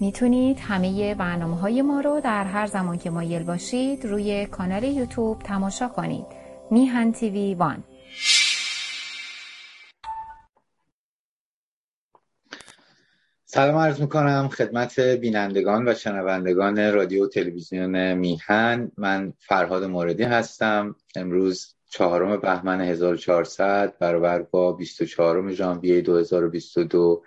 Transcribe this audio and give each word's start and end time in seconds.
می‌تونید 0.00 0.58
همه 0.60 1.14
برنامه 1.14 1.56
های 1.56 1.82
ما 1.82 2.00
رو 2.00 2.20
در 2.24 2.44
هر 2.44 2.66
زمان 2.66 2.98
که 2.98 3.10
مایل 3.10 3.42
باشید 3.42 4.04
روی 4.04 4.46
کانال 4.46 4.84
یوتیوب 4.84 5.38
تماشا 5.38 5.88
کنید. 5.88 6.26
میهن 6.70 7.12
تیوی 7.12 7.54
وان. 7.54 7.84
سلام 13.44 13.76
عرض 13.76 14.00
می‌کنم 14.00 14.48
خدمت 14.48 15.00
بینندگان 15.00 15.88
و 15.88 15.94
شنوندگان 15.94 16.92
رادیو 16.92 17.28
تلویزیون 17.28 18.14
میهن. 18.14 18.92
من 18.98 19.32
فرهاد 19.38 19.84
موردی 19.84 20.22
هستم. 20.22 20.96
امروز 21.16 21.74
چهارم 21.90 22.36
بهمن 22.36 22.80
1400 22.80 23.98
برابر 23.98 24.42
با 24.42 24.72
24 24.72 25.52
ژانویه 25.52 26.00
2022 26.00 27.24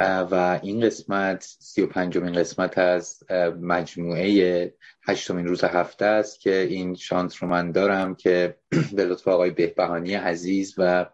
و 0.00 0.60
این 0.62 0.80
قسمت 0.80 1.56
35 1.58 2.16
و 2.16 2.20
قسمت 2.20 2.78
از 2.78 3.22
مجموعه 3.60 4.74
هشتمین 5.08 5.46
روز 5.46 5.64
هفته 5.64 6.04
است 6.04 6.40
که 6.40 6.60
این 6.60 6.94
شانس 6.94 7.42
رو 7.42 7.48
من 7.48 7.72
دارم 7.72 8.14
که 8.14 8.56
به 8.96 9.04
لطف 9.04 9.28
آقای 9.28 9.50
بهبهانی 9.50 10.14
عزیز 10.14 10.74
و 10.78 11.06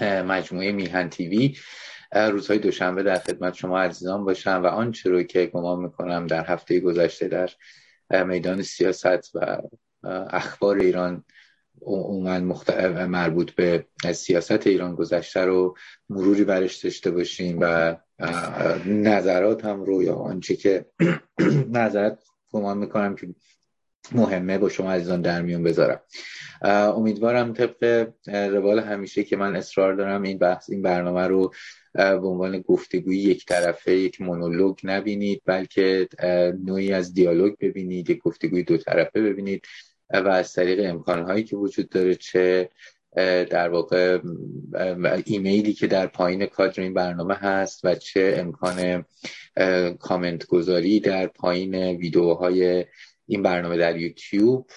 مجموعه 0.00 0.72
میهن 0.72 1.08
تیوی 1.08 1.56
روزهای 2.12 2.58
دوشنبه 2.58 3.02
در 3.02 3.18
خدمت 3.18 3.54
شما 3.54 3.80
عزیزان 3.80 4.24
باشم 4.24 4.60
و 4.64 4.66
آنچه 4.66 5.10
رو 5.10 5.22
که 5.22 5.46
گمان 5.46 5.78
می‌کنم 5.78 6.26
در 6.26 6.44
هفته 6.44 6.80
گذشته 6.80 7.28
در 7.28 7.50
میدان 8.24 8.62
سیاست 8.62 9.36
و 9.36 9.58
اخبار 10.30 10.76
ایران 10.76 11.24
عموما 11.84 12.40
مربوط 13.06 13.50
به 13.50 13.86
سیاست 14.12 14.66
ایران 14.66 14.94
گذشته 14.94 15.40
رو 15.40 15.76
مروری 16.10 16.44
برش 16.44 16.76
داشته 16.76 17.10
باشیم 17.10 17.58
و 17.60 17.96
نظرات 18.86 19.64
هم 19.64 19.82
رو 19.82 20.02
یا 20.02 20.14
آنچه 20.14 20.56
که 20.56 20.86
نظرات 21.72 22.18
گمان 22.52 22.78
می‌کنم 22.78 23.16
که 23.16 23.28
مهمه 24.12 24.58
با 24.58 24.68
شما 24.68 24.92
عزیزان 24.92 25.20
در 25.20 25.42
میون 25.42 25.62
بذارم. 25.62 26.00
امیدوارم 26.96 27.52
طبق 27.52 28.08
روال 28.26 28.78
همیشه 28.78 29.24
که 29.24 29.36
من 29.36 29.56
اصرار 29.56 29.94
دارم 29.94 30.22
این 30.22 30.38
بحث 30.38 30.70
این 30.70 30.82
برنامه 30.82 31.26
رو 31.26 31.52
به 31.94 32.26
عنوان 32.26 32.60
گفتگوی 32.60 33.18
یک 33.18 33.46
طرفه 33.46 33.96
یک 33.96 34.20
مونولوگ 34.20 34.78
نبینید 34.84 35.42
بلکه 35.46 36.08
نوعی 36.64 36.92
از 36.92 37.14
دیالوگ 37.14 37.54
ببینید 37.60 38.10
یک 38.10 38.18
گفتگوی 38.18 38.62
دو 38.62 38.76
طرفه 38.76 39.22
ببینید. 39.22 39.66
و 40.12 40.28
از 40.28 40.52
طریق 40.52 40.90
امکانهایی 40.90 41.44
که 41.44 41.56
وجود 41.56 41.88
داره 41.88 42.14
چه 42.14 42.70
در 43.50 43.68
واقع 43.68 44.18
ایمیلی 45.24 45.72
که 45.72 45.86
در 45.86 46.06
پایین 46.06 46.46
کادر 46.46 46.82
این 46.82 46.94
برنامه 46.94 47.34
هست 47.34 47.84
و 47.84 47.94
چه 47.94 48.34
امکان 48.36 49.04
کامنت 49.98 50.46
گذاری 50.46 51.00
در 51.00 51.26
پایین 51.26 51.74
ویدیوهای 51.74 52.84
این 53.26 53.42
برنامه 53.42 53.76
در 53.76 53.96
یوتیوب 53.96 54.70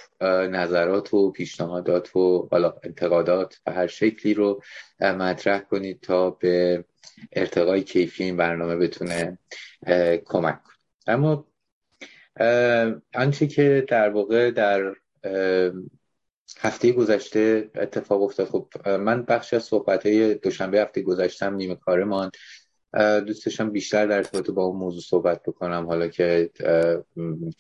نظرات 0.52 1.14
و 1.14 1.32
پیشنهادات 1.32 2.16
و 2.16 2.50
انتقادات 2.84 3.60
و 3.66 3.72
هر 3.72 3.88
شکلی 3.88 4.34
رو 4.34 4.62
مطرح 5.02 5.60
کنید 5.60 6.02
تا 6.02 6.30
به 6.30 6.86
ارتقای 7.32 7.82
کیفی 7.82 8.24
این 8.24 8.38
برنامه 8.38 8.76
بتونه 8.76 9.38
کمک 10.26 10.64
کنه. 10.64 10.76
اما 11.08 11.48
آنچه 13.16 13.48
که 13.48 13.86
در 13.88 14.10
واقع 14.10 14.52
در 14.52 14.96
هفته 16.60 16.92
گذشته 16.92 17.70
اتفاق 17.76 18.22
افتاد. 18.22 18.48
خب 18.48 18.90
من 18.90 19.24
بخشی 19.24 19.56
از 19.56 19.64
صحبت 19.64 20.06
های 20.06 20.36
دوشنبه 20.36 20.82
هفته 20.82 21.02
گذشتم 21.02 21.56
نیمه 21.56 21.76
کارمان 21.76 22.32
دوست 23.28 23.46
داشتم 23.46 23.70
بیشتر 23.70 24.06
در 24.06 24.18
ارتباط 24.18 24.50
با 24.50 24.64
اون 24.64 24.78
موضوع 24.78 25.02
صحبت 25.02 25.44
بکنم. 25.44 25.86
حالا 25.86 26.08
که 26.08 26.50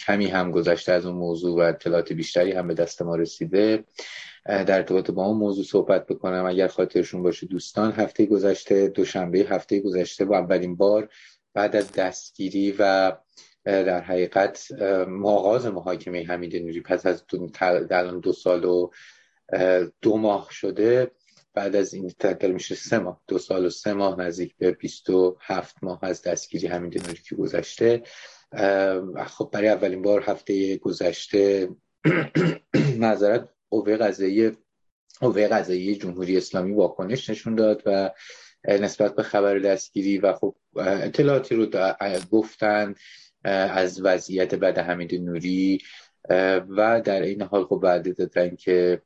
کمی 0.05 0.25
هم 0.25 0.51
گذشته 0.51 0.91
از 0.91 1.05
اون 1.05 1.15
موضوع 1.15 1.55
و 1.55 1.59
اطلاعات 1.59 2.13
بیشتری 2.13 2.51
هم 2.51 2.67
به 2.67 2.73
دست 2.73 3.01
ما 3.01 3.15
رسیده 3.15 3.83
در 4.45 4.75
ارتباط 4.75 5.11
با 5.11 5.25
اون 5.25 5.37
موضوع 5.37 5.63
صحبت 5.65 6.05
بکنم. 6.05 6.45
اگر 6.45 6.67
خاطرشون 6.67 7.23
باشه 7.23 7.47
دوستان 7.47 7.91
هفته 7.91 8.25
گذشته 8.25 8.87
دوشنبه 8.87 9.39
هفته 9.39 9.79
گذشته 9.79 10.25
با 10.25 10.37
اولین 10.37 10.75
بار 10.75 11.09
بعد 11.53 11.75
از 11.75 11.91
دستگیری 11.91 12.75
و 12.79 13.11
در 13.65 14.01
حقیقت 14.01 14.71
آغاز 15.23 15.65
محاکمه 15.65 16.25
حمید 16.25 16.55
نوری 16.55 16.81
پس 16.81 17.05
از 17.05 17.23
دو, 17.27 17.47
دو 18.21 18.33
سال 18.33 18.65
و 18.65 18.89
دو 20.01 20.17
ماه 20.17 20.47
شده 20.51 21.11
بعد 21.55 21.75
از 21.75 21.93
این 21.93 22.09
تقدر 22.19 22.51
میشه 22.51 22.75
سه 22.75 22.99
ماه. 22.99 23.21
دو 23.27 23.37
سال 23.37 23.65
و 23.65 23.69
سه 23.69 23.93
ماه 23.93 24.19
نزدیک 24.19 24.55
به 24.57 24.71
27 24.71 25.83
ماه 25.83 25.99
از 26.01 26.21
دستگیری 26.21 26.67
حمید 26.67 27.07
نوری 27.07 27.21
که 27.29 27.35
گذشته. 27.35 28.03
خب 29.27 29.49
برای 29.51 29.69
اولین 29.69 30.01
بار 30.01 30.21
هفته 30.21 30.77
گذشته 30.77 31.69
نظرت 32.99 33.49
قوه 33.69 33.97
قضایی 33.97 34.51
قوه 35.19 35.47
قضایی 35.47 35.95
جمهوری 35.95 36.37
اسلامی 36.37 36.73
واکنش 36.73 37.29
نشون 37.29 37.55
داد 37.55 37.83
و 37.85 38.11
نسبت 38.67 39.15
به 39.15 39.23
خبر 39.23 39.59
دستگیری 39.59 40.17
و 40.17 40.33
خب 40.33 40.55
اطلاعاتی 40.75 41.55
رو 41.55 41.65
گفتن. 42.31 42.95
از 43.45 44.01
وضعیت 44.03 44.55
بعد 44.55 44.77
حمید 44.77 45.15
نوری 45.21 45.81
و 46.69 47.01
در 47.05 47.21
این 47.21 47.41
حال 47.41 47.65
خب 47.65 47.79
وعده 47.83 48.11
دادن 48.11 48.55
که 48.55 49.01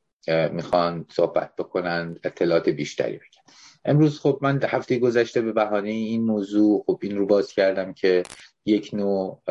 می‌خوان 0.51 1.05
صحبت 1.09 1.55
بکنن 1.55 2.19
اطلاعات 2.23 2.69
بیشتری 2.69 3.15
بگن. 3.17 3.53
امروز 3.85 4.19
خب 4.19 4.39
من 4.41 4.59
هفته 4.63 4.99
گذشته 4.99 5.41
به 5.41 5.51
بهانه 5.51 5.89
این 5.89 6.25
موضوع 6.25 6.83
خب 6.87 6.99
این 7.01 7.17
رو 7.17 7.25
باز 7.25 7.51
کردم 7.51 7.93
که 7.93 8.23
یک 8.65 8.89
نوع 8.93 9.41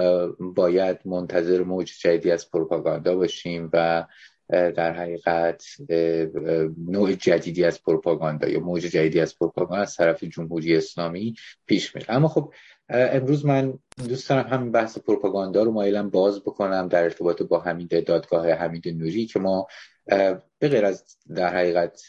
باید 0.40 0.98
منتظر 1.04 1.62
موج 1.62 1.92
جدیدی 2.00 2.30
از 2.30 2.50
پروپاگاندا 2.50 3.16
باشیم 3.16 3.70
و 3.72 4.06
در 4.50 4.92
حقیقت 4.92 5.64
نوع 6.88 7.12
جدیدی 7.12 7.64
از 7.64 7.82
پروپاگاندا 7.82 8.48
یا 8.48 8.60
موج 8.60 8.82
جدیدی 8.82 9.20
از 9.20 9.38
پروپاگاندا 9.38 9.82
از 9.82 9.96
طرف 9.96 10.24
جمهوری 10.24 10.76
اسلامی 10.76 11.34
پیش 11.66 11.94
میره. 11.94 12.06
اما 12.08 12.28
خب 12.28 12.52
امروز 12.88 13.46
من 13.46 13.78
دوست 14.08 14.28
دارم 14.28 14.48
همین 14.48 14.72
بحث 14.72 14.98
پروپاگاندا 14.98 15.62
رو 15.62 15.72
مایلم 15.72 16.10
باز 16.10 16.40
بکنم 16.40 16.88
در 16.88 17.02
ارتباط 17.02 17.42
با 17.42 17.58
همین 17.58 17.88
دادگاه 18.06 18.50
حمید 18.50 18.88
نوری 18.88 19.26
که 19.26 19.38
ما 19.38 19.66
به 20.58 20.68
غیر 20.68 20.84
از 20.84 21.16
در 21.34 21.54
حقیقت 21.54 22.02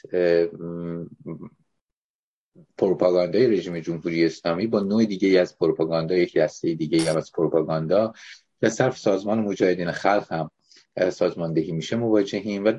پروپاگاندای 2.78 3.47
رژیم 3.47 3.79
جمهوری 3.79 4.25
اسلامی 4.25 4.68
با 4.68 4.79
نوع 4.79 5.06
دیگه 5.06 5.39
از 5.39 5.57
پروپاگاندا 5.57 6.16
یک 6.16 6.38
دسته 6.38 6.73
دیگه 6.73 7.18
از 7.18 7.31
پروپاگاندا 7.31 8.13
به 8.59 8.69
صرف 8.69 8.97
سازمان 8.97 9.39
مجاهدین 9.39 9.91
خلق 9.91 10.34
هم 10.34 10.51
سازماندهی 11.09 11.72
میشه 11.72 11.95
مواجهیم 11.95 12.66
و 12.66 12.73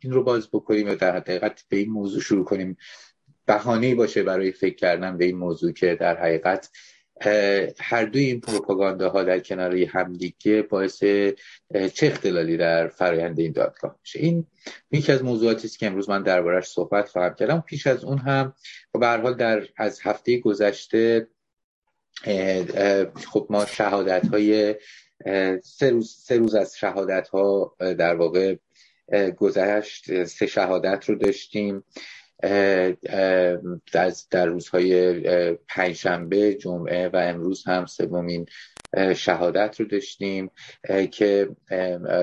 این 0.00 0.12
رو 0.12 0.22
باز 0.22 0.48
بکنیم 0.52 0.88
و 0.88 0.94
در 0.94 1.16
حقیقت 1.16 1.64
به 1.68 1.76
این 1.76 1.90
موضوع 1.90 2.20
شروع 2.20 2.44
کنیم. 2.44 2.76
بهانه 3.46 3.94
باشه 3.94 4.22
برای 4.22 4.52
فکر 4.52 4.74
کردن 4.74 5.16
به 5.16 5.24
این 5.24 5.36
موضوع 5.36 5.72
که 5.72 5.94
در 6.00 6.16
حقیقت 6.20 6.70
هر 7.78 8.04
دوی 8.04 8.24
این 8.24 8.42
ها 9.00 9.22
در 9.22 9.40
کنار 9.40 9.76
همدیگه 9.76 10.62
باعث 10.62 10.98
چه 10.98 12.06
اختلالی 12.06 12.56
در 12.56 12.88
فرایند 12.88 13.38
این 13.38 13.52
دادگاه 13.52 13.98
میشه. 14.00 14.18
این 14.18 14.46
یکی 14.90 15.12
از 15.12 15.24
موضوعاتی 15.24 15.66
است 15.66 15.78
که 15.78 15.86
امروز 15.86 16.10
من 16.10 16.22
دربارش 16.22 16.66
صحبت 16.66 17.08
خواهم 17.08 17.34
کردم 17.34 17.60
پیش 17.60 17.86
از 17.86 18.04
اون 18.04 18.18
هم 18.18 18.54
به 18.92 19.06
حال 19.06 19.34
در 19.34 19.68
از 19.76 20.00
هفته 20.02 20.38
گذشته 20.38 21.28
خب 23.32 23.46
ما 23.50 23.66
شهادت 23.66 24.28
های 24.28 24.74
سه 25.62 25.90
روز, 25.90 26.16
سه 26.18 26.36
روز 26.36 26.54
از 26.54 26.76
شهادت 26.76 27.28
ها 27.28 27.76
در 27.78 28.14
واقع 28.14 28.56
گذشت 29.36 30.24
سه 30.24 30.46
شهادت 30.46 31.04
رو 31.08 31.14
داشتیم. 31.14 31.84
در 34.30 34.46
روزهای 34.46 35.20
پنجشنبه 35.68 36.54
جمعه 36.54 37.08
و 37.08 37.16
امروز 37.16 37.64
هم 37.66 37.86
سومین 37.86 38.46
شهادت 39.16 39.80
رو 39.80 39.86
داشتیم 39.86 40.50
که 41.10 41.48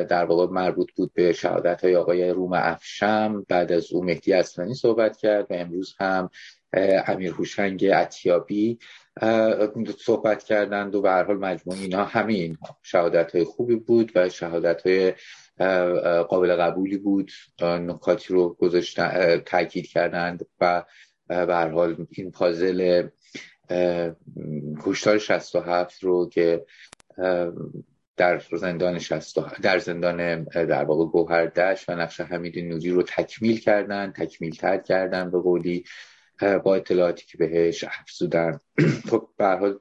در 0.09 0.25
واقع 0.25 0.53
مربوط 0.53 0.91
بود 0.95 1.13
به 1.13 1.33
شهادت 1.33 1.83
های 1.83 1.95
آقای 1.95 2.29
روم 2.29 2.53
افشم. 2.53 3.45
بعد 3.49 3.71
از 3.71 3.93
او 3.93 4.03
مهدی 4.03 4.33
اصلانی 4.33 4.73
صحبت 4.73 5.17
کرد 5.17 5.47
و 5.49 5.53
امروز 5.53 5.95
هم 5.99 6.29
امیر 7.07 7.31
هوشنگ 7.31 7.89
اتیابی 7.93 8.79
صحبت 9.99 10.43
کردند 10.43 10.95
و 10.95 11.01
به 11.01 11.09
هر 11.09 11.23
حال 11.23 11.37
مجموع 11.37 11.77
اینها 11.77 12.03
همه 12.03 12.33
اینها 12.33 12.77
شهادت 12.83 13.35
های 13.35 13.43
خوبی 13.43 13.75
بود 13.75 14.11
و 14.15 14.29
شهادت 14.29 14.87
های 14.87 15.13
قابل 16.29 16.55
قبولی 16.55 16.97
بود. 16.97 17.31
نکاتی 17.61 18.33
رو 18.33 18.53
گذاشتن 18.53 19.37
تاکید 19.37 19.87
کردند 19.87 20.45
و 20.61 20.83
به 21.27 21.55
حال 21.55 22.05
این 22.09 22.31
پازل 22.31 23.07
کشتار 24.83 25.17
67 25.17 26.03
رو 26.03 26.29
که 26.29 26.65
در 28.17 28.41
زندان 28.51 28.99
در 29.61 29.79
زندان 29.79 30.43
در 30.43 30.83
واقع 30.83 31.05
گوهر 31.05 31.45
دشت 31.45 31.89
و 31.89 31.95
نقش 31.95 32.21
حمید 32.21 32.59
نوری 32.59 32.89
رو 32.89 33.03
تکمیل 33.03 33.59
کردن 33.59 34.11
تکمیل 34.11 34.55
تر 34.55 34.77
کردن 34.77 35.31
به 35.31 35.39
قولی 35.39 35.83
با 36.63 36.75
اطلاعاتی 36.75 37.25
که 37.25 37.37
بهش 37.37 37.83
افزودن. 37.83 38.59
خب 39.09 39.29
به 39.37 39.45
حال 39.45 39.79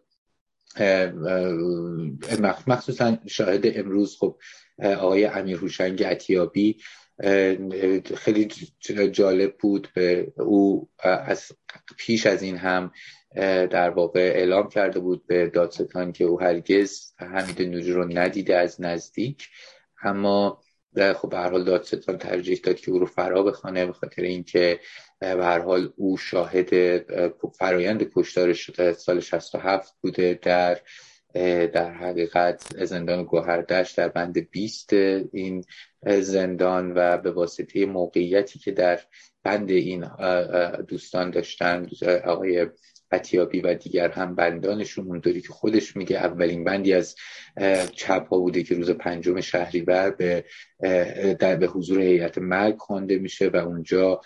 مخصوصا 2.66 3.18
شاهد 3.26 3.78
امروز 3.78 4.16
خب 4.20 4.38
آقای 4.82 5.24
امیر 5.24 5.56
هوشنگ 5.56 6.04
عتیابی 6.04 6.76
خیلی 8.16 8.48
جالب 9.12 9.56
بود 9.56 9.88
به 9.94 10.32
او 10.36 10.88
از 11.02 11.52
پیش 11.98 12.26
از 12.26 12.42
این 12.42 12.56
هم 12.56 12.92
در 13.66 13.90
واقع 13.90 14.20
اعلام 14.20 14.68
کرده 14.68 15.00
بود 15.00 15.26
به 15.26 15.46
دادستان 15.46 16.12
که 16.12 16.24
او 16.24 16.40
هرگز 16.40 17.12
حمید 17.18 17.62
نوری 17.62 17.92
رو 17.92 18.04
ندیده 18.04 18.56
از 18.56 18.80
نزدیک. 18.80 19.48
اما 20.02 20.62
خب 21.14 21.28
به 21.28 21.36
هر 21.36 21.50
حال 21.50 21.64
دادستان 21.64 22.18
ترجیح 22.18 22.60
داد 22.64 22.76
که 22.76 22.90
او 22.90 22.98
رو 22.98 23.06
فرا 23.06 23.42
بخوانه 23.42 23.86
به 23.86 23.92
خاطر 23.92 24.22
اینکه 24.22 24.80
به 25.18 25.44
هر 25.44 25.58
حال 25.58 25.92
او 25.96 26.16
شاهد 26.16 26.70
فرایند 27.58 28.10
کشتارش 28.14 28.70
سال 28.92 29.20
67 29.20 29.94
بوده 30.00 30.38
در 30.42 30.80
در 31.72 31.92
حقیقت 31.92 32.84
زندان 32.84 33.24
گوهردشت 33.24 33.96
در 33.96 34.08
بند 34.08 34.50
20 34.50 34.92
این 34.92 35.64
زندان 36.20 36.92
و 36.96 37.16
به 37.16 37.30
واسطه 37.30 37.86
موقعیتی 37.86 38.58
که 38.58 38.72
در 38.72 39.00
بند 39.42 39.70
این 39.70 40.06
دوستان 40.88 41.30
داشتن 41.30 41.88
آقای 42.24 42.66
عطیابی 43.12 43.60
و 43.60 43.74
دیگر 43.74 44.10
هم 44.10 44.34
بندانشون 44.34 45.06
اونطوری 45.06 45.40
که 45.40 45.48
خودش 45.48 45.96
میگه 45.96 46.16
اولین 46.16 46.64
بندی 46.64 46.92
از 46.92 47.16
چپ 47.92 48.28
ها 48.28 48.38
بوده 48.38 48.62
که 48.62 48.74
روز 48.74 48.90
پنجم 48.90 49.40
شهریور 49.40 50.10
به 50.10 50.44
در 51.34 51.56
به 51.56 51.66
حضور 51.66 52.00
هیئت 52.00 52.38
مرگ 52.38 52.76
خوانده 52.78 53.18
میشه 53.18 53.48
و 53.48 53.56
اونجا 53.56 54.20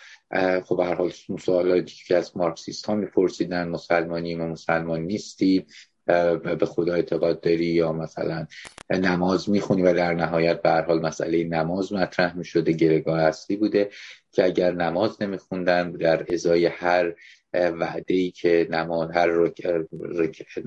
خب 0.65 0.81
هر 0.81 0.95
حال 0.95 1.13
سوالاتی 1.41 1.97
که 2.07 2.17
از 2.17 2.37
مارکسیست 2.37 2.87
ها 2.87 2.95
میپرسیدن 2.95 3.69
مسلمانی 3.69 4.35
و 4.35 4.47
مسلمان 4.47 5.01
نیستی 5.01 5.67
به 6.07 6.67
خدا 6.67 6.95
اعتقاد 6.95 7.41
داری 7.41 7.67
یا 7.67 7.93
مثلا 7.93 8.47
نماز 8.91 9.51
می‌خونی 9.51 9.83
و 9.83 9.95
در 9.95 10.15
نهایت 10.15 10.63
به 10.63 10.71
حال 10.71 11.01
مسئله 11.01 11.45
نماز 11.45 11.93
مطرح 11.93 12.37
می‌شده 12.37 12.73
گرگاه 12.73 13.21
اصلی 13.21 13.57
بوده 13.57 13.91
که 14.33 14.45
اگر 14.45 14.73
نماز 14.73 15.23
نمیخوندن 15.23 15.93
در 15.93 16.27
ازای 16.33 16.67
هر 16.67 17.15
وعده 17.55 18.15
ای 18.15 18.31
که 18.31 18.67
نماز 18.71 19.11
هر 19.11 19.27
رک... 19.27 19.67
رک... 20.01 20.59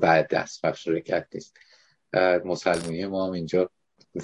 بعد 0.00 0.28
دست 0.28 0.66
بخش 0.66 0.88
رکت 0.88 1.26
نیست. 1.34 1.56
مسلمانی 2.44 3.06
ما 3.06 3.26
هم 3.26 3.32
اینجا 3.32 3.70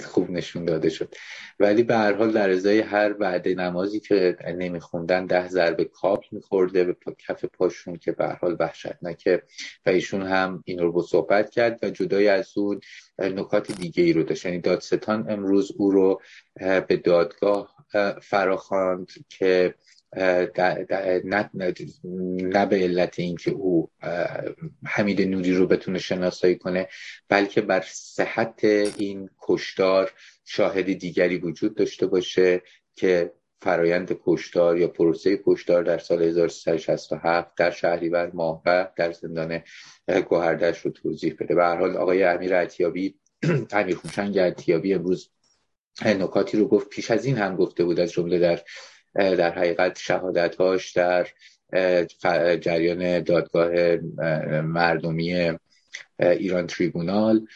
خوب 0.05 0.31
نشون 0.31 0.65
داده 0.65 0.89
شد. 0.89 1.15
ولی 1.59 1.83
به 1.83 1.95
هر 1.95 2.13
حال 2.13 2.31
در 2.31 2.49
ازای 2.49 2.79
هر 2.79 3.15
وعده 3.19 3.55
نمازی 3.55 3.99
که 3.99 4.37
نمیخوندن 4.57 5.25
ده 5.25 5.47
ضربه 5.47 5.85
کاپ 5.85 6.23
میخورده 6.31 6.83
به 6.83 6.95
کف 7.27 7.45
پاشون 7.45 7.95
که 7.95 8.11
به 8.11 8.25
هر 8.25 8.35
حال 8.35 8.57
وحشتناکه 8.59 9.43
و 9.85 9.89
ایشون 9.89 10.21
هم 10.21 10.63
این 10.65 10.79
رو 10.79 11.01
صحبت 11.01 11.49
کرد 11.49 11.79
و 11.83 11.89
جدای 11.89 12.27
از 12.27 12.57
اون 12.57 12.79
نکات 13.19 13.71
دیگه 13.71 14.03
ای 14.03 14.13
رو 14.13 14.23
داشت. 14.23 14.45
یعنی 14.45 14.59
دادستان 14.59 15.31
امروز 15.31 15.71
او 15.77 15.91
رو 15.91 16.21
به 16.87 16.97
دادگاه 17.03 17.75
فراخواند 18.21 19.07
که 19.29 19.75
نه, 21.25 22.65
به 22.65 22.75
علت 22.75 23.19
اینکه 23.19 23.51
او 23.51 23.89
حمید 24.85 25.21
نوری 25.21 25.53
رو 25.53 25.67
بتونه 25.67 25.99
شناسایی 25.99 26.55
کنه 26.55 26.87
بلکه 27.29 27.61
بر 27.61 27.83
صحت 27.87 28.63
این 28.63 29.29
کشدار 29.41 30.11
شاهد 30.45 30.93
دیگری 30.93 31.37
وجود 31.37 31.75
داشته 31.75 32.07
باشه 32.07 32.61
که 32.95 33.31
فرایند 33.61 34.17
کشدار 34.25 34.77
یا 34.77 34.87
پروسه 34.87 35.41
کشدار 35.45 35.83
در 35.83 35.97
سال 35.97 36.23
1367 36.23 37.55
در 37.57 37.71
شهریور 37.71 38.31
ماه 38.33 38.61
و 38.65 38.87
در 38.97 39.11
زندان 39.11 39.61
گوهردش 40.29 40.79
رو 40.79 40.91
توضیح 40.91 41.35
بده. 41.39 41.55
به 41.55 41.63
هر 41.63 41.75
حال 41.75 41.97
آقای 41.97 42.23
امیر 42.23 42.55
عطیابی 42.55 43.15
امیر 43.71 43.95
خوشنگ 43.95 44.39
عطیابی 44.39 44.93
امروز 44.93 45.29
نکاتی 46.05 46.57
رو 46.57 46.67
گفت. 46.67 46.89
پیش 46.89 47.11
از 47.11 47.25
این 47.25 47.37
هم 47.37 47.55
گفته 47.55 47.83
بود 47.83 47.99
از 47.99 48.11
جمله 48.11 48.39
در 48.39 48.61
در 49.15 49.51
حقیقت 49.51 49.99
شهادتهاش 49.99 50.91
در 50.91 51.27
جریان 52.57 53.19
دادگاه 53.19 53.95
مردمی 54.61 55.57
ایران 56.19 56.67
تریبونال. 56.67 57.47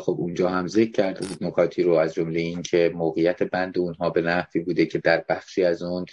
خب 0.00 0.16
اونجا 0.18 0.48
هم 0.48 0.66
ذکر 0.66 0.90
کرده 0.90 1.26
بود 1.26 1.44
نکاتی 1.44 1.82
رو 1.82 1.92
از 1.94 2.14
جمله 2.14 2.40
این 2.40 2.62
که 2.62 2.92
موقعیت 2.94 3.42
بند 3.42 3.78
اونها 3.78 4.10
به 4.10 4.22
نحوی 4.22 4.60
بوده 4.60 4.86
که 4.86 4.98
در 4.98 5.24
بخشی 5.28 5.64
از 5.64 5.82
اون 5.82 6.06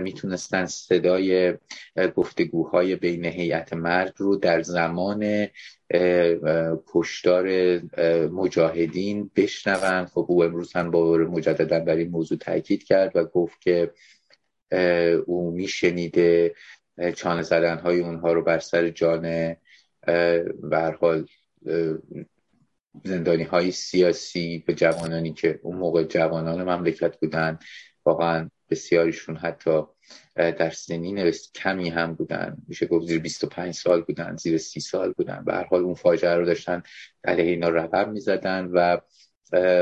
می‌تونستن 0.00 0.66
صدای 0.66 1.54
گفتگوهای 2.16 2.96
بین 2.96 3.24
هیئت 3.24 3.72
مرگ 3.72 4.12
رو 4.16 4.36
در 4.36 4.62
زمان 4.62 5.46
کشتار 6.86 7.78
مجاهدین 8.28 9.30
بشنون. 9.36 10.04
خب 10.04 10.26
او 10.28 10.44
امروز 10.44 10.72
هم 10.72 10.90
با 10.90 11.16
مجددا 11.16 11.80
بر 11.80 11.96
این 11.96 12.10
موضوع 12.10 12.38
تاکید 12.38 12.84
کرد 12.84 13.16
و 13.16 13.24
گفت 13.24 13.60
که 13.60 13.90
او 15.26 15.50
میشنیده 15.50 16.54
چانه 17.16 17.42
زدن 17.42 17.78
های 17.78 18.00
اونها 18.00 18.32
رو 18.32 18.42
بر 18.42 18.58
سر 18.58 18.88
جان 18.88 19.56
حال 21.00 21.26
زندانی 23.04 23.42
های 23.42 23.70
سیاسی 23.70 24.64
به 24.66 24.74
جوانانی 24.74 25.32
که 25.32 25.60
اون 25.62 25.76
موقع 25.76 26.04
جوانان 26.04 26.62
مملکت 26.62 27.16
بودن 27.16 27.58
واقعا 28.04 28.50
بسیاریشون 28.70 29.36
حتی 29.36 29.82
در 30.34 30.70
سنین 30.70 31.32
کمی 31.54 31.88
هم 31.88 32.14
بودن. 32.14 32.56
میشه 32.68 32.86
گفت 32.86 33.06
زیر 33.06 33.18
25 33.18 33.74
سال 33.74 34.02
بودن 34.02 34.36
زیر 34.36 34.58
30 34.58 34.80
سال 34.80 35.12
بودن. 35.12 35.44
به 35.44 35.54
هر 35.54 35.64
حال 35.64 35.82
اون 35.82 35.94
فاجعه 35.94 36.34
رو 36.34 36.46
داشتن 36.46 36.82
علیه 37.24 37.44
اینا 37.44 37.68
رقم 37.68 38.12
می‌زدن 38.12 38.64
و 38.64 38.98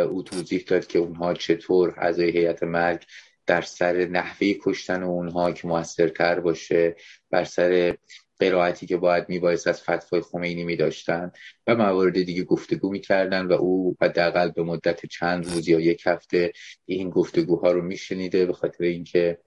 او 0.09 0.23
توضیح 0.23 0.65
داد 0.69 0.87
که 0.87 0.99
اونها 0.99 1.35
چطور 1.35 1.95
اعضای 1.97 2.31
هیئت 2.31 2.63
مرگ 2.63 3.05
در 3.47 3.63
سر 3.63 4.07
نحوه 4.07 4.53
کشتن 4.63 5.03
اونها 5.03 5.53
که 5.53 5.69
موثرتر 5.69 6.41
باشه 6.41 6.97
بر 7.31 7.45
سر 7.45 7.97
قرائتی 8.43 8.87
که 8.87 8.97
باید 8.97 9.29
میبایست 9.29 9.69
از 9.69 9.83
فتوای 9.83 10.23
خمینی 10.23 10.65
میداشتن 10.65 11.33
و 11.67 11.77
موارد 11.77 12.23
دیگه 12.23 12.45
گفتگو 12.45 12.91
می‌کردن 12.91 13.47
و 13.47 13.53
او 13.53 13.97
حداقل 14.01 14.51
به 14.51 14.63
مدت 14.63 15.07
چند 15.07 15.47
روز 15.47 15.69
یا 15.69 15.81
یک 15.81 16.03
هفته 16.07 16.53
این 16.87 17.11
گفتگوها 17.11 17.73
رو 17.73 17.83
میشنیده 17.83 18.47
به 18.47 18.53
خاطر 18.53 18.85
اینکه 18.85 19.39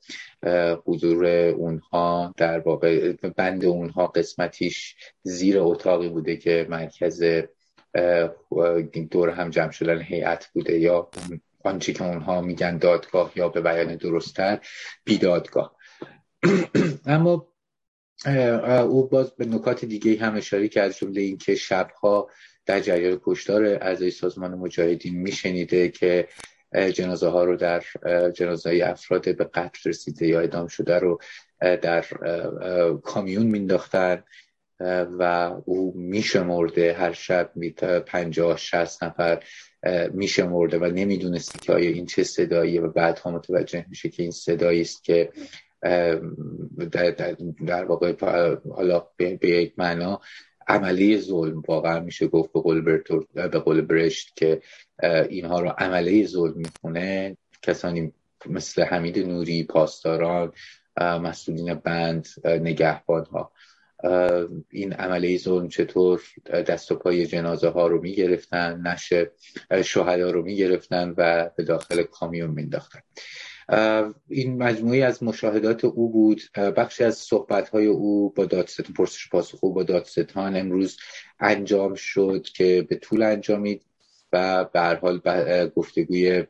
حضور 0.86 1.26
اونها 1.48 2.34
در 2.38 2.60
واقع 2.60 3.14
بند 3.38 3.66
اونها 3.66 4.08
قسمتیش 4.08 4.96
زیر 5.24 5.60
اتاقی 5.60 6.10
بوده 6.10 6.38
که 6.38 6.68
مرکز 6.70 7.24
دور 9.12 9.30
هم 9.30 9.50
جمع 9.50 9.72
شدن 9.72 10.02
هیئت 10.02 10.50
بوده 10.54 10.80
یا 10.80 11.10
آنچه 11.66 11.94
که 11.94 12.04
اونها 12.04 12.42
میگن 12.42 12.78
دادگاه 12.78 13.32
یا 13.36 13.50
به 13.50 13.62
بیان 13.62 13.96
درستتر 13.96 14.60
بیدادگاه. 15.04 15.76
اما 17.06 17.48
او 18.84 19.08
باز 19.08 19.32
به 19.32 19.46
نکات 19.46 19.86
دیگه 19.86 20.26
هم 20.26 20.36
اشاره 20.36 20.68
که 20.68 20.82
از 20.82 20.98
جمله 20.98 21.22
این 21.22 21.38
که 21.38 21.56
شبها 21.56 22.30
در 22.66 22.80
جریان 22.80 23.22
کشتار 23.24 23.66
اعضای 23.66 24.12
سازمان 24.12 24.56
مجاهدین 24.56 25.16
میشنیده 25.16 25.90
که 25.90 26.28
جنازه 26.94 27.28
ها 27.28 27.44
رو 27.44 27.58
در 27.58 27.84
جنازه 28.36 28.82
افراد 28.84 29.38
به 29.38 29.44
قتل 29.44 29.90
رسیده 29.90 30.28
یا 30.28 30.40
ادام 30.40 30.68
شده 30.68 31.00
رو 31.00 31.20
در 31.60 32.06
کامیون 33.04 33.46
مینداختن 33.46 34.24
و 35.20 35.54
او 35.66 35.94
میشمرده 35.96 36.94
هر 36.94 37.14
شب 37.14 37.52
پنجاه 38.00 38.58
شست 38.58 39.04
نفر 39.04 39.44
میشمرده 40.14 40.78
و 40.78 40.86
نمی‌دونسته 40.86 41.60
که 41.60 41.74
آیا 41.74 41.90
این 41.90 42.06
چه 42.06 42.24
صداییه 42.24 42.82
و 42.82 42.88
بعدها 42.92 43.32
متوجه 43.32 43.86
میشه 43.90 44.10
که 44.10 44.24
این 44.24 44.32
صدایی 44.32 44.82
است 44.82 45.04
که 45.04 45.30
در, 46.92 47.12
در, 47.12 47.36
در 47.68 47.86
واقع 47.86 48.14
حالا 48.76 49.08
به, 49.18 49.40
یک 49.42 49.74
معنا 49.78 50.22
عملی 50.68 51.18
ظلم 51.18 51.64
واقعا 51.68 52.00
میشه 52.00 52.28
گفت 52.28 52.54
به 52.54 52.60
قول, 52.60 53.00
به 53.34 53.60
قول 53.60 53.82
برشت 53.82 54.36
که 54.36 54.62
اینها 55.30 55.60
رو 55.60 55.70
عملی 55.78 56.28
ظلم 56.28 56.58
می‌خونه. 56.58 57.38
کسانی 57.62 58.12
مثل 58.46 58.84
حمید 58.84 59.20
نوری 59.20 59.64
پاسداران 59.64 60.52
مسئولین 60.98 61.74
بند 61.74 62.28
نگهبان 62.46 63.26
ها 63.26 63.52
این 64.70 64.94
عمله 64.94 65.38
ظلم 65.38 65.68
چطور 65.68 66.22
دست 66.46 66.92
و 66.92 66.96
پای 66.96 67.26
جنازه 67.26 67.70
ها 67.70 67.88
رو 67.88 68.02
می‌گرفتن 68.02 68.82
نشه 68.88 69.32
شهدا 69.84 70.32
رو 70.32 70.44
می‌گرفتن 70.44 71.14
و 71.18 71.50
به 71.58 71.64
داخل 71.64 72.04
کامیون 72.04 72.50
مینداختن 72.52 73.00
این 74.30 74.58
مجموعی 74.64 75.02
از 75.02 75.24
مشاهدات 75.24 75.86
او 75.86 76.12
بود. 76.12 76.42
بخشی 76.56 77.04
از 77.04 77.18
صحبت 77.18 77.70
های 77.70 77.86
او 77.86 78.34
با 78.34 78.46
دادستان 78.46 78.86
پرسش 78.98 79.30
پاسخ 79.30 79.60
با 79.60 79.84
دادستان 79.84 80.56
امروز 80.56 80.98
انجام 81.40 81.96
شد 81.96 82.48
که 82.56 82.86
به 82.90 82.96
طول 82.96 83.24
انجامید 83.24 83.86
و 84.34 84.66
به 84.74 84.80
هر 84.80 84.96
حال 84.96 85.22
گفتگوی 85.68 86.44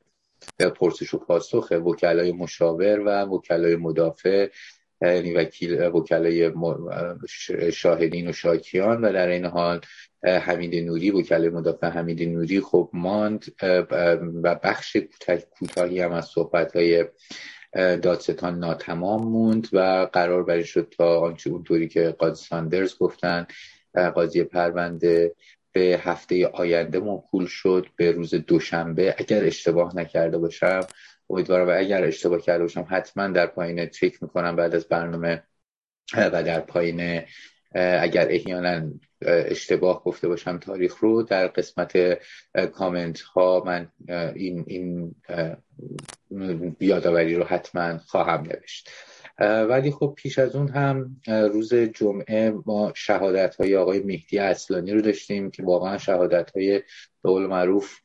پرسش 0.76 1.14
و 1.14 1.18
پاسخ 1.18 1.72
وکلای 1.72 2.32
مشاور 2.32 3.00
و 3.00 3.10
وکلای 3.10 3.76
مدافع 3.76 4.50
یعنی 5.02 5.34
وکیل 5.34 5.82
وکلای 5.82 6.52
شاهدین 7.74 8.30
و 8.30 8.34
شاکیان 8.34 9.06
و 9.06 9.14
در 9.14 9.28
این 9.28 9.46
حال 9.46 9.82
حمید 10.24 10.76
نوری 10.86 11.12
وکلای 11.12 11.50
مدافع 11.50 11.88
حمید 11.88 12.24
نوری 12.24 12.62
خب 12.62 12.90
ماند 12.94 13.46
و 14.44 14.56
بخش 14.64 14.98
کوتاهی 15.60 16.00
هم 16.00 16.12
از 16.12 16.26
صحبت 16.26 16.76
های 16.76 17.06
دادستان 17.76 18.60
ناتمام 18.60 19.28
موند 19.28 19.68
و 19.74 20.08
قرار 20.14 20.44
برای 20.44 20.66
شد 20.66 20.94
تا 20.98 21.20
آنچه 21.20 21.50
اونطوری 21.50 21.88
که 21.88 22.16
قاضی 22.20 22.46
ساندرز 22.46 22.98
گفتن 22.98 23.48
قاضی 24.16 24.44
پرونده 24.44 25.36
به 25.72 26.00
هفته 26.04 26.48
آینده 26.48 27.00
موکول 27.00 27.46
شد 27.46 27.88
به 27.96 28.12
روز 28.12 28.36
دوشنبه. 28.36 29.16
اگر 29.18 29.44
اشتباه 29.44 29.96
نکرده 29.96 30.38
باشم 30.38 30.80
امیدوارم 31.30 31.68
و 31.68 31.72
اگر 31.78 32.04
اشتباه 32.04 32.42
کرده 32.42 32.64
باشم 32.64 32.88
حتما 32.90 33.28
در 33.28 33.48
پایین 33.48 33.86
تریک 33.86 34.24
می‌کنم 34.24 34.56
بعد 34.56 34.76
از 34.76 34.86
برنامه 34.86 35.44
و 36.18 36.44
در 36.44 36.60
پایین 36.60 37.22
اگر 37.76 38.28
احیانا 38.30 38.92
اشتباه 39.22 40.04
گفته 40.04 40.28
باشم 40.28 40.58
تاریخ 40.58 40.98
رو 40.98 41.24
در 41.24 41.48
قسمت 41.48 42.18
کامنت 42.74 43.22
ها 43.22 43.64
من 43.66 43.92
این, 44.36 44.66
این 44.68 45.16
یادآوری 46.80 47.36
رو 47.36 47.44
حتما 47.44 47.98
خواهم 47.98 48.42
نوشت. 48.42 48.90
ولی 49.40 49.92
خب 49.92 50.14
پیش 50.18 50.40
از 50.40 50.56
اون 50.56 50.68
هم 50.68 51.16
روز 51.28 51.74
جمعه 51.74 52.54
ما 52.66 52.94
شهادت 52.96 53.56
های 53.56 53.76
آقای 53.76 54.00
مهدی 54.00 54.40
اصلانی 54.40 54.92
رو 54.92 55.02
داشتیم 55.02 55.52
که 55.52 55.64
واقعا 55.64 55.98
شهادت 55.98 56.52
های 56.52 56.82
به 57.22 57.48
معروف 57.48 58.00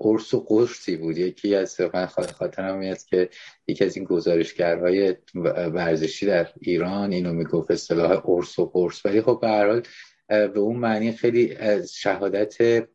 ارس 0.00 0.34
و 0.34 0.44
قرصی 0.48 0.96
بود. 0.96 1.18
یکی 1.18 1.54
از 1.54 1.80
من 1.94 2.06
خاطرم 2.06 2.78
میاد 2.78 3.02
که 3.02 3.28
یکی 3.66 3.84
از 3.84 3.96
این 3.96 4.04
گزارشگرهای 4.04 5.16
ورزشی 5.34 6.26
در 6.26 6.48
ایران 6.60 7.12
اینو 7.12 7.32
می‌گفت 7.32 7.70
اصطلاح 7.70 8.30
ارس 8.30 8.58
و 8.58 8.66
قرص. 8.66 9.06
ولی 9.06 9.22
خب 9.22 9.38
به 9.40 9.48
هر 9.48 9.66
حال 9.66 9.82
به 10.28 10.60
اون 10.60 10.76
معنی 10.76 11.12
خیلی 11.12 11.56
شهادت 11.92 12.86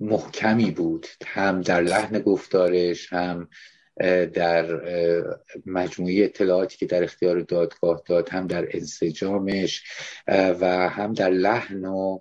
محکمی 0.00 0.70
بود. 0.70 1.06
هم 1.26 1.60
در 1.60 1.80
لحن 1.80 2.18
گفتارش 2.18 3.12
هم 3.12 3.48
در 4.32 4.80
مجموعه 5.66 6.24
اطلاعاتی 6.24 6.76
که 6.76 6.86
در 6.86 7.04
اختیار 7.04 7.40
دادگاه 7.40 8.02
داد 8.06 8.28
هم 8.28 8.46
در 8.46 8.68
انسجامش 8.70 9.84
و 10.28 10.88
هم 10.88 11.12
در 11.12 11.30
لحن 11.30 11.84
و 11.84 12.18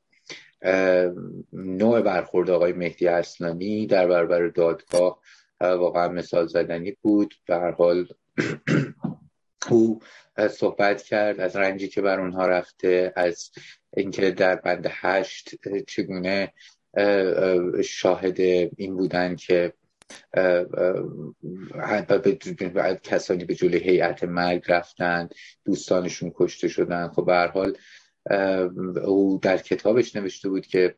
نوع 1.54 2.02
برخورد 2.02 2.50
آقای 2.50 2.74
مهدی 2.74 3.08
اصلانی 3.08 3.88
در 3.88 4.08
برابر 4.08 4.48
دادگاه 4.48 5.22
واقعا 5.62 6.08
مثال 6.08 6.48
زدنی 6.48 6.98
بود. 7.02 7.36
به 7.46 7.56
هر 7.56 7.72
حال 7.72 8.08
او 9.70 10.00
صحبت 10.50 11.04
کرد 11.04 11.40
از 11.40 11.56
رنجی 11.56 11.88
که 11.88 12.02
بر 12.02 12.20
اونها 12.20 12.48
رفته 12.48 13.14
از 13.16 13.52
اینکه 13.94 14.32
در 14.32 14.56
بند 14.56 14.88
هشت 14.90 15.56
چگونه 15.88 16.54
شاهد 17.84 18.40
این 18.78 18.96
بودن 18.96 19.36
که 19.36 19.74
کسانی 23.04 23.46
به 23.46 23.56
جلوی 23.56 23.80
هیئت 23.80 24.24
مرگ 24.24 24.64
رفتن 24.68 25.30
دوستانشون 25.66 26.32
کشته 26.36 26.68
شدن. 26.68 27.08
خب 27.08 27.26
به 27.26 27.34
هر 27.34 27.48
حال 27.48 27.78
او 29.06 29.40
در 29.42 29.58
کتابش 29.58 30.16
نوشته 30.16 30.50
بود 30.50 30.66
که 30.68 30.96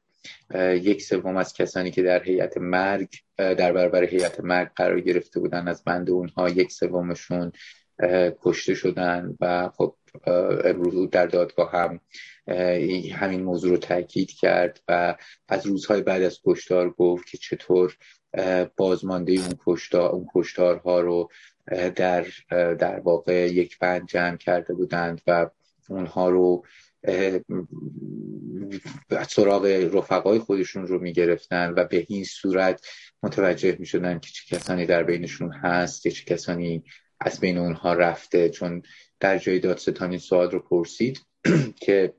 یک 0.59 1.01
سوم 1.01 1.37
از 1.37 1.53
کسانی 1.53 1.91
که 1.91 2.03
در 2.03 2.23
هیئت 2.23 2.57
مرگ 2.57 3.09
در 3.37 3.73
برابر 3.73 4.03
هیئت 4.03 4.39
مرگ 4.39 4.71
قرار 4.75 5.01
گرفته 5.01 5.39
بودن 5.39 5.67
از 5.67 5.83
بند 5.83 6.09
اونها 6.09 6.49
یک 6.49 6.71
سومشون 6.71 7.51
کشته 8.41 8.73
شدن 8.73 9.37
و 9.41 9.69
خب 9.69 9.95
امروز 10.65 11.09
در 11.09 11.27
دادگاه 11.27 11.71
هم 11.71 11.99
همین 13.13 13.43
موضوع 13.43 13.71
رو 13.71 13.77
تاکید 13.77 14.31
کرد 14.31 14.81
و 14.87 15.15
از 15.47 15.65
روزهای 15.65 16.01
بعد 16.01 16.21
از 16.21 16.39
کشتار 16.45 16.89
گفت 16.89 17.27
که 17.27 17.37
چطور 17.37 17.97
بازمانده 18.77 19.31
اون 19.31 19.53
کشتار 19.65 20.09
اون 20.09 20.27
کشتارها 20.35 21.01
رو 21.01 21.29
در 21.95 22.25
در 22.79 22.99
واقع 22.99 23.47
یک 23.47 23.79
بند 23.79 24.07
جمع 24.07 24.37
کرده 24.37 24.73
بودند 24.73 25.21
و 25.27 25.49
اونها 25.89 26.29
رو 26.29 26.65
سراغ 29.27 29.65
رفقای 29.93 30.39
خودشون 30.39 30.87
رو 30.87 30.99
می‌گرفتن 30.99 31.73
و 31.77 31.83
به 31.83 32.05
این 32.09 32.23
صورت 32.23 32.87
متوجه 33.23 33.75
می‌شدن 33.79 34.19
که 34.19 34.29
چه 34.31 34.55
کسانی 34.55 34.85
در 34.85 35.03
بینشون 35.03 35.53
هست 35.53 36.01
که 36.01 36.11
چه 36.11 36.25
کسانی 36.25 36.83
از 37.19 37.39
بین 37.39 37.57
اونها 37.57 37.93
رفته. 37.93 38.49
چون 38.49 38.81
در 39.19 39.37
جای 39.37 39.59
دادستانی 39.59 40.17
سوال 40.17 40.51
رو 40.51 40.59
پرسید 40.59 41.19
که 41.85 42.13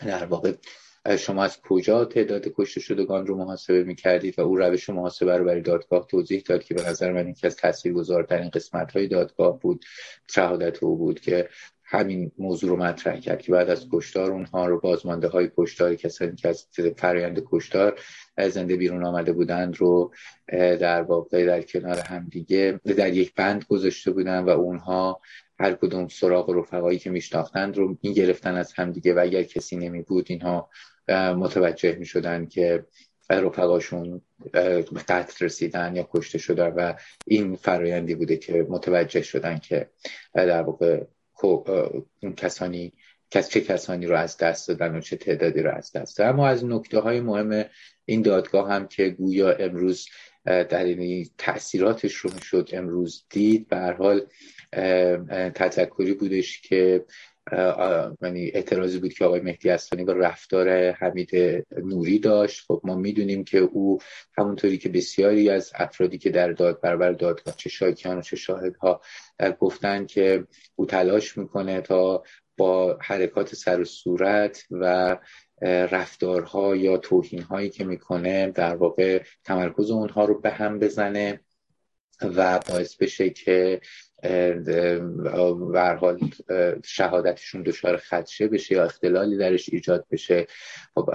در 0.00 0.24
واقع 0.24 0.52
شما 1.18 1.44
از 1.44 1.60
کجا 1.60 2.04
تعداد 2.04 2.48
کشته 2.54 2.80
شدگان 2.80 3.26
رو 3.26 3.36
محاسبه 3.36 3.84
می‌کردید 3.84 4.38
و 4.38 4.42
او 4.42 4.56
روش 4.56 4.90
محاسبه 4.90 5.36
رو 5.36 5.44
برای 5.44 5.60
دادگاه 5.60 6.06
توضیح 6.06 6.42
داد 6.46 6.64
که 6.64 6.74
به 6.74 6.82
نظر 6.82 7.12
من 7.12 7.28
یکی 7.28 7.46
از 7.46 7.56
تاثیرگذارترین 7.56 8.50
قسمت 8.50 8.92
های 8.92 9.08
دادگاه 9.08 9.60
بود 9.60 9.84
شهادت 10.30 10.82
او 10.82 10.96
بود 10.96 11.20
که 11.20 11.48
همین 11.90 12.32
موضوع 12.38 12.70
رو 12.70 12.76
مطرح 12.76 13.20
کرد 13.20 13.42
که 13.42 13.52
بعد 13.52 13.70
از 13.70 13.86
کشتار 13.92 14.32
اونها 14.32 14.66
رو 14.66 14.80
بازمانده 14.80 15.28
های 15.28 15.50
کشتار 15.56 15.94
کسانی 15.94 16.36
که 16.36 16.48
از 16.48 16.66
فرایند 16.96 17.42
کشتار 17.50 18.00
زنده 18.48 18.76
بیرون 18.76 19.04
آمده 19.04 19.32
بودند 19.32 19.76
رو 19.76 20.12
در 20.80 21.02
واقع 21.02 21.46
در 21.46 21.62
کنار 21.62 21.98
همدیگه 21.98 22.80
در 22.96 23.12
یک 23.12 23.34
بند 23.34 23.64
گذاشته 23.64 24.10
بودن 24.10 24.44
و 24.44 24.48
اونها 24.48 25.20
هر 25.60 25.74
کدوم 25.74 26.08
سراغ 26.08 26.50
رفقایی 26.50 26.98
که 26.98 27.10
میشناختند 27.10 27.76
رو 27.76 27.96
می‌گرفتن 28.02 28.54
از 28.54 28.72
همدیگه 28.72 29.14
و 29.14 29.18
اگر 29.18 29.42
کسی 29.42 29.76
نمی 29.76 30.02
بود 30.02 30.26
اینها 30.28 30.70
متوجه 31.36 31.96
می 31.96 32.06
شدن 32.06 32.46
که 32.46 32.84
رفقاشون 33.30 34.20
به 34.52 34.84
قتل 35.08 35.46
رسیدن 35.46 35.96
یا 35.96 36.08
کشته 36.12 36.38
شدن 36.38 36.68
و 36.68 36.94
این 37.26 37.56
فرایندی 37.56 38.14
بوده 38.14 38.36
که 38.36 38.66
متوجه 38.68 39.22
شدن 39.22 39.58
که 39.58 39.90
در 40.34 40.62
واقع 40.62 41.04
کسانی 42.36 42.92
کس 43.30 43.48
چه 43.48 43.60
کسانی 43.60 44.06
رو 44.06 44.16
از 44.16 44.36
دست 44.36 44.68
دادن 44.68 44.96
و 44.96 45.00
چه 45.00 45.16
تعدادی 45.16 45.60
رو 45.60 45.70
از 45.74 45.92
دست 45.92 46.18
دادن. 46.18 46.30
اما 46.30 46.48
از 46.48 46.64
نکته 46.64 46.98
های 47.00 47.20
مهم 47.20 47.64
این 48.04 48.22
دادگاه 48.22 48.70
هم 48.70 48.88
که 48.88 49.08
گویا 49.08 49.50
امروز 49.52 50.06
در 50.44 50.84
این 50.84 51.28
تاثیراتش 51.38 52.14
رو 52.14 52.30
می‌شد 52.34 52.70
امروز 52.72 53.26
دید 53.30 53.68
به 53.68 53.96
حال 53.98 54.26
تذکری 55.54 56.12
بودش 56.12 56.60
که 56.60 57.04
یعنی 58.22 58.50
اعتراضی 58.54 58.98
بود 58.98 59.12
که 59.12 59.24
آقای 59.24 59.40
مهدی 59.40 59.70
اصلانی 59.70 60.04
با 60.04 60.12
رفتار 60.12 60.90
حمید 60.90 61.30
نوری 61.84 62.18
داشت. 62.18 62.64
خب 62.66 62.80
ما 62.84 62.94
می‌دونیم 62.94 63.44
که 63.44 63.58
او 63.58 63.98
همونطوری 64.38 64.78
که 64.78 64.88
بسیاری 64.88 65.50
از 65.50 65.72
افرادی 65.74 66.18
که 66.18 66.30
در 66.30 66.52
داد 66.52 66.80
برابر 66.80 67.12
دادگاه 67.12 67.56
چه 67.56 67.68
شاکیان 67.68 68.18
و 68.18 68.22
چه 68.22 68.36
شاهدها 68.36 69.00
گفتن 69.58 70.06
که 70.06 70.44
او 70.76 70.86
تلاش 70.86 71.38
می‌کنه 71.38 71.80
تا 71.80 72.22
با 72.56 72.98
حرکات 73.00 73.54
سر 73.54 73.80
و 73.80 73.84
صورت 73.84 74.64
و 74.70 75.16
رفتارها 75.62 76.76
یا 76.76 76.96
توهین 76.96 77.42
هایی 77.42 77.70
که 77.70 77.84
می‌کنه 77.84 78.50
در 78.50 78.76
واقع 78.76 79.22
تمرکز 79.44 79.90
اونها 79.90 80.24
رو 80.24 80.40
به 80.40 80.50
هم 80.50 80.78
بزنه 80.78 81.40
و 82.22 82.60
باعث 82.68 82.96
بشه 82.96 83.30
که 83.30 83.80
و 85.72 85.96
حال 86.00 86.18
شهادتشون 86.84 87.62
دچار 87.62 87.96
خدشه 87.96 88.48
بشه 88.48 88.74
یا 88.74 88.84
اختلالی 88.84 89.36
درش 89.36 89.68
ایجاد 89.72 90.06
بشه. 90.10 90.46
خب 90.94 91.10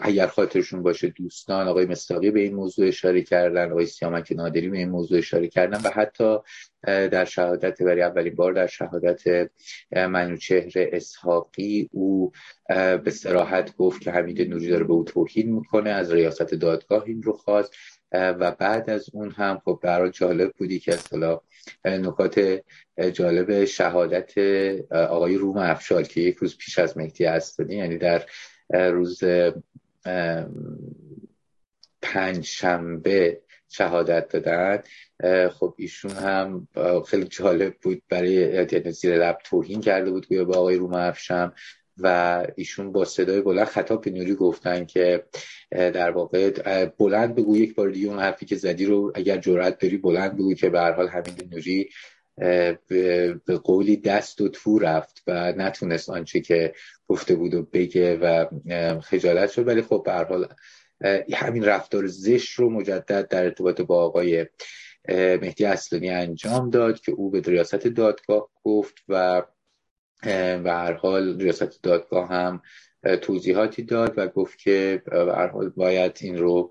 اگر 0.00 0.26
خاطرشون 0.26 0.82
باشه 0.82 1.08
دوستان 1.08 1.68
آقای 1.68 1.86
مستاقی 1.86 2.30
به 2.30 2.40
این 2.40 2.54
موضوع 2.54 2.88
اشاره 2.88 3.22
کردن 3.22 3.70
آقای 3.70 3.86
سیامک 3.86 4.32
نادری 4.36 4.68
به 4.68 4.78
این 4.78 4.90
موضوع 4.90 5.18
اشاره 5.18 5.48
کردن 5.48 5.80
و 5.84 5.88
حتی 5.88 6.38
در 6.86 7.24
شهادت 7.24 7.82
برای 7.82 8.02
اولین 8.02 8.34
بار 8.34 8.52
در 8.52 8.66
شهادت 8.66 9.50
منوچهر 9.92 10.72
اسحاقی 10.74 11.88
او 11.92 12.32
به 13.04 13.10
سراحت 13.10 13.76
گفت 13.76 14.00
که 14.00 14.10
حمید 14.10 14.50
نوری 14.50 14.68
داره 14.68 14.84
به 14.84 14.92
او 14.92 15.04
توهین 15.04 15.52
می‌کنه 15.52 15.90
از 15.90 16.12
ریاست 16.12 16.54
دادگاه 16.54 17.04
این 17.06 17.22
رو 17.22 17.32
خواست. 17.32 17.74
و 18.14 18.50
بعد 18.50 18.90
از 18.90 19.10
اون 19.12 19.30
هم 19.30 19.62
خب 19.64 19.78
برای 19.82 20.10
جالب 20.10 20.52
بودی 20.52 20.78
که 20.78 20.94
اصطلاح 20.94 21.40
نکات 21.84 22.60
جالب 23.12 23.64
شهادت 23.64 24.38
آقای 24.92 25.36
روم 25.36 25.56
افشار 25.56 26.02
که 26.02 26.20
یک 26.20 26.36
روز 26.36 26.56
پیش 26.56 26.78
از 26.78 26.96
مهدی 26.96 27.26
اصلانی 27.26 27.74
یعنی 27.74 27.98
در 27.98 28.26
روز 28.70 29.20
پنج 32.02 32.44
شنبه 32.44 33.40
شهادت 33.68 34.28
دادن. 34.28 34.82
خب 35.48 35.74
ایشون 35.78 36.10
هم 36.10 36.68
خیلی 37.06 37.24
جالب 37.24 37.74
بود 37.82 38.02
برای 38.08 38.32
یعنی 38.32 38.90
زیر 38.90 39.16
لب 39.16 39.38
توهین 39.44 39.80
کرده 39.80 40.10
بود 40.10 40.26
که 40.26 40.44
به 40.44 40.56
آقای 40.56 40.76
روم 40.76 40.94
افشم 40.94 41.54
و 41.98 42.46
ایشون 42.56 42.92
با 42.92 43.04
صدای 43.04 43.40
بلند 43.40 43.66
خطاب 43.66 44.04
به 44.04 44.10
نوری 44.10 44.34
گفتن 44.34 44.84
که 44.84 45.24
در 45.70 46.10
واقع 46.10 46.50
بلند 46.98 47.34
بگو 47.34 47.56
یک 47.56 47.74
بار 47.74 47.90
دیگه 47.90 48.08
اون 48.08 48.18
حرفی 48.18 48.46
که 48.46 48.56
زدی 48.56 48.86
رو 48.86 49.12
اگر 49.14 49.36
جرأت 49.36 49.78
داری 49.78 49.96
بلند 49.96 50.34
بگو 50.34 50.54
که 50.54 50.70
به 50.70 50.80
هر 50.80 50.92
حال 50.92 51.08
حمید 51.08 51.54
نوری 51.54 51.88
به 53.46 53.56
قولی 53.64 53.96
دست 53.96 54.40
و 54.40 54.48
تو 54.48 54.78
رفت 54.78 55.22
و 55.26 55.52
نتونست 55.52 56.10
آنچه 56.10 56.40
که 56.40 56.74
گفته 57.08 57.34
بود 57.34 57.54
و 57.54 57.62
بگه 57.62 58.16
و 58.16 58.46
خجالت 59.00 59.50
شد. 59.50 59.68
ولی 59.68 59.82
خب 59.82 60.02
به 60.06 60.12
حال 60.12 60.48
همین 61.32 61.64
رفتار 61.64 62.06
زشت 62.06 62.58
رو 62.58 62.70
مجدد 62.70 63.28
در 63.28 63.44
ارتباط 63.44 63.80
با 63.80 64.04
آقای 64.04 64.46
مهدی 65.08 65.64
اصلانی 65.64 66.10
انجام 66.10 66.70
داد 66.70 67.00
که 67.00 67.12
او 67.12 67.30
به 67.30 67.40
ریاست 67.40 67.86
دادگاه 67.86 68.48
گفت 68.64 68.94
و 69.08 69.42
به 70.24 70.70
هر 70.72 70.92
حال 70.92 71.38
ریاست 71.40 71.82
دادگاه 71.82 72.28
هم 72.28 72.62
توضیحاتی 73.22 73.82
داد 73.82 74.14
و 74.16 74.28
گفت 74.28 74.58
که 74.58 75.02
هر 75.12 75.46
حال 75.46 75.68
باید 75.68 76.18
این 76.20 76.38
رو 76.38 76.70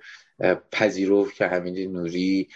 پذیرفت 0.72 1.36
که 1.36 1.46
حمید 1.46 1.90
نوری 1.90 2.50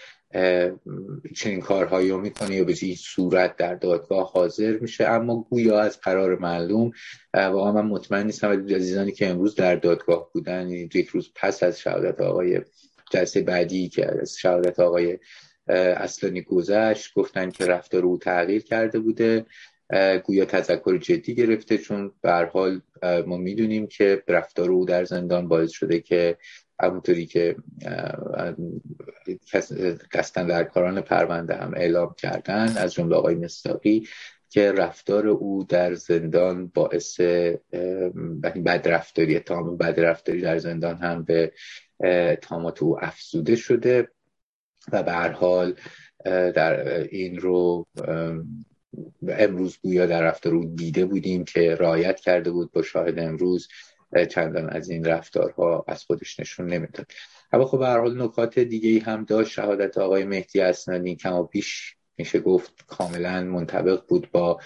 چنین 1.36 1.60
کارهایی 1.60 2.10
رو 2.10 2.20
می‌کنه 2.20 2.54
یا 2.54 2.64
به 2.64 2.74
این 2.82 2.94
صورت 2.94 3.56
در 3.56 3.74
دادگاه 3.74 4.32
حاضر 4.32 4.78
میشه. 4.78 5.04
اما 5.04 5.46
گویا 5.50 5.80
از 5.80 6.00
قرار 6.00 6.38
معلوم 6.38 6.90
واقعا 7.34 7.72
من 7.72 7.86
مطمئن 7.86 8.26
نیستم 8.26 8.48
ولی 8.48 8.74
عزیزانی 8.74 9.12
که 9.12 9.28
امروز 9.28 9.54
در 9.54 9.76
دادگاه 9.76 10.30
بودن 10.32 10.68
یک 10.70 11.08
روز 11.08 11.30
پس 11.34 11.62
از 11.62 11.80
شهادت 11.80 12.20
آقای 12.20 12.60
جلسه 13.10 13.40
بعدی 13.40 13.88
که 13.88 14.20
از 14.20 14.38
شهادت 14.38 14.80
آقای 14.80 15.18
اصلانی 15.68 16.42
گذشت 16.42 17.14
گفتن 17.14 17.50
که 17.50 17.66
رفتار 17.66 18.02
او 18.02 18.18
تغییر 18.18 18.62
کرده 18.62 18.98
بوده. 18.98 19.46
گویا 20.24 20.44
تذکر 20.44 20.98
جدی 20.98 21.34
گرفته 21.34 21.78
چون 21.78 22.12
به 22.22 22.50
حال 22.52 22.80
ما 23.26 23.36
می‌دونیم 23.36 23.86
که 23.86 24.22
رفتار 24.28 24.70
او 24.70 24.84
در 24.84 25.04
زندان 25.04 25.48
باعث 25.48 25.70
شده 25.70 26.00
که 26.00 26.36
همونطوری 26.80 27.26
که 27.26 27.56
دستن 30.14 30.46
در 30.46 30.64
کاران 30.64 31.00
پرونده 31.00 31.54
هم 31.54 31.74
اعلام 31.76 32.14
کردن 32.18 32.76
از 32.76 32.94
جمله 32.94 33.16
آقای 33.16 33.34
مستاقی 33.34 34.08
که 34.50 34.72
رفتار 34.72 35.26
او 35.26 35.64
در 35.64 35.94
زندان 35.94 36.66
باعث 36.66 37.20
بدرفتاری 38.64 39.36
اتهام 39.36 39.76
بدرفتاری 39.76 40.40
در 40.40 40.58
زندان 40.58 40.96
هم 40.96 41.22
به 41.22 41.52
اتهامات 42.00 42.82
او 42.82 43.04
افزوده 43.04 43.56
شده 43.56 44.08
و 44.92 45.02
به 45.02 45.12
هر 45.12 45.30
حال 45.30 45.74
در 46.24 47.00
این 47.00 47.38
رو 47.38 47.86
امروز 49.28 49.78
گویا 49.82 50.06
در 50.06 50.22
رفتار 50.22 50.54
او 50.54 50.64
دیده 50.64 51.04
بودیم 51.04 51.44
که 51.44 51.74
رایت 51.74 52.20
کرده 52.20 52.50
بود 52.50 52.72
با 52.72 52.82
شاهد 52.82 53.18
امروز 53.18 53.68
چندان 54.30 54.70
از 54.70 54.90
این 54.90 55.04
رفتارها 55.04 55.84
از 55.88 56.04
خودش 56.04 56.40
نشون 56.40 56.66
نمی‌داد. 56.66 57.06
اما 57.52 57.64
خب 57.64 57.78
به 57.78 57.88
حال 57.88 58.22
نکات 58.22 58.58
دیگه 58.58 58.88
ای 58.88 58.98
هم 58.98 59.24
داشت. 59.24 59.50
شهادت 59.50 59.98
آقای 59.98 60.24
مهدی 60.24 60.60
اسنانی 60.60 61.16
کما 61.16 61.42
پیش 61.42 61.96
میشه 62.16 62.40
گفت 62.40 62.86
کاملا 62.86 63.44
منطبق 63.44 64.02
بود 64.08 64.30
با 64.30 64.60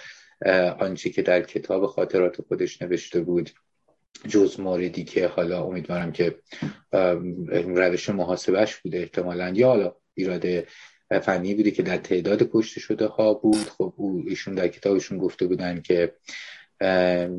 آنچه 0.79 1.09
که 1.09 1.21
در 1.21 1.41
کتاب 1.41 1.85
خاطرات 1.85 2.41
خودش 2.41 2.81
نوشته 2.81 3.21
بود. 3.21 3.49
جز 4.27 4.59
موردی 4.59 5.03
که 5.03 5.27
حالا 5.27 5.63
امیدوارم 5.63 6.11
که 6.11 6.39
روش 7.51 8.09
محاسبش 8.09 8.75
بوده 8.75 8.97
احتمالا. 8.97 9.49
یا 9.55 9.67
حالا 9.67 9.95
ایراد 10.13 10.45
فنی 11.19 11.53
بوده 11.53 11.71
که 11.71 11.83
در 11.83 11.97
تعداد 11.97 12.49
کشته 12.53 12.79
شده 12.79 13.05
ها 13.05 13.33
بود. 13.33 13.69
خب 13.69 13.93
او 13.97 14.23
ایشون 14.27 14.55
در 14.55 14.67
کتابشون 14.67 15.17
گفته 15.17 15.47
بودن 15.47 15.81
که 15.81 16.13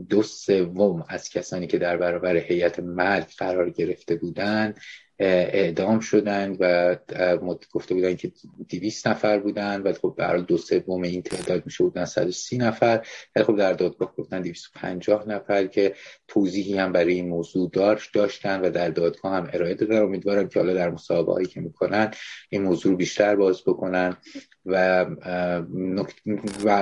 دو 0.08 0.22
سوم 0.22 1.04
از 1.08 1.28
کسانی 1.28 1.66
که 1.66 1.78
در 1.78 1.96
برابر 1.96 2.36
هیئت 2.36 2.80
مرگ 2.80 3.26
قرار 3.38 3.70
گرفته 3.70 4.16
بودند 4.16 4.80
اعدام 5.18 6.00
شدن 6.00 6.56
و 6.60 6.96
گفته 7.72 7.94
بودن 7.94 8.16
که 8.16 8.32
دیویست 8.68 9.08
نفر 9.08 9.38
بودن 9.38 9.82
و 9.82 9.92
خب 9.92 10.14
برای 10.18 10.42
دو 10.42 10.58
سوم 10.58 11.02
این 11.02 11.22
تعداد 11.22 11.66
میشه 11.66 11.84
بودن 11.84 12.04
130 12.04 12.58
نفر. 12.58 13.06
ولی 13.36 13.44
خب 13.44 13.56
در 13.56 13.72
دادگاه 13.72 14.14
گفتن 14.18 14.42
250 14.42 15.28
نفر 15.28 15.66
که 15.66 15.94
توضیحی 16.28 16.78
هم 16.78 16.92
برای 16.92 17.14
این 17.14 17.28
موضوع 17.28 17.70
داشت 17.72 18.14
داشتن 18.14 18.60
و 18.60 18.70
در 18.70 18.88
دادگاه 18.88 19.32
هم 19.32 19.50
ارائه 19.52 19.74
دادن. 19.74 20.02
امیدوارم 20.02 20.48
که 20.48 20.60
حالا 20.60 20.74
در 20.74 20.90
مسابقه 20.90 21.32
هایی 21.32 21.46
که 21.46 21.60
می‌کنن 21.60 22.10
این 22.48 22.62
موضوع 22.62 22.96
بیشتر 22.96 23.36
باز 23.36 23.62
بکنن. 23.66 24.16
و 24.66 25.06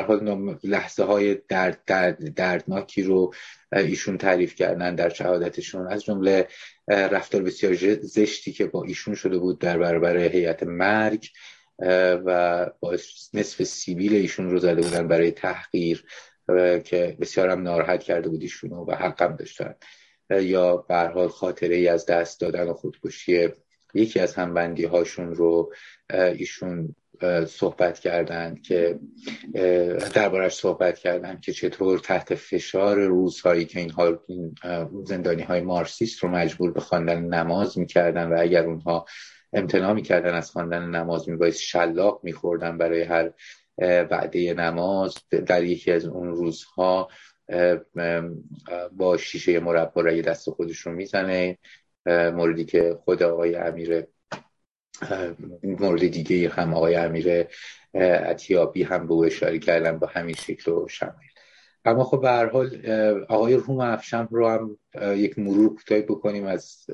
حال 0.08 0.58
لحظه 0.64 1.04
های 1.04 1.34
درد 1.48 1.80
درد 1.86 2.34
دردناکی 2.34 3.02
رو 3.02 3.34
ایشون 3.72 4.18
تعریف 4.18 4.54
کردن 4.54 4.94
در 4.94 5.08
شهادتشون. 5.08 5.86
از 5.86 6.04
جمله 6.04 6.48
رفتار 6.88 7.42
بسیار 7.42 7.94
زشتی 7.94 8.52
که 8.52 8.66
با 8.66 8.84
ایشون 8.84 9.14
شده 9.14 9.38
بود 9.38 9.58
در 9.58 9.78
برابر 9.78 10.16
هیئت 10.16 10.62
مرگ 10.62 11.28
و 12.24 12.70
با 12.80 12.96
نصف 13.34 13.62
سیبیل 13.62 14.14
ایشون 14.14 14.50
رو 14.50 14.58
زده 14.58 14.82
بودن 14.82 15.08
برای 15.08 15.30
تحقیر 15.30 16.04
که 16.84 17.16
بسیار 17.20 17.48
هم 17.48 17.62
ناراحت 17.62 18.02
کرده 18.02 18.28
بود 18.28 18.42
ایشون 18.42 18.72
و 18.72 18.94
حقم 18.94 19.36
داشتن. 19.36 19.74
یا 20.30 20.76
به 20.76 20.94
حال 20.96 21.28
خاطره 21.28 21.76
ای 21.76 21.88
از 21.88 22.06
دست 22.06 22.40
دادن 22.40 22.68
و 22.68 22.72
خودکشی 22.72 23.48
یکی 23.94 24.20
از 24.20 24.34
همبندی 24.34 24.84
هاشون 24.84 25.34
رو 25.34 25.72
ایشون 26.10 26.94
صحبت 27.46 27.98
کردن 27.98 28.54
که 28.54 28.98
دربارش 30.14 30.54
صحبت 30.54 30.98
کردن 30.98 31.40
که 31.40 31.52
چطور 31.52 31.98
تحت 31.98 32.34
فشار 32.34 33.00
روزهایی 33.00 33.64
که 33.64 33.80
اینها 33.80 34.22
این 34.26 34.54
زندانی 35.04 35.42
های 35.42 35.60
مارسیست 35.60 36.18
رو 36.18 36.28
مجبور 36.28 36.72
به 36.72 36.80
خواندن 36.80 37.20
نماز 37.24 37.78
می‌کردن 37.78 38.28
و 38.28 38.36
اگر 38.40 38.66
اونها 38.66 39.06
امتناع 39.52 39.92
می‌کردن 39.92 40.34
از 40.34 40.50
خواندن 40.50 40.82
نماز 40.82 41.28
میبایست 41.28 41.60
شلاق 41.60 42.20
میخوردن 42.22 42.78
برای 42.78 43.02
هر 43.02 43.30
وعده 44.10 44.54
نماز. 44.54 45.14
در 45.46 45.64
یکی 45.64 45.92
از 45.92 46.04
اون 46.04 46.28
روزها 46.28 47.08
با 48.92 49.16
شیشه 49.16 49.60
مربا 49.60 50.00
رای 50.00 50.22
دست 50.22 50.50
خودش 50.50 50.78
رو 50.78 50.92
می‌زنه 50.92 51.58
موردی 52.06 52.64
که 52.64 52.98
خود 53.04 53.22
آقای 53.22 53.54
امیر 53.54 54.06
مورد 55.62 56.06
دیگه 56.06 56.48
هم 56.48 56.74
آقای 56.74 56.94
امیر 56.94 57.46
اتیابی 57.94 58.82
هم 58.82 59.06
به 59.06 59.12
او 59.12 59.24
اشاره 59.24 59.58
کردن 59.58 59.98
با 59.98 60.06
همین 60.06 60.34
شکل 60.34 60.72
و 60.72 60.88
شمایل. 60.88 61.30
اما 61.84 62.04
خب 62.04 62.20
به 62.20 62.28
هر 62.28 62.46
حال 62.46 62.86
آقای 63.28 63.54
روم 63.54 63.80
افشم 63.80 64.28
رو 64.30 64.48
هم 64.48 64.78
یک 65.16 65.38
مرور 65.38 65.74
کوتاهی 65.74 66.02
بکنیم 66.02 66.44
از 66.44 66.84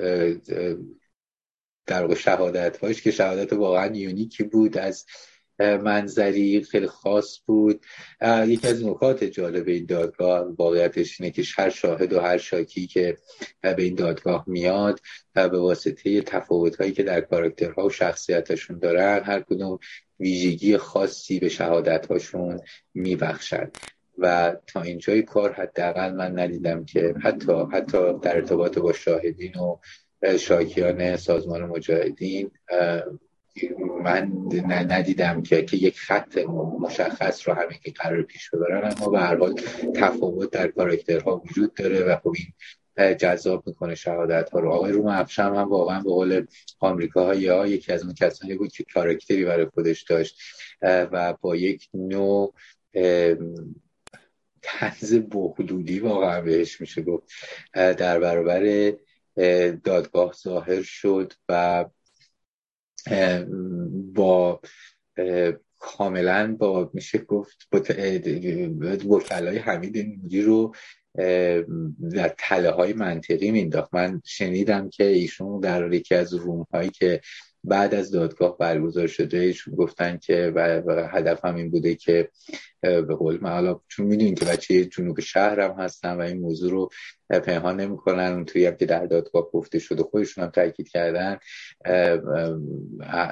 در 1.86 2.14
شهادت 2.14 2.76
هاش 2.76 3.02
که 3.02 3.10
شهادت 3.10 3.52
واقعا 3.52 3.96
یونیکی 3.96 4.44
بود 4.44 4.78
از 4.78 5.06
منظری 5.58 6.62
خیلی 6.62 6.86
خاص 6.86 7.38
بود. 7.46 7.84
یکی 8.46 8.66
از 8.66 8.84
نکات 8.84 9.24
جالب 9.24 9.68
این 9.68 9.86
دادگاه 9.86 10.54
واقعیتش 10.58 11.20
اینه 11.20 11.32
که 11.32 11.42
هر 11.56 11.70
شاهد 11.70 12.12
و 12.12 12.20
هر 12.20 12.38
شاکی 12.38 12.86
که 12.86 13.16
به 13.62 13.82
این 13.82 13.94
دادگاه 13.94 14.44
میاد 14.46 15.00
به 15.34 15.58
واسطه 15.58 16.22
تفاوت 16.22 16.76
هایی 16.76 16.92
که 16.92 17.02
در 17.02 17.20
کاراکترها 17.20 17.86
و 17.86 17.90
شخصیتشون 17.90 18.78
دارن 18.78 19.22
هر 19.24 19.40
کدوم 19.40 19.78
ویژگی 20.20 20.76
خاصی 20.76 21.40
به 21.40 21.48
شهادت 21.48 22.06
هاشون 22.06 22.60
میبخشد 22.94 23.76
و 24.18 24.56
تا 24.66 24.82
اینجای 24.82 25.22
کار 25.22 25.52
حداقل 25.52 26.12
من 26.12 26.38
ندیدم 26.38 26.84
که 26.84 27.14
حتی 27.22 27.52
حتی 27.72 28.18
در 28.22 28.36
ارتباط 28.36 28.78
با 28.78 28.92
شاهدین 28.92 29.52
و 29.54 29.78
شاکیان 30.38 31.16
سازمان 31.16 31.62
مجاهدین 31.62 32.50
من 34.04 34.32
ندیدم 34.68 35.42
که 35.42 35.62
که 35.62 35.76
یک 35.76 36.00
خط 36.00 36.38
مشخص 36.80 37.48
رو 37.48 37.54
همه 37.54 37.78
که 37.84 37.90
قرار 37.90 38.22
پیش 38.22 38.50
ببرن 38.50 38.94
اما 38.96 39.08
به 39.08 39.18
هر 39.18 39.36
حال 39.36 39.54
تفاوت 39.94 40.50
در 40.50 40.68
کاراکترها 40.68 41.42
وجود 41.50 41.74
داره 41.74 42.04
و 42.04 42.16
خب 42.16 42.34
این 42.36 42.52
جذاب 43.14 43.66
می‌کنه 43.66 43.94
شهادت 43.94 44.50
ها 44.50 44.60
رو. 44.60 44.70
آقای 44.70 44.92
روم 44.92 45.06
افشم 45.06 45.54
هم 45.54 45.68
واقعا 45.68 46.00
به 46.00 46.10
قول 46.10 46.46
آمریکا 46.80 47.24
ها 47.24 47.66
یکی 47.66 47.92
از 47.92 48.02
اون 48.04 48.14
کسانی 48.14 48.54
بود 48.54 48.72
که 48.72 48.84
کاراکتری 48.94 49.44
برای 49.44 49.66
خودش 49.66 50.02
داشت 50.02 50.40
و 50.82 51.34
با 51.40 51.56
یک 51.56 51.88
نوع 51.94 52.54
تنز 54.62 55.14
بخلودی 55.14 56.00
واقعا 56.00 56.40
بهش 56.40 56.80
میشه 56.80 57.02
گفت 57.02 57.28
در 57.72 58.20
برابر 58.20 58.92
دادگاه 59.84 60.32
ظاهر 60.32 60.82
شد 60.82 61.32
و 61.48 61.84
با 64.14 64.60
کاملا 65.78 66.56
با 66.58 66.90
میشه 66.94 67.18
گفت 67.18 67.68
وکلای 69.08 69.58
حمید 69.58 69.98
نوری 69.98 70.42
رو 70.42 70.74
در 72.12 72.34
تله 72.38 72.70
های 72.70 72.92
منطقی 72.92 73.50
مینداخت 73.50 73.94
من 73.94 74.22
شنیدم 74.24 74.90
که 74.90 75.04
ایشون 75.04 75.60
در 75.60 75.92
یکی 75.92 76.14
از 76.14 76.34
روم 76.34 76.66
هایی 76.72 76.90
که 76.90 77.20
بعد 77.68 77.94
از 77.94 78.10
دادگاه 78.10 78.58
برگزار 78.58 79.06
شده 79.06 79.38
ایشون 79.38 79.74
گفتن 79.74 80.18
که 80.18 80.52
و, 80.54 81.08
هدف 81.12 81.44
هم 81.44 81.56
این 81.56 81.70
بوده 81.70 81.94
که 81.94 82.28
به 82.80 83.14
قول 83.14 83.46
حالا 83.46 83.80
چون 83.88 84.06
می‌دونین 84.06 84.34
که 84.34 84.44
بچه 84.44 84.84
جنوب 84.84 85.18
هم 85.36 85.74
هستن 85.78 86.16
و 86.16 86.20
این 86.20 86.40
موضوع 86.40 86.70
رو 86.70 86.88
پنهان 87.30 87.80
نمی‌کنن 87.80 88.44
توی 88.44 88.66
هم 88.66 88.76
که 88.76 88.86
در 88.86 89.06
دادگاه 89.06 89.50
گفته 89.50 89.78
شده 89.78 90.02
خودشون 90.02 90.44
هم 90.44 90.50
تاکید 90.50 90.88
کردن 90.88 91.38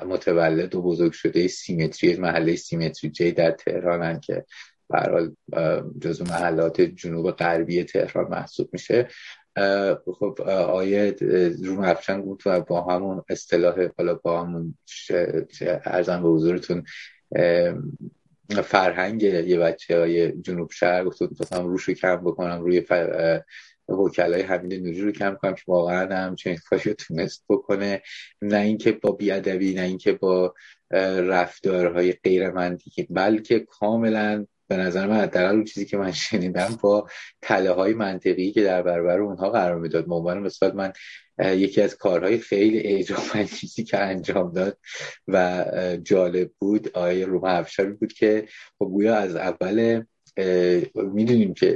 متولد 0.07 0.75
و 0.75 0.83
بزرگ 0.83 1.13
شده 1.13 1.49
سیمتری 1.49 2.17
محله 2.17 2.57
سیمتری 2.57 3.11
جی 3.11 3.33
در 3.33 3.51
تهرانن 3.51 4.21
که 4.21 4.45
برحال 4.91 5.35
جزو 6.01 6.25
محلات 6.25 6.81
جنوب 6.81 7.31
غربی 7.31 7.85
تهران 7.85 8.29
محسوب 8.31 8.69
میشه. 8.73 9.09
خب 10.19 10.41
آیه 10.51 11.17
روم 11.65 11.81
افشان 11.81 12.23
بود 12.23 12.43
و 12.47 12.61
با 12.61 12.83
همون 12.83 13.25
اصطلاح 13.29 13.89
حالا 13.99 14.15
با 14.15 14.43
همون 14.43 14.75
ارزم 15.85 16.23
به 16.23 16.29
حضورتون 16.29 16.85
فرهنگ 18.65 19.23
یه 19.23 19.59
بچه 19.59 19.99
های 19.99 20.33
جنوب 20.33 20.71
شهر 20.71 21.05
گفت 21.05 21.23
می‌خواستم 21.23 21.67
روش 21.67 21.85
رو 21.85 21.95
کم 21.95 22.17
بکنم 22.17 22.61
روی 22.61 22.87
وکلای 23.89 24.43
حمید 24.43 24.75
نوری 24.75 25.01
رو 25.01 25.13
کم 25.13 25.37
کنم 25.43 25.55
که 25.55 25.63
واقعا 25.67 26.17
هم 26.17 26.35
چنین 26.35 26.59
کاری 26.71 26.95
تونست 26.95 27.45
بکنه. 27.49 28.03
نه 28.43 28.59
اینکه 28.59 28.93
با 28.93 29.13
بیادبی 29.13 29.75
نه 29.75 29.83
اینکه 29.83 30.13
با 30.13 30.55
رفتارهای 30.91 32.13
غیر 32.13 32.51
منطقی 32.51 33.07
بلکه 33.11 33.61
کاملا 33.61 34.47
به 34.69 34.77
نظر 34.77 35.07
من 35.07 35.21
حداقل 35.21 35.65
چیزی 35.65 35.87
که 35.87 35.97
من 35.97 36.13
شنیدم 36.13 36.79
با 36.81 37.09
تله 37.43 37.71
های 37.71 37.95
منطقی 37.95 38.53
که 38.53 38.63
در 38.63 38.83
برابر 38.83 39.21
اونها 39.21 39.51
قرار 39.51 39.81
می‌داد. 39.81 40.05
عنوان 40.11 40.39
مثال 40.39 40.73
من 40.73 40.93
یکی 41.39 41.83
از 41.83 41.97
کارهای 41.97 42.39
خیلی 42.39 42.79
اعجاب 42.79 43.45
چیزی 43.45 43.85
که 43.85 43.99
انجام 43.99 44.53
داد 44.53 44.79
و 45.29 45.65
جالب 46.05 46.51
بود 46.59 46.89
آیه 46.97 47.27
روما 47.27 47.49
افشاری 47.49 47.93
بود 47.93 48.13
که 48.13 48.49
خب 48.79 48.85
گویا 48.85 49.17
از 49.17 49.37
اول 49.37 50.05
می‌دونیم 50.95 51.55
که 51.55 51.75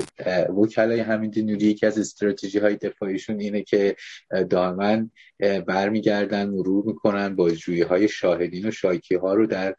وکلای 0.57 1.01
همین 1.01 1.33
نوری 1.37 1.67
یکی 1.67 1.87
از 1.87 1.99
استراتژی 1.99 2.59
های 2.59 2.77
دفاعیشون 2.77 3.41
اینه 3.41 3.63
که 3.63 3.97
دائما 4.51 5.03
برمیگردن 5.67 6.51
مرور 6.51 6.85
می‌کنن 6.87 7.37
بازجویی 7.37 7.83
های 7.83 8.09
شاهدین 8.09 8.69
و 8.69 8.71
شایکی 8.71 9.15
ها 9.15 9.35
رو 9.35 9.47
در 9.47 9.77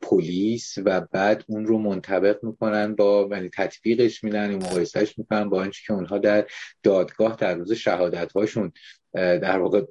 پلیس 0.00 0.74
و 0.84 1.00
بعد 1.00 1.44
اون 1.48 1.66
رو 1.66 1.78
منطبق 1.78 2.44
می‌کنن 2.44 2.94
با 2.94 3.28
یعنی 3.30 3.48
تطبیقش 3.48 4.24
میدن 4.24 4.54
مقایسهش 4.54 5.18
می‌کنن 5.18 5.48
با 5.48 5.60
آنچه 5.60 5.82
که 5.86 5.92
اونها 5.92 6.18
در 6.18 6.46
دادگاه 6.82 7.36
در 7.36 7.54
روز 7.54 7.72
شهادت 7.72 8.32
هاشون 8.32 8.72
در 9.14 9.58
واقع 9.58 9.82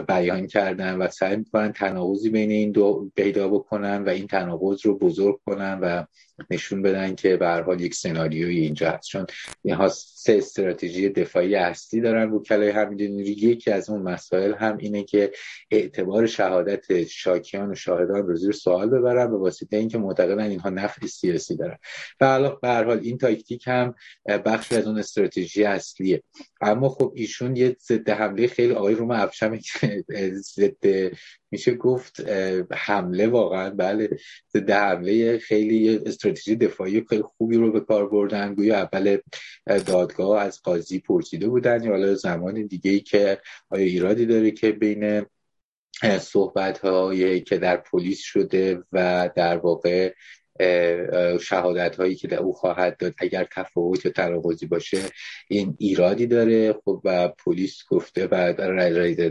بیان 0.00 0.46
کردن 0.46 0.96
و 0.96 1.08
سعی 1.08 1.36
می‌کنن 1.36 1.72
تناقضی 1.72 2.30
بین 2.30 2.50
این 2.50 2.72
دو 2.72 3.10
پیدا 3.16 3.48
بکنن 3.48 4.04
و 4.04 4.08
این 4.08 4.26
تناقض 4.26 4.86
رو 4.86 4.98
بزرگ 4.98 5.40
کنن 5.46 5.78
و 5.82 6.04
نشون 6.50 6.82
بدن 6.82 7.14
که 7.14 7.36
به 7.36 7.48
حال 7.48 7.80
یک 7.80 7.94
سناریوی 7.94 8.58
اینجا 8.58 8.90
هست. 8.90 9.08
چون 9.08 9.26
اینها 9.62 9.88
سه 9.88 10.36
استراتژی 10.36 11.08
دفاعی 11.08 11.54
اصلی 11.54 12.00
دارن 12.00 12.30
وکلای 12.30 12.70
حمید 12.70 13.02
نوری. 13.02 13.30
یکی 13.30 13.70
از 13.70 13.90
اون 13.90 14.02
مسائل 14.02 14.54
هم 14.54 14.76
اینه 14.76 15.04
که 15.04 15.32
اعتبار 15.70 16.26
شهادت 16.26 17.04
شاکیان 17.04 17.70
و 17.70 17.74
شاهدان 17.74 18.26
رو 18.26 18.36
زیر 18.36 18.52
سوال 18.52 18.90
ببرن 18.90 19.30
به 19.30 19.36
واسطه 19.36 19.76
اینکه 19.76 19.98
معتقدن 19.98 20.50
اینها 20.50 20.70
نفع 20.70 21.06
سیاسی 21.06 21.56
دارن. 21.56 21.76
و 22.20 22.50
به 22.62 22.68
هر 22.68 22.84
حال 22.84 23.00
این 23.02 23.18
تاکتیک 23.18 23.64
هم 23.66 23.94
بخشی 24.26 24.76
از 24.76 24.86
اون 24.86 24.98
استراتژی 24.98 25.64
اصلیه. 25.64 26.22
اما 26.60 26.88
خب 26.88 27.12
ایشون 27.16 27.56
یه 27.56 27.76
ضد 27.88 28.10
حمله 28.10 28.46
خیلی 28.46 28.72
آقای 28.72 28.94
روم 28.94 29.10
افشم 29.10 29.58
ضد 30.56 31.12
میشه 31.50 31.74
گفت 31.74 32.20
حمله 32.72 33.26
واقعا 33.26 33.70
بله 33.70 34.10
ضد 34.56 34.70
حمله 34.70 35.38
خیلی 35.38 36.00
دفاعی 36.32 37.04
خیلی 37.08 37.22
خوبی 37.22 37.56
رو 37.56 37.72
به 37.72 37.80
کار 37.80 38.08
بردن. 38.08 38.54
گویا 38.54 38.78
اول 38.78 39.16
دادگاه 39.66 40.42
از 40.42 40.62
قاضی 40.62 40.98
پرسیده 40.98 41.48
بودن. 41.48 41.84
یا 41.84 41.90
حالا 41.90 42.14
زمان 42.14 42.66
دیگه 42.66 42.90
ای 42.90 43.00
که 43.00 43.38
آیا 43.70 43.84
ایرادی 43.84 44.26
داره 44.26 44.50
که 44.50 44.72
بین 44.72 45.26
صحبت 46.20 46.78
هایی 46.78 47.40
که 47.40 47.58
در 47.58 47.76
پلیس 47.76 48.20
شده 48.20 48.82
و 48.92 49.30
در 49.36 49.56
واقع 49.56 50.14
شهادت 51.40 51.96
هایی 51.96 52.14
که 52.14 52.28
در 52.28 52.38
او 52.38 52.52
خواهد 52.52 52.96
داد 52.96 53.14
اگر 53.18 53.46
تفاوت 53.52 54.04
یا 54.04 54.12
تناقضی 54.12 54.66
باشه 54.66 54.98
این 55.48 55.76
ایرادی 55.78 56.26
داره؟ 56.26 56.72
خب 56.72 57.00
و 57.04 57.28
پلیس 57.28 57.78
گفته 57.90 58.28
و 58.30 58.52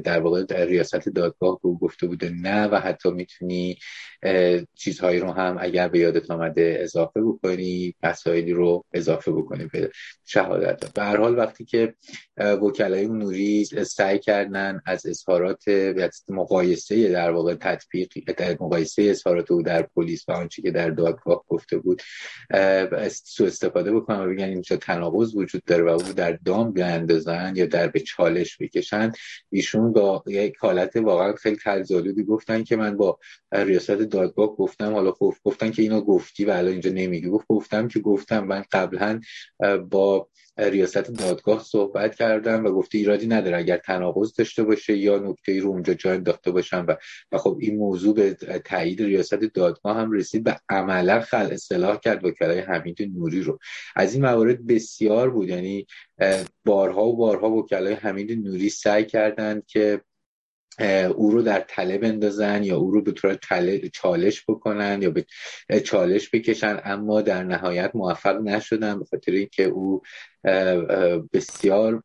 در 0.04 0.20
واقع 0.20 0.44
در 0.44 0.66
ریاست 0.66 1.10
دادگاه 1.10 1.60
او 1.62 1.80
گفته 1.80 2.08
بوده 2.08 2.30
نه 2.30 2.68
و 2.68 2.76
حتی 2.76 3.12
می‌تونی 3.12 3.78
چیزهایی 4.76 5.20
رو 5.20 5.32
هم 5.32 5.58
اگر 5.60 5.88
به 5.88 6.00
یادت 6.00 6.32
آمده 6.32 6.78
اضافه 6.82 7.22
بکنی 7.22 7.96
مسائلی 8.04 8.54
رو 8.54 8.86
اضافه 8.94 9.32
بکنی 9.32 9.66
به 9.66 9.92
شهادت. 10.26 10.94
به 10.94 11.04
هر 11.04 11.18
حال 11.18 11.38
وقتی 11.38 11.66
که 11.66 11.94
وکلای 12.38 13.08
نوری 13.08 13.66
سعی 13.66 14.20
کردن 14.20 14.82
از 14.86 15.06
اظهارات 15.06 15.64
مقایسه 16.30 17.12
در 17.12 17.32
واقع 17.32 17.56
تطبیق 17.56 18.08
مقایسه 18.62 19.04
اظهارات 19.04 19.52
او 19.52 19.62
در 19.62 19.82
پلیس 19.82 20.26
و 20.28 20.32
آنچه 20.32 20.62
که 20.62 20.72
در 20.72 20.90
دادگاه 20.90 21.44
گفته 21.48 21.78
بود 21.78 22.02
سو 23.24 23.46
استفاده 23.46 23.92
بکنن 23.92 24.20
و 24.20 24.30
بگن 24.30 24.44
اینجا 24.44 24.78
تناقض 24.78 25.36
وجود 25.36 25.64
داره 25.64 25.84
و 25.84 25.88
او 25.88 26.02
در 26.02 26.32
دام 26.32 26.72
بیاندازن 26.72 27.54
یا 27.56 27.66
در 27.66 27.88
به 27.88 28.00
چالش 28.00 28.58
بکشن. 28.62 29.12
ایشون 29.50 29.94
با 29.94 30.24
یک 30.28 30.56
حالت 30.60 30.96
واقعا 30.96 31.34
خیلی 31.34 31.56
تلزالودی 31.56 32.24
گفتن 32.24 32.64
که 32.64 32.76
من 32.76 32.98
با 32.98 33.20
ریاست 33.52 34.09
دادگاه 34.10 34.56
گفتم 34.56 34.94
حالا 34.94 35.12
خب 35.12 35.34
گفتن 35.44 35.72
که 35.72 35.82
اینو 35.82 36.02
گفتی 36.02 36.46
و 36.46 36.52
الان 36.52 36.72
اینجا 36.72 36.92
نمیگی. 36.92 37.30
گفت 37.30 37.46
گفتم 37.48 37.88
که 37.88 38.00
گفتم. 38.00 38.40
من 38.50 38.64
قبلا 38.72 39.20
با 39.90 40.30
ریاست 40.58 40.98
دادگاه 40.98 41.64
صحبت 41.64 42.16
کردم 42.16 42.66
و 42.66 42.72
گفته 42.72 42.98
ایرادی 42.98 43.28
نداره 43.28 43.58
اگر 43.58 43.78
تناقض 43.78 44.34
داشته 44.34 44.64
باشه 44.64 44.98
یا 44.98 45.20
نکته 45.20 45.52
ای 45.52 45.60
رو 45.60 45.70
اونجا 45.70 45.94
جای 45.94 46.16
انداخته 46.16 46.52
باشم 46.52 46.86
و, 46.88 46.96
و 47.32 47.38
خب 47.38 47.58
این 47.62 47.78
موضوع 47.78 48.16
به 48.16 48.34
تایید 48.66 49.02
ریاست 49.02 49.36
دادگاه 49.36 49.98
هم 49.98 50.12
رسید 50.12 50.48
و 50.48 50.52
عملا 50.70 51.22
خل 51.22 51.48
اصلاح 51.52 52.00
کرد 52.00 52.26
وکلای 52.26 52.60
حمید 52.60 52.98
نوری 53.02 53.42
رو. 53.42 53.60
از 53.96 54.14
این 54.14 54.26
موارد 54.26 54.68
بسیار 54.68 55.30
بود. 55.30 55.50
یعنی 55.50 55.86
بارها 56.66 57.06
و 57.06 57.18
بارها 57.18 57.52
وکلای 57.52 57.94
حمید 57.94 58.32
نوری 58.32 58.70
سعی 58.70 59.06
کردند 59.06 59.66
که 59.66 60.02
او 61.16 61.32
رو 61.32 61.42
در 61.42 61.66
تله 61.68 61.98
بندازن 61.98 62.64
یا 62.64 62.78
او 62.78 62.92
رو 62.92 63.02
به 63.02 63.12
طور 63.12 63.38
چالش 63.94 64.44
بکنن 64.48 65.02
یا 65.02 65.10
به 65.10 65.26
چالش 65.84 66.30
بکشن 66.34 66.80
اما 66.84 67.22
در 67.22 67.44
نهایت 67.44 67.92
موفق 67.94 68.42
نشدن 68.42 69.00
به 69.00 69.06
خاطر 69.06 69.32
اینکه 69.32 69.64
او 69.64 70.02
بسیار 71.34 72.04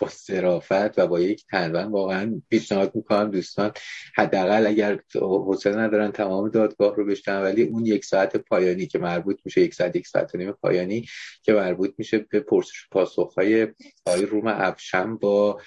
با 0.00 0.08
صرافت 0.08 0.98
و 0.98 1.06
با 1.06 1.20
یک 1.20 1.44
تنبن 1.50 1.84
واقعا 1.84 2.42
پیشنهاد 2.50 2.94
می‌کنم 2.94 3.30
دوستان 3.30 3.72
حداقل 4.16 4.66
اگر 4.66 5.00
حوصله 5.14 5.76
ندارن 5.76 6.12
تمام 6.12 6.48
دادگاه 6.48 6.96
رو 6.96 7.06
بشتن 7.06 7.42
ولی 7.42 7.62
اون 7.62 7.86
یک 7.86 8.04
ساعت 8.04 8.36
پایانی 8.36 8.86
که 8.86 8.98
مربوط 8.98 9.40
میشه 9.44 9.60
یک 9.60 9.74
ساعت 9.74 9.96
یک 9.96 10.06
ساعت 10.06 10.34
نیم 10.34 10.52
پایانی 10.52 11.06
که 11.42 11.52
مربوط 11.52 11.94
میشه 11.98 12.18
به 12.18 12.40
پرسش 12.40 12.88
پاسخهای 12.90 13.68
آقای 14.06 14.26
روم 14.26 14.46
افشم 14.46 15.16
با 15.16 15.60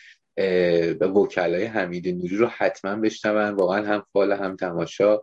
و 0.99 1.05
وکلای 1.05 1.63
حمید 1.65 2.07
نوری 2.07 2.37
رو 2.37 2.47
حتما 2.47 2.95
بشنون. 2.95 3.49
واقعا 3.49 3.85
هم 3.85 4.05
فال 4.13 4.31
هم 4.31 4.55
تماشا 4.55 5.19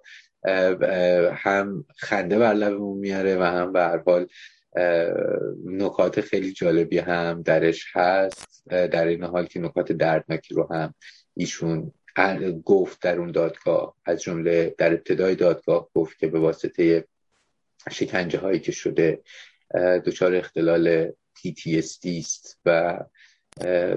هم 1.32 1.84
خنده 1.96 2.38
بر 2.38 2.54
لبمون 2.54 2.98
میاره 2.98 3.36
و 3.36 3.42
هم 3.42 3.72
به 3.72 3.80
هر 3.80 4.02
حال 4.06 4.26
نکات 5.64 6.20
خیلی 6.20 6.52
جالبی 6.52 6.98
هم 6.98 7.42
درش 7.42 7.84
هست. 7.92 8.68
در 8.68 9.06
این 9.06 9.24
حال 9.24 9.46
که 9.46 9.60
نکات 9.60 9.92
دردناکی 9.92 10.54
رو 10.54 10.68
هم 10.72 10.94
ایشون 11.36 11.92
گفت 12.64 13.02
در 13.02 13.18
اون 13.18 13.32
دادگاه. 13.32 13.96
از 14.04 14.22
جمله 14.22 14.74
در 14.78 14.92
ابتدای 14.92 15.34
دادگاه 15.34 15.88
گفت 15.94 16.18
که 16.18 16.26
به 16.26 16.38
واسطه 16.38 17.04
شکنجه 17.90 18.38
هایی 18.38 18.60
که 18.60 18.72
شده 18.72 19.22
دچار 20.06 20.34
اختلال 20.34 21.08
PTSD 21.10 22.06
است 22.18 22.60
و 22.64 22.98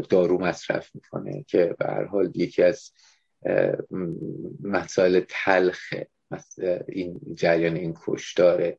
دارو 0.10 0.42
مصرف 0.42 0.96
می‌کنه 0.96 1.44
که 1.48 1.76
به 1.80 1.86
هر 1.86 2.06
حال 2.06 2.32
یکی 2.36 2.64
از 2.64 2.92
مسائل 4.64 5.22
تلخ 5.30 5.94
این 6.88 7.22
جریان 7.36 7.76
این 7.76 7.98
کشداره 8.06 8.78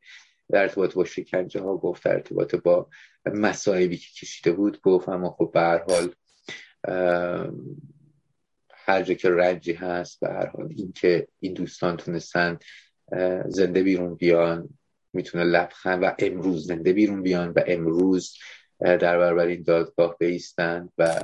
در 0.50 0.62
ارتباط 0.62 0.94
با 0.94 1.04
شکنجه 1.04 1.60
ها 1.60 1.76
گفت 1.76 2.04
در 2.04 2.12
ارتباط 2.12 2.54
با 2.54 2.88
مسائبی 3.26 3.96
که 3.96 4.06
کشیده 4.20 4.52
بود 4.52 4.80
گفت 4.80 5.08
اما 5.08 5.30
خب 5.30 5.50
به 5.54 5.60
هر 5.60 5.84
حال 5.88 6.14
هر 8.70 9.02
جا 9.02 9.14
که 9.14 9.30
رنجی 9.30 9.72
هست 9.72 10.20
به 10.20 10.28
هر 10.28 10.46
حال 10.46 10.68
این 10.76 10.92
که 10.92 11.28
این 11.40 11.52
دوستان 11.52 11.96
تونستن 11.96 12.58
زنده 13.46 13.82
بیرون 13.82 14.14
بیان 14.14 14.68
می‌تونه 15.12 15.44
لبخند 15.44 16.02
و 16.02 16.14
امروز 16.18 16.66
زنده 16.66 16.92
بیرون 16.92 17.22
بیان 17.22 17.48
و 17.48 17.60
امروز 17.66 18.34
در 18.82 19.18
برابر 19.18 19.46
این 19.46 19.62
دادگاه 19.62 20.16
بیستن 20.18 20.88
و 20.98 21.20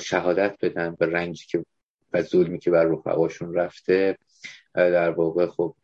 شهادت 0.00 0.56
بدن 0.62 0.96
به 0.98 1.06
رنجی 1.06 1.46
که 1.46 1.64
و 2.12 2.22
ظلمی 2.22 2.58
که 2.58 2.70
بر 2.70 2.84
رفقاشون 2.84 3.54
رفته. 3.54 4.18
در 4.74 5.10
واقع 5.10 5.46
خب 5.46 5.76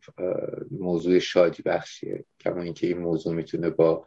موضوع 0.71 1.19
شادی 1.19 1.63
بخشیه. 1.63 2.25
کما 2.39 2.61
اینکه 2.61 2.87
این 2.87 2.97
موضوع 2.97 3.35
می‌تونه 3.35 3.69
با 3.69 4.05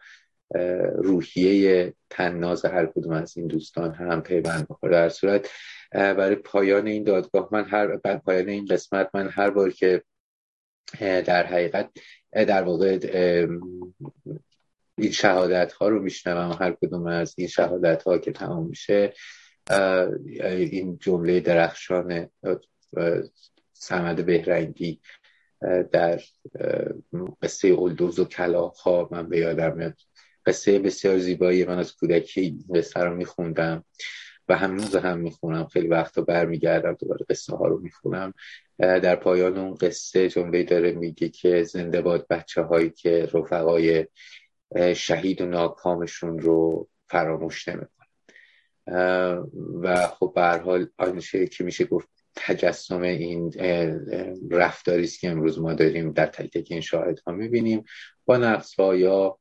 روحیه 0.95 1.95
تناز 2.11 2.65
هر 2.65 2.87
کدوم 2.87 3.13
از 3.13 3.37
این 3.37 3.47
دوستان 3.47 3.95
هم 3.95 4.23
پیوند 4.23 4.69
بخوره. 4.69 4.93
در 4.93 5.09
صورت 5.09 5.51
برای 5.93 6.35
پایان 6.35 6.87
این 6.87 7.05
دادگاه 7.05 7.49
من 7.53 7.65
هر 7.65 7.97
پایان 7.97 8.49
این 8.49 8.67
قسمت 8.67 9.11
من 9.15 9.29
هر 9.29 9.51
بار 9.51 9.71
که 9.71 10.03
در 11.01 11.47
حقیقت 11.47 11.91
در 12.33 12.63
واقع 12.63 12.99
این 14.99 15.11
شهادت 15.11 15.73
ها 15.73 15.89
رو 15.89 16.03
میشنوم 16.03 16.57
هر 16.61 16.73
کدوم 16.83 17.07
از 17.07 17.35
این 17.39 17.49
شهادت 17.49 18.03
ها 18.03 18.19
که 18.19 18.33
تمام 18.33 18.67
میشه. 18.67 19.13
این 20.41 20.99
جمله 20.99 21.41
درخشان 21.41 22.29
سمد 23.73 24.27
بهرنگی 24.27 25.01
در 25.93 26.21
قصه 27.43 27.69
اولدوز 27.69 28.19
و 28.19 28.29
ها 28.85 29.09
من 29.13 29.29
به 29.29 29.39
یادم 29.39 29.95
قصه 30.47 30.79
بسیار 30.79 31.19
زیبایی 31.19 31.65
من 31.65 31.79
از 31.79 31.97
کودکی 31.97 32.59
قصه 32.75 33.01
رو 33.01 33.17
میخوندم 33.17 33.85
و 34.49 34.57
هنوز 34.57 34.97
هم 34.97 35.19
می‌خونم. 35.19 35.67
خیلی 35.67 35.89
وقتا 35.89 36.23
برمیگردم 36.23 36.97
دوباره 37.01 37.27
قصه 37.31 37.57
ها 37.57 37.67
رو 37.67 37.81
می‌خونم. 37.81 38.35
در 38.79 39.17
پایان 39.17 39.59
اون 39.59 39.75
قصه 39.75 40.29
جمله 40.29 40.63
داره 40.63 40.93
میگه 40.93 41.29
که 41.29 41.63
زنده 41.63 42.01
باد 42.03 42.27
بچه 42.31 42.63
هایی 42.63 42.91
که 42.91 43.29
رفقای 43.33 44.07
شهید 44.97 45.41
و 45.41 45.47
ناکامشون 45.47 46.39
رو 46.39 46.89
فراموش 47.09 47.69
نمی‌کنن 47.69 48.07
و 49.83 50.07
خب 50.07 50.33
به 50.35 50.43
حال 50.43 50.89
آنچه 50.99 51.47
که 51.47 51.65
میشه 51.65 51.85
گفت 51.85 52.09
تجسم 52.37 53.01
این 53.01 53.53
رفتاری 54.51 55.05
است 55.05 55.21
که 55.21 55.31
امروز 55.31 55.59
ما 55.59 55.75
داریم 55.75 56.13
در 56.13 56.27
تک 56.27 56.51
تک 56.51 56.67
این 56.71 56.81
شاهد 56.81 57.19
ها 57.27 57.33
می‌بینیم. 57.33 57.85
با 58.25 58.37
نقص 58.37 58.79
یا 58.79 59.39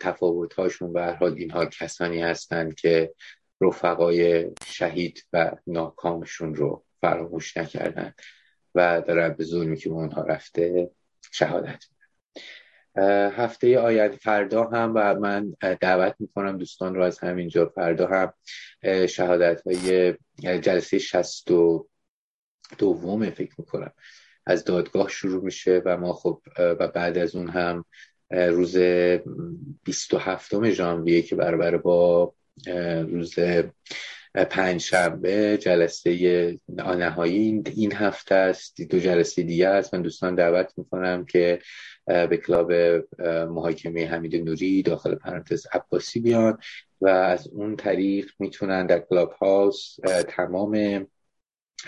تفاوت 0.00 0.54
هاشون 0.54 0.92
به 0.92 1.16
حال 1.20 1.34
اینها 1.34 1.66
کسانی 1.66 2.22
هستند 2.22 2.74
که 2.74 3.14
رفقای 3.60 4.50
شهید 4.66 5.26
و 5.32 5.52
ناکامشون 5.66 6.54
رو 6.54 6.84
فراموش 7.00 7.56
نکردن 7.56 8.12
و 8.74 9.02
دارن 9.06 9.34
به 9.34 9.44
ظلمی 9.44 9.76
که 9.76 9.90
اونها 9.90 10.22
رفته 10.22 10.90
شهادت 11.32 11.84
هفته 13.36 13.78
آینده 13.78 14.16
فردا 14.16 14.64
هم 14.64 14.92
و 14.94 15.14
من 15.14 15.54
دعوت 15.80 16.14
می‌کنم 16.18 16.58
دوستان 16.58 16.94
رو 16.94 17.02
از 17.02 17.18
همینجا 17.18 17.72
فردا 17.74 18.06
هم 18.06 18.32
شهادت 19.06 19.62
های 19.66 20.14
جلسه 20.42 20.98
شست 20.98 21.50
و 21.50 21.88
دوم 22.78 23.30
فکر 23.30 23.54
می‌کنم 23.58 23.92
از 24.46 24.64
دادگاه 24.64 25.08
شروع 25.08 25.44
میشه 25.44 25.82
و 25.84 25.96
ما 25.96 26.12
خب 26.12 26.42
و 26.58 26.88
بعد 26.88 27.18
از 27.18 27.36
اون 27.36 27.48
هم 27.48 27.84
روز 28.30 28.76
27 29.84 30.70
ژانویه 30.70 31.22
که 31.22 31.36
برابر 31.36 31.76
با 31.76 32.34
روز 33.08 33.34
پنج 34.44 34.80
شنبه 34.80 35.58
جلسه 35.60 36.58
نهایی 36.78 37.62
این 37.74 37.92
هفته 37.92 38.34
است. 38.34 38.82
دو 38.82 38.98
جلسه 38.98 39.42
دیگه 39.42 39.68
است. 39.68 39.94
من 39.94 40.02
دوستان 40.02 40.34
دعوت 40.34 40.72
می‌کنم 40.76 41.24
که 41.24 41.58
به 42.06 42.40
کلاب 42.46 42.72
محاکمه 43.48 44.06
حمید 44.06 44.36
نوری 44.36 44.82
داخل 44.82 45.14
پرانتز 45.14 45.66
عباسی 45.72 46.20
بیان 46.20 46.58
و 47.00 47.08
از 47.08 47.48
اون 47.48 47.76
طریق 47.76 48.30
می‌تونن 48.38 48.86
در 48.86 48.98
کلاب 48.98 49.32
هاوس 49.32 49.96
تمام 50.28 51.06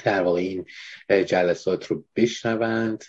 در 0.04 0.22
واقع 0.22 0.40
این 0.40 0.64
جلسات 1.08 1.86
رو 1.86 2.04
بشنوند. 2.16 3.04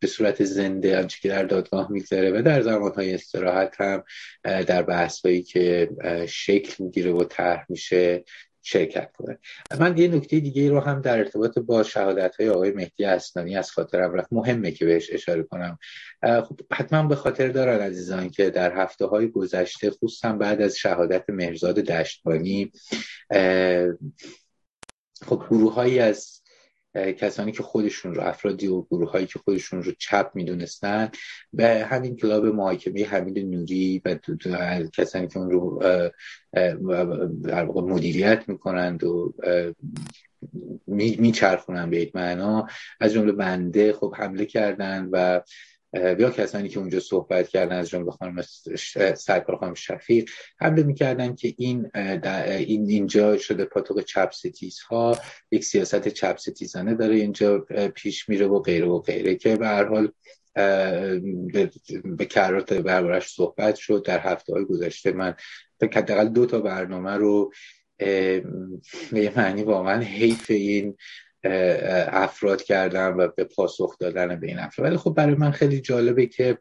به 0.00 0.06
صورت 0.06 0.44
زنده 0.44 0.98
آنچه 0.98 1.18
که 1.20 1.28
در 1.28 1.42
دادگاه 1.42 1.92
میگذره 1.92 2.38
و 2.38 2.42
در 2.42 2.62
زمانهای 2.62 3.14
استراحت 3.14 3.80
هم 3.80 4.04
در 4.44 4.82
بحث 4.82 5.26
هایی 5.26 5.42
که 5.42 5.90
شکل 6.28 6.84
می‌گیره 6.84 7.12
و 7.12 7.24
طرح 7.24 7.66
میشه 7.68 8.24
شرکت 8.66 9.12
کنه. 9.12 9.38
من 9.80 9.98
یه 9.98 10.08
نکته 10.08 10.40
دیگه 10.40 10.70
رو 10.70 10.80
هم 10.80 11.00
در 11.00 11.18
ارتباط 11.18 11.58
با 11.58 11.82
شهادت 11.82 12.36
های 12.36 12.48
آقای 12.48 12.70
مهدی 12.70 13.04
اسنانی 13.04 13.56
از 13.56 13.70
خاطرم 13.70 14.14
رفت. 14.14 14.32
مهمه 14.32 14.70
که 14.70 14.84
بهش 14.84 15.10
اشاره 15.12 15.42
کنم. 15.42 15.78
خب 16.22 16.60
حتما 16.72 17.08
به 17.08 17.16
خاطر 17.16 17.48
دارن 17.48 17.80
عزیزان 17.80 18.30
که 18.30 18.50
در 18.50 18.82
هفته 18.82 19.06
های 19.06 19.28
گذشته 19.28 19.90
خصوصا 19.90 20.32
بعد 20.32 20.62
از 20.62 20.76
شهادت 20.76 21.24
مهرزاد 21.28 21.74
دشتبانی 21.74 22.72
خب 25.26 25.46
گروه 25.50 25.74
هایی 25.74 25.98
از 25.98 26.42
کسانی 26.96 27.52
که 27.52 27.62
خودشون 27.62 28.14
رو 28.14 28.22
افرادی 28.22 28.66
و 28.66 28.82
گروه 28.82 29.10
هایی 29.10 29.26
که 29.26 29.38
خودشون 29.38 29.82
رو 29.82 29.92
چپ 29.98 30.30
می‌دونستن 30.34 31.10
به 31.52 31.84
همین 31.84 32.16
کلاب 32.16 32.46
محاکمه 32.46 33.04
حمید 33.04 33.38
نوری 33.38 34.02
و 34.04 34.18
کسانی 34.92 35.28
که 35.28 35.38
اون 35.38 35.50
رو 35.50 35.82
در 37.44 37.64
واقع 37.64 37.80
مدیریت 37.80 38.48
می‌کنند 38.48 39.04
و 39.04 39.34
میچرخونن 40.86 41.90
به 41.90 42.00
یک 42.00 42.16
معنا 42.16 42.66
از 43.00 43.12
جمله 43.12 43.32
بنده 43.32 43.92
خب 43.92 44.14
حمله 44.16 44.44
کردن 44.44 45.08
و 45.12 45.40
یا 46.18 46.30
کسانی 46.30 46.68
که 46.68 46.78
اونجا 46.78 47.00
صحبت 47.00 47.48
کردن 47.48 47.76
از 47.76 47.88
جمله 47.88 48.10
خانم 48.10 48.42
سرکار 49.16 49.56
خانم 49.56 49.74
شفیق 49.74 50.30
حمله 50.60 50.82
می‌کردن 50.82 51.34
که 51.34 51.54
این 51.58 51.90
این 51.94 52.90
اینجا 52.90 53.38
شده 53.38 53.64
پاتوق 53.64 54.00
چپ 54.00 54.30
ستیز 54.32 54.80
ها 54.80 55.18
یک 55.50 55.64
سیاست 55.64 56.08
چپ 56.08 56.36
ستیزانه 56.36 56.94
داره 56.94 57.14
اینجا 57.14 57.58
پیش 57.94 58.28
میره 58.28 58.46
و 58.46 58.60
غیره 58.60 58.86
و 58.86 58.98
غیره 58.98 59.34
که 59.34 59.56
به 59.56 59.66
هر 59.66 59.84
حال 59.84 60.12
به 62.16 62.24
کرات 62.30 62.72
بربارش 62.72 63.28
صحبت 63.28 63.74
شد. 63.74 64.04
در 64.06 64.18
هفته 64.18 64.52
های 64.52 64.64
گذشته 64.64 65.12
من 65.12 65.34
حداقل 65.82 66.28
دو 66.28 66.46
تا 66.46 66.60
برنامه 66.60 67.10
رو 67.10 67.52
به 69.12 69.32
معنی 69.36 69.62
واقعا 69.62 70.00
حیف 70.00 70.50
این 70.50 70.96
افراد 72.12 72.62
کردن 72.62 73.08
و 73.12 73.28
به 73.28 73.44
پاسخ 73.44 73.98
دادن 73.98 74.40
به 74.40 74.46
این 74.46 74.58
افراد. 74.58 74.88
ولی 74.88 74.96
خب 74.96 75.14
برای 75.14 75.34
من 75.34 75.50
خیلی 75.50 75.80
جالبه 75.80 76.26
که 76.26 76.58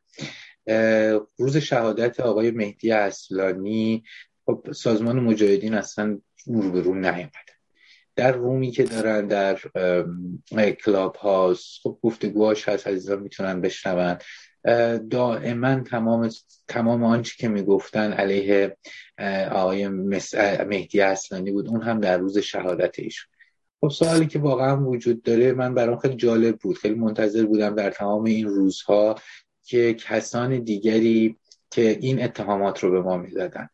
روز 1.38 1.58
شهادت 1.58 2.20
آقای 2.20 2.52
مهدی 2.52 2.92
اصلانی 2.92 4.04
خب 4.46 4.68
سازمان 4.76 5.20
مجاهدین 5.20 5.74
اصلا 5.74 6.20
رو 6.46 6.72
به 6.72 6.82
رو 6.82 6.96
نیامدن 6.96 7.30
در 8.16 8.32
رومی 8.32 8.72
که 8.72 8.84
دارن 8.84 9.28
در 9.28 9.60
کلاب 10.72 11.16
هاست 11.16 11.80
خب 11.84 12.00
گفتگوهاش 12.04 12.70
هست 12.70 12.88
عزیزان 12.88 13.20
می‌تونن 13.20 13.62
بشنون. 13.62 14.18
دائما 15.10 15.80
تمام 15.80 16.30
تمام 16.68 17.04
آنچه 17.04 17.34
که 17.38 17.48
می‌گفتن 17.48 18.12
علیه 18.12 18.78
آقای 19.52 19.88
مهدی 19.88 21.02
اصلانی 21.02 21.52
بود. 21.52 21.68
اون 21.68 21.82
هم 21.82 22.00
در 22.00 22.18
روز 22.18 22.38
شهادت 22.38 23.00
ایشون. 23.00 23.35
خب 23.86 23.92
سوالی 23.92 24.28
که 24.28 24.40
واقعا 24.40 24.86
وجود 24.86 25.24
داره 25.24 25.54
من 25.54 25.74
برام 25.74 25.98
خیلی 25.98 26.16
جالب 26.16 26.58
بود 26.58 26.78
خیلی 26.78 26.96
منتظر 26.96 27.46
بودم 27.46 27.76
در 27.76 27.90
تمام 27.90 28.24
این 28.24 28.48
روزها 28.48 29.16
که 29.64 29.94
کسان 29.94 30.60
دیگری 30.60 31.38
که 31.70 31.98
این 32.02 32.24
اتهامات 32.24 32.84
رو 32.84 32.92
به 32.92 33.02
ما 33.02 33.18
می‌زدن 33.18 33.70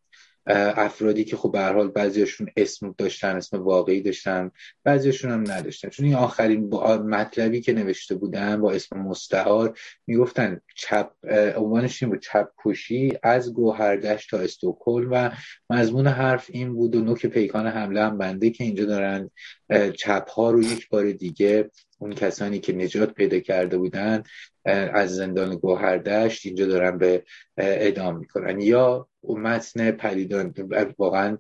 افرادی 0.48 1.24
که 1.24 1.38
خب 1.38 1.52
به 1.52 1.62
حال 1.62 1.88
بعضیشون 1.88 2.48
اسم 2.58 2.96
داشتن 2.98 3.36
اسم 3.36 3.64
واقعی 3.64 4.02
داشتن 4.02 4.52
بعضیشون 4.84 5.32
هم 5.32 5.52
نداشتن. 5.52 5.90
چون 5.90 6.06
این 6.06 6.16
آخرین 6.16 6.70
مطلبی 7.06 7.62
که 7.62 7.74
نوشته 7.74 8.16
بودن 8.16 8.62
با 8.62 8.72
اسم 8.72 9.00
مستعار 9.00 9.80
می‌گفتن 10.08 10.62
چپ 10.76 11.12
عنوانش 11.56 12.04
این 12.04 12.12
بود 12.12 12.22
چپ 12.22 12.48
کشی 12.66 13.14
از 13.24 13.54
گوهردشت 13.54 14.30
تا 14.30 14.38
استوکل 14.38 15.08
و 15.12 15.32
مضمون 15.70 16.08
حرف 16.08 16.50
این 16.54 16.74
بود 16.74 16.96
و 16.96 17.02
نوک 17.02 17.26
پیکان 17.26 17.68
حمله 17.68 18.02
هم 18.02 18.18
بنده 18.18 18.50
که 18.50 18.64
اینجا 18.64 18.86
دارن 18.86 19.30
چپ 19.98 20.30
ها 20.30 20.52
رو 20.52 20.64
یک 20.64 20.90
بار 20.90 21.12
دیگه 21.12 21.70
اون 22.02 22.14
کسانی 22.14 22.60
که 22.60 22.74
نجات 22.74 23.14
پیدا 23.14 23.40
کرده 23.40 23.78
بودن 23.78 24.24
از 24.66 25.16
زندان 25.16 25.56
گوهردشت 25.56 26.46
اینجا 26.46 26.66
دارن 26.66 26.98
به 26.98 27.24
اعدام 27.58 28.18
می‌کنن. 28.18 28.62
یا 28.62 29.08
متن 29.24 29.92
پلیدان 29.92 30.54
واقعا 30.98 31.38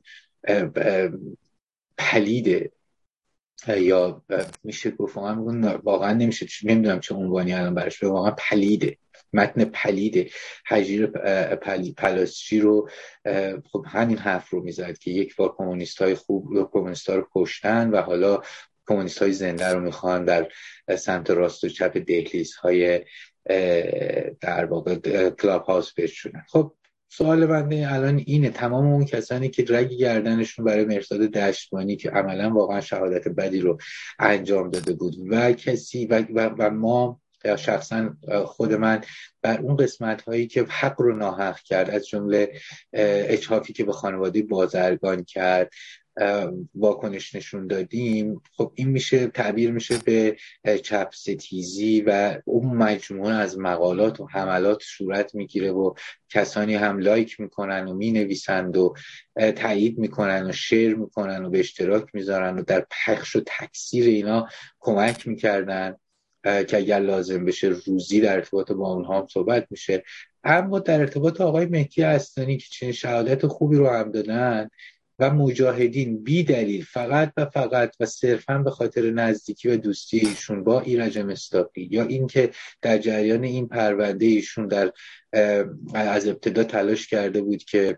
پلیده 1.98 2.72
یا 3.68 4.24
میشه 4.64 4.92
گفت 4.92 5.18
واقعا 5.84 6.14
نمیشه 6.14 6.48
نمی‌دونم 6.64 7.00
چه 7.00 7.16
عنوانی 7.16 7.54
الان 7.54 7.76
برش 7.76 8.04
واقعا 8.04 8.32
پلیده 8.32 8.98
متن 9.34 9.66
پلیده 9.66 10.30
حجیر 10.68 11.08
پلاسچی 11.98 12.60
رو 12.60 12.90
خب 13.72 13.86
همین 13.88 14.18
حرف 14.18 14.50
رو 14.50 14.64
می‌زد 14.64 14.98
که 14.98 15.12
یک 15.12 15.36
بار 15.36 15.56
کمونیست 15.58 16.02
های 16.02 16.16
خوب 16.16 16.70
کمونیست 16.74 17.10
رو 17.10 17.28
کشتن 17.36 17.90
و 17.90 18.02
حالا 18.02 18.42
کمونیست 18.88 19.22
های 19.22 19.34
زنده 19.34 19.68
رو 19.68 19.80
می‌خوان 19.80 20.26
در 20.26 20.48
سمت 20.98 21.30
راست 21.30 21.64
و 21.64 21.70
چپ 21.70 21.98
دهلیز 21.98 22.56
های 22.56 23.06
در 24.42 24.66
واقع 24.66 24.96
کلاب 25.30 25.64
هاوس 25.64 25.94
بشونن 25.94 26.44
خب 26.48 26.74
سوال 27.14 27.46
بنده 27.46 27.94
الان 27.94 28.24
اینه 28.26 28.50
تمام 28.50 28.86
اون 28.86 29.06
کسانی 29.06 29.50
که 29.50 29.66
رگ 29.70 29.90
گردنشون 29.90 30.66
برای 30.66 30.86
مرساد 30.86 31.20
دشتمانی 31.20 31.96
که 31.96 32.10
عملا 32.10 32.50
واقعا 32.50 32.82
شهادت 32.82 33.28
بدی 33.28 33.60
رو 33.60 33.78
انجام 34.20 34.70
داده 34.70 34.94
بود 34.94 35.16
و 35.30 35.52
کسی 35.52 36.06
و, 36.06 36.24
و, 36.36 36.70
ما 36.70 37.22
یا 37.46 37.58
شخصا 37.58 38.16
خود 38.46 38.74
من 38.74 39.02
بر 39.42 39.62
اون 39.62 39.76
قسمت 39.76 40.22
هایی 40.22 40.48
که 40.48 40.64
حق 40.70 41.02
رو 41.02 41.16
ناحق 41.16 41.60
کرد 41.60 41.90
از 41.90 42.08
جمله 42.08 42.52
اچافی 42.94 43.74
که 43.74 43.84
به 43.84 43.92
خانواده 43.92 44.42
بازرگان 44.42 45.24
کرد 45.24 45.70
واکنش 46.76 47.36
نشون 47.36 47.68
دادیم. 47.68 48.42
خب 48.58 48.72
این 48.76 48.90
میشه 48.90 49.28
تعبیر 49.28 49.72
میشه 49.72 49.98
به 49.98 50.36
چپ 50.84 51.10
ستیزی 51.14 52.02
و 52.02 52.38
اون 52.46 52.78
مجموعه 52.78 53.34
از 53.34 53.60
مقالات 53.60 54.20
و 54.20 54.28
حملات 54.28 54.82
صورت 54.84 55.36
می‌گیره 55.36 55.72
و 55.72 55.94
کسانی 56.30 56.76
هم 56.76 57.00
لایک 57.00 57.40
می‌کنن 57.40 57.88
و 57.88 57.94
می‌نویسند 57.94 58.78
و 58.78 58.94
تایید 59.56 59.98
می‌کنن 59.98 60.50
و 60.50 60.52
شیر 60.52 60.96
می‌کنن 60.96 61.46
و 61.46 61.50
به 61.50 61.60
اشتراک 61.60 62.06
می‌ذارن 62.14 62.60
و 62.60 62.64
در 62.64 62.86
پخش 63.06 63.36
و 63.36 63.42
تکثیر 63.46 64.06
اینا 64.06 64.48
کمک 64.80 65.28
می‌کردن 65.28 65.96
که 66.44 66.78
اگر 66.78 67.00
لازم 67.00 67.46
بشه 67.46 67.68
روزی 67.68 68.22
در 68.22 68.36
ارتباط 68.36 68.72
با 68.72 68.94
اونها 68.94 69.20
هم 69.20 69.28
صحبت 69.28 69.68
میشه. 69.70 70.04
اما 70.44 70.80
در 70.80 71.00
ارتباط 71.00 71.42
آقای 71.42 71.66
مهدی 71.66 72.02
هستانی 72.02 72.58
که 72.58 72.66
چنین 72.72 72.92
شهادت 72.92 73.48
خوبی 73.48 73.78
رو 73.78 73.90
هم 73.90 74.12
دادن 74.12 74.70
و 75.22 75.30
مجاهدین 75.30 76.24
بی 76.24 76.44
دلیل 76.44 76.84
فقط 76.84 77.34
و 77.38 77.46
فقط 77.46 77.96
و 78.00 78.06
صرفا 78.06 78.58
به 78.58 78.72
خاطر 78.72 79.12
نزدیکی 79.12 79.70
و 79.70 79.78
دوستی 79.78 80.20
ایشون 80.20 80.64
با 80.64 80.82
ایرج 80.82 81.18
مستاقی 81.18 81.88
یا 81.92 82.04
اینکه 82.04 82.52
در 82.82 82.98
جریان 82.98 83.44
این 83.44 83.68
پرونده 83.68 84.26
ایشون 84.26 84.68
در 84.68 84.92
از 85.94 86.28
ابتدا 86.28 86.64
تلاش 86.64 87.08
کرده 87.08 87.42
بود 87.42 87.64
که 87.64 87.98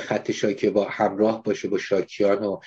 خط 0.00 0.30
شاکی 0.30 0.70
با 0.70 0.84
همراه 0.84 1.42
باشه 1.42 1.68
با 1.68 1.78
شاکیان 1.78 2.44
و 2.44 2.60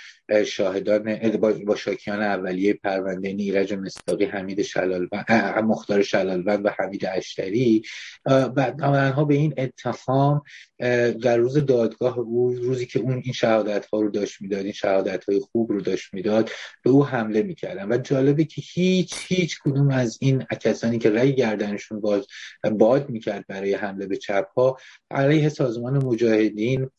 شاهدان 0.45 1.17
با 1.65 1.75
شاکیان 1.75 2.21
اولیه 2.21 2.73
پرونده 2.73 3.33
نیرج 3.33 3.73
مستاقی 3.73 4.25
حمید 4.25 4.61
شلالوند 4.61 5.25
مختار 5.63 6.01
شلالوند 6.01 6.65
و 6.65 6.69
حمید 6.69 7.05
اشتری. 7.05 7.83
و 8.25 8.73
آنها 8.81 9.25
به 9.25 9.35
این 9.35 9.53
اتهام 9.57 10.41
در 11.21 11.37
روز 11.37 11.65
دادگاه 11.65 12.19
او 12.19 12.53
روزی 12.53 12.85
که 12.85 12.99
اون 12.99 13.21
این 13.23 13.33
شهادت 13.33 13.85
ها 13.85 14.01
رو 14.01 14.09
داشت 14.09 14.41
می‌داد 14.41 14.63
این 14.63 14.73
شهادت 14.73 15.23
های 15.23 15.39
خوب 15.39 15.71
رو 15.71 15.81
داشت 15.81 16.13
می‌داد 16.13 16.49
به 16.83 16.89
او 16.89 17.05
حمله 17.05 17.43
می‌کردن. 17.43 17.91
و 17.91 17.97
جالبه 17.97 18.43
که 18.43 18.61
هیچ 18.73 19.15
هیچ 19.27 19.59
کدوم 19.63 19.89
از 19.89 20.17
این 20.21 20.45
کسانی 20.61 20.97
که 20.97 21.09
رأی 21.09 21.35
گردنشون 21.35 22.01
باز 22.01 22.27
باد 22.71 23.09
می‌کرد 23.09 23.45
برای 23.47 23.73
حمله 23.73 24.07
به 24.07 24.17
چپ 24.17 24.47
ها 24.57 24.77
علیه 25.11 25.49
سازمان 25.49 26.05
مجاهدین 26.05 26.89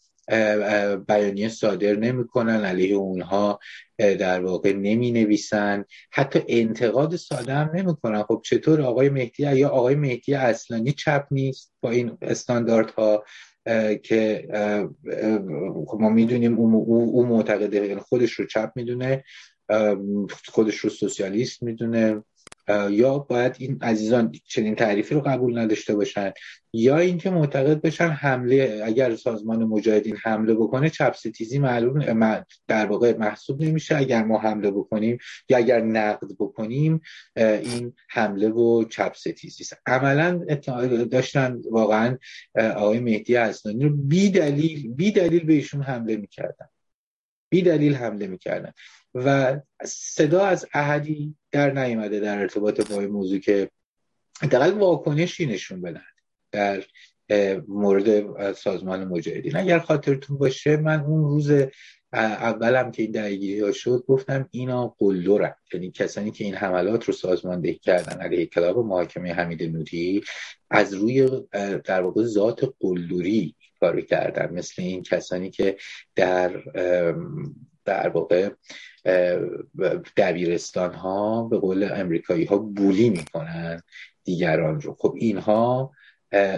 بیانیه 1.09 1.49
صادر 1.49 1.97
نمی‌کنن 1.97 2.65
علیه 2.65 2.95
اونها 2.95 3.59
در 3.99 4.45
واقع 4.45 4.73
نمی 4.73 5.13
نویسن 5.13 5.85
حتی 6.11 6.43
انتقاد 6.49 7.17
ساده 7.17 7.55
هم 7.55 7.71
نمی‌کنن. 7.75 8.23
خب 8.23 8.43
چطور 8.45 8.83
آقای 8.83 9.09
مهدی 9.09 9.43
یا 9.57 9.69
آقای 9.69 9.95
مهدی 9.95 10.35
اصلانی 10.35 10.93
چپ 10.93 11.27
نیست 11.31 11.73
با 11.81 11.91
این 11.91 12.19
استانداردها؟ 12.23 13.25
که 14.03 14.49
خب 15.87 15.99
ما 16.01 16.09
می‌دونیم 16.09 16.59
او, 16.59 17.27
معتقده 17.27 17.87
یعنی 17.87 18.01
خودش 18.01 18.33
رو 18.33 18.47
چپ 18.47 18.73
می‌دونه 18.75 19.25
خودش 20.49 20.77
رو 20.77 20.91
سوسیالیست 20.91 21.63
می‌دونه. 21.63 22.23
یا 22.91 23.19
باید 23.19 23.57
این 23.59 23.79
عزیزان 23.83 24.33
چنین 24.45 24.75
تعریفی 24.75 25.15
رو 25.15 25.21
قبول 25.21 25.59
نداشته 25.59 25.95
باشن 25.95 26.33
یا 26.73 26.99
اینکه 26.99 27.31
معتقد 27.31 27.81
بشن 27.81 28.09
حمله 28.09 28.83
اگر 28.85 29.17
سازمان 29.17 29.65
مجاهدین 29.65 30.17
حمله 30.23 30.55
بکنه 30.55 30.91
چپ 30.91 31.15
ستیزی 31.15 31.59
معلوم 31.59 32.45
در 32.69 32.87
واقع 32.87 33.17
محسوب 33.17 33.63
نمیشه 33.63 33.97
اگر 33.97 34.25
ما 34.25 34.39
حمله 34.39 34.71
بکنیم 34.71 35.19
یا 35.49 35.59
اگر 35.59 35.81
نقد 35.81 36.29
بکنیم 36.39 37.01
این 37.37 37.93
حمله 38.09 38.49
و 38.49 38.85
چپ 38.85 39.13
ستیزی 39.17 39.63
است. 39.63 39.77
عملا 39.87 40.45
داشتن 41.11 41.61
واقعا 41.71 42.19
آقای 42.55 43.01
مهدی 43.01 43.37
اسنانی 43.37 43.85
رو 43.85 43.97
بی 43.97 44.31
دلیل 44.31 44.95
بی 44.95 45.11
دلیل 45.13 45.45
به 45.45 45.53
ایشون 45.53 45.83
حمله 45.83 46.17
می‌کردن. 46.17 46.67
بی 47.57 47.63
دلیل 47.63 47.95
حمله 47.95 48.27
می‌کردن. 48.27 48.73
و 49.15 49.61
صدا 49.85 50.45
از 50.45 50.67
احدی 50.73 51.37
در 51.51 51.71
نیامده 51.73 52.21
در 52.21 52.39
ارتباط 52.39 52.91
با 52.91 53.01
این 53.01 53.11
موضوع 53.11 53.39
که 53.39 53.71
حداقل 54.43 54.71
واکنشی 54.71 55.47
نشون 55.47 55.83
بدن 55.83 56.03
در 56.53 56.85
مورد 57.69 58.53
سازمان 58.53 59.05
مجاهدین. 59.05 59.57
اگر 59.57 59.79
خاطرتون 59.79 60.39
باشه 60.39 60.77
من 60.77 61.01
اون 61.01 61.25
روز 61.25 61.51
اولم 62.13 62.91
که 62.91 63.03
این 63.03 63.11
درگیری 63.11 63.61
ها 63.61 63.73
شد 63.73 64.05
گفتم 64.09 64.49
اینا 64.51 64.95
قلدرن. 64.99 65.55
یعنی 65.73 65.91
کسانی 65.91 66.31
که 66.31 66.45
این 66.45 66.55
حملات 66.55 67.05
رو 67.05 67.13
سازماندهی 67.13 67.75
کردن 67.75 68.21
علیه 68.21 68.47
کلاب 68.47 68.79
محاکمه 68.79 69.33
حمید 69.33 69.63
نوری 69.63 70.23
از 70.71 70.95
روی 70.95 71.31
در 71.85 72.03
واقع 72.03 72.25
ذات 72.25 72.75
قلدری 72.81 73.55
کارو 73.81 74.01
کردن 74.01 74.55
مثل 74.55 74.83
این 74.83 75.03
کسانی 75.03 75.51
که 75.51 75.77
در 76.15 76.63
در 77.85 78.09
واقع 78.09 78.51
دبیرستان 80.17 80.95
ها 80.95 81.45
به 81.45 81.59
قول 81.59 81.91
امریکایی 81.95 82.45
ها 82.45 82.59
بولی 82.59 83.11
می‌کنن 83.11 83.83
دیگران 84.25 84.81
رو. 84.81 84.97
خب 84.99 85.15
اینها 85.17 85.93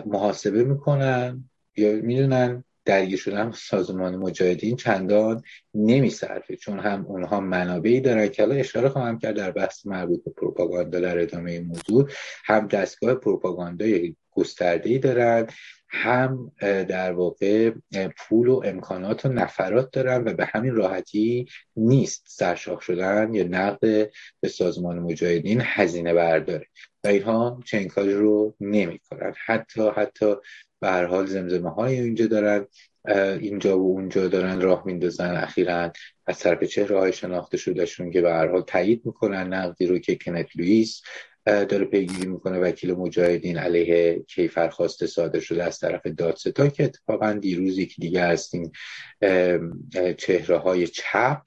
محاسبه 0.06 0.64
می‌کنن 0.64 1.50
یا 1.76 1.92
می‌دونن 1.92 2.64
درگیر 2.84 3.18
شدن 3.18 3.52
سازمان 3.52 4.16
مجاهدین 4.16 4.76
چندان 4.76 5.42
نمیصرفه. 5.74 6.56
چون 6.56 6.78
هم 6.78 7.06
اونها 7.06 7.40
منابعی 7.40 8.00
دارن 8.00 8.28
که 8.28 8.42
الان 8.42 8.58
اشاره 8.58 8.88
خواهم 8.88 9.18
کرد 9.18 9.36
در 9.36 9.50
بحث 9.50 9.86
مربوط 9.86 10.24
به 10.24 10.30
پروپاگاندا 10.30 11.00
در 11.00 11.18
ادامه 11.18 11.60
موضوع 11.60 12.10
هم 12.44 12.66
دستگاه 12.68 13.14
پروپاگاندای 13.14 14.16
گسترده‌ای 14.30 14.98
دارن 14.98 15.46
هم 15.90 16.52
در 16.88 17.12
واقع 17.12 17.70
پول 18.16 18.48
و 18.48 18.62
امکانات 18.64 19.26
و 19.26 19.28
نفرات 19.28 19.90
دارن 19.90 20.28
و 20.28 20.34
به 20.34 20.44
همین 20.44 20.74
راحتی 20.74 21.46
نیست 21.76 22.24
سرشاخ 22.28 22.80
شدن 22.80 23.34
یا 23.34 23.44
نقد 23.44 24.10
به 24.40 24.48
سازمان 24.48 24.98
مجاهدین 24.98 25.60
هزینه 25.64 26.14
برداره. 26.14 26.66
و 27.04 27.08
اینها 27.08 27.60
چنین 27.66 27.88
کاری 27.88 28.14
رو 28.14 28.56
نمی‌کنن. 28.60 29.34
حتی 29.46 29.88
حتی 29.96 30.34
به 30.80 30.88
هر 30.88 31.04
حال 31.04 31.26
زمزمه 31.26 31.70
های 31.70 32.00
اینجا 32.00 32.26
دارن 32.26 32.66
اینجا 33.40 33.78
و 33.78 33.82
اونجا 33.82 34.28
دارن 34.28 34.60
راه 34.60 34.82
میندازن. 34.86 35.36
اخیرا 35.36 35.92
از 36.26 36.38
طرف 36.38 36.64
چهره 36.64 36.98
های 36.98 37.12
شناخته 37.12 37.56
شدهشون 37.56 38.10
که 38.10 38.20
به 38.20 38.30
هر 38.30 38.48
حال 38.48 38.62
تایید 38.62 39.06
می‌کنن 39.06 39.54
نقدی 39.54 39.86
رو 39.86 39.98
که 39.98 40.16
کنت 40.16 40.46
لوئیس 40.56 41.02
داره 41.48 41.84
پیگیری 41.84 42.26
می‌کنه 42.26 42.58
وکیل 42.58 42.94
مجاهدین 42.94 43.58
علیه 43.58 44.24
کیفرخواست 44.28 45.06
صادر 45.06 45.40
شده 45.40 45.64
از 45.64 45.78
طرف 45.78 46.06
دادستان 46.06 46.70
که 46.70 46.84
اتفاقا 46.84 47.32
دیروز 47.32 47.78
یکی 47.78 48.02
دیگه 48.02 48.24
هستیم 48.24 48.72
چهره 50.18 50.56
های 50.56 50.86
چپ 50.86 51.42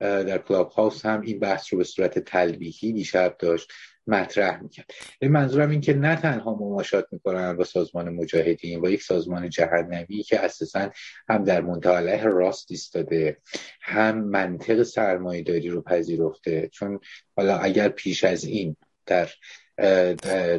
در 0.00 0.38
کلاب 0.38 0.70
هاوس 0.70 1.06
هم 1.06 1.20
این 1.20 1.38
بحث 1.38 1.72
رو 1.72 1.78
به 1.78 1.84
صورت 1.84 2.18
تلویحی 2.18 2.92
دیشب 2.92 3.36
داشت 3.38 3.72
مطرح 4.06 4.62
می‌کرد. 4.62 4.90
این 5.20 5.30
منظورم 5.30 5.70
این 5.70 5.80
که 5.80 5.94
نه 5.94 6.16
تنها 6.16 6.54
مماشات 6.54 7.06
می‌کنن 7.12 7.56
با 7.56 7.64
سازمان 7.64 8.08
مجاهدین 8.08 8.80
با 8.80 8.90
یک 8.90 9.02
سازمان 9.02 9.48
جهنمی 9.48 10.22
که 10.22 10.40
اساسا 10.40 10.90
هم 11.28 11.44
در 11.44 11.60
منطقه 11.60 12.22
راست 12.22 12.70
ایستاده 12.70 13.38
هم 13.82 14.24
منطق 14.24 14.82
سرمایهداری 14.82 15.68
رو 15.68 15.82
پذیرفته. 15.82 16.68
چون 16.72 17.00
حالا 17.36 17.56
اگر 17.56 17.88
پیش 17.88 18.24
از 18.24 18.44
این 18.44 18.76
در 19.06 19.28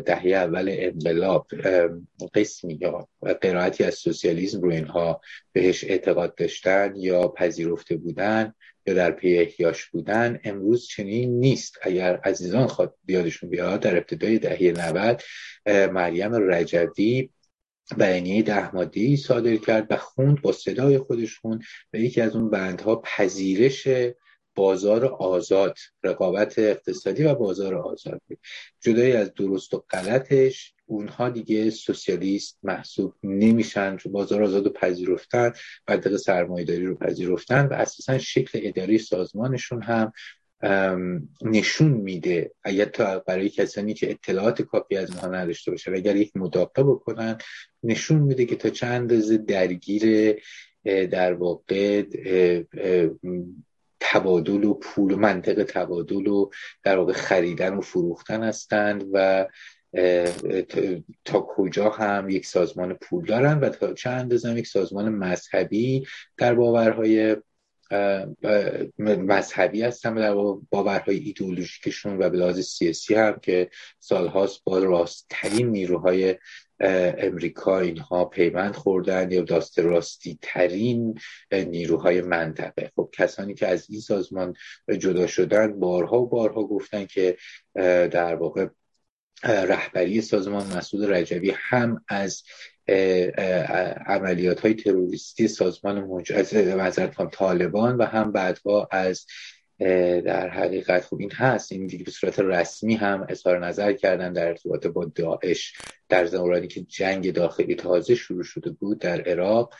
دهه 0.06 0.26
اول 0.26 0.70
انقلاب 0.72 1.48
قسمی 2.34 2.78
یا 2.82 3.08
قرائتی 3.42 3.84
از 3.84 3.94
سوسیالیسم 3.94 4.62
رو 4.62 4.72
اینها 4.72 5.22
بهش 5.52 5.84
اعتقاد 5.84 6.36
داشتن 6.36 6.94
یا 6.96 7.28
پذیرفته 7.28 7.98
بودن 7.98 8.54
یا 8.86 8.94
در 8.94 9.12
پی 9.12 9.38
احیاش 9.38 9.86
بودن 9.86 10.40
امروز 10.44 10.88
چنین 10.88 11.40
نیست. 11.40 11.78
اگر 11.82 12.16
عزیزان 12.24 12.68
خواد 12.68 12.96
بیادشون 13.06 13.50
بیاد 13.50 13.80
در 13.80 13.98
ابتدای 13.98 14.40
دهه 14.40 14.88
90 14.88 15.22
مریم 15.92 16.52
رجوی 16.52 17.30
بیانیه 17.98 18.42
ده 18.42 18.76
مادی 18.76 19.18
صادر 19.18 19.56
کرد 19.56 19.88
و 19.90 19.98
خوند 19.98 20.42
با 20.42 20.52
صدای 20.52 20.98
خودش 20.98 21.40
خوند 21.40 21.64
به 21.92 22.02
یکی 22.02 22.22
از 22.22 22.36
اون 22.36 22.50
بندها 22.50 22.96
پذیرش 22.96 23.88
بازار 24.56 25.06
آزاد 25.06 25.78
رقابت 26.04 26.60
اقتصادی 26.60 27.24
و 27.24 27.36
بازار 27.36 27.76
آزاد 27.76 28.22
جدایی 28.82 29.12
از 29.12 29.34
درست 29.34 29.74
و 29.74 29.84
غلطش 29.90 30.74
اونها 30.86 31.30
دیگه 31.30 31.70
سوسیالیست 31.70 32.60
محسوب 32.64 33.14
نمیشن 33.24 33.98
چون 33.98 34.12
بازار 34.12 34.44
آزاد 34.44 34.66
رو 34.66 34.72
پذیرفتن 34.72 35.54
منطق 35.88 36.16
سرمایهداری 36.16 36.86
رو 36.86 36.96
پذیرفتن 36.96 37.66
و 37.66 37.74
اساسا 37.74 38.18
شکل 38.18 38.60
اداری 38.64 38.98
سازمانشون 38.98 39.82
هم 39.82 40.12
نشون 41.42 41.92
میده. 41.92 42.52
اگر 42.64 42.86
تا 42.86 43.20
برای 43.20 43.50
کسانی 43.50 43.94
که 43.94 44.12
اطلاعات 44.12 44.62
کافی 44.62 44.98
از 44.98 45.12
اونها 45.12 45.28
نداشته 45.28 45.72
باشه 45.72 45.92
اگر 45.92 46.16
یک 46.16 46.32
مداقه 46.36 46.84
بکنن 46.84 47.38
نشون 47.84 48.20
میده 48.20 48.46
که 48.46 48.56
تا 48.56 48.70
چند 48.70 48.92
اندازه 48.92 49.38
درگیر 49.38 50.36
در 50.84 51.34
واقع 51.34 52.04
تبادل 54.00 54.64
و 54.64 54.74
پول 54.74 55.16
منطق 55.16 55.64
تبادل 55.64 56.28
و 56.28 56.50
در 56.84 56.98
واقع 56.98 57.14
خریدن 57.14 57.74
و 57.74 57.82
فروختن 57.82 58.44
هستند 58.44 59.06
و 59.14 59.48
تا 61.26 61.48
کجا 61.50 61.90
هم 61.90 62.30
یک 62.30 62.46
سازمان 62.46 62.94
پول 62.94 63.26
دارن 63.26 63.60
و 63.60 63.70
تا 63.70 63.94
چند 63.94 64.20
اندازه 64.20 64.54
یک 64.54 64.68
سازمان 64.68 65.10
مذهبی 65.10 66.06
در 66.38 66.54
باورهای 66.54 67.36
مذهبی 69.00 69.82
هستن 69.82 70.14
و 70.14 70.20
در 70.20 70.62
باورهای 70.70 71.18
ایدئولوژیکشون 71.18 72.18
و 72.18 72.30
به 72.30 72.38
لحاظ 72.38 72.60
سیاسی 72.60 73.16
هم 73.16 73.40
که 73.42 73.70
سالهاست 74.00 74.64
با 74.64 74.78
راستترین 74.78 75.70
نیروهای 75.70 76.36
امریکا 76.80 77.80
اینها 77.80 78.26
پیوند 78.26 78.76
خوردن 78.76 79.32
یا 79.32 79.42
داست 79.42 79.80
راستی 79.80 80.40
ترین 80.42 81.20
نیروهای 81.52 82.22
منطقه. 82.22 82.92
خب 82.96 83.05
کسانی 83.18 83.54
که 83.54 83.68
از 83.68 83.90
این 83.90 84.00
سازمان 84.00 84.56
جدا 85.00 85.28
شدن 85.28 85.80
بارها 85.80 86.22
و 86.22 86.30
بارها 86.30 86.64
گفتن 86.64 87.06
که 87.06 87.38
در 88.12 88.36
واقع 88.36 88.68
رهبری 89.44 90.22
سازمان 90.22 90.78
مسعود 90.78 91.12
رجبی 91.12 91.54
هم 91.56 92.04
از 92.08 92.44
عملیات 94.08 94.60
های 94.60 94.74
تروریستی 94.74 95.48
سازمان 95.48 96.02
مج... 96.02 96.34
طالبان 97.32 97.98
و 97.98 98.06
هم 98.06 98.32
بعدها 98.32 98.88
از 98.92 99.26
در 100.26 100.50
حقیقت 100.50 101.04
خوب 101.06 101.20
این 101.20 101.32
هست. 101.32 101.72
این 101.72 101.88
دیگه 101.88 102.04
به 102.04 102.12
صورت 102.12 102.40
رسمی 102.40 102.96
هم 102.96 103.26
اظهار 103.30 103.66
نظر 103.66 103.94
کردن 103.94 104.34
در 104.34 104.48
ارتباط 104.48 104.88
با 104.88 105.06
داعش 105.06 105.74
در 106.10 106.26
زمانی 106.26 106.68
که 106.68 106.82
جنگ 106.82 107.34
داخلی 107.34 107.76
تازه 107.76 108.16
شروع 108.16 108.44
شده 108.44 108.70
بود 108.70 109.00
در 109.00 109.22
عراق. 109.22 109.74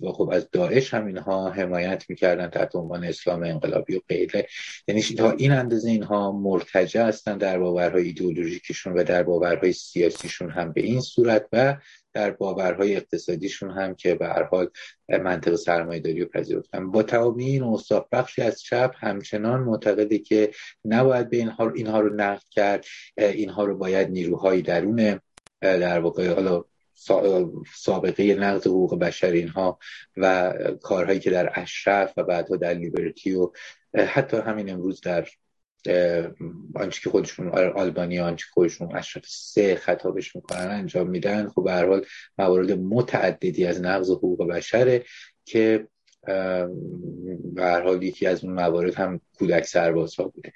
و 0.00 0.12
خب 0.12 0.30
از 0.32 0.50
داعش 0.52 0.94
هم 0.94 1.06
اینها 1.06 1.50
حمایت 1.50 2.04
می‌کردن 2.08 2.50
تحت 2.50 2.76
عنوان 2.76 3.04
اسلام 3.04 3.42
انقلابی 3.42 3.96
و 3.96 4.00
غیره. 4.08 4.46
یعنی 4.88 5.02
تا 5.02 5.30
این 5.30 5.52
اندازه 5.52 5.90
اینها 5.90 6.32
مرتجع 6.32 7.02
هستن 7.02 7.38
در 7.38 7.58
باورهای 7.58 8.04
ایدئولوژیکشون 8.04 8.92
و 8.92 9.04
در 9.04 9.22
باورهای 9.22 9.72
سیاسیشون 9.72 10.50
هم 10.50 10.72
به 10.72 10.80
این 10.80 11.00
صورت 11.00 11.46
و 11.52 11.76
در 12.14 12.30
باورهای 12.30 12.96
اقتصادیشون 12.96 13.70
هم 13.70 13.94
که 13.94 14.14
به 14.14 14.26
هر 14.26 14.42
حال 14.42 14.70
منطق 15.08 15.54
سرمایه 15.54 16.00
داری 16.00 16.20
رو 16.20 16.26
پذیرفتن. 16.26 16.90
با 16.90 17.02
تمامی 17.02 17.44
این 17.44 17.62
اوصاف 17.62 18.06
بخشی 18.12 18.42
از 18.42 18.62
چپ 18.62 18.94
همچنان 18.98 19.60
معتقده 19.60 20.18
که 20.18 20.50
نباید 20.84 21.30
به 21.30 21.36
اینها, 21.36 21.70
اینها 21.70 22.00
رو 22.00 22.14
نقد 22.14 22.42
کرد. 22.50 22.84
اینها 23.16 23.64
رو 23.64 23.76
باید 23.76 24.10
نیروهای 24.10 24.62
درون 24.62 25.20
در 25.60 26.00
واقع 26.00 26.34
حالا 26.34 26.64
سابقه 27.74 28.34
نقض 28.34 28.66
حقوق 28.66 28.98
بشر 28.98 29.30
اینها 29.30 29.78
و 30.16 30.54
کارهایی 30.82 31.20
که 31.20 31.30
در 31.30 31.52
اشرف 31.54 32.12
و 32.16 32.24
بعدها 32.24 32.56
در 32.56 32.74
لیبرتی 32.74 33.34
و 33.34 33.50
حتی 33.94 34.36
همین 34.36 34.70
امروز 34.70 35.00
در 35.00 35.28
آنچه 36.74 37.00
که 37.02 37.10
خودشون 37.10 37.48
آلبانی 37.48 38.20
آنچه 38.20 38.44
که 38.44 38.50
خودشون 38.52 38.96
اشرف 38.96 39.24
سه 39.26 39.74
خطابش 39.76 40.36
می‌کنن 40.36 40.70
انجام 40.70 41.10
میدن 41.10 41.48
خب 41.48 41.64
به 41.64 41.72
حال 41.72 42.06
موارد 42.38 42.72
متعددی 42.72 43.66
از 43.66 43.80
نقض 43.80 44.10
حقوق 44.10 44.48
بشره 44.48 45.04
که 45.44 45.88
به 47.54 47.62
هر 47.62 47.82
حال 47.82 48.02
یکی 48.02 48.26
از 48.26 48.44
اون 48.44 48.54
موارد 48.54 48.94
هم 48.94 49.20
کودک 49.38 49.64
سربازها 49.64 50.28
بوده. 50.28 50.52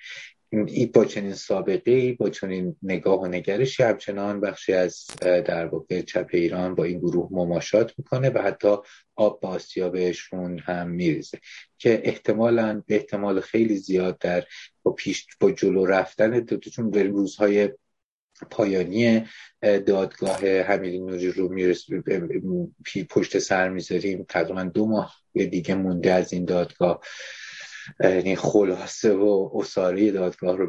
این 0.53 0.91
با 0.95 1.05
چنین 1.05 1.35
سابقه 1.35 1.93
ای 1.93 2.13
با 2.13 2.31
چنین 2.31 2.77
نگاه 2.83 3.21
و 3.21 3.27
نگرشی 3.27 3.83
همچنان 3.83 4.41
بخشی 4.41 4.73
از 4.73 5.07
در 5.21 5.67
واقع 5.67 6.03
چپ 6.03 6.27
ایران 6.33 6.75
با 6.75 6.85
این 6.85 6.99
گروه 6.99 7.29
مماشات 7.31 7.93
می‌کنه 7.99 8.31
و 8.31 8.39
حتی 8.39 8.77
آب 9.17 9.41
با 9.41 9.59
بهشون 9.91 10.59
هم 10.59 10.91
میریزه 10.91 11.39
که 11.79 12.03
احتمالا 12.05 12.83
به 12.87 12.95
احتمال 12.95 13.41
خیلی 13.41 13.77
زیاد 13.77 14.19
در 14.19 14.45
با 14.83 14.93
پیش 14.93 15.27
با 15.41 15.51
جلو 15.51 15.87
رفتن 15.87 16.45
چون 16.45 16.91
به 16.91 17.03
روزهای 17.03 17.71
پایانی 18.51 19.25
دادگاه 19.63 20.47
حمید 20.47 21.01
نوری 21.01 21.33
رو 21.33 21.49
پشت 23.11 23.39
سر 23.39 23.69
می‌ذاریم 23.69 24.27
تقریبا 24.29 24.65
دو 24.65 24.87
ماه 24.87 25.15
دیگه 25.33 25.75
مونده 25.75 26.13
از 26.13 26.33
این 26.33 26.45
دادگاه. 26.45 27.01
یعنی 28.01 28.37
خلاصه 28.37 29.13
و 29.13 29.51
اصاره 29.55 30.11
دادگاه 30.11 30.57
رو 30.57 30.69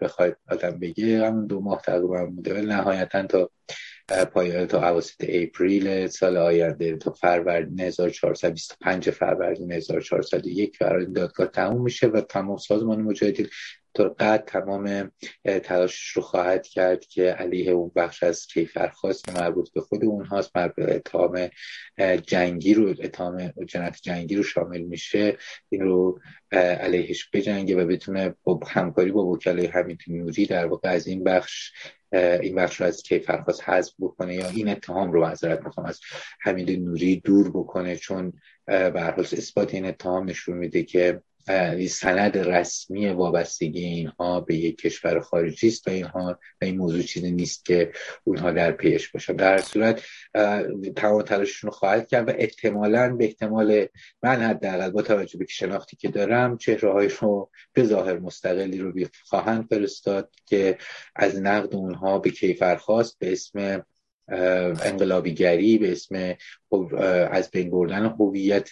بخواید 0.00 0.36
آدم 0.48 0.78
بگه 0.78 1.26
همون 1.26 1.46
دو 1.46 1.60
ماه 1.60 1.82
تقریبا 1.82 2.26
بوده. 2.26 2.60
نهایتا 2.60 3.26
تا 3.26 3.50
پایان 4.32 4.66
تا 4.66 4.88
اواسط 4.88 5.24
اپریل 5.28 6.06
سال 6.06 6.36
آینده 6.36 6.96
تا 6.96 7.12
فروردین 7.12 7.80
1425 7.80 9.10
فروردین 9.10 9.72
1401 9.72 10.78
قرار 10.78 11.04
دادگاه 11.04 11.46
تموم 11.46 11.82
میشه 11.82 12.06
و 12.06 12.20
تمام 12.20 12.56
سازمان 12.56 13.02
مجاهدین 13.02 13.46
طور 13.94 14.08
قد 14.08 14.44
تمام 14.44 15.12
تلاشش 15.44 16.08
رو 16.08 16.22
خواهد 16.22 16.66
کرد 16.66 17.04
که 17.04 17.22
علیه 17.22 17.72
اون 17.72 17.92
بخش 17.96 18.22
از 18.22 18.46
کیفرخواست 18.46 19.24
که 19.24 19.32
مربوط 19.32 19.72
به 19.72 19.80
خود 19.80 20.04
اونهاست 20.04 20.56
مربوط 20.56 20.86
به 20.86 20.96
اتهام 20.96 21.48
جنگی 22.26 22.74
رو 22.74 22.94
اتهام 23.00 23.52
جنایت 23.66 23.98
جنگی 24.02 24.36
رو 24.36 24.42
شامل 24.42 24.80
میشه. 24.80 25.36
این 25.68 25.80
رو 25.80 26.20
علیهش 26.52 27.30
بجنگه 27.32 27.76
و 27.76 27.86
بتونه 27.86 28.34
با 28.44 28.60
همکاری 28.66 29.12
با 29.12 29.26
وکلای 29.26 29.66
حمید 29.66 30.00
نوری 30.08 30.46
در 30.46 30.66
واقع 30.66 30.88
از 30.88 31.06
این 31.06 31.24
بخش 31.24 31.72
این 32.12 32.54
بخش 32.54 32.80
رو 32.80 32.86
از 32.86 33.02
کیفرخواست 33.02 33.68
حذف 33.68 33.92
بکنه 34.00 34.34
یا 34.34 34.48
این 34.48 34.68
اتهام 34.68 35.12
رو 35.12 35.22
معذرت 35.22 35.64
می‌خوام 35.64 35.86
از 35.86 36.00
حمید 36.40 36.70
نوری 36.70 37.20
دور 37.20 37.50
بکنه. 37.50 37.96
چون 37.96 38.32
به 38.66 39.18
اثبات 39.18 39.74
این 39.74 39.86
اتهام 39.86 40.28
نشون 40.28 40.56
میده 40.56 40.82
که 40.82 41.20
سند 41.88 42.38
رسمی 42.38 43.08
وابستگی 43.08 43.84
اینها 43.84 44.40
به 44.40 44.54
یک 44.54 44.78
کشور 44.78 45.20
خارجی 45.20 45.68
است 45.68 45.88
و 45.88 45.90
اینها 45.90 46.38
و 46.60 46.64
این 46.64 46.78
موضوع 46.78 47.02
چیزی 47.02 47.30
نیست 47.30 47.64
که 47.64 47.92
اونها 48.24 48.50
در 48.50 48.72
پیش 48.72 49.08
باشن 49.08 49.32
در 49.32 49.58
صورت 49.58 50.02
تمام 50.96 51.22
تلاششون 51.22 51.70
رو 51.70 51.76
خواهد 51.76 52.08
کرد 52.08 52.28
و 52.28 52.32
احتمالا 52.38 53.16
به 53.16 53.24
احتمال 53.24 53.86
من 54.22 54.42
حداقل 54.42 54.90
با 54.90 55.02
توجه 55.02 55.38
به 55.38 55.46
شناختی 55.48 55.96
که 55.96 56.08
دارم 56.08 56.56
چهره 56.58 57.08
رو 57.20 57.50
به 57.72 57.84
ظاهر 57.84 58.18
مستقلی 58.18 58.78
رو 58.78 58.92
خواهند 59.24 59.66
فرستاد 59.70 60.30
که 60.46 60.78
از 61.16 61.40
نقد 61.40 61.74
اونها 61.74 62.18
به 62.18 62.30
کیفر 62.30 62.76
خواست 62.76 63.18
به 63.18 63.32
اسم 63.32 63.84
انقلابیگری 64.28 65.78
به 65.78 65.92
اسم 65.92 66.36
از 67.30 67.50
بین 67.50 67.70
بردن 67.70 68.06
هویت 68.06 68.70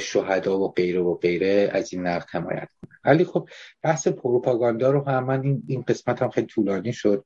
شهدا 0.00 0.58
و 0.58 0.72
غیره 0.72 1.00
و 1.00 1.14
غیره 1.14 1.70
از 1.72 1.92
این 1.92 2.06
نقد 2.06 2.26
حمایت 2.30 2.68
کنه. 2.80 2.98
ولی 3.04 3.24
خب 3.24 3.48
بحث 3.82 4.08
پروپاگاندا 4.08 4.90
رو 4.90 5.04
هم 5.04 5.24
من 5.24 5.42
این, 5.68 5.84
قسمت 5.88 6.22
هم 6.22 6.30
خیلی 6.30 6.46
طولانی 6.46 6.92
شد. 6.92 7.24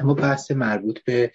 اما 0.00 0.14
بحث 0.14 0.50
مربوط 0.50 0.98
به 1.04 1.32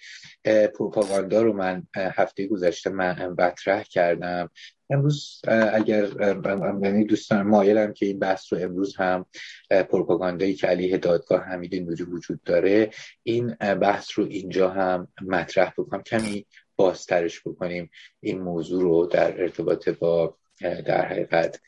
پروپاگاندا 0.74 1.42
رو 1.42 1.52
من 1.52 1.82
هفته 1.96 2.46
گذشته 2.46 2.90
من 2.90 3.34
مطرح 3.38 3.82
کردم. 3.82 4.50
امروز 4.90 5.40
اگر 5.72 6.08
یعنی 6.82 7.04
دوستان 7.04 7.42
مایلم 7.42 7.92
که 7.92 8.06
این 8.06 8.18
بحث 8.18 8.52
رو 8.52 8.58
امروز 8.58 8.96
هم 8.96 9.26
پروپاگاندایی 9.70 10.54
که 10.54 10.66
علیه 10.66 10.98
دادگاه 10.98 11.40
حمید 11.44 11.74
نوری 11.74 12.04
وجود 12.04 12.42
داره 12.42 12.90
این 13.22 13.54
بحث 13.54 14.08
رو 14.14 14.24
اینجا 14.24 14.70
هم 14.70 15.08
مطرح 15.22 15.72
بکنم. 15.78 16.02
کمی 16.02 16.46
بازترش 16.76 17.40
بکنیم. 17.40 17.90
این 18.20 18.40
موضوع 18.40 18.82
رو 18.82 19.06
در 19.06 19.40
ارتباط 19.40 19.88
با 19.88 20.36
در 20.60 21.06
حقیقت 21.06 21.60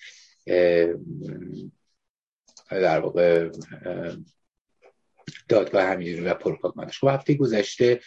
در 2.71 3.01
واقع 3.01 3.51
دادگاه 5.49 5.83
حمیدی 5.83 6.21
و 6.21 6.35
پروپاگانداش 6.35 7.01
خب 7.01 7.09
هفته 7.09 7.35
گذشته 7.35 8.01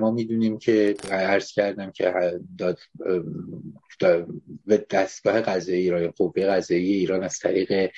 ما 0.00 0.10
می‌دونیم 0.10 0.58
که 0.58 0.94
عرض 1.10 1.52
کردم 1.52 1.90
که 1.90 2.14
داد 2.58 2.78
به 4.66 4.86
دستگاه 4.90 5.40
قضایی 5.40 5.80
ایران 5.80 6.10
قوه 6.10 6.46
قضایی 6.46 6.92
ایران 6.92 7.22
از 7.22 7.38
طریق 7.38 7.90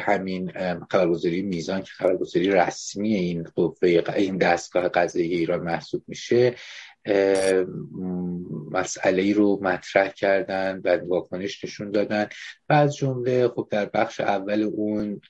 همین 0.00 0.52
خبرگزاری 0.90 1.42
میزان 1.42 1.80
که 1.82 1.90
خبرگزاری 1.92 2.48
رسمی 2.48 3.14
این 3.14 3.42
قوه 3.42 4.02
این 4.16 4.36
دستگاه 4.36 4.88
قضایی 4.88 5.34
ایران 5.34 5.60
محسوب 5.60 6.02
میشه 6.06 6.54
مسئله 8.70 9.22
ای 9.22 9.32
رو 9.32 9.58
مطرح 9.62 10.08
کردن 10.08 10.80
و 10.84 10.98
واکنش 11.06 11.64
نشون 11.64 11.90
دادن 11.90 12.28
و 12.68 12.72
از 12.72 12.96
جمله 12.96 13.48
خب 13.48 13.68
در 13.70 13.86
بخش 13.86 14.20
اول 14.20 14.62
اون 14.62 15.20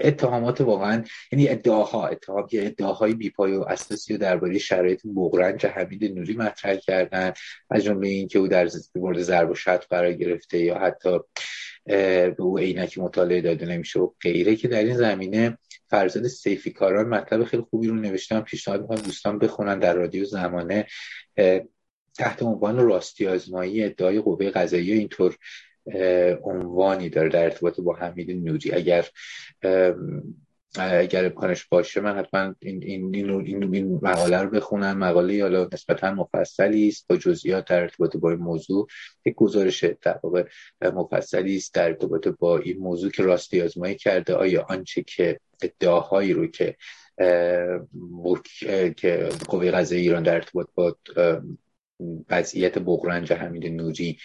اتهامات 0.00 0.60
واقعا 0.60 1.04
یعنی 1.32 1.48
ادعاها 1.48 2.06
اتهام 2.06 2.46
که 2.46 2.66
ادعاهای 2.66 3.14
بیپای 3.14 3.52
و 3.52 3.60
اساسی 3.60 4.14
و 4.14 4.18
درباره 4.18 4.58
شرایط 4.58 5.00
بغرنج 5.16 5.66
حمید 5.66 6.04
نوری 6.04 6.36
مطرح 6.36 6.76
کردن 6.76 7.32
از 7.70 7.84
جمله 7.84 8.08
اینکه 8.08 8.38
او 8.38 8.48
در 8.48 8.68
مورد 8.94 9.22
ضرب 9.22 9.50
و 9.50 9.54
شتم 9.54 9.86
قرار 9.90 10.12
گرفته 10.12 10.58
یا 10.58 10.78
حتی 10.78 11.18
به 11.86 12.36
او 12.38 12.58
عینک 12.58 12.98
مطالعه 12.98 13.40
داده 13.40 13.66
نمیشه 13.66 14.00
و 14.00 14.10
غیره 14.20 14.56
که 14.56 14.68
در 14.68 14.84
این 14.84 14.96
زمینه 14.96 15.58
فرزاد 15.86 16.26
سیفی 16.26 16.70
کاران 16.70 17.08
مطلب 17.08 17.44
خیلی 17.44 17.62
خوبی 17.62 17.88
رو 17.88 17.94
نوشتم 17.94 18.40
پیشنهاد 18.40 18.80
می‌کنم 18.80 19.00
دوستان 19.00 19.38
بخونن 19.38 19.78
در 19.78 19.94
رادیو 19.94 20.24
زمانه 20.24 20.86
تحت 22.18 22.42
عنوان 22.42 22.78
راستی 22.78 23.26
آزمایی 23.26 23.84
ادعای 23.84 24.20
قوه 24.20 24.50
قضاییه 24.50 24.94
اینطور 24.94 25.36
عنوانی 26.42 27.08
داره 27.08 27.28
در 27.28 27.44
ارتباط 27.44 27.80
با 27.80 27.94
حمید 27.94 28.30
نوری 28.30 28.72
اگر 28.72 29.08
اگر 30.78 31.24
امکانش 31.24 31.64
باشه 31.64 32.00
من 32.00 32.16
حتما 32.18 32.54
این, 32.60 32.82
این, 32.82 33.14
این, 33.14 33.74
این, 33.74 34.00
مقاله 34.02 34.38
رو 34.38 34.50
بخونم. 34.50 34.98
مقاله 34.98 35.42
حالا 35.42 35.68
نسبتا 35.72 36.14
مفصلی 36.14 36.88
است 36.88 37.06
با 37.08 37.16
جزئیات 37.16 37.64
در 37.64 37.80
ارتباط 37.80 38.16
با 38.16 38.30
این 38.30 38.38
موضوع. 38.38 38.86
یک 39.26 39.34
گزارش 39.34 39.84
در 39.84 40.20
واقع 40.22 40.44
مفصلی 40.82 41.56
است 41.56 41.74
در 41.74 41.88
ارتباط 41.88 42.28
با 42.28 42.58
این 42.58 42.78
موضوع 42.78 43.10
که 43.10 43.22
راستی 43.22 43.62
آزمایی 43.62 43.94
کرده. 43.94 44.34
آیا 44.34 44.66
آنچه 44.68 45.02
که 45.02 45.40
ادعاهایی 45.62 46.32
رو 46.32 46.46
که 46.46 46.76
که 48.96 49.28
قوه 49.48 49.70
قضایی 49.70 50.00
ایران 50.00 50.22
در 50.22 50.34
ارتباط 50.34 50.66
با 50.74 50.96
وضعیت 52.30 52.78
بغرنج 52.78 53.32
حمید 53.32 53.66
نوری 53.66 54.18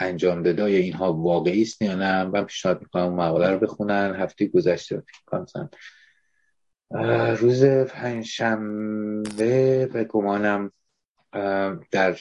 انجام 0.00 0.42
داده. 0.42 0.70
یا 0.70 0.78
اینها 0.78 1.12
واقعی 1.12 1.62
است 1.62 1.82
یا 1.82 1.94
نه؟ 1.94 2.24
من 2.24 2.44
پیشنهاد 2.44 2.80
می‌کنم 2.80 3.14
مقاله 3.14 3.50
رو 3.50 3.58
بخونن. 3.58 4.14
هفته 4.14 4.46
گذشته 4.46 5.02
کنم 5.26 5.46
روز 7.40 7.64
پنجشنبه 7.64 9.22
به 9.86 10.04
گمانم 10.04 10.72
در 11.90 12.16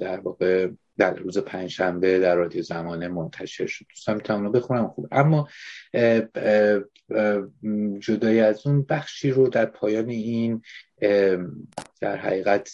در 0.00 0.20
واقع 0.20 0.68
در 0.98 1.14
روز 1.14 1.38
پنجشنبه 1.38 2.18
در 2.18 2.36
رادیو 2.36 2.62
زمانه 2.62 3.08
منتشر 3.08 3.66
شد. 3.66 3.84
دوستان 3.88 4.16
می‌تونم 4.16 4.52
بخونم 4.52 4.88
خوب 4.88 5.08
اما 5.12 5.48
جدای 7.98 8.40
از 8.40 8.66
اون 8.66 8.82
بخشی 8.82 9.30
رو 9.30 9.48
در 9.48 9.66
پایان 9.66 10.08
این 10.08 10.62
در 12.00 12.16
حقیقت 12.16 12.70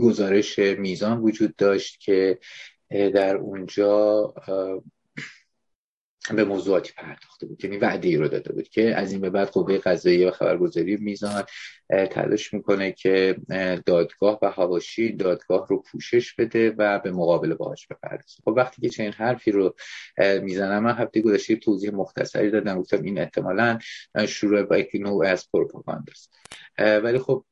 گزارش 0.00 0.58
میزان 0.58 1.18
وجود 1.18 1.56
داشت 1.56 2.00
که 2.00 2.38
در 2.90 3.36
اونجا 3.36 4.34
به 6.36 6.44
موضوعاتی 6.44 6.92
پرداخته 6.96 7.46
بود. 7.46 7.64
یعنی 7.64 7.76
وعده 7.76 8.08
ای 8.08 8.16
رو 8.16 8.28
داده 8.28 8.52
بود 8.52 8.68
که 8.68 8.94
از 8.94 9.12
این 9.12 9.20
به 9.20 9.30
بعد 9.30 9.48
قوه 9.48 9.78
قضاییه 9.78 10.28
و 10.28 10.30
خبرگزاری 10.30 10.96
میزان 10.96 11.44
تلاش 12.10 12.54
می‌کنه 12.54 12.92
که 12.92 13.36
دادگاه 13.86 14.38
و 14.42 14.50
حواشی 14.50 15.12
دادگاه 15.12 15.66
رو 15.68 15.82
پوشش 15.92 16.34
بده 16.34 16.74
و 16.78 16.98
به 16.98 17.10
مقابل 17.10 17.54
باهاش 17.54 17.86
بپردازه. 17.86 18.42
خب 18.44 18.54
وقتی 18.56 18.82
که 18.82 18.88
چنین 18.88 19.12
حرفی 19.12 19.50
رو 19.50 19.74
می‌زنم 20.42 20.82
من 20.84 20.94
هفته 20.94 21.20
گذشته 21.20 21.56
توضیح 21.56 21.90
مختصری 21.94 22.50
دادم. 22.50 22.80
گفتم 22.80 23.02
این 23.02 23.18
احتمالا 23.18 23.78
شروع 24.28 24.62
با 24.62 24.78
یک 24.78 24.90
نوع 24.94 25.26
از 25.26 25.50
پروپاگانداست 25.52 26.34
ولی 26.78 27.18
خب 27.18 27.44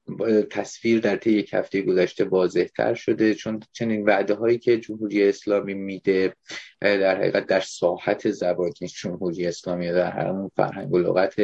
تصویر 0.50 1.00
در 1.00 1.16
طی 1.16 1.30
یک 1.30 1.54
هفته 1.54 1.82
گذشته 1.82 2.24
واضح 2.24 2.64
تر 2.64 2.94
شده 2.94 3.34
چون 3.34 3.60
چنین 3.72 4.04
وعده 4.04 4.34
هایی 4.34 4.58
که 4.58 4.78
جمهوری 4.78 5.28
اسلامی 5.28 5.74
میده 5.74 6.34
در 6.80 7.16
حقیقت 7.16 7.46
در 7.46 7.60
ساحت 7.60 8.30
زبانی 8.70 8.90
جمهوری 9.02 9.46
اسلامی 9.46 9.92
در 9.92 10.10
همون 10.10 10.50
فرهنگ 10.56 10.92
و 10.92 10.98
لغت 10.98 11.34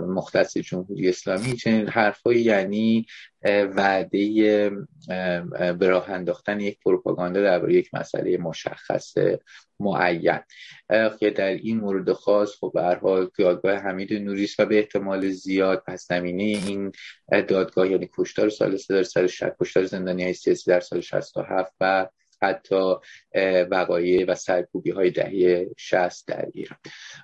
مختص 0.00 0.58
جمهوری 0.58 1.08
اسلامی 1.08 1.56
چنین 1.56 1.88
حرفایی 1.88 2.40
یعنی 2.40 3.06
وعده 3.76 4.70
به 5.78 5.88
راه 5.88 6.10
انداختن 6.10 6.60
یک 6.60 6.78
پروپاگاندا 6.84 7.42
درباره 7.42 7.74
یک 7.74 7.94
مسئله 7.94 8.38
مشخص 8.38 9.14
معین. 9.80 10.38
که 11.20 11.30
در 11.30 11.48
این 11.48 11.76
مورد 11.76 12.12
خاص 12.12 12.50
خب 12.60 12.70
به 12.74 12.82
هر 12.82 12.94
حال 12.94 13.30
دادگاه 13.38 13.76
حمید 13.76 14.12
نوریس 14.12 14.60
و 14.60 14.66
به 14.66 14.78
احتمال 14.78 15.30
زیاد 15.30 15.82
پس 15.86 16.06
زمینه 16.08 16.42
این 16.42 16.92
دادگاه 17.48 17.90
یعنی 17.90 18.10
کشتار 18.18 18.48
سال 18.48 18.78
در 18.88 19.02
سال 19.02 19.28
کشتار 19.60 19.84
زندانی 19.84 20.22
های 20.22 20.32
سیاسی 20.32 20.70
در 20.70 20.80
سال 20.80 21.00
67 21.00 21.72
و 21.80 22.06
حتی 22.42 22.94
وقایع 23.70 24.24
و 24.28 24.34
سرکوبی 24.34 24.90
های 24.90 25.10
دهه 25.10 25.70
60 25.76 26.26
در 26.26 26.48
ایران. 26.52 26.78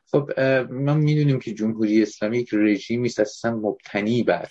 خب 0.07 0.41
ما 0.71 0.95
می‌دونیم 0.95 1.39
که 1.39 1.55
جمهوری 1.55 2.03
اسلامی 2.03 2.39
یک 2.39 2.51
رژیمی 2.53 3.09
است 3.09 3.21
اصلا 3.21 3.55
مبتنی 3.57 4.23
بر 4.23 4.49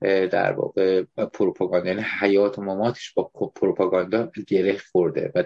در 0.00 0.52
واقع 0.52 1.02
پروپاگاندا 1.32 1.88
یعنی 1.88 2.04
حیات 2.20 2.58
و 2.58 2.62
ماماتش 2.62 3.12
با 3.14 3.30
پروپاگاندا 3.56 4.30
گره 4.48 4.78
خورده 4.92 5.32
و 5.34 5.44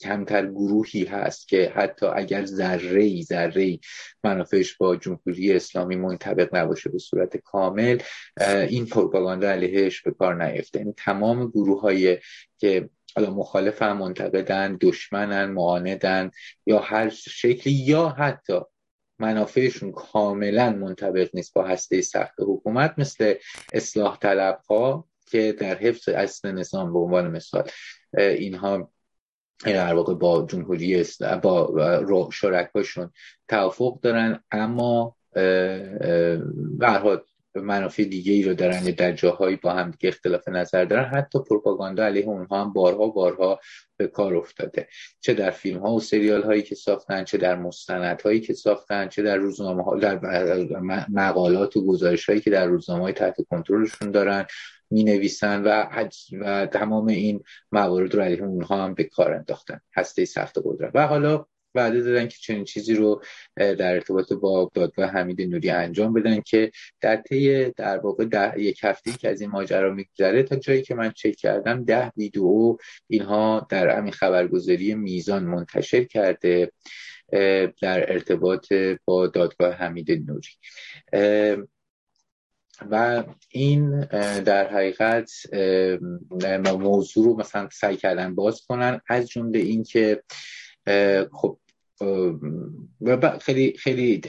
کمتر 0.00 0.46
گروهی 0.46 1.04
هست 1.04 1.48
که 1.48 1.72
حتی 1.74 2.06
اگر 2.06 2.44
ذره 2.44 3.02
ای 3.02 3.22
ذره 3.22 3.62
ای 3.62 3.80
منافعش 4.24 4.76
با 4.76 4.96
جمهوری 4.96 5.52
اسلامی 5.52 5.96
منطبق 5.96 6.56
نباشه 6.56 6.90
به 6.90 6.98
صورت 6.98 7.36
کامل 7.36 7.98
این 8.68 8.86
پروپاگاندا 8.86 9.50
علیهش 9.50 10.02
به 10.02 10.10
کار 10.10 10.44
نیفته. 10.44 10.78
یعنی 10.78 10.94
تمام 10.96 11.50
گروه 11.50 11.80
های 11.80 12.18
که 12.58 12.90
حالا 13.16 13.30
مخالفن 13.30 13.92
منتقدن 13.92 14.78
دشمنن 14.80 15.44
معاندن 15.44 16.30
یا 16.66 16.78
هر 16.78 17.08
شکلی 17.08 17.72
یا 17.72 18.08
حتی 18.08 18.60
منافعشون 19.18 19.92
کاملا 19.92 20.70
منطبق 20.70 21.28
نیست 21.34 21.54
با 21.54 21.64
هسته 21.64 22.00
سخت 22.00 22.34
حکومت 22.38 22.94
مثل 22.98 23.34
اصلاح 23.72 24.18
طلب 24.18 24.60
ها 24.70 25.08
که 25.26 25.52
در 25.52 25.74
حفظ 25.74 26.08
اصل 26.08 26.52
نظام 26.52 26.92
به 26.92 26.98
عنوان 26.98 27.30
مثال 27.30 27.70
اینها 28.18 28.92
در 29.64 29.94
واقع 29.94 30.14
با 30.14 30.46
جمهوری 30.46 31.04
با 31.42 32.28
شرکاشون 32.32 33.10
توافق 33.48 34.00
دارن 34.00 34.44
اما 34.50 35.16
به 35.32 37.22
منافع 37.56 38.04
دیگه 38.04 38.32
ای 38.32 38.42
رو 38.42 38.54
دارن 38.54 38.80
در 38.80 39.12
جاهایی 39.12 39.56
با 39.56 39.72
هم 39.72 39.90
دیگه 39.90 40.08
اختلاف 40.08 40.48
نظر 40.48 40.84
دارن 40.84 41.04
حتی 41.04 41.38
پروپاگاندا 41.38 42.04
علیه 42.04 42.26
اونها 42.26 42.60
هم 42.60 42.72
بارها 42.72 43.06
بارها 43.06 43.60
به 43.96 44.06
کار 44.06 44.36
افتاده. 44.36 44.88
چه 45.20 45.34
در 45.34 45.50
فیلم 45.50 45.80
ها 45.80 45.92
و 45.92 46.00
سریال 46.00 46.42
هایی 46.42 46.62
که 46.62 46.74
ساختن 46.74 47.24
چه 47.24 47.38
در 47.38 47.56
مستند 47.56 48.20
هایی 48.20 48.40
که 48.40 48.52
ساختن 48.52 49.08
چه 49.08 49.22
در 49.22 49.36
روزنامه 49.36 49.82
ها 49.82 49.96
در 49.98 50.20
مقالات 51.08 51.76
و 51.76 51.86
گزارش 51.86 52.28
هایی 52.28 52.40
که 52.40 52.50
در 52.50 52.66
روزنامه 52.66 53.02
های 53.02 53.12
تحت 53.12 53.36
کنترلشون 53.50 54.10
دارن 54.10 54.46
می 54.90 55.04
نویسن 55.04 55.62
و, 55.62 55.84
و 56.40 56.66
تمام 56.66 57.06
این 57.06 57.42
موارد 57.72 58.14
رو 58.14 58.22
علیه 58.22 58.42
اونها 58.42 58.84
هم 58.84 58.94
به 58.94 59.04
کار 59.04 59.32
انداختن. 59.32 59.80
هسته 59.96 60.24
سخت 60.24 60.58
قدرت. 60.64 60.90
و 60.94 61.06
حالا 61.06 61.46
وعده 61.76 62.00
دادن 62.00 62.28
که 62.28 62.36
چنین 62.40 62.64
چیزی 62.64 62.94
رو 62.94 63.22
در 63.56 63.94
ارتباط 63.94 64.32
با 64.32 64.70
دادگاه 64.74 65.10
حمید 65.10 65.42
نوری 65.42 65.70
انجام 65.70 66.12
بدن 66.12 66.40
که 66.40 66.70
در 67.00 67.16
طی 67.16 67.70
در 67.70 67.98
واقع 67.98 68.24
ده 68.24 68.60
یک 68.60 68.80
هفته 68.82 69.12
که 69.12 69.28
از 69.28 69.40
این 69.40 69.50
ماجرا 69.50 69.94
میگذره 69.94 70.42
تا 70.42 70.56
جایی 70.56 70.82
که 70.82 70.94
من 70.94 71.10
چک 71.10 71.36
کردم 71.36 71.84
ده 71.84 72.12
ویدیو 72.16 72.76
اینها 73.08 73.66
در 73.70 73.96
همین 73.96 74.12
خبرگزاری 74.12 74.94
میزان 74.94 75.44
منتشر 75.44 76.04
کرده 76.04 76.72
در 77.82 78.12
ارتباط 78.12 78.72
با 79.04 79.26
دادگاه 79.26 79.72
حمید 79.72 80.10
نوری. 80.30 80.50
و 82.90 83.24
این 83.50 84.00
در 84.40 84.68
حقیقت 84.68 85.30
موضوع 86.78 87.24
رو 87.24 87.36
مثلا 87.36 87.68
سعی 87.72 87.96
کردن 87.96 88.34
باز 88.34 88.60
کنن. 88.66 89.00
از 89.08 89.28
جمله 89.28 89.58
اینکه 89.58 90.22
خب 91.32 91.58
و 93.00 93.38
خیلی 93.38 93.76
خیلی 93.78 94.20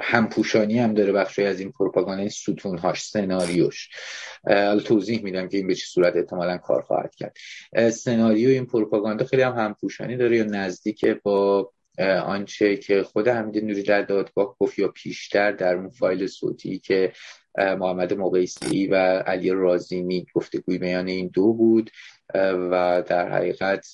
همپوشانی 0.00 0.78
هم 0.78 0.94
داره 0.94 1.12
بخشی 1.12 1.44
از 1.44 1.60
این 1.60 1.72
پروپاگاندا 1.72 2.28
ستونهاش 2.28 3.02
سناریوش. 3.02 3.88
توضیح 4.84 5.22
میدم 5.22 5.48
که 5.48 5.56
این 5.56 5.66
به 5.66 5.74
چه 5.74 5.86
صورت 5.86 6.16
احتمالا 6.16 6.58
کار 6.58 6.82
خواهد 6.82 7.14
کرد. 7.14 7.36
سناریو 7.90 8.48
این 8.48 8.66
پروپاگاندا 8.66 9.24
خیلی 9.24 9.42
هم 9.42 9.52
همپوشانی 9.52 10.16
داره 10.16 10.36
یا 10.36 10.44
نزدیک 10.44 11.04
با 11.04 11.72
آنچه 12.24 12.76
که 12.76 13.02
خود 13.02 13.28
حمید 13.28 13.64
نوری 13.64 13.82
در 13.82 14.02
دادگاه 14.02 14.56
گفت 14.58 14.78
یا 14.78 14.88
پیشتر 14.88 15.52
در 15.52 15.74
اون 15.74 15.88
فایل 15.88 16.26
صوتی 16.26 16.78
که 16.78 17.12
محمد 17.58 18.14
مقیسی 18.14 18.86
و 18.86 18.94
علی 19.26 19.50
رازینی 19.50 20.26
گفتگوی 20.34 20.78
میان 20.78 21.08
این 21.08 21.30
دو 21.34 21.52
بود 21.52 21.90
و 22.34 23.02
در 23.06 23.32
حقیقت 23.32 23.84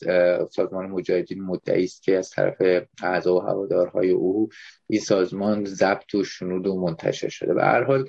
سازمان 0.51 0.87
مجاهدین 0.87 1.43
مدعی 1.43 1.85
است 1.85 2.03
که 2.03 2.19
از 2.19 2.31
طرف 2.31 2.57
اعضا 3.03 3.37
و 3.37 3.41
هوادارهای 3.43 4.11
او 4.11 4.49
این 4.87 5.01
سازمان 5.01 5.65
ضبط 5.65 6.15
و 6.15 6.25
شنود 6.25 6.67
و 6.67 6.81
منتشر 6.81 7.29
شده. 7.29 7.55
به 7.55 7.63
هر 7.63 7.85
حال 7.85 8.09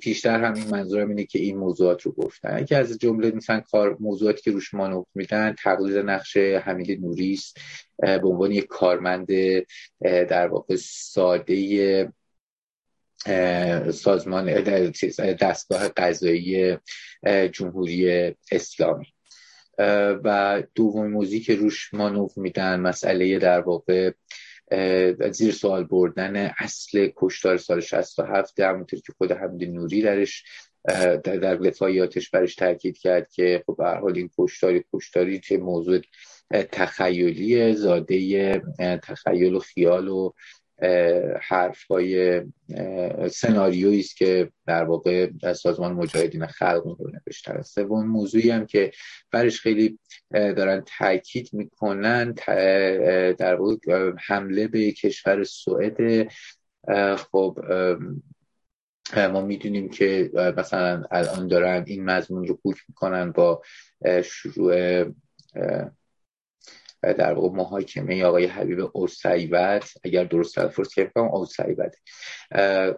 پیشتر 0.00 0.44
هم 0.44 0.54
این 0.54 0.70
منظورم 0.70 1.08
اینه 1.08 1.24
که 1.24 1.38
این 1.38 1.56
موضوعات 1.56 2.02
رو 2.02 2.12
گفتن. 2.12 2.64
که 2.64 2.76
از 2.76 2.98
جمله 2.98 3.30
مثلا 3.30 3.60
کار 3.60 3.96
موضوعاتی 4.00 4.42
که 4.42 4.50
روش 4.50 4.74
مانوف 4.74 5.06
میدن 5.14 5.54
تقلید 5.62 5.96
نقش 5.96 6.36
حمید 6.36 7.00
نوری 7.00 7.32
است. 7.32 7.58
به 7.98 8.28
عنوان 8.28 8.50
یک 8.50 8.66
کارمند 8.66 9.28
در 10.00 10.48
واقع 10.48 10.76
ساده 10.80 12.12
سازمان 13.92 14.60
دستگاه 15.40 15.88
قضایی 15.88 16.76
جمهوری 17.52 18.34
اسلامی. 18.52 19.06
و 20.24 20.62
دومین 20.74 21.12
موضوعی 21.12 21.40
که 21.40 21.54
روش 21.54 21.94
مانوف 21.94 22.38
میدن 22.38 22.80
مسئله 22.80 23.38
در 23.38 23.60
واقع 23.60 24.12
زیر 25.30 25.52
سوال 25.52 25.84
بردن 25.84 26.52
اصل 26.58 27.08
کشتار 27.16 27.56
سال 27.56 27.80
67 27.80 28.60
همونطور 28.60 29.00
که 29.00 29.12
خود 29.18 29.32
حمید 29.32 29.70
نوری 29.70 30.02
درش 30.02 30.44
در 31.24 31.54
دفاعیاتش 31.54 32.30
برش 32.30 32.54
تاکید 32.54 32.98
کرد 32.98 33.30
که 33.30 33.62
خب 33.66 33.76
به 33.78 33.84
حال 33.84 34.16
این 34.16 34.30
کشتاری 34.38 34.84
کشتاری 34.92 35.40
که 35.40 35.58
موضوع 35.58 36.00
تخیلی 36.50 37.74
زاده 37.74 38.62
تخیل 39.02 39.54
و 39.54 39.58
خیال 39.58 40.08
و 40.08 40.32
حرف 41.40 41.84
های 41.84 42.42
سناریویی 43.30 44.00
است 44.00 44.16
که 44.16 44.50
در 44.66 44.84
واقع 44.84 45.30
سازمان 45.52 45.92
مجاهدین 45.92 46.46
خلق 46.46 46.86
رو 46.86 47.10
نوشتن. 47.26 47.62
سوم 47.62 48.06
موضوعی 48.06 48.50
هم 48.50 48.66
که 48.66 48.90
برش 49.32 49.60
خیلی 49.60 49.98
دارن 50.30 50.84
تاکید 50.98 51.50
می‌کنن 51.52 52.32
در 53.32 53.54
واقع 53.54 54.12
حمله 54.26 54.68
به 54.68 54.92
کشور 54.92 55.44
سوئد 55.44 56.28
خب 57.16 57.58
ما 59.16 59.40
می‌دونیم 59.40 59.88
که 59.88 60.30
مثلا 60.56 61.04
الان 61.10 61.48
دارن 61.48 61.84
این 61.86 62.04
مضمون 62.04 62.46
رو 62.46 62.58
کوک 62.62 62.76
می‌کنن 62.88 63.32
با 63.32 63.62
شروع 64.24 65.04
در 67.02 67.32
واقع 67.32 67.56
محاکمه 67.56 68.24
آقای 68.24 68.46
حبیب 68.46 68.90
اوسیبت 68.92 69.92
اگر 70.04 70.24
درست 70.24 70.54
تلفظ 70.54 70.94
کردم 70.94 71.22
اوسیبت 71.22 71.96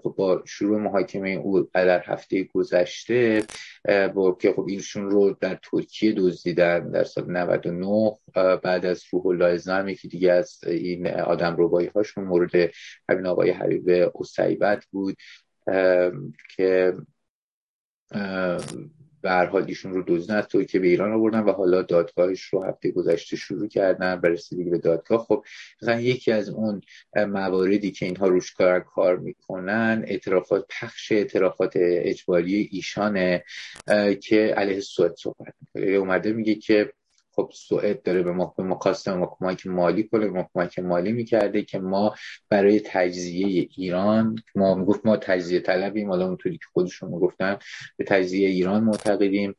خب 0.03 0.15
با 0.17 0.43
شروع 0.47 0.81
محاکمه 0.81 1.31
او 1.31 1.69
در 1.75 2.03
هفته 2.05 2.45
گذشته 2.55 3.43
با 4.15 4.39
که 4.41 4.53
خب 4.53 4.67
اینشون 4.69 5.11
رو 5.11 5.37
در 5.41 5.59
ترکیه 5.71 6.13
دزدیدن 6.13 6.91
در 6.91 7.05
سال 7.05 7.31
99 7.31 8.13
بعد 8.63 8.87
از 8.87 9.03
روح 9.13 9.27
الله 9.27 9.57
زمی 9.57 9.95
که 9.95 10.09
دیگه 10.09 10.33
از 10.33 10.65
این 10.67 11.07
آدم 11.07 11.57
روبایی 11.57 11.91
هاشون 11.95 12.25
مورد 12.25 12.51
همین 13.09 13.27
آقای 13.27 13.51
حبیب 13.51 14.11
اوسیبت 14.15 14.85
بود. 14.93 15.17
که 16.57 16.95
به 19.23 19.31
هر 19.31 19.47
حال 19.47 19.65
ایشون 19.69 19.93
رو 19.93 20.03
دزدن 20.07 20.37
از 20.37 20.49
که 20.49 20.79
به 20.79 20.87
ایران 20.87 21.13
آوردن 21.13 21.41
و 21.41 21.53
حالا 21.53 21.83
دادگاهش 21.83 22.43
رو 22.43 22.65
هفته 22.65 22.91
گذشته 22.91 23.37
شروع 23.37 23.69
کردن 23.69 24.21
برای 24.21 24.39
به 24.71 24.79
دادگاه. 24.79 25.25
خب 25.25 25.45
مثلا 25.83 26.01
یکی 26.01 26.33
از 26.33 26.49
اون 26.49 26.81
مواردی 27.17 27.91
که 27.91 28.07
اینها 28.07 28.29
روش 28.29 28.53
کار 28.53 28.81
کار 28.81 29.17
می‌کنن 29.17 30.05
اعترافات 30.07 30.67
پخش 30.81 31.13
اعترافات 31.13 31.73
اجباری 31.77 32.69
ایشانه 32.73 33.45
که 34.23 34.55
علیه 34.57 34.81
سوئد 34.81 35.15
صحبت 35.15 35.55
می‌کنه. 35.61 35.97
اومده 35.97 36.33
میگه 36.33 36.55
که 36.55 36.93
خب 37.41 37.51
سوئد 37.55 38.03
داره 38.03 38.23
به 38.23 38.33
ما 38.33 38.55
به 38.59 38.63
ما 38.63 38.81
ما 39.07 39.37
کمک 39.39 39.67
مالی 39.67 40.03
کنه 40.03 40.27
ما 40.27 40.49
کمک 40.55 40.79
مالی 40.79 41.13
می‌کرده 41.13 41.63
که 41.63 41.79
ما 41.79 42.15
برای 42.49 42.81
تجزیه 42.81 43.69
ایران 43.77 44.37
ما 44.55 44.75
می‌گفت 44.75 45.07
ما 45.07 45.17
تجزیه 45.17 45.61
طلبیم 45.61 46.09
حالا 46.09 46.27
اونطوری 46.27 46.59
که 46.59 46.65
خودشون 46.73 47.11
می‌گفتن 47.11 47.59
به 47.97 48.05
تجزیه 48.05 48.49
ایران 48.49 48.85
معتقدیم 48.85 49.57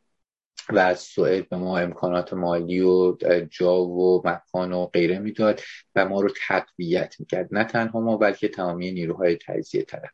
و 0.69 0.79
از 0.79 0.99
سوئد 0.99 1.49
به 1.49 1.57
ما 1.57 1.77
امکانات 1.77 2.33
مالی 2.33 2.81
و 2.81 3.17
جا 3.49 3.83
و 3.83 4.21
مکان 4.25 4.73
و 4.73 4.85
غیره 4.85 5.19
می‌داد 5.19 5.61
و 5.95 6.05
ما 6.05 6.21
رو 6.21 6.29
تقویت 6.47 7.15
می‌کرد. 7.19 7.47
نه 7.51 7.63
تنها 7.63 7.99
ما 7.99 8.17
بلکه 8.17 8.47
تمامی 8.47 8.91
نیروهای 8.91 9.37
تجزیه 9.47 9.83
طلب. 9.83 10.09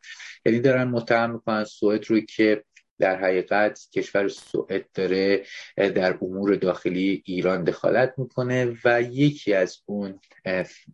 یعنی 0.46 0.60
دارن 0.60 0.84
متهم 0.84 1.32
می‌کنن 1.32 1.64
سوئد 1.64 2.06
رو 2.06 2.20
که 2.20 2.64
در 3.00 3.16
حقیقت 3.16 3.80
کشور 3.94 4.28
سوئد 4.28 4.86
داره 4.94 5.44
در 5.78 6.18
امور 6.22 6.56
داخلی 6.56 7.24
ایران 7.26 7.64
دخالت 7.64 8.14
می‌کنه 8.18 8.78
و 8.86 9.02
یکی 9.02 9.54
از 9.54 9.78
اون 9.86 10.20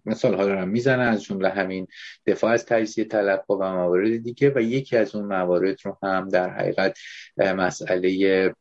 مثال 0.06 0.34
ها 0.34 0.46
دارم 0.46 0.70
می‌زنه 0.70 1.04
از 1.04 1.24
جمله 1.24 1.50
همین 1.50 1.88
دفاع 2.28 2.52
از 2.52 2.66
تجزیه 2.66 3.06
طلب 3.06 3.52
و 3.52 3.56
موارد 3.56 4.24
دیگه 4.24 4.52
و 4.56 4.62
یکی 4.62 4.98
از 4.98 5.16
اون 5.16 5.26
موارد 5.26 5.78
رو 5.84 5.98
هم 6.04 6.30
در 6.30 6.50
حقیقت 6.50 6.98
مسئله 7.38 8.54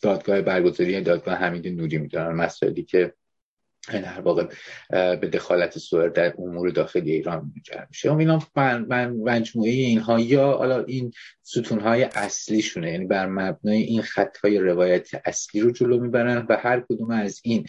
دادگاه 0.00 0.40
برگزاری 0.40 1.00
دادگاه 1.00 1.34
حمید 1.34 1.68
نوری 1.68 1.98
می‌دونن 1.98 2.28
مسائلی 2.32 2.82
که 2.82 3.14
در 3.92 4.20
واقع 4.20 4.46
به 4.90 5.30
دخالت 5.32 5.78
سوئد 5.78 6.12
در 6.12 6.34
امور 6.38 6.70
داخلی 6.70 7.12
ایران 7.12 7.52
منجر 7.54 7.84
میشه. 7.88 8.16
اینا 8.16 8.38
من, 8.56 8.86
من 8.88 9.10
مجموعه 9.10 9.70
اینها 9.70 10.20
یا 10.20 10.52
حالا 10.52 10.84
این 10.84 11.12
ستون 11.42 11.80
های 11.80 12.02
اصلیشونه. 12.02 12.92
یعنی 12.92 13.06
بر 13.06 13.26
مبنای 13.26 13.82
این 13.82 14.02
خط 14.02 14.36
های 14.36 14.58
روایت 14.58 15.08
اصلی 15.24 15.60
رو 15.60 15.70
جلو 15.70 16.00
می‌برن 16.00 16.46
و 16.48 16.56
هر 16.56 16.80
کدوم 16.80 17.10
از 17.10 17.40
این 17.44 17.66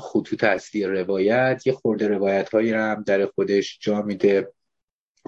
خطوط 0.00 0.44
اصلی 0.44 0.84
روایت 0.84 1.62
یه 1.66 1.72
خورده 1.72 2.08
روایت 2.08 2.50
هایی 2.50 2.72
هم 2.72 3.04
در 3.06 3.26
خودش 3.26 3.78
جا 3.80 4.02
میده. 4.02 4.52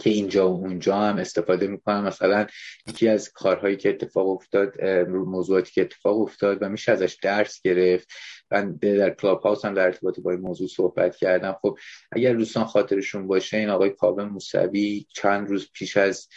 که 0.01 0.11
اینجا 0.11 0.51
و 0.51 0.55
اونجا 0.55 0.97
هم 0.97 1.17
استفاده 1.17 1.67
می‌کنم 1.67 2.05
مثلا 2.05 2.47
یکی 2.89 3.09
از 3.09 3.33
کارهایی 3.33 3.77
که 3.77 3.89
اتفاق 3.89 4.29
افتاد 4.29 4.85
موضوعاتی 5.09 5.73
که 5.73 5.83
اتفاق 5.83 6.21
افتاد 6.21 6.59
و 6.61 6.69
میشه 6.69 6.93
ازش 6.93 7.19
درس 7.23 7.61
گرفت. 7.63 8.09
من 8.51 8.77
در 8.77 9.11
کلاب 9.11 9.41
هاوس 9.41 9.65
هم 9.65 9.75
در 9.75 9.85
ارتباط 9.85 10.21
با 10.21 10.31
این 10.31 10.41
موضوع 10.41 10.69
صحبت 10.69 11.17
کردم. 11.17 11.57
خب 11.63 11.79
اگر 12.13 12.35
دوستان 12.35 12.65
خاطرشون 12.65 13.27
باشه 13.27 13.57
این 13.57 13.69
آقای 13.69 13.91
کاوه 13.91 14.25
موسوی 14.25 15.07
چند 15.15 15.49
روز 15.49 15.71
پیش 15.73 15.97
از 15.97 16.29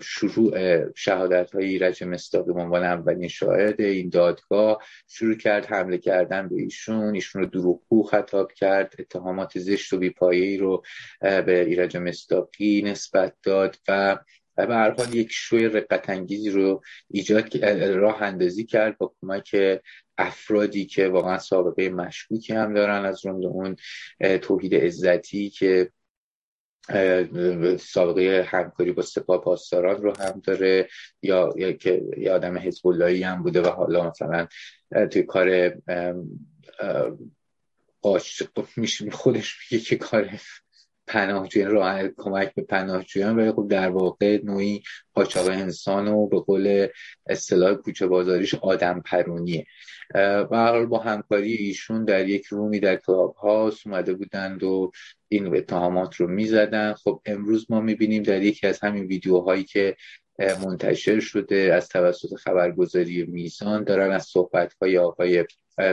شروع 0.00 0.54
شهادت 0.94 1.50
های 1.50 1.64
ایرج 1.64 2.04
مستاقی 2.04 2.52
به 2.52 2.60
عنوان 2.60 2.84
اولین 2.84 3.28
شاهد 3.28 3.80
این 3.80 4.08
دادگاه 4.08 4.82
شروع 5.08 5.34
کرد 5.34 5.66
حمله 5.66 5.98
کردن 5.98 6.48
به 6.48 6.62
ایشون. 6.62 7.14
ایشون 7.14 7.42
رو 7.42 7.48
دروغگو 7.48 8.02
خطاب 8.02 8.52
کرد. 8.52 8.94
اتهامات 8.98 9.58
زشت 9.58 9.92
و 9.92 9.98
بیپایه‌ای 9.98 10.56
رو 10.56 10.82
به 11.20 11.64
ایرج 11.64 11.96
مستاقی 11.96 12.82
نسبت 12.82 13.34
داد 13.42 13.76
و 13.88 14.18
و 14.56 14.66
به 14.66 14.74
هر 14.74 14.90
حال 14.90 15.14
یک 15.14 15.28
شوی 15.30 15.68
رقت 15.68 16.10
انگیزی 16.10 16.50
رو 16.50 16.82
ایجاد 17.10 17.64
راه 17.94 18.22
اندازی 18.22 18.64
کرد 18.64 18.98
با 18.98 19.14
کمک 19.20 19.56
افرادی 20.18 20.86
که 20.86 21.08
واقعا 21.08 21.38
سابقه 21.38 21.88
مشکوکی 21.88 22.52
هم 22.52 22.74
دارن 22.74 23.04
از 23.04 23.20
جمله 23.20 23.46
اون 23.46 23.76
توحید 24.42 24.74
عزتی 24.74 25.50
که 25.50 25.90
سابقه 27.80 28.46
همکاری 28.48 28.92
با 28.92 29.02
سپاه 29.02 29.40
پاسداران 29.40 30.02
رو 30.02 30.16
هم 30.18 30.40
داره 30.44 30.88
یا, 31.22 31.54
یا 31.56 31.72
که 31.72 32.02
یه 32.16 32.32
آدم 32.32 32.58
حزب 32.58 32.86
هم 33.02 33.42
بوده 33.42 33.62
و 33.62 33.68
حالا 33.68 34.10
مثلا 34.10 34.46
توی 35.10 35.22
کار 35.22 35.72
قاش 38.02 38.42
خودش 39.12 39.56
میگه 39.60 39.84
که 39.84 39.96
کار 39.96 40.30
پناهجویان 41.06 41.70
راه 41.70 42.08
کمک 42.08 42.54
به 42.54 42.62
پناهجویان 42.62 43.36
ولی 43.36 43.52
خب 43.52 43.68
در 43.70 43.90
واقع 43.90 44.40
نوعی 44.44 44.82
قاچاق 45.14 45.48
انسان 45.48 46.08
و 46.08 46.26
به 46.26 46.40
قول 46.40 46.88
اصطلاح 47.26 47.74
کوچه 47.74 48.06
بازاریش 48.06 48.54
آدم 48.54 49.02
پرونیه. 49.04 49.66
و 50.50 50.86
با 50.86 50.98
همکاری 50.98 51.52
ایشون 51.52 52.04
در 52.04 52.28
یک 52.28 52.46
رومی 52.46 52.80
در 52.80 52.96
کلاب 52.96 53.34
هاست 53.34 53.86
اومده 53.86 54.14
بودند 54.14 54.62
و 54.62 54.92
این 55.28 55.56
اتهامات 55.56 56.16
رو 56.16 56.26
می‌زدن. 56.26 56.92
خب 56.92 57.20
امروز 57.26 57.66
ما 57.70 57.80
می‌بینیم 57.80 58.22
در 58.22 58.42
یکی 58.42 58.66
از 58.66 58.80
همین 58.80 59.04
ویدیوهایی 59.04 59.64
که 59.64 59.96
منتشر 60.38 61.20
شده 61.20 61.74
از 61.74 61.88
توسط 61.88 62.34
خبرگزاری 62.34 63.26
میزان 63.26 63.84
دارن 63.84 64.12
از 64.12 64.24
صحبت 64.24 64.74
های 64.82 64.98
آقای 64.98 65.44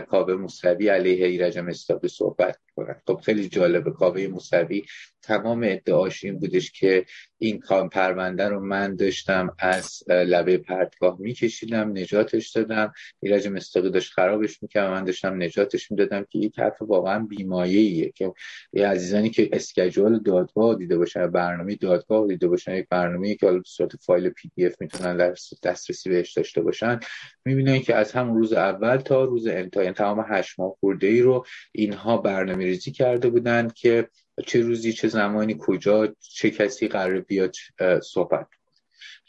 کابه 0.08 0.36
موسوی 0.36 0.90
علیه 0.90 1.26
ایرج 1.26 1.58
مستاقی 1.60 2.08
صحبت 2.08 2.58
می‌کنن. 2.68 2.96
خب 3.08 3.22
خیلی 3.26 3.50
جالبه. 3.50 3.92
کابه 3.92 4.28
موسوی 4.28 4.84
تمام 5.22 5.64
ادعاش 5.64 6.24
این 6.24 6.40
بودش 6.40 6.72
که 6.72 7.06
این 7.38 7.60
کام 7.60 7.90
پرونده 7.90 8.48
رو 8.48 8.60
من 8.60 8.96
داشتم 8.96 9.56
از 9.60 10.04
لبه 10.08 10.58
پرتگاه 10.58 11.18
میکشیدم 11.20 11.92
نجاتش 11.98 12.52
دادم. 12.52 12.94
ایرج 13.20 13.48
مصداقی 13.48 13.90
داشت 13.90 14.14
خرابش 14.14 14.64
می‌کرد 14.64 14.90
من 14.90 15.04
داشتم 15.04 15.44
نجاتش 15.44 15.92
می‌دادم 15.92 16.26
که 16.30 16.40
یک 16.40 16.60
حرف 16.60 16.82
واقعا 16.82 17.20
بی‌مایه 17.20 18.12
که 18.12 18.34
یه 18.74 18.88
عزیزانی 18.88 19.30
که 19.30 19.50
schedule 19.52 20.20
دادگاه 20.20 20.76
دیده 20.76 20.98
باشن 20.98 21.28
برنامه 21.28 21.76
دادگاه 21.76 22.28
دیده 22.28 22.48
باشن 22.48 22.76
یک 22.76 22.88
برنامه 22.90 23.36
که 23.36 23.46
حالا 23.46 23.62
صورت 23.66 23.96
فایل 23.96 24.30
PDF 24.30 24.82
می‌تونن 24.82 25.34
دسترسی 25.64 26.10
بهش 26.10 26.34
داشته 26.34 26.62
باشن 26.62 27.00
می‌بینن 27.46 27.80
که 27.80 27.96
از 27.96 28.12
همون 28.12 28.38
روز 28.38 28.54
اول 28.54 28.98
تا 28.98 29.24
روز 29.24 29.48
انتهای 29.80 29.86
یعنی 29.86 29.96
تمام 29.96 30.26
هشت 30.28 30.60
ماه 30.60 30.76
خورده 30.80 31.08
ای 31.08 31.22
رو 31.22 31.46
اینها 31.72 32.18
برنامه 32.18 32.66
ریزی 32.66 32.92
کرده 32.92 33.30
بودن 33.30 33.68
که 33.76 34.10
چه 34.46 34.62
روزی 34.62 34.94
چه 34.94 35.08
زمانی 35.08 35.56
کجا 35.60 36.16
چه 36.20 36.50
کسی 36.50 36.88
قرار 36.88 37.20
بیاد 37.20 37.56
صحبت 38.04 38.48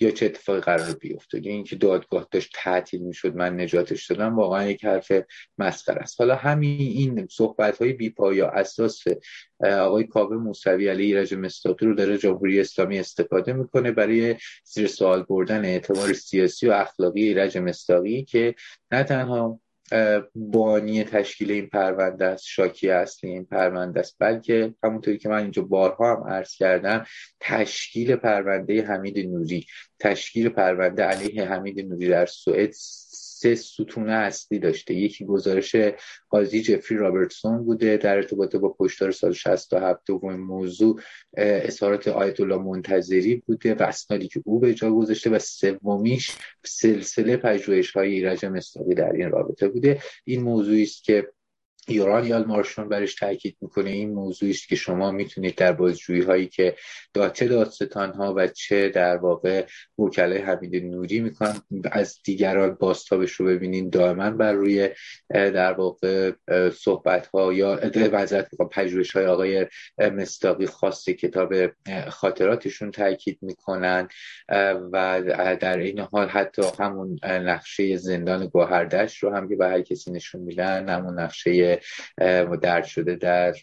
یا 0.01 0.11
چه 0.11 0.27
اتفاقی 0.27 0.61
قرار 0.61 0.93
بیفته. 0.93 1.47
یا 1.47 1.53
اینکه 1.53 1.77
دادگاه 1.77 2.29
داشت 2.31 2.51
تعطیل 2.55 3.03
می‌شد 3.03 3.37
من 3.37 3.61
نجاتش 3.61 4.11
دادم 4.11 4.37
واقعا 4.37 4.65
یک 4.65 4.85
حرف 4.85 5.13
مسخره 5.59 6.03
است. 6.03 6.21
حالا 6.21 6.35
همین 6.35 6.81
این 6.81 7.29
صحبت 7.31 7.79
های 7.79 7.93
بی 7.93 8.15
یا 8.35 8.49
اساس 8.49 9.03
آقای 9.61 10.05
کاوه 10.05 10.37
موسوی 10.37 10.89
علی 10.89 11.05
ایرج 11.05 11.35
مستاقی 11.35 11.87
رو 11.87 11.95
داره 11.95 12.19
جمهوری 12.19 12.61
اسلامی 12.61 12.99
استفاده 12.99 13.53
می‌کنه 13.53 13.93
برای 13.93 14.37
زیر 14.65 14.87
سوال 14.87 15.23
بردن 15.23 15.65
اعتبار 15.65 16.13
سیاسی 16.13 16.69
و 16.69 16.73
اخلاقی 16.73 17.23
ایرج 17.23 17.59
مستاقی 17.59 18.25
که 18.25 18.55
نه 18.91 19.05
تنها 19.05 19.61
بانی 20.35 21.05
تشکیل 21.05 21.51
این 21.51 21.69
پرونده 21.69 22.25
است 22.25 22.45
شاکی 22.47 22.91
اصلی 22.91 23.31
این 23.31 23.45
پرونده 23.45 24.01
است. 24.01 24.17
بلکه 24.19 24.75
همونطوری 24.85 25.19
که 25.19 25.29
من 25.29 25.43
اینجا 25.43 25.63
بارها 25.63 26.17
هم 26.17 26.29
عرض 26.29 26.55
کردم 26.55 27.05
تشکیل 27.41 28.17
پرونده 28.17 28.83
حمید 28.83 29.19
نوری. 29.19 29.67
تشکیل 30.01 30.49
پرونده 30.49 31.03
علیه 31.03 31.45
حمید 31.45 31.81
نوری 31.81 32.09
در 32.09 32.27
سوئد 32.27 32.73
سه 33.43 33.55
ستون 33.55 34.09
اصلی 34.09 34.59
داشته. 34.59 34.95
یکی 34.95 35.25
گزارش 35.25 35.77
قاضی 36.29 36.63
جفری 36.63 36.99
رابرتسون 36.99 37.65
بوده 37.65 37.97
در 37.97 38.17
ارتباط 38.17 38.57
با 38.57 38.77
کشتار 38.81 39.11
سال 39.11 39.33
67 39.33 40.01
دومین 40.07 40.41
موضوع 40.41 41.01
اظهارات 41.37 42.09
آیت 42.09 42.41
الله 42.41 42.59
منتظری 42.59 43.37
بوده 43.37 43.75
و 43.75 43.83
اسنادی 43.83 44.29
که 44.29 44.43
او 44.45 44.61
به 44.61 44.75
جا 44.75 44.91
گذاشته 44.91 45.31
و 45.31 45.39
سومیش 45.39 46.37
سلسله 46.65 47.37
پژوهش 47.37 47.91
های 47.91 48.13
ایرج 48.13 48.45
مستاقی 48.45 48.95
در 48.95 49.13
این 49.13 49.31
رابطه 49.31 49.69
بوده. 49.69 50.03
این 50.25 50.43
موضوعی 50.43 50.83
است 50.83 51.05
که 51.05 51.29
یورانیال 51.89 52.45
مارشون 52.45 52.89
برش 52.89 53.15
تاکید 53.15 53.57
می‌کنه 53.61 53.91
این 53.91 54.11
موضوعی 54.11 54.51
است 54.51 54.69
که 54.69 54.77
شما 54.77 55.11
می‌تونید 55.11 55.55
در 55.55 55.73
بازجویی 55.73 56.23
هایی 56.23 56.47
که 56.47 56.77
چه 57.33 57.49
دادستان 57.49 58.13
ها 58.13 58.35
و 58.37 58.47
چه 58.47 58.89
در 58.89 59.17
واقع 59.17 59.67
وکلای 59.99 60.39
حمید 60.39 60.85
نوری 60.85 61.21
می‌کنن 61.21 61.63
از 61.93 62.19
دیگران 62.25 62.75
باستابش 62.75 63.33
رو 63.33 63.47
ببینین. 63.47 63.91
دائما 63.91 64.31
بر 64.31 64.53
روی 64.53 64.89
در 65.31 65.73
واقع 65.73 66.33
صحبت 66.75 67.27
ها 67.27 67.53
یا 67.53 67.81
وضعیت 67.95 68.49
پژوهش 68.71 69.11
های 69.11 69.27
آقای 69.27 69.67
مستاقی 69.99 70.67
خاص 70.67 71.09
کتاب 71.09 71.55
خاطراتشون 72.09 72.91
تاکید 72.91 73.39
می‌کنن 73.43 74.09
و 74.93 75.23
در 75.61 75.79
این 75.79 75.99
حال 76.01 76.29
حتی 76.29 76.63
همون 76.81 77.19
نقشه 77.25 77.97
زندان 77.97 78.47
گوهردش 78.47 79.23
رو 79.23 79.35
هم 79.35 79.49
که 79.49 79.57
به 79.57 79.67
هر 79.67 79.81
کسی 79.81 80.13
نشون 80.13 80.41
میدن 80.41 80.89
همون 80.89 81.21
نقشه 81.21 81.72
درد 82.63 82.85
شده 82.85 83.15
در 83.15 83.55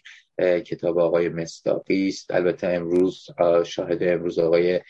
کتاب 0.60 0.98
آقای 0.98 1.28
مستاقی 1.28 2.08
است. 2.08 2.30
البته 2.30 2.66
امروز 2.66 3.26
شاهد 3.64 4.02
امروز 4.02 4.38
آقای 4.38 4.80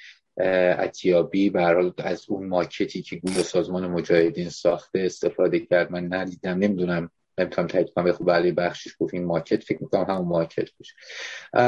اتیابی 0.78 1.50
برحال 1.50 1.92
از 1.98 2.24
اون 2.28 2.48
ماکتی 2.48 3.02
که 3.02 3.16
گویا 3.16 3.42
سازمان 3.42 3.86
مجاهدین 3.86 4.48
ساخته 4.48 5.00
استفاده 5.00 5.60
کرد 5.60 5.92
من 5.92 6.14
ندیدم. 6.14 6.58
نمی‌دونم 6.58 7.10
نمی‌تونم 7.40 7.66
تایید 7.66 7.90
کنم 7.90 8.12
خب 8.12 8.30
علی 8.30 8.52
بخشش 8.52 8.90
گفت 8.98 9.14
این 9.14 9.24
ماکت 9.24 9.64
فکر 9.64 9.82
می‌کنم 9.82 10.04
همون 10.04 10.28
ماکت 10.28 10.68
باشه. 10.78 10.94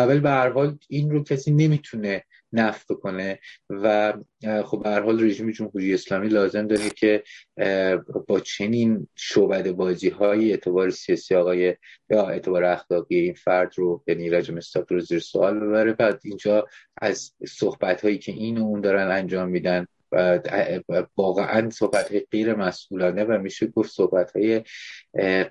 ولی 0.09 0.21
به 0.21 0.31
هر 0.31 0.49
حال 0.49 0.79
این 0.89 1.11
رو 1.11 1.25
کسی 1.25 1.51
نمی‌تونه 1.51 2.25
نفت 2.53 2.87
کنه 2.87 3.39
و 3.71 4.15
خب 4.65 4.83
به 4.83 4.91
هر 4.91 5.01
حال 5.01 5.25
رژیم 5.25 5.51
جمهوری 5.51 5.95
اسلامی 5.95 6.29
لازم 6.29 6.67
داره 6.67 6.91
که 6.91 7.23
با 8.29 8.41
چنین 8.41 9.09
شعبده 9.15 9.73
بازی 9.73 10.09
های 10.09 10.51
اعتبار 10.51 10.91
سیاسی 10.91 11.35
آقای 11.35 11.77
یا 12.11 12.27
اعتبار 12.29 12.65
اخلاقی 12.65 13.17
این 13.17 13.35
فرد 13.35 13.73
رو 13.77 14.05
یعنی 14.07 14.23
ایرج 14.23 14.51
مستاقی 14.51 14.95
رو 14.95 15.01
زیر 15.01 15.19
سوال 15.19 15.61
ببره. 15.61 15.93
بعد 15.93 16.21
اینجا 16.25 16.67
از 16.97 17.33
صحبت 17.49 18.05
هایی 18.05 18.19
که 18.19 18.33
این 18.33 18.59
و 18.59 18.63
اون 18.63 18.81
دارن 18.81 19.11
انجام 19.11 19.49
میدن 19.49 19.87
واقعا 21.17 21.71
صحبت 21.71 22.11
های 22.11 22.27
غیر 22.31 22.55
مسئولانه 22.55 23.25
و 23.25 23.39
میشه 23.39 23.67
گفت 23.67 23.93
صحبت 23.93 24.37
های 24.37 24.63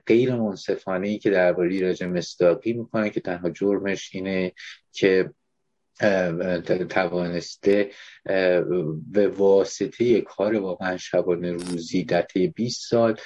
غیر 0.07 0.35
منصفانه 0.35 1.07
ای 1.07 1.19
که 1.19 1.29
درباره 1.29 1.73
ایرج 1.73 2.03
مستاقی 2.03 2.73
می‌کنه 2.73 3.09
که 3.09 3.19
تنها 3.19 3.49
جرمش 3.49 4.09
اینه 4.13 4.51
که 4.91 5.31
توانسته 6.89 7.89
به 9.11 9.27
واسطه 9.37 10.21
کار 10.21 10.55
واقعا 10.55 10.97
شبانه 10.97 11.51
روزی 11.51 12.03
در 12.03 12.21
طی 12.21 12.47
20 12.47 12.89
سال 12.89 13.17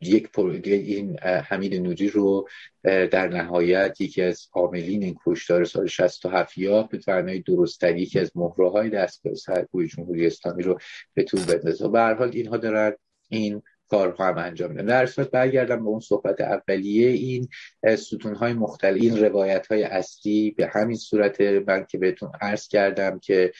یک 0.00 0.38
این 0.64 1.18
حمید 1.20 1.74
نوری 1.74 2.08
رو 2.08 2.48
در 2.84 3.28
نهایت 3.28 4.00
یکی 4.00 4.22
از 4.22 4.48
عاملین 4.52 5.02
این 5.02 5.16
کشتار 5.26 5.64
سال 5.64 5.86
67 5.86 6.58
یا 6.58 6.82
به 6.82 7.00
معنای 7.08 7.40
درستتر 7.40 7.96
یکی 7.96 8.18
از 8.18 8.32
مهره 8.34 8.70
های 8.70 8.90
دستگاه 8.90 9.34
سرکوی 9.34 9.88
جمهوری 9.88 10.26
اسلامی 10.26 10.62
رو 10.62 10.78
به 11.14 11.22
طول 11.22 11.44
بندازه. 11.44 11.88
به 11.88 12.00
هر 12.00 12.14
حال 12.14 12.30
اینها 12.32 12.56
دارن 12.56 12.92
این 13.28 13.62
کارها 13.88 14.26
هم 14.26 14.38
انجام 14.38 14.70
میدن. 14.70 14.84
در 14.84 15.06
صورت 15.06 15.30
برگردم 15.30 15.84
به 15.84 15.88
اون 15.88 16.00
صحبت 16.00 16.40
اولیه 16.40 17.08
این 17.08 17.48
ستون 17.96 18.34
های 18.34 18.52
مختلف 18.52 19.02
این 19.02 19.16
روایت 19.24 19.66
های 19.66 19.82
اصلی 19.82 20.50
به 20.50 20.70
همین 20.74 20.96
صورت 20.96 21.40
من 21.40 21.86
که 21.90 21.98
بهتون 21.98 22.30
عرض 22.40 22.68
کردم 22.68 23.18
که 23.18 23.52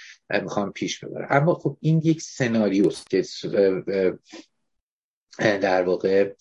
می‌خوام 0.42 0.72
پیش 0.72 1.04
ببرم. 1.04 1.26
اما 1.30 1.54
خب 1.54 1.76
این 1.80 2.00
یک 2.04 2.22
سناریوست 2.22 3.10
که 3.10 3.22
در 5.38 5.82
واقع 5.82 6.32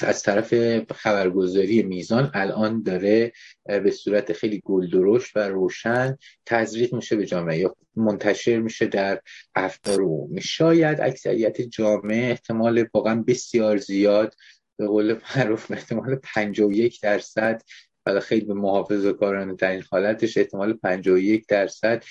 از 0.00 0.22
طرف 0.22 0.54
خبرگزاری 0.92 1.82
میزان 1.82 2.30
الان 2.34 2.82
داره 2.82 3.32
به 3.64 3.90
صورت 3.90 4.32
خیلی 4.32 4.62
گلدرشت 4.64 5.36
و 5.36 5.48
روشن 5.48 6.18
تزریق 6.46 6.94
میشه 6.94 7.16
به 7.16 7.26
جامعه 7.26 7.58
یا 7.58 7.76
منتشر 7.96 8.58
میشه 8.58 8.86
در 8.86 9.20
افکار 9.54 10.00
عمومی 10.00 10.42
شاید 10.42 11.00
اکثریت 11.00 11.60
جامعه 11.60 12.30
احتمال 12.30 12.86
واقعا 12.94 13.24
بسیار 13.26 13.76
زیاد 13.76 14.34
به 14.76 14.86
قول 14.86 15.16
معروف 15.36 15.70
احتمال 15.70 16.16
51 16.16 17.00
درصد 17.00 17.62
و 18.06 18.20
خیلی 18.20 18.44
به 18.44 18.54
محافظ 18.54 19.06
کارانه 19.06 19.56
این 19.62 19.84
حالتش 19.90 20.38
احتمال 20.38 20.72
51 20.72 21.46
درصد 21.46 22.04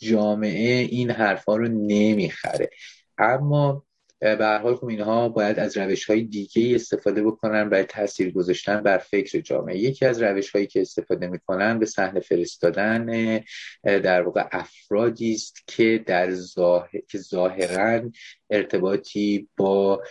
جامعه 0.00 0.74
این 0.74 1.10
حرفا 1.10 1.56
رو 1.56 1.68
نمی‌خره. 1.68 2.70
اما 3.18 3.84
به 4.20 4.36
هر 4.40 4.58
حال 4.58 4.76
خب 4.76 4.86
اینها 4.86 5.28
باید 5.28 5.58
از 5.58 5.76
روش 5.76 6.04
های 6.04 6.22
دیگه 6.22 6.74
استفاده 6.74 7.22
بکنن 7.22 7.68
برای 7.68 7.84
تاثیر 7.84 8.32
گذاشتن 8.32 8.82
بر 8.82 8.98
فکر 8.98 9.40
جامعه. 9.40 9.78
یکی 9.78 10.06
از 10.06 10.22
روش 10.22 10.50
هایی 10.50 10.66
که 10.66 10.80
استفاده 10.80 11.26
می‌کنن 11.26 11.78
به 11.78 11.86
صحنه 11.86 12.20
فرستادن 12.20 13.40
در 13.84 14.22
واقع 14.22 14.44
افرادی 14.52 15.32
است 15.32 15.62
که 15.66 16.04
در 16.06 16.34
ظاهر 16.34 17.00
که 17.08 17.18
ظاهرا 17.18 18.10
ارتباطی 18.50 19.48
با 19.56 20.02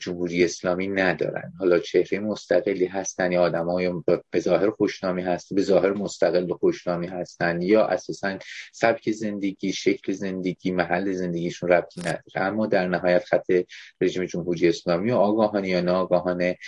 جمهوری 0.00 0.44
اسلامی 0.44 0.88
ندارن. 0.88 1.52
حالا 1.58 1.78
چهره 1.78 2.18
مستقلی 2.18 2.86
هستن 2.86 3.32
یا 3.32 3.48
های 3.48 3.92
به 4.30 4.40
ظاهر 4.40 4.70
خوشنامی 4.70 5.22
هست 5.22 5.54
به 5.54 5.62
ظاهر 5.62 5.92
مستقل 5.92 6.50
و 6.50 6.54
خوشنامی 6.54 7.06
هستن 7.06 7.62
یا 7.62 7.86
اساسا 7.86 8.38
سبک 8.72 9.10
زندگی 9.10 9.72
شکل 9.72 10.12
زندگی 10.12 10.70
محل 10.70 11.12
زندگیشون 11.12 11.68
ربطی 11.68 12.00
نداره. 12.00 12.22
اما 12.34 12.66
در 12.66 12.88
نهایت 12.88 13.24
خط 13.24 13.52
رژیم 14.00 14.24
جمهوری 14.24 14.68
اسلامی 14.68 15.10
و 15.10 15.14
آگاهانه 15.14 15.68
یا 15.68 15.80
ناآگاهانه 15.80 16.58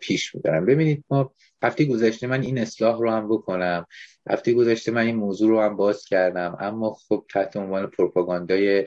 پیش 0.00 0.34
می‌برن. 0.34 0.66
ببینید 0.66 1.04
ما 1.10 1.34
هفته 1.62 1.84
گذشته 1.84 2.26
من 2.26 2.42
این 2.42 2.58
اصلاح 2.58 2.98
رو 2.98 3.10
هم 3.10 3.28
بکنم. 3.28 3.86
هفته 4.30 4.52
گذشته 4.52 4.92
من 4.92 5.02
این 5.02 5.16
موضوع 5.16 5.50
رو 5.50 5.60
هم 5.60 5.76
باز 5.76 6.04
کردم. 6.04 6.56
اما 6.60 6.92
خب 7.08 7.24
تحت 7.30 7.56
عنوان 7.56 7.86
پروپاگاندای 7.86 8.86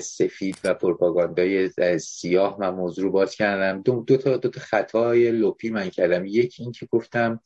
سفید 0.00 0.56
و 0.64 0.74
پروپاگاندای 0.74 1.70
سیاه 1.98 2.60
من 2.60 2.70
موضوع 2.70 3.04
رو 3.04 3.10
باز 3.10 3.34
کردم. 3.34 3.82
دو, 3.82 4.04
دو 4.06 4.16
تا 4.16 4.36
دو 4.36 4.48
تا 4.48 4.60
خطای 4.60 5.30
لپی 5.30 5.70
من 5.70 5.88
کردم. 5.88 6.24
یکی 6.24 6.62
این 6.62 6.72
که 6.72 6.86
گفتم 6.86 7.40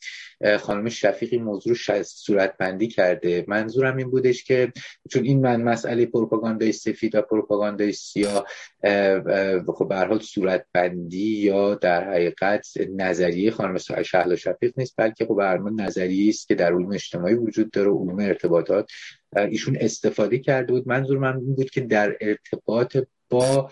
خانم 0.61 0.89
شفیقی 0.89 1.39
موضوع 1.39 1.75
صورت 2.03 2.57
بندی 2.59 2.89
کرده. 2.89 3.45
منظورم 3.49 3.97
این 3.97 4.11
بودش 4.11 4.45
که 4.45 4.73
چون 5.11 5.25
این 5.25 5.41
من 5.41 5.63
مسئله 5.63 6.07
پروپاگاندای 6.07 6.73
سفید 6.73 7.15
و 7.15 7.23
پروپاگاندای 7.23 7.93
سیاه 7.93 8.47
خب 9.67 9.89
به 9.89 9.97
حال 9.97 10.19
صورت 10.19 10.67
بندی 10.73 11.39
یا 11.39 11.75
در 11.75 12.11
حقیقت 12.11 12.67
نظریه 12.97 13.51
خانم 13.51 13.79
شهلا 14.05 14.37
شفیق 14.37 14.73
نیست 14.77 14.95
بلکه 14.97 15.27
خب 15.27 15.37
به 15.37 15.83
نظریه 15.83 16.29
است 16.29 16.49
که 16.49 16.55
در 16.55 16.73
علوم 16.73 16.99
اجتماعی 17.21 17.35
وجود 17.35 17.71
داره 17.71 17.91
علوم 17.91 18.19
ارتباطات. 18.19 18.91
ایشون 19.37 19.77
استفاده 19.81 20.39
کرده 20.39 20.73
بود. 20.73 20.89
منظور 20.89 21.19
من 21.19 21.37
این 21.37 21.55
بود 21.55 21.71
که 21.71 21.81
در 21.81 22.17
ارتباط 22.21 22.97
با 23.31 23.71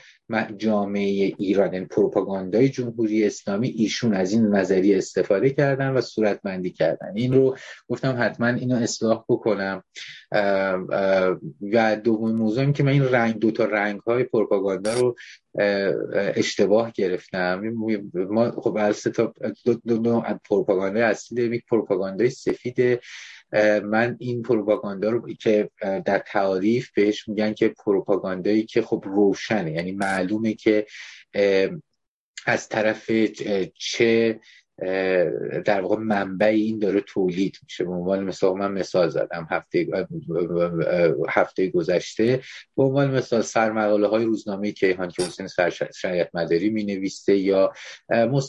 جامعه 0.56 1.34
ایران 1.38 1.74
یعنی 1.74 1.86
پروپاگاندای 1.86 2.68
جمهوری 2.68 3.24
اسلامی 3.24 3.68
ایشون 3.68 4.14
از 4.14 4.32
این 4.32 4.46
نظریه 4.46 4.98
استفاده 4.98 5.50
کردن 5.50 5.88
و 5.90 6.00
صورت 6.00 6.42
بندی 6.42 6.70
کردن. 6.70 7.12
این 7.14 7.32
رو 7.32 7.56
گفتم 7.88 8.16
حتما 8.20 8.46
اینو 8.46 8.76
اصلاح 8.76 9.24
بکنم. 9.28 9.82
و 11.72 11.96
دومین 12.04 12.36
موضوع 12.36 12.72
که 12.72 12.82
من 12.82 12.92
این 12.92 13.04
رنگ 13.04 13.38
دو 13.38 13.50
تا 13.50 13.64
رنگ 13.64 14.00
های 14.00 14.24
پروپاگاندا 14.24 14.94
رو 14.94 15.16
اشتباه 16.14 16.92
گرفتم. 16.94 17.62
ما 18.14 18.50
خب 18.50 18.92
تا 18.92 19.32
دو, 19.64 19.74
دو, 19.74 19.98
دو 19.98 20.22
پروپاگاندا 20.48 21.06
اصلی 21.06 21.36
داریم. 21.36 21.52
یک 21.52 21.64
پروپاگاندای 21.70 22.30
سفید 22.30 23.00
من 23.84 24.16
این 24.20 24.42
پروپاگاندا 24.42 25.10
رو 25.10 25.32
که 25.32 25.70
در 25.80 26.18
تعریف 26.18 26.90
بهش 26.90 27.28
میگن 27.28 27.54
که 27.54 27.68
پروپاگاندایی 27.68 28.62
که 28.62 28.82
خب 28.82 29.04
روشنه. 29.06 29.72
یعنی 29.72 29.92
معلومه 29.92 30.54
که 30.54 30.86
از 32.46 32.68
طرف 32.68 33.10
چه 33.74 34.40
در 35.64 35.80
واقع 35.80 35.96
منبع 35.96 36.46
این 36.46 36.78
داره 36.78 37.00
تولید 37.00 37.56
میشه. 37.62 37.84
به 37.84 37.90
عنوان 37.90 38.24
مثال 38.24 38.58
من 38.58 38.72
مثال 38.72 39.08
زدم 39.08 39.46
هفته 39.50 39.86
هفته 41.28 41.68
گذشته. 41.68 42.40
به 42.76 42.82
عنوان 42.82 43.10
مثال 43.10 43.42
سرمقاله 43.42 44.08
های 44.08 44.24
روزنامه 44.24 44.72
کیهان 44.72 45.08
که 45.08 45.22
حسین 45.22 45.48
شریعت 45.94 46.30
مداری 46.34 46.70
می 46.70 46.84
نویسته 46.84 47.36
یا 47.36 47.72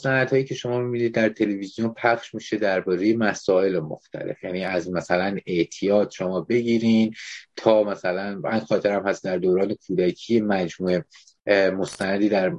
هایی 0.02 0.44
که 0.44 0.54
شما 0.54 0.80
می‌بینید 0.80 1.14
در 1.14 1.28
تلویزیون 1.28 1.94
پخش 1.94 2.34
میشه 2.34 2.56
درباره 2.56 3.16
مسائل 3.16 3.78
مختلف. 3.78 4.44
یعنی 4.44 4.64
از 4.64 4.90
مثلا 4.90 5.36
اعتیاد 5.46 6.10
شما 6.10 6.40
بگیرین 6.40 7.14
تا 7.56 7.82
مثلا 7.82 8.40
من 8.44 8.60
خاطرم 8.60 9.06
هست 9.06 9.24
در 9.24 9.38
دوران 9.38 9.74
کودکی 9.86 10.40
مجموعه 10.40 11.04
مستندی 11.46 12.28
در 12.28 12.52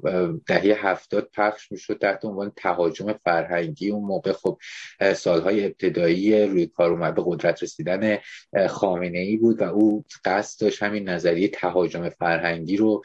دهه 0.47 0.87
هفتاد 0.87 1.29
پخش 1.33 1.71
می‌شد 1.71 1.97
تحت 1.97 2.25
عنوان 2.25 2.51
تهاجم 2.55 3.13
فرهنگی. 3.13 3.91
اون 3.91 4.03
موقع 4.03 4.31
خب 4.31 4.57
سالهای 5.15 5.65
ابتدایی 5.65 6.45
روی 6.45 6.65
کار 6.67 6.91
اومد 6.91 7.15
به 7.15 7.23
قدرت 7.25 7.63
رسیدن 7.63 8.17
خامنه 8.69 9.19
ای 9.19 9.37
بود 9.37 9.61
و 9.61 9.63
او 9.63 10.05
قصد 10.25 10.61
داشت 10.61 10.83
همین 10.83 11.09
نظریه 11.09 11.47
تهاجم 11.47 12.09
فرهنگی 12.09 12.77
رو 12.77 13.03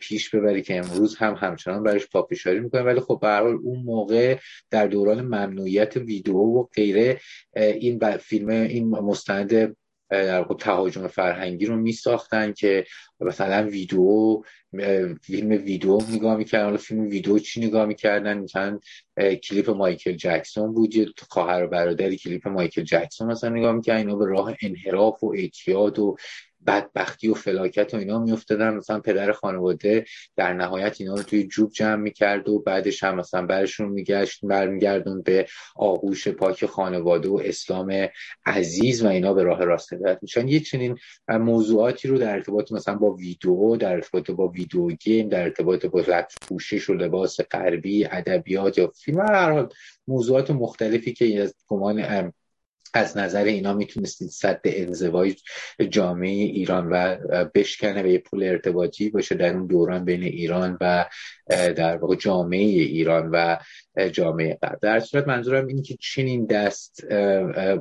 پیش 0.00 0.34
ببری 0.34 0.62
که 0.62 0.76
امروز 0.76 1.16
هم 1.16 1.34
همچنان 1.34 1.82
برش 1.82 2.06
پافشاری 2.06 2.60
می‌کنه. 2.60 2.82
ولی 2.82 3.00
خب 3.00 3.18
به 3.22 3.28
حال 3.28 3.58
اون 3.62 3.82
موقع 3.82 4.38
در 4.70 4.86
دوران 4.86 5.20
ممنوعیت 5.20 5.96
ویدیو 5.96 6.36
و 6.36 6.62
غیره 6.62 7.20
این 7.56 8.16
فیلم 8.16 8.48
این 8.48 8.88
مستند 8.88 9.76
در 10.10 10.44
تهاجم 10.58 11.06
فرهنگی 11.06 11.66
رو 11.66 11.76
می 11.76 11.92
ساختن 11.92 12.52
که 12.52 12.84
مثلا 13.20 13.68
ویدیو 13.68 14.42
فیلم 15.22 15.50
ویدیو 15.50 15.98
نگاه 16.12 16.36
می‌کردن. 16.36 16.64
حالا 16.64 16.76
فیلم 16.76 17.08
ویدیو 17.08 17.38
چی 17.38 17.60
نگاه 17.60 17.86
می‌کردن؟ 17.86 18.38
مثلا 18.38 18.78
کلیپ 19.18 19.70
مایکل 19.70 20.12
جکسون 20.12 20.74
بود. 20.74 21.20
خواهر 21.28 21.64
و 21.64 21.68
برادری 21.68 22.16
کلیپ 22.16 22.48
مایکل 22.48 22.82
جکسون 22.82 23.28
مثلا 23.28 23.50
نگاه 23.50 23.72
می‌کردن. 23.72 23.98
اینا 23.98 24.16
به 24.16 24.26
راه 24.26 24.56
انحراف 24.62 25.24
و 25.24 25.32
اعتیاد 25.36 25.98
و 25.98 26.16
بدبختی 26.66 27.28
و 27.28 27.34
فلاکت 27.34 27.94
و 27.94 27.96
اینا 27.96 28.18
میافتادن. 28.18 28.74
مثلا 28.74 29.00
پدر 29.00 29.32
خانواده 29.32 30.04
در 30.36 30.52
نهایت 30.52 31.00
اینا 31.00 31.14
رو 31.14 31.22
توی 31.22 31.46
جوب 31.46 31.72
جمع 31.72 32.02
می‌کرد 32.02 32.48
و 32.48 32.58
بعدش 32.58 33.04
هم 33.04 33.16
مثلا 33.16 33.46
برشون 33.46 33.88
میگشت 33.88 34.44
برمیگردون 34.44 35.22
به 35.22 35.46
آغوش 35.76 36.28
پاک 36.28 36.66
خانواده 36.66 37.28
و 37.28 37.40
اسلام 37.44 38.08
عزیز 38.46 39.02
و 39.02 39.08
اینا 39.08 39.34
به 39.34 39.42
راه 39.42 39.64
راست 39.64 39.92
هدایت 39.92 40.18
میشن. 40.22 40.48
یه 40.48 40.60
چنین 40.60 40.98
موضوعاتی 41.28 42.08
رو 42.08 42.18
در 42.18 42.34
ارتباط 42.34 42.72
مثلا 42.72 42.94
با 42.94 43.10
ویدیو 43.10 43.76
در 43.76 43.92
ارتباط 43.92 44.30
با 44.30 44.48
ویدیو 44.48 44.88
گیم 44.88 45.28
در 45.28 45.42
ارتباط 45.42 45.86
با 45.86 46.02
پوشش 46.48 46.90
و 46.90 46.94
لباس 46.94 47.40
غربی 47.40 48.04
ادبیات 48.04 48.78
یا 48.78 48.92
فیلم 48.94 49.20
هر 49.20 49.52
حال 49.52 49.68
موضوعات 50.08 50.50
مختلفی 50.50 51.12
که 51.12 51.42
از 51.42 51.54
گمان 51.68 51.98
از 52.94 53.16
نظر 53.16 53.44
اینا 53.44 53.74
می‌تونستید 53.74 54.28
صد 54.28 54.60
انزوای 54.64 55.34
جامعه 55.90 56.30
ایران 56.30 56.88
و 56.88 57.16
بشکنه 57.54 58.02
به 58.02 58.12
یه 58.12 58.18
پول 58.18 58.42
ارتباطی 58.42 59.10
باشه 59.10 59.34
در 59.34 59.54
اون 59.54 59.66
دوران 59.66 60.04
بین 60.04 60.22
ایران 60.22 60.78
و 60.80 61.04
در 61.76 61.96
واقع 61.96 62.16
جامعه 62.16 62.64
ایران 62.64 63.30
و 63.32 63.56
جامعه 64.12 64.58
غرب. 64.62 64.78
در 64.82 65.00
صورت 65.00 65.28
منظورم 65.28 65.66
اینه 65.66 65.82
که 65.82 65.96
چنین 66.00 66.46
دست 66.46 67.04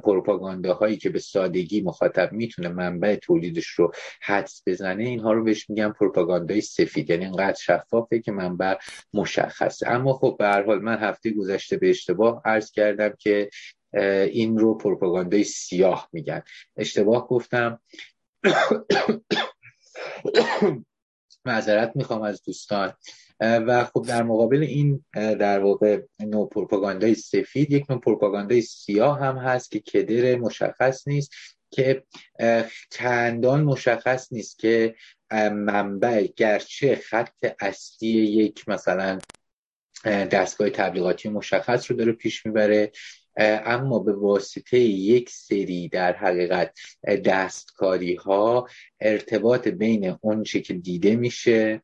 پروپاگانداهایی 0.03 0.97
که 0.97 1.09
به 1.09 1.19
سادگی 1.19 1.81
مخاطب 1.81 2.31
می‌تونه 2.31 2.69
منبع 2.69 3.15
تولیدش 3.15 3.67
رو 3.67 3.91
حدس 4.21 4.61
بزنه 4.67 5.03
اینها 5.03 5.33
رو 5.33 5.43
بهش 5.43 5.69
میگن 5.69 5.89
پروپاگاندای 5.89 6.61
سفید. 6.61 7.09
یعنی 7.09 7.25
اینقدر 7.25 7.57
شفافه 7.61 8.19
که 8.19 8.31
منبع 8.31 8.75
مشخصه. 9.13 9.89
اما 9.89 10.13
خب 10.13 10.35
به 10.39 10.45
هر 10.45 10.63
حال 10.63 10.81
من 10.81 10.97
هفته 10.97 11.31
گذشته 11.31 11.77
به 11.77 11.89
اشتباه 11.89 12.41
عرض 12.45 12.71
کردم 12.71 13.13
که 13.19 13.49
این 14.31 14.57
رو 14.57 14.77
پروپاگاندای 14.77 15.43
سیاه 15.43 16.09
میگن. 16.13 16.41
اشتباه 16.77 17.27
گفتم. 17.27 17.79
معذرت 21.45 21.91
می‌خوام 21.95 22.21
از 22.21 22.43
دوستان. 22.43 22.93
و 23.39 23.83
خب 23.83 24.05
در 24.07 24.23
مقابل 24.23 24.63
این 24.63 25.05
در 25.13 25.59
واقع 25.59 26.01
نوع 26.19 26.49
پروپاگاندای 26.49 27.15
سفید 27.15 27.71
یک 27.71 27.89
نوع 27.89 27.99
پروپاگاندای 27.99 28.61
سیاه 28.61 29.19
هم 29.19 29.37
هست 29.37 29.71
که 29.71 29.79
کدر 29.79 30.35
مشخص 30.35 31.07
نیست 31.07 31.31
که 31.71 32.03
چندان 32.91 33.63
مشخص 33.63 34.33
نیست 34.33 34.59
که 34.59 34.95
منبع 35.51 36.27
گرچه 36.35 36.95
خط 36.95 37.53
اصلی 37.59 38.09
یک 38.09 38.69
مثلا 38.69 39.19
دستگاه 40.05 40.69
تبلیغاتی 40.69 41.29
مشخص 41.29 41.91
رو 41.91 41.97
داره 41.97 42.11
پیش 42.11 42.45
می‌بره. 42.45 42.91
اما 43.39 43.99
به 43.99 44.13
واسطه 44.13 44.79
یک 44.79 45.29
سری 45.29 45.89
در 45.89 46.15
حقیقت 46.15 46.79
دستکاری 47.25 48.15
ها 48.15 48.67
ارتباط 49.01 49.67
بین 49.67 50.15
اونچه 50.21 50.61
که 50.61 50.73
دیده 50.73 51.15
میشه 51.15 51.81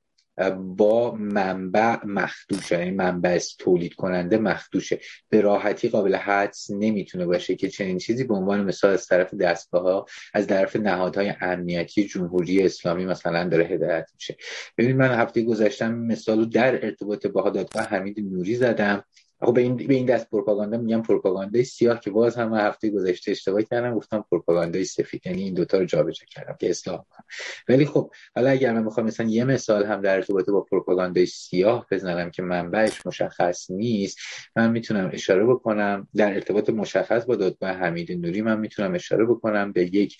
با 0.58 1.12
منبع 1.12 2.06
مخدوشه 2.06 2.80
یعنی 2.80 2.92
منبع 2.92 3.40
تولید 3.60 3.94
کننده 3.94 4.38
مخدوشه. 4.38 5.00
به 5.30 5.42
راحتی 5.42 5.90
قابل 5.90 6.16
حدس 6.16 6.72
نمی‌تونه 6.72 7.26
باشه 7.26 7.56
که 7.56 7.70
چنین 7.70 7.98
چیزی 7.98 8.24
به 8.24 8.34
عنوان 8.34 8.64
مثال 8.64 8.94
از 8.94 9.08
طرف 9.08 9.34
دستگاه 9.34 9.84
ها 9.84 10.06
از 10.34 10.48
طرف 10.48 10.76
نهادهای 10.76 11.34
امنیتی 11.42 12.04
جمهوری 12.04 12.64
اسلامی 12.64 13.06
مثلا 13.06 13.50
داره 13.50 13.66
هدایت 13.66 14.10
میشه. 14.14 14.38
ببینید 14.78 14.98
من 14.98 15.12
هفته 15.12 15.42
گذشتم 15.42 15.94
مثال 15.94 16.40
رو 16.40 16.46
در 16.46 16.86
ارتباط 16.86 17.28
با 17.28 17.50
دادگاه 17.50 17.84
حمید 17.84 18.20
نوری 18.20 18.56
زدم. 18.56 19.04
خب 19.44 19.54
به 19.54 19.62
این 19.62 19.76
به 19.76 19.94
این 19.94 20.06
دست 20.06 20.30
پروپاگاندا 20.30 20.78
میگم 20.78 21.02
پروپاگاندای 21.02 21.64
سیاه 21.64 22.00
که 22.00 22.12
باز 22.12 22.36
هم 22.36 22.54
هفته 22.54 22.90
گذشته 22.90 23.32
اشتباه 23.32 23.64
کردم 23.64 23.96
گفتم 23.96 24.26
پروپاگاندای 24.32 24.86
سفید. 24.86 25.22
یعنی 25.26 25.44
این 25.44 25.54
دوتا 25.54 25.78
رو 25.78 25.86
جابجا 25.86 26.26
کردم 26.32 26.56
که 26.60 26.70
اصلاح 26.70 26.98
کنم. 27.10 27.26
ولی 27.68 27.86
خب 27.86 28.12
حالا 28.36 28.50
اگر 28.50 28.74
من 28.74 28.84
می‌خوام 28.84 29.06
مثلا 29.06 29.28
یه 29.30 29.44
مثال 29.44 29.86
هم 29.86 30.02
در 30.02 30.16
ارتباط 30.16 30.50
با 30.50 30.62
پروپاگاندای 30.62 31.26
سیاه 31.26 31.88
بزنم 31.92 32.32
که 32.32 32.42
منبعش 32.42 33.06
مشخص 33.06 33.72
نیست 33.72 34.18
من 34.56 34.72
می‌تونم 34.72 35.10
اشاره 35.14 35.46
بکنم. 35.46 36.08
در 36.16 36.34
ارتباط 36.34 36.70
مشخص 36.70 37.26
با 37.26 37.36
دادگاه 37.36 37.72
حمید 37.72 38.12
نوری 38.12 38.42
من 38.42 38.60
می‌تونم 38.60 38.94
اشاره 38.94 39.26
بکنم 39.26 39.72
به 39.72 39.96
یک 39.96 40.18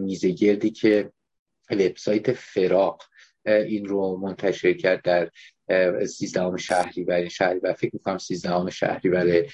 میزه 0.00 0.30
گردی 0.30 0.70
که 0.70 1.12
وبسایت 1.70 2.32
فراق 2.32 3.02
این 3.44 3.84
رو 3.84 4.16
منتشر 4.16 4.72
کرد 4.72 5.02
در 5.02 5.30
سیزدهم 6.06 6.56
شهری 6.56 7.04
برای 7.04 7.30
شهری 7.30 7.58
و 7.58 7.72
فکر 7.72 7.90
می‌کنم 7.92 8.18
سیزدهم 8.18 8.70
شهری 8.70 9.10
برای 9.10 9.46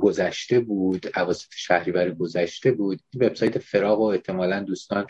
گذشته 0.00 0.60
بود 0.60 1.06
اواسط 1.16 1.48
شهری 1.56 1.92
برای 1.92 2.14
گذشته 2.14 2.72
بود. 2.72 3.00
وبسایت 3.14 3.58
فراغ 3.58 4.00
و 4.00 4.04
احتمالا 4.04 4.60
دوستان 4.60 5.06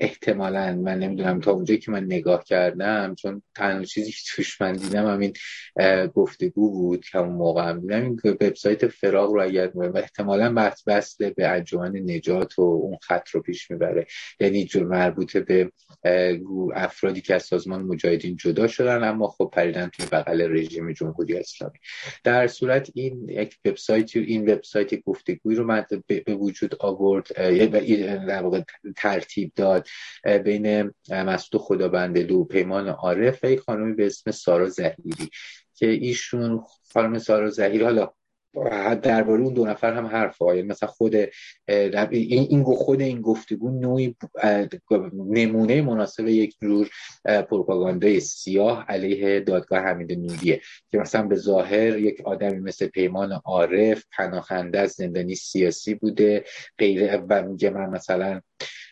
احتمالا 0.00 0.76
من 0.76 0.98
نمی‌دونم 0.98 1.40
تا 1.40 1.52
اونجایی 1.52 1.80
که 1.80 1.90
من 1.90 2.04
نگاه 2.04 2.44
کردم 2.44 3.14
چون 3.14 3.42
تنها 3.54 3.84
چیزی 3.84 4.10
که 4.10 4.18
توش 4.36 4.60
من 4.60 4.72
دیدم 4.72 5.06
همین 5.06 5.32
گفتگو 6.14 6.70
بود 6.70 7.04
که 7.04 7.18
اون 7.18 7.32
موقع 7.32 7.68
هم 7.68 7.80
دیدم 7.80 8.02
این 8.02 8.20
وبسایت 8.24 8.86
فراغ 8.86 9.32
رو 9.32 9.42
اگر 9.42 9.72
احتمالا 9.94 10.52
بحث 10.52 10.82
بسته 10.84 11.30
به 11.30 11.48
انجمن 11.48 11.96
نجات 11.96 12.58
و 12.58 12.62
اون 12.62 12.98
خط 13.02 13.28
رو 13.28 13.42
پیش 13.42 13.70
می‌بره. 13.70 14.06
یعنی 14.40 14.68
مربوطه 14.74 15.40
به 15.40 15.72
افرادی 16.74 17.20
که 17.20 17.34
از 17.34 17.42
سازمان 17.42 17.82
مجاهدین 17.82 18.36
جدا 18.52 18.66
شدن 18.66 19.04
اما 19.04 19.28
خب 19.28 19.50
پریدن 19.52 19.88
توی 19.88 20.06
بغل 20.06 20.42
رژیم 20.42 20.92
جمهوری 20.92 21.36
اسلامی. 21.36 21.78
در 22.24 22.46
صورت 22.46 22.90
این 22.94 23.28
یک 23.28 23.58
وبسایت 23.64 24.16
این 24.16 24.50
وبسایت 24.50 25.04
گفتگوی 25.04 25.54
رو 25.54 25.84
به 26.06 26.34
وجود 26.34 26.74
آورد 26.80 27.32
در 28.26 28.42
واقع 28.42 28.62
ترتیب 28.96 29.52
داد 29.56 29.86
بین 30.44 30.92
مسعود 31.10 31.62
خدابندلو 31.62 32.44
پیمان 32.44 32.88
عارف 32.88 33.44
و 33.44 33.50
یک 33.50 33.60
خانمی 33.60 33.94
به 33.94 34.06
اسم 34.06 34.30
سارا 34.30 34.68
زهیری. 34.68 35.30
که 35.74 35.86
ایشون 35.86 36.64
خانم 36.92 37.18
سارا 37.18 37.50
زهیری 37.50 37.84
حالا 37.84 38.12
درباره 39.02 39.42
اون 39.42 39.54
دو 39.54 39.66
نفر 39.66 39.94
هم 39.94 40.06
حرف 40.06 40.40
یعنی 40.40 40.62
مثلا 40.62 40.88
خود 40.88 41.14
این 42.10 42.64
خود 42.64 43.00
این 43.00 43.20
گفتگو 43.20 43.70
نوعی 43.70 44.16
نمونه 45.14 45.82
مناسب 45.82 46.28
یک 46.28 46.56
جور 46.62 46.90
پروپاگاندای 47.24 48.20
سیاه 48.20 48.84
علیه 48.88 49.40
دادگاه 49.40 49.80
حمید 49.80 50.12
نوریه 50.12 50.60
که 50.90 50.98
مثلا 50.98 51.22
به 51.22 51.36
ظاهر 51.36 51.98
یک 51.98 52.20
آدمی 52.24 52.60
مثل 52.60 52.86
پیمان 52.86 53.32
عارف 53.44 54.04
پناهنده 54.12 54.80
از 54.80 54.90
زندانی 54.90 55.34
سیاسی 55.34 55.94
بوده 55.94 56.44
غیره 56.78 57.16
و 57.16 57.42
من 57.70 57.90
مثلا 57.90 58.40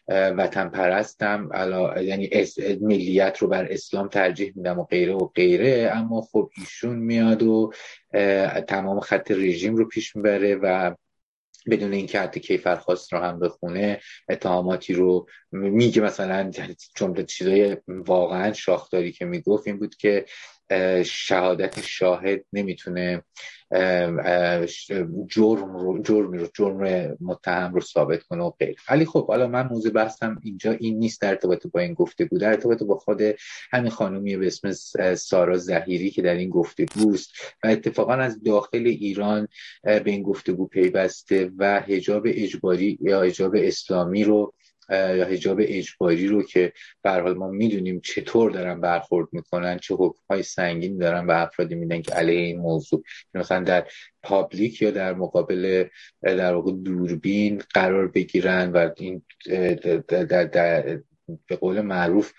وطن 0.09 0.69
پرستم 0.69 1.49
یعنی 2.03 2.31
ملیت 2.81 3.39
رو 3.39 3.49
بر 3.49 3.73
اسلام 3.73 4.09
ترجیح 4.09 4.53
میدم 4.57 4.79
و 4.79 4.85
غیره 4.85 5.15
و 5.15 5.27
غیره. 5.35 5.91
اما 5.95 6.21
خب 6.21 6.51
ایشون 6.59 6.97
میاد 6.97 7.43
و 7.43 7.73
تمام 8.69 9.01
خط 9.01 9.31
رژیم 9.31 9.77
رو 9.77 9.89
پیش 9.89 10.17
می‌بره 10.17 10.55
و 10.55 10.95
بدون 11.71 11.93
اینکه 11.93 12.21
حتی 12.21 12.41
کیفرخواست 12.41 13.13
رو 13.13 13.19
هم 13.19 13.39
بخونه 13.39 14.01
اتهاماتی 14.29 14.95
رو 14.95 15.27
میگه. 15.53 16.03
مثلا 16.03 16.51
جمله 16.97 17.23
چیزای 17.23 17.77
واقعا 17.89 18.53
شاخداری 18.53 19.13
که 19.13 19.25
می‌گفت 19.25 19.67
این 19.67 19.79
بود 19.79 19.97
که 19.97 20.25
شهادت 21.05 21.81
شاهد 21.81 22.45
نمی‌تونه 22.53 23.23
جرم 25.29 25.77
رو 25.77 26.03
جرمی 26.03 26.39
رو 26.39 26.49
جرم 26.55 27.17
متهم 27.21 27.75
رو 27.75 27.81
ثابت 27.81 28.23
کنه 28.23 28.43
و 28.43 28.51
غیر. 28.51 28.77
ولی 28.91 29.05
خب 29.05 29.27
حالا 29.27 29.47
من 29.47 29.69
موضوع 29.69 29.93
بحثم 29.93 30.41
اینجا 30.43 30.73
این 30.73 30.99
نیست 30.99 31.21
در 31.21 31.29
ارتباط 31.29 31.67
با 31.67 31.81
این 31.81 31.95
گفتگو 31.95 32.39
در 32.39 32.49
ارتباط 32.49 32.83
با 32.83 32.99
خود 32.99 33.21
همین 33.71 33.91
خانومی 33.91 34.37
به 34.37 34.47
اسم 34.47 34.73
سارا 35.15 35.57
زهیری 35.57 36.11
که 36.11 36.23
در 36.23 36.35
این 36.35 36.51
گفتگوست 36.51 37.31
و 37.65 37.69
اتفاقا 37.69 38.15
از 38.15 38.43
داخل 38.43 38.87
ایران 38.87 39.49
به 39.85 40.03
این 40.07 40.23
گفتگو 40.23 40.67
پیوسته 40.67 41.51
و 41.59 41.81
حجاب 41.81 42.23
اجباری 42.27 42.99
یا 43.01 43.23
حجاب 43.23 43.53
اسلامی 43.57 44.25
رو 44.25 44.55
یا 44.91 45.25
حجاب 45.25 45.59
اجباری 45.61 46.27
رو 46.27 46.43
که 46.43 46.73
به 47.03 47.11
حال 47.11 47.35
ما 47.35 47.49
می‌دونیم 47.49 48.01
چطور 48.01 48.51
دارن 48.51 48.81
برخورد 48.81 49.29
می‌کنن 49.33 49.79
چه 49.79 49.97
های 50.31 50.43
سنگین 50.43 50.99
دارن 50.99 51.27
به 51.27 51.43
افرادی 51.43 51.75
میدن 51.75 52.03
که 52.03 52.13
علیه 52.13 52.41
این 52.41 52.59
موضوع. 52.59 53.03
مثلا 53.35 53.65
در 53.65 53.87
پابلیک 54.23 54.83
یا 54.83 54.91
در 54.91 55.15
مقابل 55.15 55.85
در 56.23 56.55
واقع 56.55 56.73
دوربین 56.73 57.63
قرار 57.75 58.09
بگیرن 58.09 58.73
و 58.73 58.91
این 58.97 59.23
در, 60.09 60.25
در, 60.25 60.45
در 60.45 61.01
به 61.47 61.57
قول 61.57 61.81
معروف 61.81 62.33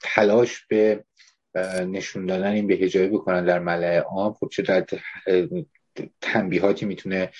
تلاش 0.00 0.66
به 0.66 1.04
نشون 1.86 2.26
دادن 2.26 2.50
این 2.50 2.66
به 2.66 2.74
هجابی 2.74 3.08
بکنن 3.08 3.44
در 3.44 3.58
ملعه 3.58 4.00
عام. 4.00 4.32
خب 4.32 4.48
چه 4.52 4.62
در 4.62 4.86
تنبیهاتی 6.20 6.86
می‌تونه 6.86 7.30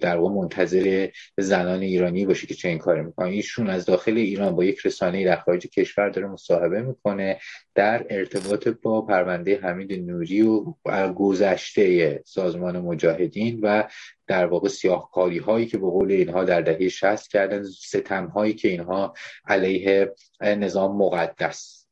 در 0.00 0.16
واقع 0.16 0.34
منتظر 0.34 1.08
زنان 1.38 1.80
ایرانی 1.80 2.26
باشه 2.26 2.46
که 2.46 2.54
چه 2.54 2.68
این 2.68 2.78
کار 2.78 3.02
می‌کنه 3.02 3.28
ایشون 3.28 3.70
از 3.70 3.84
داخل 3.84 4.16
ایران 4.16 4.56
با 4.56 4.64
یک 4.64 4.86
رسانه 4.86 5.24
در 5.24 5.36
خارج 5.36 5.66
کشور 5.66 6.08
داره 6.08 6.26
مصاحبه 6.26 6.82
می‌کنه 6.82 7.38
در 7.74 8.06
ارتباط 8.10 8.68
با 8.68 9.02
پرونده 9.02 9.60
حمید 9.62 9.92
نوری 9.92 10.42
و 10.42 11.12
گذشته 11.12 12.22
سازمان 12.26 12.78
مجاهدین 12.78 13.60
و 13.62 13.84
در 14.26 14.46
واقع 14.46 14.68
سیاهکاری 14.68 15.38
هایی 15.38 15.66
که 15.66 15.78
به 15.78 15.86
قول 15.86 16.10
اینها 16.10 16.44
در 16.44 16.60
دهه 16.60 16.88
60 16.88 17.28
کردن 17.28 17.62
ستم 17.62 18.26
هایی 18.26 18.54
که 18.54 18.68
اینها 18.68 19.14
علیه 19.46 20.14
نظام 20.40 20.96
مقدس 20.96 21.86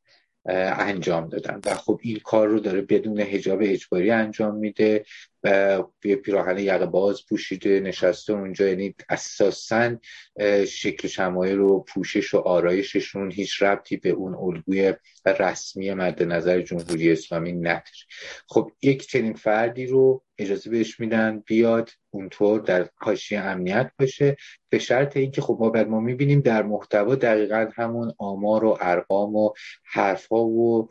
انجام 0.47 1.29
دادن. 1.29 1.61
و 1.65 1.75
خب 1.75 1.99
این 2.03 2.19
کار 2.23 2.47
رو 2.47 2.59
داره 2.59 2.81
بدون 2.81 3.19
حجاب 3.19 3.59
اجباری 3.61 4.11
انجام 4.11 4.55
میده. 4.55 5.05
یه 6.03 6.15
پیراهن 6.23 6.57
یقه 6.57 6.85
باز 6.85 7.25
پوشیده 7.29 7.79
نشسته 7.79 8.33
اونجا 8.33 8.67
یعنی 8.67 8.95
اساسا 9.09 9.95
شکل 10.67 11.07
شمایل 11.07 11.57
رو 11.57 11.79
پوشش 11.79 12.33
و 12.33 12.37
آرایششون 12.37 13.31
هیچ 13.31 13.61
ربطی 13.63 13.97
به 13.97 14.09
اون 14.09 14.35
الگوی 14.35 14.93
رسمی 15.39 15.93
مد 15.93 16.23
نظر 16.23 16.61
جمهوری 16.61 17.11
اسلامی 17.11 17.53
نداره. 17.53 17.83
خب 18.47 18.71
یک 18.81 19.07
چنین 19.07 19.33
فردی 19.33 19.85
رو 19.85 20.23
اجازه 20.37 20.69
بهش 20.69 20.99
میدن 20.99 21.39
بیاد 21.39 21.89
اونطور 22.09 22.59
در 22.59 22.89
حاشیه 22.95 23.39
امنیت 23.39 23.91
باشه 23.99 24.37
به 24.69 24.79
شرط 24.79 25.17
اینکه 25.17 25.41
خب 25.41 25.57
ما 25.59 25.69
بعد 25.69 25.87
ما 25.87 25.99
می‌بینیم 25.99 26.41
در 26.41 26.63
محتوا 26.63 27.15
دقیقا 27.15 27.69
همون 27.75 28.13
آمار 28.17 28.65
و 28.65 28.77
ارقام 28.81 29.35
و 29.35 29.49
حرفها 29.83 30.45
و 30.45 30.87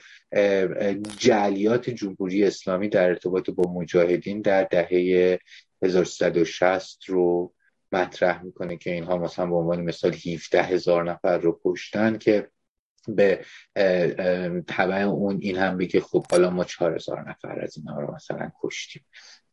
جلیات 1.18 1.90
جمهوری 1.90 2.44
اسلامی 2.44 2.88
در 2.88 3.08
ارتباط 3.08 3.50
با 3.50 3.72
مجاهدین 3.72 4.40
در 4.44 4.64
دهه 4.64 5.38
1360 5.82 7.04
رو 7.08 7.54
مطرح 7.92 8.42
می‌کنه 8.42 8.76
که 8.76 8.92
اینها 8.92 9.18
مثلا 9.18 9.46
به 9.46 9.56
عنوان 9.56 9.80
مثال 9.80 10.14
17 10.14 10.62
هزار 10.62 11.10
نفر 11.10 11.38
رو 11.38 11.60
کشتن 11.64 12.18
که 12.18 12.48
به 13.08 13.44
طبع 14.66 14.96
اون 14.96 15.38
این 15.40 15.56
هم 15.56 15.78
بگه 15.78 16.00
خب 16.00 16.26
حالا 16.30 16.50
ما 16.50 16.64
چهار 16.64 16.94
هزار 16.94 17.30
نفر 17.30 17.60
از 17.60 17.76
اینها 17.76 18.00
رو 18.00 18.14
مثلا 18.14 18.52
کشتیم. 18.62 19.04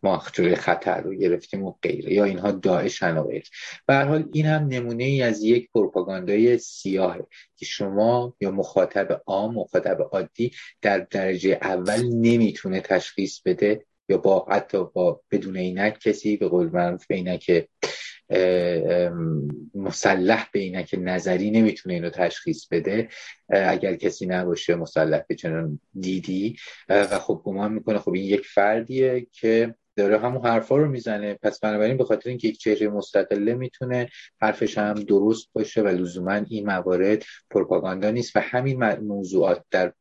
ما 0.03 0.23
جلوی 0.33 0.55
خطر 0.55 1.01
رو 1.01 1.15
گرفتیم 1.15 1.63
و 1.63 1.75
غیره. 1.81 2.13
یا 2.13 2.23
اینها 2.23 2.51
داعش 2.51 3.03
و 3.03 3.23
غیره 3.23 3.43
حال 3.87 4.29
این 4.33 4.45
هم 4.45 4.67
نمونه 4.67 5.03
ای 5.03 5.21
از 5.21 5.43
یک 5.43 5.69
پروپاگاندای 5.73 6.57
سیاهه 6.57 7.27
که 7.55 7.65
شما 7.65 8.35
یا 8.41 8.51
مخاطب 8.51 9.21
عام 9.25 9.55
مخاطب 9.55 10.01
عادی 10.11 10.51
در 10.81 10.99
درجه 10.99 11.59
اول 11.61 12.03
نمی‌تونه 12.03 12.81
تشخیص 12.81 13.41
بده 13.45 13.85
یا 14.12 14.18
با 14.18 14.45
حتی 14.49 14.86
با 14.93 15.22
بدون 15.32 15.57
اینک 15.57 15.99
کسی 15.99 16.38
به 16.38 16.47
قول 16.47 16.70
من 16.74 16.97
عینک 17.09 17.68
مسلح 19.76 20.47
به 20.53 20.59
اینک 20.59 20.95
نظری 20.99 21.51
نمی‌تونه 21.51 21.95
اینو 21.95 22.09
تشخیص 22.09 22.68
بده. 22.68 23.09
اگر 23.49 23.95
کسی 23.95 24.26
نباشه 24.26 24.76
مسلح 24.76 25.24
به 25.28 25.36
چنان 25.36 25.80
دیدی. 25.99 26.55
و 26.89 27.20
خب 27.20 27.41
گمان 27.45 27.74
می‌کنه. 27.74 27.99
خب 27.99 28.14
این 28.14 28.24
یک 28.24 28.45
فردیه 28.45 29.28
که 29.32 29.76
داره 29.95 30.20
همون 30.20 30.45
حرفا 30.45 30.78
رو 30.78 30.89
می‌زنه. 30.89 31.34
پس 31.34 31.59
بنابراین 31.59 31.97
به 31.97 32.03
خاطر 32.03 32.30
اینکه 32.30 32.47
یک 32.47 32.57
چهره 32.57 32.89
مستقله 32.89 33.53
می‌تونه 33.53 34.09
حرفش 34.41 34.78
هم 34.78 34.93
درست 34.93 35.49
باشه 35.53 35.82
و 35.82 35.88
لزوما 35.88 36.41
این 36.49 36.66
موارد 36.66 37.24
پروپاگاندا 37.49 38.12
نیست. 38.12 38.36
و 38.36 38.39
همین 38.39 38.84
موضوعات 38.93 39.64
در 39.72 39.93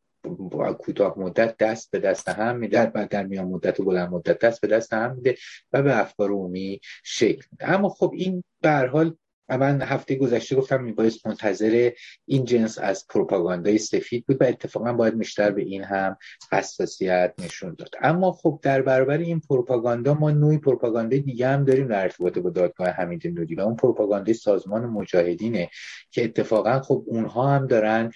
کوتاه 0.72 1.18
مدت 1.18 1.56
دست 1.56 1.90
به 1.90 1.98
دست 1.98 2.28
هم 2.28 2.56
میده. 2.56 2.86
در 2.86 3.04
در 3.04 3.26
میان 3.26 3.44
مدت 3.44 3.80
و 3.80 3.84
بلند 3.84 4.10
مدت 4.10 4.38
دست 4.38 4.60
به 4.60 4.68
دست 4.68 4.92
هم 4.92 5.14
میده 5.14 5.36
و 5.72 5.82
به 5.82 6.00
افکار 6.00 6.30
عمومی 6.30 6.80
شکل 7.04 7.42
میده. 7.52 7.70
اما 7.70 7.88
خب 7.88 8.12
این 8.14 8.44
به 8.60 8.90
حال 8.92 9.16
من 9.56 9.82
هفته 9.82 10.14
گذشته 10.14 10.56
گفتم 10.56 10.82
میبایست 10.82 11.26
منتظر 11.26 11.90
این 12.26 12.44
جنس 12.44 12.78
از 12.78 13.06
پروپاگاندای 13.06 13.78
سفید 13.78 14.26
بود 14.26 14.42
و 14.42 14.44
اتفاقا 14.44 14.92
باید 14.92 15.18
بیشتر 15.18 15.50
به 15.50 15.62
این 15.62 15.84
هم 15.84 16.16
حساسیت 16.52 17.34
نشون 17.38 17.74
داد. 17.74 17.90
اما 18.02 18.32
خب 18.32 18.60
در 18.62 18.82
برابر 18.82 19.18
این 19.18 19.40
پروپاگاندا 19.40 20.14
ما 20.14 20.30
نوعی 20.30 20.58
پروپاگاندای 20.58 21.20
دیگه 21.20 21.48
هم 21.48 21.64
داریم 21.64 21.88
در 21.88 22.02
ارتباط 22.02 22.38
با 22.38 22.50
دادگاه 22.50 22.88
حمید 22.88 23.26
نوری 23.26 23.54
و 23.54 23.60
اون 23.60 23.76
پروپاگاندای 23.76 24.34
سازمان 24.34 24.86
مجاهدینه 24.86 25.70
که 26.10 26.24
اتفاقا 26.24 26.80
خب 26.80 27.04
اونها 27.06 27.48
هم 27.48 27.66
دارن 27.66 28.10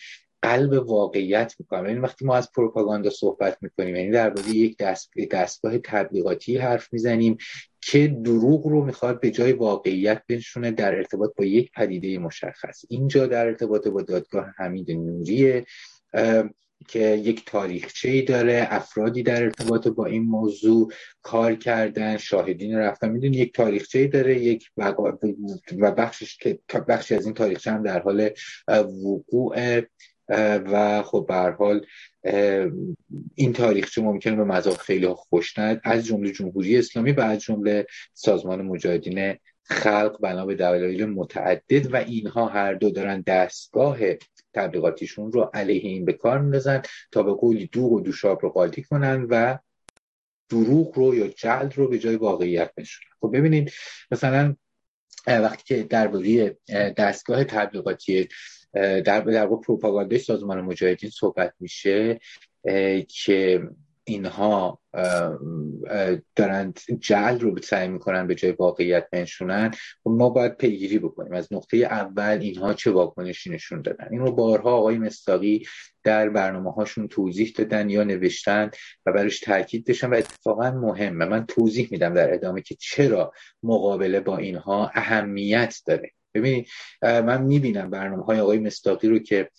قلب 0.45 0.73
واقعیت 0.73 1.55
می‌کنم. 1.59 1.87
یعنی 1.87 2.01
وقتی 2.01 2.25
ما 2.25 2.37
از 2.37 2.53
پروپاگاندا 2.53 3.11
صحبت 3.11 3.59
می‌کنیم 3.61 3.97
یعنی 3.97 4.11
درباره 4.11 4.49
یک 4.49 4.77
دست، 4.77 5.11
دستگاه 5.31 5.79
تبلیغاتی 5.79 6.57
حرف 6.57 6.93
می‌زنیم 6.93 7.37
که 7.81 8.09
دروغ 8.25 8.67
رو 8.67 8.85
می‌خواد 8.85 9.21
به 9.21 9.31
جای 9.31 9.53
واقعیت 9.53 10.23
بنشونه 10.29 10.71
در 10.71 10.95
ارتباط 10.95 11.31
با 11.37 11.45
یک 11.45 11.71
پدیده 11.73 12.19
مشخص. 12.19 12.85
اینجا 12.89 13.27
در 13.27 13.47
ارتباط 13.47 13.89
با 13.89 14.03
دادگاه 14.03 14.55
حمید 14.57 14.91
نوریه 14.91 15.65
که 16.89 17.15
یک 17.17 17.45
تاریخچه 17.47 18.09
ای 18.09 18.23
داره 18.23 18.67
افرادی 18.71 19.23
در 19.23 19.43
ارتباط 19.43 19.89
با 19.89 20.07
این 20.07 20.23
موضوع 20.23 20.93
کار 21.23 21.55
کردن 21.55 22.17
شاهدین 22.17 22.77
رفتن. 22.77 23.09
می‌دونی 23.09 23.37
یک 23.37 23.55
تاریخچه 23.55 23.99
ای 23.99 24.09
داره 24.09 24.39
یک 24.39 24.71
و 25.79 25.93
بخشش 25.93 26.39
که 26.39 26.59
بخشی 26.89 27.15
از 27.15 27.25
این 27.25 27.35
تاریخچه 27.35 27.71
هم 27.71 27.83
در 27.83 28.03
حال 28.03 28.31
وقوع 28.69 29.81
و 30.29 31.03
خب 31.03 31.25
به 31.29 31.57
حال 31.59 31.87
این 33.35 33.53
تاریخچه 33.53 34.03
ممکنه 34.03 34.37
به 34.37 34.45
مذاق 34.45 34.79
خیلی 34.79 35.09
خوش 35.09 35.55
از 35.85 36.05
جمله 36.05 36.33
جمهوری 36.33 36.79
اسلامی 36.79 37.13
و 37.13 37.21
از 37.21 37.41
جمله 37.41 37.87
سازمان 38.15 38.63
مجاهدین 38.63 39.37
خلق 39.65 40.21
بنا 40.21 40.47
به 40.47 40.55
دلایل 40.55 41.05
متعدد 41.05 41.95
و 41.95 41.97
اینها 41.97 42.47
هر 42.47 42.75
دو 42.75 42.91
دارن 42.91 43.21
دستگاه 43.21 43.99
تبلیغاتیشون 44.55 45.33
رو 45.33 45.51
علیه 45.55 45.81
این 45.81 46.05
به 46.05 46.13
کار 46.13 46.39
میندازن 46.39 46.83
تا 47.13 47.23
به 47.23 47.35
قولی 47.35 47.67
دوغ 47.67 47.93
و 47.93 48.01
دوشاب 48.01 48.39
رو 48.43 48.51
قاطی 48.51 48.83
کنن 48.83 49.27
و 49.31 49.59
دروغ 50.49 50.99
رو 50.99 51.15
یا 51.15 51.29
جلد 51.29 51.75
رو 51.77 51.89
به 51.89 51.99
جای 51.99 52.17
واقعیت 52.17 52.71
نشونن. 52.79 53.11
خب 53.21 53.37
ببینید 53.37 53.73
مثلا 54.11 54.57
وقتی 55.27 55.63
که 55.65 55.83
درباره 55.83 56.57
دستگاه 56.97 57.45
تبلیغاتی 57.45 58.29
در 58.75 59.21
در 59.21 59.47
پروپاگاندای 59.47 60.19
سازمان 60.19 60.61
مجاهدین 60.61 61.11
صحبت 61.11 61.55
میشه 61.61 62.21
که 63.09 63.63
اینها 64.07 64.81
دارند 66.37 66.81
جعل 67.01 67.41
رو 67.41 67.63
سعی 67.63 67.89
می‌کنن 67.89 68.27
به 68.27 68.35
جای 68.35 68.53
واقعیت 68.53 69.09
بنشونن. 69.13 69.71
و 70.07 70.11
ما 70.11 70.29
باید 70.31 70.57
پیگیری 70.57 70.99
بکنیم. 70.99 71.33
از 71.33 71.53
نقطه 71.53 71.77
اول 71.77 72.39
اینها 72.41 72.75
چه 72.75 72.91
واکنشی 72.91 73.51
نشون 73.51 73.83
دادن؟ 73.83 74.09
این 74.11 74.21
رو 74.21 74.33
بارها 74.33 74.73
آقای 74.73 74.99
مستاقی 74.99 75.67
در 76.03 76.29
برنامه 76.29 76.73
هاشون 76.73 77.09
توضیح 77.09 77.53
دادن 77.57 77.91
یا 77.91 78.05
نوشتن 78.05 78.71
و 79.07 79.13
برش 79.13 79.41
تاکید 79.41 79.87
داشتن 79.87 80.11
و 80.11 80.15
اتفاقا 80.15 80.71
مهمه. 80.71 81.25
من 81.25 81.47
توضیح 81.47 81.89
میدم 81.91 82.15
در 82.15 82.35
ادامه 82.35 82.63
که 82.63 82.77
چرا 82.81 83.33
مقابله 83.63 84.21
با 84.21 84.39
اینها 84.39 84.91
اهمیت 84.95 85.77
داره. 85.87 86.13
ببینید 86.35 86.69
من 87.03 87.43
می‌بینم 87.43 87.91
برنامه 87.91 88.25
های 88.25 88.41
آقای 88.41 88.59
مستاقی 88.59 89.09
رو 89.09 89.19
که 89.19 89.51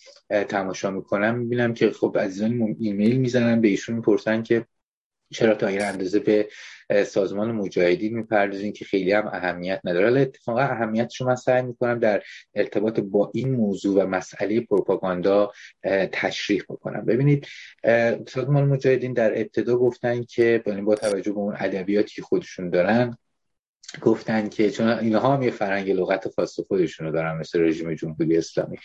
تماشا 0.48 0.90
می‌کنم 0.90 1.38
می‌بینم 1.38 1.74
که 1.74 1.90
خب 1.90 2.16
عزیزان 2.20 2.76
ایمیل 2.80 3.16
می‌زنن 3.16 3.60
به 3.60 3.68
ایشون 3.68 3.96
می‌پرسن 3.96 4.42
که 4.42 4.66
چرا 5.32 5.54
تا 5.54 5.66
این 5.66 5.82
اندازه 5.82 6.18
به 6.18 6.48
سازمان 7.06 7.52
مجاهدین 7.52 8.16
می‌پردازین 8.16 8.72
که 8.72 8.84
خیلی 8.84 9.12
هم 9.12 9.26
اهمیت 9.26 9.80
نداره. 9.84 10.10
ولی 10.10 10.20
اتفاقا 10.20 10.60
اهمیتش 10.60 11.22
من 11.22 11.34
سعی 11.34 11.62
می‌کنم 11.62 11.98
در 11.98 12.22
ارتباط 12.54 13.00
با 13.00 13.30
این 13.34 13.52
موضوع 13.52 14.04
و 14.04 14.06
مسئله 14.06 14.60
پروپاگاندا 14.60 15.52
تشریح 16.12 16.62
بکنم. 16.68 17.04
ببینید 17.04 17.46
سازمان 18.28 18.64
مجاهدین 18.64 19.12
در 19.12 19.40
ابتدا 19.40 19.76
گفتن 19.76 20.22
که 20.22 20.62
با 20.84 20.94
توجه 20.94 21.32
به 21.32 21.38
اون 21.38 21.56
ادبیاتی 21.58 22.22
خودشون 22.22 22.70
دارن 22.70 23.16
گفتن 24.02 24.48
که 24.48 24.70
چون 24.70 24.88
اینها 24.88 25.34
هم 25.34 25.42
یه 25.42 25.50
فرنگ 25.50 25.90
لغت 25.90 26.34
خاص 26.34 26.60
خودشونو 26.60 27.12
دارن 27.12 27.36
مثل 27.38 27.60
رژیم 27.60 27.94
جمهوری 27.94 28.38
اسلامی. 28.38 28.78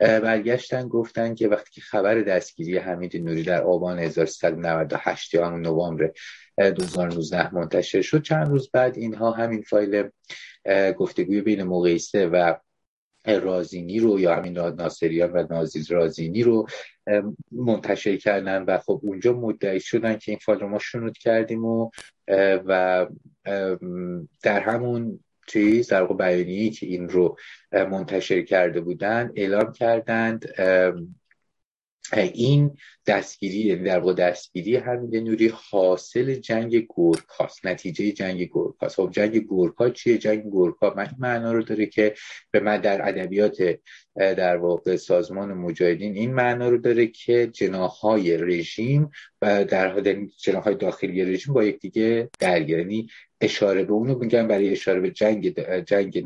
برگشتن 0.00 0.88
گفتن 0.88 1.34
که 1.34 1.48
وقتی 1.48 1.70
که 1.72 1.80
خبر 1.80 2.14
دستگیری 2.20 2.78
حمید 2.78 3.16
نوری 3.16 3.42
در 3.42 3.62
آبان 3.62 3.98
1398 3.98 5.34
یا 5.34 5.46
همون 5.46 5.60
نوامبر 5.60 6.10
2019 6.58 7.54
منتشر 7.54 8.02
شد 8.02 8.22
چند 8.22 8.48
روز 8.48 8.70
بعد 8.70 8.98
اینها 8.98 9.30
همین 9.30 9.62
فایل 9.62 10.08
گفتگوی 10.96 11.40
بین 11.40 11.62
مقیسه 11.62 12.26
و 12.26 12.54
رازینی 13.26 14.00
رو 14.00 14.20
یا 14.20 14.34
همین 14.34 14.58
ناصریان 14.58 15.32
و 15.32 15.46
نازیز 15.50 15.92
رازینی 15.92 16.42
رو 16.42 16.66
منتشر 17.52 18.16
کردن 18.16 18.62
و 18.62 18.78
خب 18.78 19.00
اونجا 19.02 19.32
مدعی 19.32 19.80
شدن 19.80 20.18
که 20.18 20.32
این 20.32 20.38
فایل 20.38 20.60
رو 20.60 20.68
ما 20.68 20.78
شنود 20.78 21.18
کردیم 21.18 21.64
و 21.64 21.90
و 22.66 23.06
در 24.42 24.60
همون 24.60 25.20
چیز 25.46 25.88
در 25.88 26.06
بیانیه‌ای 26.06 26.70
که 26.70 26.86
این 26.86 27.08
رو 27.08 27.36
منتشر 27.72 28.42
کرده 28.42 28.80
بودن 28.80 29.32
اعلام 29.36 29.72
کردند 29.72 30.46
این 32.12 32.76
دستگیری 33.06 33.58
یعنی 33.58 33.84
در 33.84 33.98
واقع 33.98 34.14
دستگیری 34.14 34.76
حمید 34.76 35.16
نوری 35.16 35.52
حاصل 35.70 36.34
جنگ 36.34 36.86
گورکاست 36.86 37.66
نتیجه 37.66 38.12
جنگ 38.12 38.48
گورکاست 38.48 38.96
خب 38.96 39.10
جنگ 39.10 39.38
گورکا 39.38 39.90
چیه؟ 39.90 40.18
جنگ 40.18 40.42
گورکا 40.42 40.94
من 40.96 41.08
معنا 41.18 41.52
رو 41.52 41.62
داره 41.62 41.86
که 41.86 42.14
به 42.50 42.60
من 42.60 42.80
در 42.80 43.08
ادبیات 43.08 43.78
در 44.16 44.56
واقع 44.56 44.96
سازمان 44.96 45.52
مجاهدین 45.52 46.16
این 46.16 46.34
معنا 46.34 46.68
رو 46.68 46.78
داره 46.78 47.06
که 47.06 47.46
جناهای 47.46 48.36
رژیم 48.36 49.10
و 49.42 49.64
در 49.64 50.02
جناهای 50.44 50.74
داخلی 50.74 51.24
رژیم 51.24 51.54
با 51.54 51.64
یکدیگه 51.64 52.30
درگیر 52.38 52.78
یعنی 52.78 53.08
اشاره 53.42 53.84
به 53.84 53.92
اونو 53.92 54.18
میگن 54.18 54.48
برای 54.48 54.70
اشاره 54.70 55.00
به 55.00 55.10
جنگ 55.10 55.58
جنگ 55.84 56.24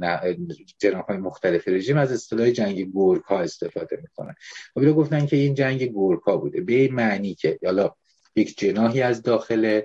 جناهای 0.79 1.17
مختلف 1.17 1.69
رژیم 1.69 1.97
از 1.97 2.13
اصطلاح 2.13 2.51
جنگ 2.51 2.93
گورکا 2.93 3.39
استفاده 3.39 3.99
می‌کنن. 4.03 4.35
و 4.77 4.93
گفتن 4.93 5.27
که 5.27 5.37
این 5.37 5.55
جنگ 5.55 5.85
گورکا 5.85 6.37
بوده. 6.37 6.61
به 6.67 6.89
معنی 6.93 7.35
که 7.35 7.59
حالا 7.65 7.91
یک 8.37 8.59
جناهی 8.59 9.03
از 9.03 9.23
داخل 9.23 9.81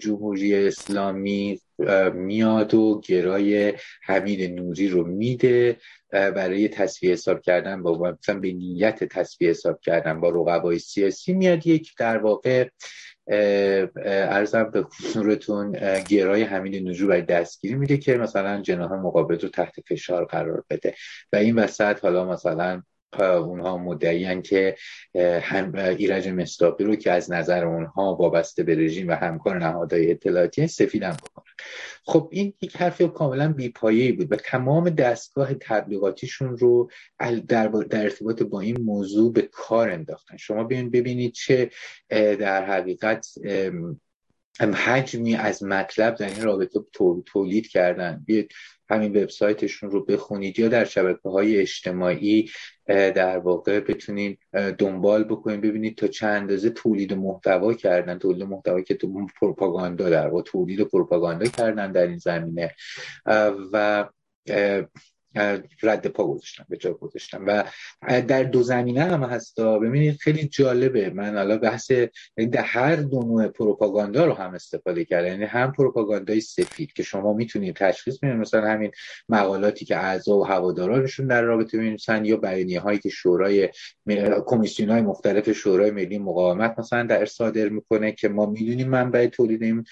جمهوری 0.00 0.66
اسلامی 0.66 1.60
میاد 2.14 2.74
و 2.74 3.00
گرای 3.04 3.74
حمید 4.02 4.60
نوری 4.60 4.88
رو 4.88 5.06
میده 5.06 5.76
برای 6.10 6.68
تصفیه 6.68 7.12
حساب 7.12 7.40
کردن 7.40 7.82
با 7.82 8.16
مثلا 8.22 8.40
به 8.40 8.52
نیت 8.52 9.04
تصفیه 9.04 9.50
حساب 9.50 9.80
کردن 9.80 10.20
با 10.20 10.28
رقبای 10.28 10.78
سیاسی 10.78 11.32
میاد 11.32 11.66
یک 11.66 11.92
در 11.98 12.18
واقع 12.18 12.68
ارزم 14.04 14.70
به 14.70 14.86
حضورتون 14.98 15.72
گرای 16.08 16.42
حمید 16.42 16.84
نوری 16.84 17.06
برای 17.06 17.22
دستگیری 17.22 17.74
میده 17.74 17.96
که 17.96 18.16
مثلا 18.16 18.62
جناح 18.62 18.92
مقابل 18.92 19.38
رو 19.38 19.48
تحت 19.48 19.74
فشار 19.88 20.24
قرار 20.24 20.64
بده. 20.70 20.94
و 21.32 21.36
این 21.36 21.58
وسط 21.58 22.00
حالا 22.00 22.24
مثلا 22.24 22.82
اونها 23.20 23.78
مدعیان 23.78 24.42
که 24.42 24.76
هم 25.42 25.74
ایرج 25.74 26.28
مستاقی 26.28 26.84
رو 26.84 26.96
که 26.96 27.12
از 27.12 27.32
نظر 27.32 27.64
اونها 27.64 28.14
وابسته 28.14 28.62
به 28.62 28.74
رژیم 28.74 29.08
و 29.08 29.12
همکار 29.12 29.58
نهادهای 29.58 30.10
اطلاعاتی 30.10 30.66
سفیدم 30.66 31.16
بکنن. 31.22 31.44
خب 32.04 32.28
این 32.32 32.54
یک 32.60 32.76
حرف 32.76 33.02
کاملا 33.02 33.52
بیپایه‌ای 33.52 34.12
بود 34.12 34.32
و 34.32 34.36
تمام 34.36 34.90
دستگاه 34.90 35.54
تبلیغاتیشون 35.54 36.56
رو 36.56 36.90
در, 37.48 37.66
در 37.66 38.02
ارتباط 38.02 38.42
با 38.42 38.60
این 38.60 38.80
موضوع 38.80 39.32
به 39.32 39.42
کار 39.42 39.90
انداختن. 39.90 40.36
شما 40.36 40.64
ببینید 40.64 41.32
چه 41.32 41.70
در 42.10 42.64
حقیقت 42.64 43.26
حجمی 44.60 45.34
از 45.34 45.62
مطلب 45.62 46.14
در 46.14 46.26
این 46.26 46.42
رابطه 46.42 46.80
تولید 47.26 47.68
کردن. 47.68 48.24
بیاید 48.26 48.52
همین 48.92 49.10
وبسایتشون 49.16 49.90
رو 49.90 50.04
بخونید 50.04 50.58
یا 50.58 50.68
در 50.68 50.84
شبکه 50.84 51.28
های 51.28 51.60
اجتماعی 51.60 52.50
در 52.86 53.38
واقع 53.38 53.80
بتونید 53.80 54.38
دنبال 54.78 55.24
بکنید 55.24 55.60
ببینید 55.60 55.96
تا 55.96 56.06
چند 56.06 56.40
اندازه 56.42 56.70
تولید 56.70 57.12
محتوا 57.12 57.74
کردن 57.74 58.18
تولید 58.18 58.42
محتوا 58.42 58.80
که 58.80 58.94
تو 58.94 59.26
پروپاگاندا 59.40 60.10
در 60.10 60.28
واقع 60.28 60.42
تولید 60.42 60.80
پروپاگاندا 60.80 61.46
کردن 61.46 61.92
در 61.92 62.06
این 62.06 62.18
زمینه. 62.18 62.74
و 63.72 64.08
رد 65.82 66.06
پا 66.06 66.26
گذاشتم 66.26 66.66
به 66.68 66.76
جا 66.76 66.92
گذاشتم. 66.92 67.44
و 67.46 67.64
در 68.20 68.42
دو 68.42 68.62
زمینه 68.62 69.02
هم 69.04 69.22
هستا. 69.22 69.78
ببینید 69.78 70.16
خیلی 70.16 70.44
جالبه. 70.48 71.10
من 71.10 71.36
حالا 71.36 71.58
بحث 71.58 71.90
یعنی 71.90 72.50
در 72.50 72.62
هر 72.62 72.96
دو 72.96 73.22
نوع 73.22 73.48
پروپاگاندا 73.48 74.24
رو 74.26 74.32
هم 74.32 74.54
استفاده 74.54 75.04
کرده 75.04 75.28
یعنی 75.28 75.44
هم 75.44 75.72
پروپاگاندای 75.72 76.40
سفید 76.40 76.92
که 76.92 77.02
شما 77.02 77.32
می‌تونید 77.32 77.76
تشخیص 77.76 78.18
بدید. 78.18 78.36
مثلا 78.36 78.68
همین 78.68 78.90
مقالاتی 79.28 79.84
که 79.84 79.96
اعضا 79.96 80.36
و 80.36 80.46
هوادارانشون 80.46 81.26
در 81.26 81.42
رابطه 81.42 81.78
می‌نویسن 81.78 82.24
یا 82.24 82.36
بیانیه 82.36 82.80
هایی 82.80 82.98
که 82.98 83.08
شورای 83.08 83.68
کمیسیون 84.46 84.90
های 84.90 85.00
مختلف 85.00 85.52
شورای 85.52 85.90
ملی 85.90 86.18
مقاومت 86.18 86.78
مثلا 86.78 87.02
در 87.02 87.24
صادر 87.24 87.68
می‌کنه 87.68 88.12
که 88.12 88.28
ما 88.28 88.46
می‌دونیم 88.46 88.88
منبع 88.88 89.26
تولید 89.26 89.62
این 89.62 89.84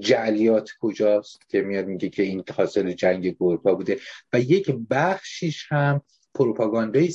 جعلیات 0.00 0.70
کجاست. 0.80 1.40
که 1.48 1.62
میاد 1.62 1.86
میگه 1.86 2.08
که 2.08 2.22
این 2.22 2.44
حاصل 2.56 2.92
جنگ 2.92 3.36
گورکا 3.36 3.74
بوده. 3.74 3.98
و 4.32 4.40
یک 4.40 4.77
بخشیش 4.90 5.66
هم 5.68 6.02
پروپاگاندای 6.34 7.14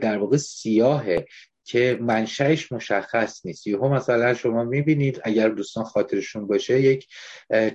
در 0.00 0.18
واقع 0.18 0.36
سیاهه 0.36 1.26
که 1.64 1.98
منشأش 2.00 2.72
مشخص 2.72 3.46
نیست. 3.46 3.66
یهو 3.66 3.88
مثلا 3.88 4.34
شما 4.34 4.64
می‌بینید 4.64 5.20
اگر 5.24 5.48
دوستان 5.48 5.84
خاطرشون 5.84 6.46
باشه 6.46 6.80
یک 6.80 7.08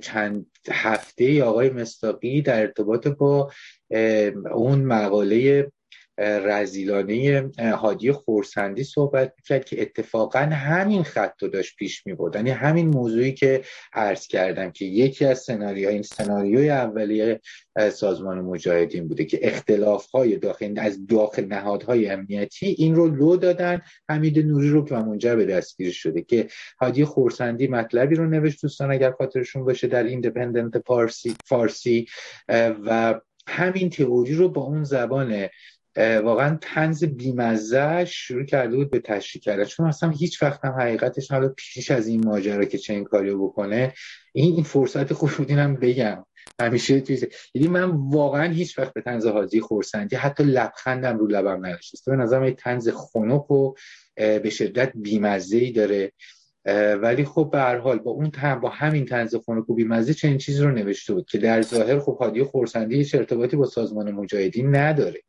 چند 0.01 0.45
هفته 0.72 1.43
آقای 1.43 1.69
مستاقی 1.69 2.41
در 2.41 2.61
ارتباط 2.61 3.07
با 3.07 3.51
اون 4.51 4.84
مقاله 4.84 5.72
رزیلانه 6.22 7.49
هادی 7.59 8.11
خورسندی 8.11 8.84
صحبت 8.84 9.34
کرد 9.47 9.65
که 9.65 9.82
اتفاقا 9.82 10.39
همین 10.39 11.03
خط 11.03 11.43
رو 11.43 11.47
داشت 11.47 11.76
پیش 11.76 12.07
می 12.07 12.13
بود 12.13 12.36
یعنی 12.36 12.49
همین 12.49 12.88
موضوعی 12.88 13.34
که 13.34 13.61
عرض 13.93 14.28
کردم 14.28 14.72
که 14.72 14.86
یکی 14.86 15.26
از 15.26 15.39
سناریوهای 15.39 15.93
این 15.93 16.03
سناریوی 16.03 16.69
اولیه 16.69 17.39
سازمان 17.91 18.41
مجاهدین 18.41 19.07
بوده 19.07 19.26
که 19.26 19.39
اختلاف 19.41 20.09
های 20.09 20.38
داخل 20.38 20.74
از 20.78 21.07
داخل 21.07 21.45
نهادهای 21.45 22.09
امنیتی 22.09 22.65
این 22.78 22.95
رو 22.95 23.07
لو 23.07 23.38
دادن 23.38 23.82
حمید 24.09 24.39
نوری 24.39 24.69
رو 24.69 24.86
که 24.86 24.95
منجر 24.95 25.36
به 25.36 25.45
دستگیری 25.45 25.93
شده 25.93 26.22
که 26.22 26.47
هادی 26.82 27.05
خورسندی 27.05 27.67
مطلبی 27.67 28.15
رو 28.15 28.30
نوشت 28.30 28.61
دوستان 28.61 28.91
اگر 28.91 29.11
خاطرشون 29.11 29.65
باشه 29.65 29.88
در 29.88 30.03
ایندیپندنت 30.03 30.84
فارسی 31.45 32.07
و 32.86 33.22
همین 33.47 33.89
تئوری 33.89 34.36
رو 34.36 34.49
با 34.49 34.61
اون 34.61 34.84
زبان 34.84 35.49
واقعا 35.98 36.58
طنز 36.62 37.04
بیمزه 37.04 38.06
شروع 38.06 38.46
کرده 38.46 38.76
بود 38.76 38.92
به 38.92 39.00
تشریح 39.00 39.42
کردن. 39.42 39.64
چون 39.64 39.88
اصلا 39.88 40.10
هیچ 40.10 40.44
وقت 40.44 40.66
هم 40.66 40.72
حقیقتش 40.72 41.32
حالا 41.32 41.54
پیش 41.58 41.92
از 41.92 42.08
این 42.08 42.26
ماجرا 42.26 42.66
که 42.66 42.78
چنین 42.78 43.04
کاریو 43.04 43.48
بکنه 43.48 43.94
این 44.34 44.54
این 44.54 44.64
فرصت 44.64 45.14
خوب 45.14 45.50
هم 45.50 45.76
بگم. 45.76 46.26
همیشه 46.62 47.00
توی 47.00 47.28
یعنی 47.54 47.68
من 47.68 47.84
واقعا 47.92 48.52
هیچ 48.52 48.80
وقت 48.80 48.94
به 48.94 49.02
تنز 49.02 49.26
حاضی 49.26 49.60
خورسندی 49.60 50.16
حتی 50.16 50.44
لبخندم 50.44 51.18
رو 51.18 51.28
لبم 51.28 51.66
ننشسته 51.66 52.12
به 52.12 52.18
نظرم 52.18 52.44
این 52.44 52.56
تنز 52.56 52.89
خنک 52.89 53.52
و 53.52 53.74
به 54.16 54.50
شدت 54.50 54.92
بیمزه 54.96 55.58
ای 55.58 55.72
داره 55.72 56.12
ولی 57.02 57.26
خب 57.26 57.50
به 57.52 57.60
هر 57.60 57.78
حال 57.78 58.00
با 58.00 58.12
اون 58.12 58.32
تن 58.32 58.60
با 58.60 58.70
همین 58.70 59.06
تنز 59.06 59.36
خنک 59.36 59.70
و 59.70 59.76
بیمزه 59.76 60.14
چنین 60.14 60.38
چیزی 60.38 60.64
رو 60.64 60.72
نوشته 60.72 61.14
بود 61.14 61.26
که 61.30 61.38
در 61.38 61.62
ظاهر 61.62 62.00
خب 62.00 62.18
هادی 62.20 62.44
خورسندی 62.44 62.95
هیچ 62.95 63.15
ارتباطی 63.15 63.56
با 63.56 63.65
سازمان 63.65 64.11
مجاهدین 64.11 64.76
نداره. 64.76 65.22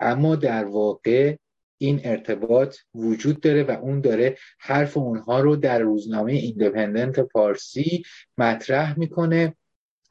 اما 0.00 0.36
در 0.36 0.64
واقع 0.64 1.36
این 1.78 2.00
ارتباط 2.04 2.76
وجود 2.94 3.40
داره 3.40 3.62
و 3.62 3.70
اون 3.70 4.00
داره 4.00 4.36
حرف 4.58 4.96
اونها 4.96 5.40
رو 5.40 5.56
در 5.56 5.78
روزنامه 5.78 6.32
ایندیپندنت 6.32 7.20
پارسی 7.20 8.02
مطرح 8.38 8.98
می‌کنه 8.98 9.56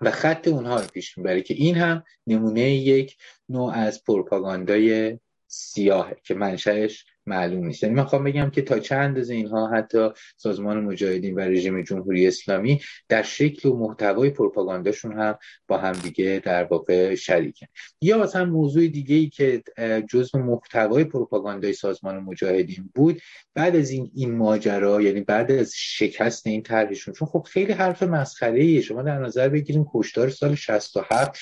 و 0.01 0.11
خط 0.11 0.47
اونها 0.47 0.79
رو 0.79 0.87
پیش 0.87 1.17
می‌بره 1.17 1.41
که 1.41 1.53
این 1.53 1.75
هم 1.75 2.03
نمونه 2.27 2.61
یک 2.61 3.17
نوع 3.49 3.73
از 3.73 4.03
پروپاگاندای 4.03 5.19
سیاهه 5.47 6.17
که 6.23 6.33
منشأش 6.33 7.05
معلوم 7.25 7.65
نیست. 7.65 7.83
یعنی 7.83 7.95
من 7.95 8.03
خواهم 8.03 8.23
بگم 8.23 8.49
که 8.49 8.61
تا 8.61 8.79
چند 8.79 8.99
اندازه 8.99 9.33
اینها 9.33 9.69
حتی 9.69 10.09
سازمان 10.37 10.79
مجاهدین 10.79 11.35
و 11.35 11.39
رژیم 11.39 11.81
جمهوری 11.81 12.27
اسلامی 12.27 12.81
در 13.09 13.23
شکل 13.23 13.69
و 13.69 13.77
محتوای 13.77 14.29
پروپاگانداشون 14.29 15.19
هم 15.19 15.37
با 15.67 15.77
هم 15.77 15.91
دیگه 15.91 16.41
در 16.45 16.63
واقع 16.63 17.15
شریکن. 17.15 17.67
یا 18.01 18.17
مثلا 18.17 18.45
موضوع 18.45 18.87
دیگه 18.87 19.15
ای 19.15 19.29
که 19.29 19.63
جزء 20.09 20.39
محتوای 20.39 21.03
پروپاگاندای 21.03 21.73
سازمان 21.73 22.19
مجاهدین 22.19 22.89
بود 22.95 23.21
بعد 23.53 23.75
از 23.75 23.89
این 23.89 24.11
این 24.15 24.35
ماجرا 24.35 25.01
یعنی 25.01 25.21
بعد 25.21 25.51
از 25.51 25.73
شکست 25.75 26.47
این 26.47 26.63
طرحشون 26.63 27.13
چون 27.13 27.27
خب 27.27 27.47
خیلی 27.49 27.73
حرف 27.73 28.03
مسخره 28.03 28.59
ایه 28.59 28.81
شما 28.81 29.01
در 29.01 29.19
نظر 29.19 29.49
بگیریم 29.49 29.85
کشتار 29.93 30.29
سال 30.29 30.55
67 30.55 31.39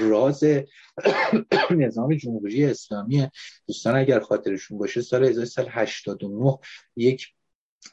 راز 0.00 0.44
نظام 1.70 2.14
جمهوری 2.14 2.64
اسلامی. 2.64 3.28
دوستان 3.66 3.96
اگر 3.96 4.20
خاطرشون 4.20 4.78
باشه 4.78 5.02
سال 5.08 5.24
1989 5.24 6.58
یک 6.96 7.26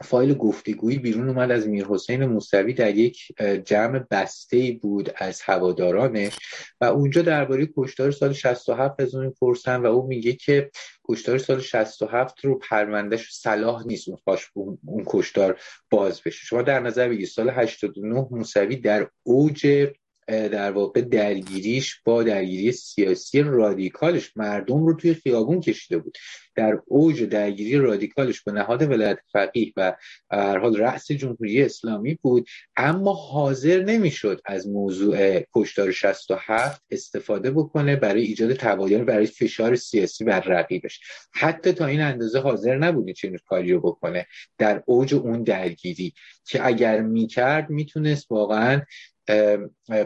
فایل 0.04 0.34
گفتگویی 0.34 0.98
بیرون 0.98 1.30
اومد 1.30 1.52
از 1.52 1.68
میر 1.68 1.86
حسین 1.86 2.26
موسوی 2.26 2.74
در 2.74 2.96
یک 2.96 3.20
جمع 3.66 4.00
بسته 4.12 4.80
بود 4.82 5.14
از 5.16 5.42
هوادارانش 5.42 6.40
و 6.82 6.86
اونجا 6.86 7.22
درباره 7.22 7.70
کشتار 7.78 8.12
سال 8.12 8.34
67 8.34 9.00
از 9.00 9.16
اون 9.16 9.34
پرسن 9.42 9.82
و 9.82 9.86
او 9.86 10.08
میگه 10.08 10.34
که 10.34 10.72
کشتار 11.10 11.38
سال 11.38 11.62
67 11.62 12.46
رو 12.46 12.60
پروندهش 12.60 13.34
صلاح 13.34 13.88
نیست 13.88 14.08
اون, 14.54 14.78
اون 14.86 15.04
کشتار 15.08 15.60
باز 15.90 16.22
بشه. 16.22 16.46
شما 16.46 16.62
در 16.62 16.80
نظر 16.80 17.10
بگید 17.10 17.28
سال 17.28 17.50
89 17.50 18.28
موسوی 18.32 18.76
در 18.76 19.10
اوج 19.24 19.88
در 20.28 20.72
واقع 20.72 21.02
درگیریش 21.02 22.02
با 22.06 22.24
درگیری 22.24 22.72
سیاسی 22.72 23.42
رادیکالش 23.42 24.38
مردم 24.38 24.86
رو 24.86 24.94
توی 24.94 25.14
خیابون 25.14 25.62
کشیده 25.62 25.98
بود. 25.98 26.18
در 26.56 26.80
اوج 26.86 27.24
درگیری 27.24 27.78
رادیکالش 27.78 28.42
به 28.42 28.52
نهاد 28.52 28.82
ولایت 28.82 29.20
فقیه 29.32 29.74
و 29.78 29.96
هر 30.32 30.58
حال 30.58 30.78
رأس 30.78 31.12
جمهوری 31.12 31.64
اسلامی 31.64 32.20
بود 32.22 32.48
اما 32.78 33.14
حاضر 33.14 33.84
نمی‌شد 33.84 34.42
از 34.46 34.68
موضوع 34.68 35.44
کشتار 35.56 35.92
67 35.92 36.82
استفاده 36.92 37.52
بکنه 37.52 37.96
برای 37.96 38.22
ایجاد 38.22 38.54
تباین 38.54 39.06
برای 39.06 39.26
فشار 39.26 39.76
سیاسی 39.76 40.24
بر 40.24 40.40
رقیبش. 40.40 41.00
حتی 41.32 41.72
تا 41.72 41.86
این 41.86 42.02
اندازه 42.02 42.40
حاضر 42.40 42.78
نبود 42.78 43.12
چنین 43.12 43.40
کاری 43.46 43.72
رو 43.72 43.80
بکنه 43.80 44.26
در 44.58 44.84
اوج 44.86 45.14
اون 45.14 45.44
درگیری 45.44 46.14
که 46.48 46.68
اگر 46.68 47.02
می‌کرد 47.02 47.70
می‌تونست 47.70 48.32
واقعا 48.32 48.82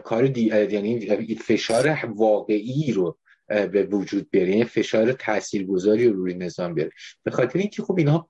کار 0.04 0.28
دی... 0.28 0.42
یعنی 0.42 1.36
فشار 1.36 2.00
واقعی 2.06 2.92
رو 2.92 3.18
به 3.50 3.84
وجود 3.84 4.30
بیاره. 4.32 4.50
یعنی 4.50 4.64
فشار 4.64 5.12
تاثیرگذاری 5.12 6.08
رو 6.08 6.14
روی 6.14 6.34
نظام 6.34 6.74
بیاره. 6.74 6.92
به 7.24 7.32
خاطر 7.32 7.60
اینکه 7.60 7.84
خب 7.84 7.98
اینها 7.98 8.28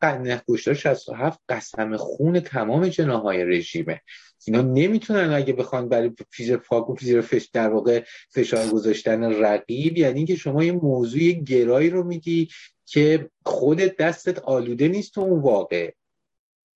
کشتار 0.47 0.73
67 0.73 1.39
قسم 1.49 1.97
خون 1.97 2.39
تمام 2.39 2.87
جناهای 2.87 3.45
رژیمه. 3.45 4.01
اینا 4.47 4.61
نمی‌تونن 4.61 5.33
اگه 5.33 5.53
بخوان 5.53 5.89
برای 5.89 6.11
فیزر 6.31 6.57
پاک 6.57 6.89
و 6.89 6.95
فیزر 6.95 7.21
فش 7.21 7.49
در 7.53 7.69
واقع 7.69 8.03
فشار 8.29 8.67
گذاشتن 8.67 9.23
رقیب 9.23 9.97
یعنی 9.97 10.17
اینکه 10.17 10.35
شما 10.35 10.63
یه 10.63 10.71
موضوع 10.71 11.31
گرایی 11.31 11.89
رو 11.89 12.03
میگی 12.03 12.47
که 12.85 13.29
خودت 13.45 13.97
دستت 13.97 14.39
آلوده 14.39 14.87
نیست 14.87 15.13
تو 15.13 15.21
اون 15.21 15.39
واقع 15.39 15.91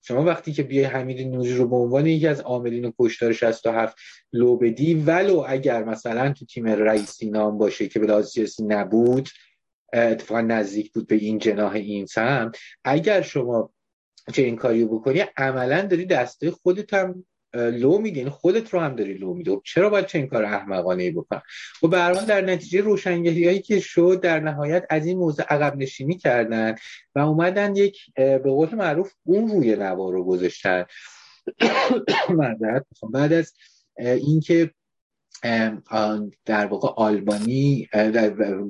شما 0.08 0.24
وقتی 0.24 0.54
که 0.54 0.64
بیای 0.64 0.84
حمید 0.84 1.28
نوری 1.28 1.56
رو 1.56 1.68
به 1.68 1.76
عنوان 1.76 2.06
یکی 2.06 2.28
از 2.28 2.40
عاملین 2.40 2.94
کشتار 3.00 3.34
67 3.34 3.98
لو 4.34 4.58
بدی 4.58 4.96
ولو 4.96 5.44
اگر 5.48 5.84
مثلا 5.84 6.34
تو 6.34 6.46
تیم 6.46 6.66
رئیسی 6.66 7.30
نام 7.30 7.58
باشه 7.58 7.88
که 7.88 8.00
به 8.00 8.08
لحاظ 8.08 8.30
سیاسی 8.30 8.64
نبود 8.64 9.30
اتفاقا 9.94 10.42
نزدیک 10.42 10.94
بود 10.94 11.08
به 11.08 11.16
این 11.16 11.40
جناح 11.40 11.74
این 11.74 12.06
سم 12.06 12.52
اگر 12.84 13.22
شما 13.22 13.74
چه 14.34 14.42
این 14.42 14.56
کاریو 14.56 14.88
بکنی 14.88 15.24
عملا 15.38 15.82
داری 15.82 16.06
دسته 16.06 16.52
خودت 16.52 16.94
هم 16.94 17.26
لو 17.54 17.98
میدی 17.98 18.20
یعنی 18.20 18.30
خودت 18.30 18.70
رو 18.70 18.80
هم 18.80 18.96
داری 18.96 19.14
لو 19.14 19.34
میدی. 19.34 19.52
خب 19.52 19.62
چرا 19.66 19.90
باید 19.90 20.06
این 20.14 20.28
کار 20.28 20.46
احمقانه 20.46 21.04
ای 21.04 21.12
بکن 21.12 21.42
و 21.84 21.88
به 21.88 21.98
در 22.28 22.42
نتیجه 22.42 22.82
روشنگری 22.82 23.46
هایی 23.46 23.60
که 23.62 23.80
شد 23.80 24.20
در 24.24 24.40
نهایت 24.40 24.86
از 24.90 25.06
این 25.06 25.18
موضوع 25.18 25.46
عقب 25.50 25.78
نشینی 25.78 26.18
کردن 26.18 26.76
و 27.16 27.20
اومدن 27.20 27.76
یک 27.76 27.98
به 28.16 28.40
قول 28.40 28.76
معروف 28.76 29.14
اون 29.24 29.48
روی 29.48 29.76
نوا 29.76 30.10
رو 30.10 30.24
گذاشتن. 30.24 30.86
بعد 33.14 33.34
از 33.34 33.54
اینکه 33.98 34.72
در 36.46 36.66
واقع 36.66 36.88
آلبانی 36.96 37.90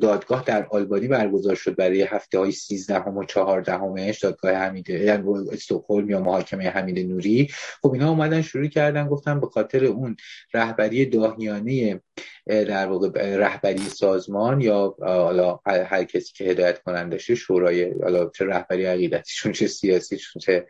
دادگاه 0.02 0.44
در 0.45 0.68
آلبانی 0.72 1.08
برگزار 1.08 1.56
شد 1.56 1.76
برای 1.76 2.02
هفته 2.02 2.40
های 2.40 2.52
13 2.52 2.98
و 2.98 3.24
14 3.24 3.74
همش 3.74 4.20
دادگاه 4.20 4.52
حمید 4.52 4.90
یعنی 4.90 5.24
استکهلم 5.52 6.10
یا 6.10 6.20
محاکمه 6.20 6.70
حمید 6.70 7.00
نوری. 7.00 7.48
خب 7.82 7.94
اینا 7.94 8.10
اومدن 8.10 8.41
شروع 8.41 8.68
کردن 8.68 9.08
گفتن 9.08 9.40
به 9.40 9.48
خاطر 9.48 9.86
اون 9.86 10.16
رهبری 10.54 11.06
داهیانه 11.06 12.02
در 12.48 12.88
واقع 12.88 13.36
رهبری 13.36 13.78
سازمان 13.78 14.62
یا 14.62 14.95
حالا 15.00 15.60
هر 15.66 16.04
کسی 16.04 16.34
که 16.34 16.44
هدایت 16.44 16.84
کنندشه 16.84 17.36
شورای 17.36 17.94
حالا 18.02 18.30
چه 18.30 18.45
رهبری 18.45 18.86
عقیدتیشون 18.86 19.52
چه 19.52 19.68
سیاسیشون 19.68 20.40
چه 20.40 20.68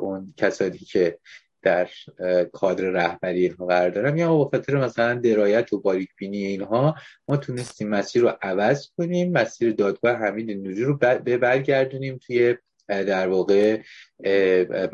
اون 0.00 0.34
کسانی 0.36 0.78
که 0.78 1.18
در 1.66 1.88
کادر 2.52 2.84
رهبری 2.84 3.42
اینها 3.42 3.66
قرار 3.66 3.90
دارم. 3.90 4.16
یا 4.16 4.44
به 4.44 4.58
خاطر 4.58 4.76
مثلا 4.76 5.14
درایت 5.14 5.72
و 5.72 5.80
باریک 5.80 6.08
بینی 6.18 6.44
اینها 6.44 6.94
ما 7.28 7.36
تونستیم 7.36 7.88
مسیر 7.88 8.22
رو 8.22 8.32
عوض 8.42 8.88
کنیم 8.96 9.32
مسیر 9.32 9.72
دادگاه 9.72 10.16
حمید 10.16 10.50
نوری 10.50 10.84
رو 10.84 10.96
برگردونیم 11.40 12.18
توی 12.26 12.56
در 12.88 13.28
واقع 13.28 13.80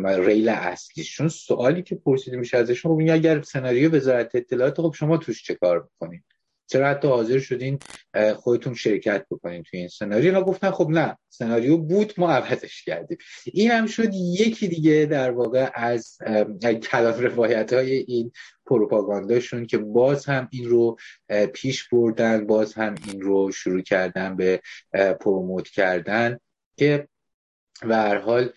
ریل 0.04 0.48
اصلی 0.48 1.04
چون 1.04 1.28
سوالی 1.28 1.82
که 1.82 1.94
پرسیده 1.94 2.36
میشه 2.36 2.56
ازشون 2.56 3.06
خب 3.06 3.12
اگر 3.12 3.42
سناریو 3.42 3.96
وزارت 3.96 4.34
اطلاعات 4.34 4.80
خب 4.80 4.94
شما 4.98 5.16
توش 5.16 5.44
چه 5.44 5.54
کار 5.54 5.88
می‌کنید 5.90 6.24
چرا 6.72 6.88
حتی 6.88 7.08
حاضر 7.08 7.38
شدین 7.38 7.78
خودتون 8.36 8.74
شرکت 8.74 9.26
بکنین 9.30 9.62
توی 9.62 9.78
این 9.78 9.88
سناریو؟ 9.88 10.24
اینا 10.24 10.42
گفتن 10.42 10.70
خب 10.70 10.88
نه 10.90 11.18
سناریو 11.28 11.76
بود 11.76 12.14
ما 12.18 12.32
عوضش 12.32 12.84
کردیم. 12.84 13.18
این 13.52 13.70
هم 13.70 13.86
شد 13.86 14.14
یکی 14.14 14.68
دیگه 14.68 15.08
در 15.10 15.30
واقع 15.30 15.70
از 15.74 16.18
کلام 16.90 17.20
روایت 17.20 17.72
های 17.72 17.92
این 17.92 18.32
پروپاگانداشون 18.66 19.66
که 19.66 19.78
باز 19.78 20.26
هم 20.26 20.48
این 20.52 20.68
رو 20.68 20.96
پیش 21.52 21.88
بردن 21.88 22.46
باز 22.46 22.74
هم 22.74 22.94
این 23.06 23.20
رو 23.20 23.52
شروع 23.52 23.82
کردن 23.82 24.36
به 24.36 24.60
پروموت 25.20 25.68
کردن 25.68 26.38
که 26.76 27.08
به 27.82 27.96
هر 27.96 28.18
حال 28.18 28.52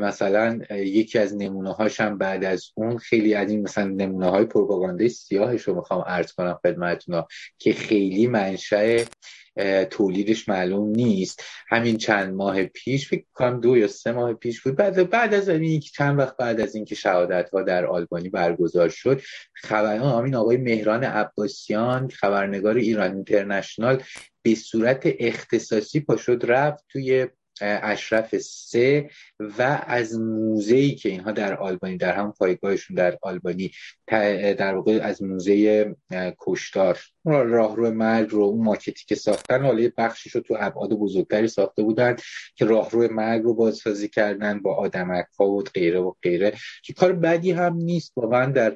مثلا 0.00 0.60
یکی 0.70 1.18
از 1.18 1.36
نمونه 1.36 1.72
هاشم 1.72 2.18
بعد 2.18 2.44
از 2.44 2.64
اون 2.74 2.98
خیلی 2.98 3.34
از 3.34 3.50
این 3.50 3.62
مثلا 3.62 3.84
نمونه 3.84 4.30
های 4.30 4.44
پروپاگاندای 4.44 5.08
سیاهش 5.08 5.62
رو 5.62 5.74
می‌خوام 5.74 6.04
عرض 6.06 6.32
کنم 6.32 6.58
خدمتتون 6.62 7.24
که 7.58 7.72
خیلی 7.72 8.26
منشأ 8.26 9.04
تولیدش 9.90 10.48
معلوم 10.48 10.88
نیست. 10.88 11.42
همین 11.68 11.96
چند 11.96 12.34
ماه 12.34 12.64
پیش 12.64 13.08
فکر 13.08 13.24
کنم 13.34 13.60
دو 13.60 13.76
یا 13.76 13.88
سه 13.88 14.12
ماه 14.12 14.34
پیش 14.34 14.60
بود. 14.60 14.76
بعد 14.76 15.10
بعد 15.10 15.34
از 15.34 15.48
این 15.48 15.80
چند 15.80 16.18
وقت 16.18 16.36
بعد 16.36 16.60
از 16.60 16.74
اینکه 16.74 16.94
شهادت 16.94 17.50
ها 17.50 17.62
در 17.62 17.86
آلبانی 17.86 18.28
برگزار 18.28 18.88
شد 18.88 19.20
خبر 19.54 19.96
همین 19.96 20.34
آقای 20.34 20.56
مهران 20.56 21.04
عباسیان 21.04 22.08
خبرنگار 22.08 22.76
ایران 22.76 23.14
اینترنشنال 23.14 24.02
به 24.42 24.54
صورت 24.54 25.02
اختصاصی 25.04 26.00
پاشد 26.00 26.42
رفت 26.48 26.84
توی 26.88 27.26
اشرف 27.60 28.38
سه 28.38 29.10
و 29.40 29.84
از 29.86 30.20
موزهی 30.20 30.94
که 30.94 31.08
اینها 31.08 31.32
در 31.32 31.56
آلبانی 31.56 31.96
در 31.96 32.12
هم 32.12 32.32
پایگاهشون 32.32 32.96
در 32.96 33.18
آلبانی 33.22 33.70
در 34.58 34.74
واقع 34.74 34.98
از 35.02 35.22
موزه 35.22 35.94
کشتار. 36.38 36.98
راهرو 37.24 37.90
مرگ 37.90 38.30
رو 38.30 38.42
اون 38.42 38.64
ماکتی 38.64 39.04
که 39.08 39.14
ساختن 39.14 39.64
حالا 39.64 39.90
بخشش 39.96 40.30
رو 40.30 40.40
تو 40.40 40.56
ابعاد 40.58 40.90
بزرگتری 40.90 41.48
ساخته 41.48 41.82
بودن 41.82 42.16
که 42.54 42.64
راهرو 42.64 43.12
مرگ 43.12 43.42
رو 43.42 43.54
بازسازی 43.54 44.08
کردن 44.08 44.62
با 44.62 44.74
آدمک 44.74 45.26
ها 45.38 45.46
و 45.46 45.62
غیره 45.62 46.00
و 46.00 46.12
غیره 46.22 46.52
که 46.84 46.92
کار 46.92 47.12
بدی 47.12 47.50
هم 47.50 47.74
نیست. 47.74 48.12
واقعا 48.16 48.52
در 48.52 48.74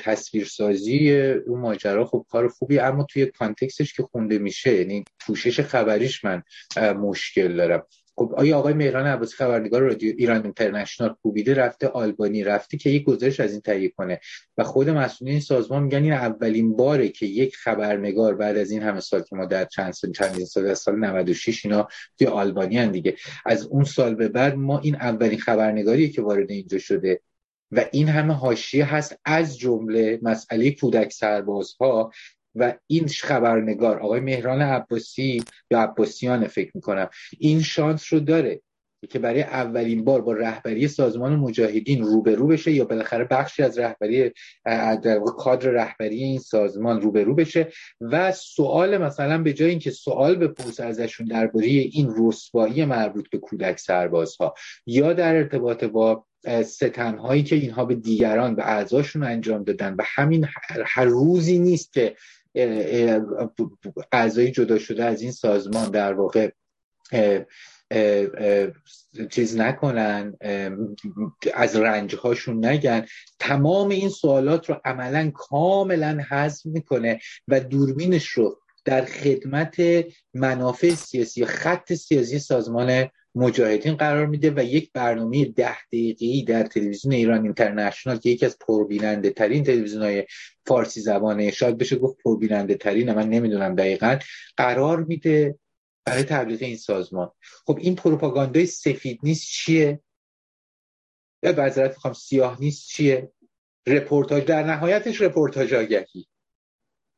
تصویرسازی 0.00 1.12
اون 1.46 1.60
ماجرا 1.60 2.04
خب 2.04 2.26
کار 2.30 2.48
خوبی 2.48 2.78
اما 2.78 3.06
توی 3.10 3.26
کانتکستش 3.26 3.92
که 3.92 4.02
خونده 4.02 4.38
میشه 4.38 4.76
یعنی 4.76 5.04
پوشش 5.20 5.60
خبریش 5.60 6.24
من 6.24 6.42
مشکل 6.76 7.56
دارم. 7.56 7.86
خب 8.14 8.34
آیا 8.36 8.58
آقای 8.58 8.74
مهران 8.74 9.06
عباسی 9.06 9.36
خبرنگار 9.36 9.82
رادیو 9.82 10.14
ایران 10.18 10.42
اینترنشنال 10.42 11.14
کوبیده 11.22 11.54
رفته 11.54 11.88
آلبانی 11.88 12.44
رفته 12.44 12.76
که 12.76 12.90
یک 12.90 13.04
گزارش 13.04 13.40
از 13.40 13.52
این 13.52 13.60
تهیه 13.60 13.88
کنه. 13.88 14.20
و 14.58 14.64
خود 14.64 14.90
مسئولین 14.90 15.40
سازمان 15.40 15.82
میگن 15.82 16.02
این 16.02 16.12
اولین 16.12 16.76
باره 16.76 17.08
که 17.08 17.26
یک 17.26 17.56
خبرنگار 17.56 18.34
بعد 18.34 18.56
از 18.56 18.70
این 18.70 18.82
همه 18.82 19.00
سال 19.00 19.22
که 19.22 19.36
ما 19.36 19.44
در 19.44 19.64
چند 19.64 19.92
سال 19.92 20.12
چند 20.12 20.44
سال 20.44 20.66
از 20.66 20.78
سال 20.78 20.98
96 20.98 21.64
اینا 21.64 21.88
توی 22.18 22.26
آلبانی 22.26 22.78
هن 22.78 22.90
دیگه. 22.90 23.16
از 23.46 23.66
اون 23.66 23.84
سال 23.84 24.14
به 24.14 24.28
بعد 24.28 24.54
ما 24.54 24.78
این 24.78 24.94
اولین 24.94 25.38
خبرنگاریه 25.38 26.08
که 26.08 26.22
وارد 26.22 26.50
اینجا 26.50 26.78
شده. 26.78 27.20
و 27.72 27.84
این 27.92 28.08
همه 28.08 28.34
حاشیه 28.34 28.94
هست 28.94 29.16
از 29.24 29.58
جمله 29.58 30.18
مسئله 30.22 30.70
کودک 30.70 31.12
سربازها. 31.12 32.10
و 32.54 32.74
این 32.86 33.08
خبرنگار 33.08 33.98
آقای 33.98 34.20
مهران 34.20 34.62
عباسی 34.62 35.44
یا 35.70 35.82
عباسیان 35.82 36.46
فکر 36.46 36.70
می‌کنم 36.74 37.08
این 37.38 37.62
شانس 37.62 38.12
رو 38.12 38.20
داره 38.20 38.60
که 39.10 39.18
برای 39.18 39.42
اولین 39.42 40.04
بار 40.04 40.22
با 40.22 40.32
رهبری 40.32 40.88
سازمان 40.88 41.36
مجاهدین 41.36 42.02
روبرو 42.02 42.46
بشه 42.46 42.72
یا 42.72 42.84
بالاخره 42.84 43.24
بخشی 43.24 43.62
از 43.62 43.78
رهبری 43.78 44.32
کادر 45.38 45.70
رهبری 45.70 46.22
این 46.22 46.38
سازمان 46.38 47.00
روبرو 47.00 47.34
بشه. 47.34 47.72
و 48.00 48.32
سوال 48.32 48.98
مثلا 48.98 49.42
به 49.42 49.52
جای 49.52 49.70
اینکه 49.70 49.90
سوال 49.90 50.34
بپرسه 50.34 50.84
ازشون 50.84 51.26
درباره 51.26 51.66
این 51.66 52.14
رسوایی 52.18 52.84
مربوط 52.84 53.30
به 53.30 53.38
کودک 53.38 53.78
سربازها 53.78 54.54
یا 54.86 55.12
در 55.12 55.34
ارتباط 55.34 55.84
با 55.84 56.26
ستنهایی 56.64 57.42
که 57.42 57.56
اینها 57.56 57.84
به 57.84 57.94
دیگران 57.94 58.54
به 58.54 58.62
اعضاشون 58.66 59.22
انجام 59.22 59.64
دادن 59.64 59.94
و 59.94 60.02
همین 60.06 60.46
هر 60.86 61.04
روزی 61.04 61.58
نیست 61.58 61.92
که 61.92 62.16
اعضای 64.12 64.50
جدا 64.50 64.78
شده 64.78 65.04
از 65.04 65.22
این 65.22 65.32
سازمان 65.32 65.90
در 65.90 66.12
واقع 66.12 66.50
چیز 69.30 69.56
نکنن 69.56 70.36
از 71.54 71.76
رنجهاشون 71.76 72.64
نگن. 72.66 73.06
تمام 73.38 73.88
این 73.88 74.08
سوالات 74.08 74.70
رو 74.70 74.80
عملا 74.84 75.30
کاملا 75.34 76.24
حذف 76.28 76.66
می‌کنه 76.66 77.20
و 77.48 77.60
دوربینش 77.60 78.26
رو 78.26 78.60
در 78.84 79.04
خدمت 79.04 79.76
منافع 80.34 80.94
سیاسی 80.94 81.44
خط 81.44 81.92
سیاسی 81.92 82.38
سازمان 82.38 83.08
مجاهدین 83.34 83.94
قرار 83.94 84.26
میده 84.26 84.50
و 84.50 84.64
یک 84.64 84.92
برنامه 84.92 85.44
ده 85.44 85.84
دقیقه‌ای 85.84 86.42
در 86.44 86.62
تلویزیون 86.62 87.14
ایران 87.14 87.42
اینترنشنال 87.42 88.18
که 88.18 88.30
یکی 88.30 88.46
از 88.46 88.58
پربیننده 88.58 89.30
ترین 89.30 89.64
تلویزیون 89.64 90.02
های 90.02 90.26
فارسی 90.66 91.00
زبانه 91.00 91.50
شاید 91.50 91.78
بشه 91.78 91.96
گفت 91.96 92.16
پربیننده 92.24 92.74
ترین 92.74 93.12
من 93.12 93.28
نمی‌دونم 93.28 93.74
دقیقا. 93.74 94.18
قرار 94.56 95.04
میده 95.04 95.58
برای 96.04 96.22
تبلیغ 96.22 96.62
این 96.62 96.76
سازمان. 96.76 97.30
خب 97.66 97.78
این 97.80 97.94
پروپاگاندای 97.94 98.66
سفید 98.66 99.20
نیست 99.22 99.46
چیه؟ 99.46 100.00
یا 101.42 101.52
معذرت 101.52 101.90
می‌خوام 101.90 102.14
سیاه 102.14 102.60
نیست 102.60 102.88
چیه؟ 102.88 103.32
رپورتاج 103.86 104.44
در 104.44 104.62
نهایتش 104.62 105.20
رپورتاج 105.20 105.74
آگهی. 105.74 106.26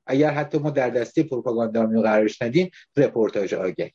اگر 0.07 0.31
حتی 0.31 0.59
ما 0.59 0.71
در 0.71 0.91
دسته 0.91 1.23
پروپاگاندا 1.23 1.87
قرارش 1.87 2.43
ندیم 2.43 2.71
رپورتاج 2.97 3.55
آگهی. 3.55 3.93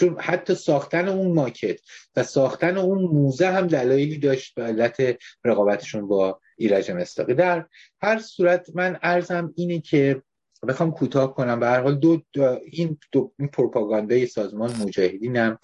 چون 0.00 0.16
حتی 0.18 0.54
ساختن 0.54 1.08
اون 1.08 1.34
ماکت 1.34 1.80
و 2.16 2.22
ساختن 2.22 2.76
اون 2.76 3.02
موزه 3.02 3.46
هم 3.46 3.66
دلایلی 3.66 4.18
داشت 4.18 4.54
به 4.54 4.62
علت 4.62 5.18
رقابتشون 5.44 6.08
با 6.08 6.40
ایرج 6.56 6.90
مستاقی. 6.90 7.34
در 7.34 7.66
هر 8.02 8.18
صورت 8.18 8.66
من 8.74 8.98
ارزم 9.02 9.52
اینه 9.56 9.80
که 9.80 10.22
بخوام 10.68 10.90
کوتاه 10.90 11.34
کنم. 11.34 11.60
به 11.60 11.66
هر 11.66 11.80
حال 11.80 11.98
دو, 11.98 12.22
این 12.70 12.98
دو 13.12 13.32
این 13.38 13.48
پروپاگاندای 13.48 14.26
سازمان 14.26 14.76
مجاهدین 14.76 15.36
هم 15.36 15.58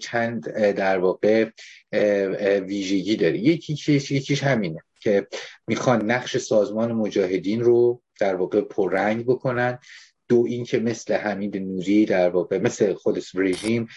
چند 0.00 0.50
در 0.52 0.98
واقع 0.98 1.50
ویژگی 2.60 3.16
داره. 3.16 3.38
یکی 3.38 3.72
یکیش 3.88 4.42
همینه 4.42 4.80
که 5.00 5.26
می‌خوان 5.66 6.10
نقش 6.10 6.36
سازمان 6.36 6.92
مجاهدین 6.92 7.60
رو 7.60 8.02
در 8.20 8.34
واقع 8.34 8.60
پررنگ 8.60 9.24
بکنن. 9.24 9.78
دو 10.28 10.44
اینکه 10.48 10.78
مثل 10.78 11.14
حمید 11.14 11.56
نوری 11.56 12.06
در 12.06 12.30
واقع 12.30 12.58
مثل 12.58 12.94
خود 12.94 13.22
رژیم 13.34 13.88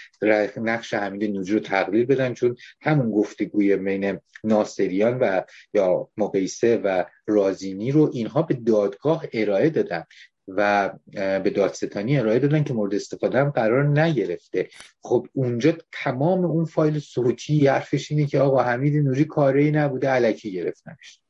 نقش 0.58 0.94
حمید 0.94 1.24
نوری 1.24 1.54
رو 1.54 1.60
تقلیل 1.60 2.06
بدن 2.06 2.34
چون 2.34 2.56
همون 2.82 3.12
گفتگوی 3.12 3.78
بین 3.78 4.20
ناصریان 4.44 5.20
و 5.20 5.42
یا 5.74 6.10
مقیسه 6.18 6.78
و 6.78 7.04
رازینی 7.28 7.92
رو 7.92 8.10
اینها 8.14 8.42
به 8.42 8.54
دادگاه 8.54 9.26
ارائه 9.34 9.70
دادن 9.70 10.04
و 10.48 10.92
به 11.14 11.50
دادستانی 11.56 12.18
ارائه 12.20 12.40
دادن 12.40 12.64
که 12.64 12.74
مورد 12.74 12.96
استفاده 12.96 13.40
هم 13.40 13.50
قرار 13.50 14.00
نگرفته. 14.00 14.70
خب 15.02 15.28
اونجا 15.34 15.74
تمام 15.92 16.46
اون 16.46 16.66
فایل 16.66 17.00
صوتی 17.00 17.68
حرفش 17.68 18.12
اینه 18.12 18.26
که 18.26 18.40
آقا 18.40 18.64
حمید 18.64 18.96
نوری 18.96 19.26
کاری 19.26 19.72
نبوده 19.72 20.10
علکی 20.10 20.52
گرفتنش. 20.52 21.21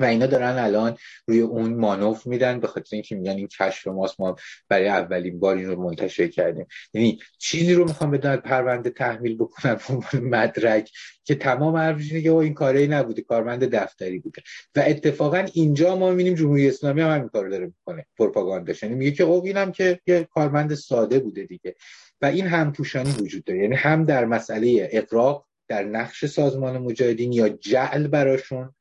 و 0.00 0.04
اینا 0.04 0.26
دارن 0.26 0.58
الان 0.58 0.96
روی 1.26 1.40
اون 1.40 1.74
مانوف 1.74 2.26
میدن 2.26 2.60
به 2.60 2.66
خاطر 2.66 2.88
اینکه 2.92 3.16
میگن 3.16 3.32
این 3.32 3.48
کشف 3.48 3.86
ماست 3.86 4.20
ما 4.20 4.36
برای 4.68 4.88
اولین 4.88 5.40
بار 5.40 5.56
این 5.56 5.66
رو 5.66 5.82
منتشر 5.82 6.28
کردیم. 6.28 6.66
یعنی 6.94 7.18
چیزی 7.38 7.74
رو 7.74 7.84
می‌خوام 7.84 8.10
بدن 8.10 8.36
پرونده 8.36 8.90
تحمیل 8.90 9.36
بکنن 9.36 9.78
به 10.12 10.20
مدرک 10.20 10.90
که 11.24 11.34
تمام 11.34 11.76
حرفش 11.76 12.12
اینه 12.12 12.34
این 12.34 12.54
کاری 12.54 12.88
نبوده 12.88 13.22
کارمند 13.22 13.64
دفتری 13.64 14.18
بوده. 14.18 14.42
و 14.76 14.82
اتفاقا 14.86 15.46
اینجا 15.52 15.96
ما 15.96 16.10
می‌بینیم 16.10 16.34
جمهوری 16.34 16.68
اسلامی 16.68 17.00
هم 17.00 17.10
همین 17.10 17.28
کارو 17.28 17.50
داره 17.50 17.66
می‌کنه 17.66 18.06
پروپاگانداش. 18.16 18.82
یعنی 18.82 18.94
میگه 18.94 19.10
که 19.10 19.24
خب 19.24 19.42
اینم 19.44 19.72
که 19.72 20.00
یه 20.06 20.28
کارمند 20.34 20.74
ساده 20.74 21.18
بوده 21.18 21.44
دیگه. 21.44 21.74
و 22.20 22.26
این 22.26 22.46
همپوشانی 22.46 23.10
وجود 23.10 23.44
داره. 23.44 23.60
یعنی 23.62 23.74
هم 23.74 24.04
در 24.04 24.24
مسئله 24.24 24.88
اقراق 24.92 25.46
در 25.68 25.84
نقش 25.84 26.24
سازمان 26.24 26.78
مجاهدین 26.78 27.32
یا 27.32 27.48
جعل 27.48 28.06
براشون 28.06 28.74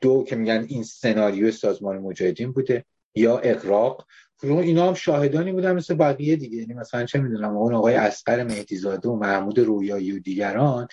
دو 0.00 0.24
که 0.24 0.36
میگن 0.36 0.66
این 0.68 0.82
سناریو 0.82 1.50
سازمان 1.50 1.98
مجاهدین 1.98 2.52
بوده 2.52 2.84
یا 3.14 3.38
اقراق 3.38 4.06
اینا 4.42 4.88
هم 4.88 4.94
شاهدانی 4.94 5.52
بودن 5.52 5.72
مثل 5.72 5.94
بقیه 5.94 6.36
دیگه. 6.36 6.56
یعنی 6.56 6.74
مثلا 6.74 7.04
چه 7.04 7.18
می‌دونم 7.18 7.56
اون 7.56 7.74
آقای 7.74 7.94
اسقر 7.94 8.42
مهدیزاده 8.42 9.08
و 9.08 9.16
محمود 9.16 9.58
رویایی 9.58 10.12
و 10.12 10.18
دیگران 10.18 10.88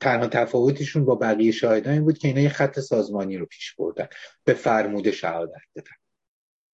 تنها 0.00 0.26
تفاوتشون 0.26 1.04
با 1.04 1.14
بقیه 1.14 1.52
شاهدانی 1.52 2.00
بود 2.00 2.18
که 2.18 2.28
اینا 2.28 2.40
یه 2.40 2.48
خط 2.48 2.80
سازمانی 2.80 3.36
رو 3.36 3.46
پیش 3.46 3.74
بردن 3.74 4.08
به 4.44 4.54
فرموده 4.54 5.12
شهادت 5.12 5.52
دادن. 5.74 5.99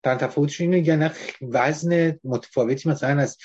تن 0.07 0.16
تفاوتش 0.16 0.61
اینه 0.61 0.89
یعنی 0.89 1.11
وزن 1.43 2.19
متفاوتی 2.24 2.89
مثلا 2.89 3.20
از 3.20 3.39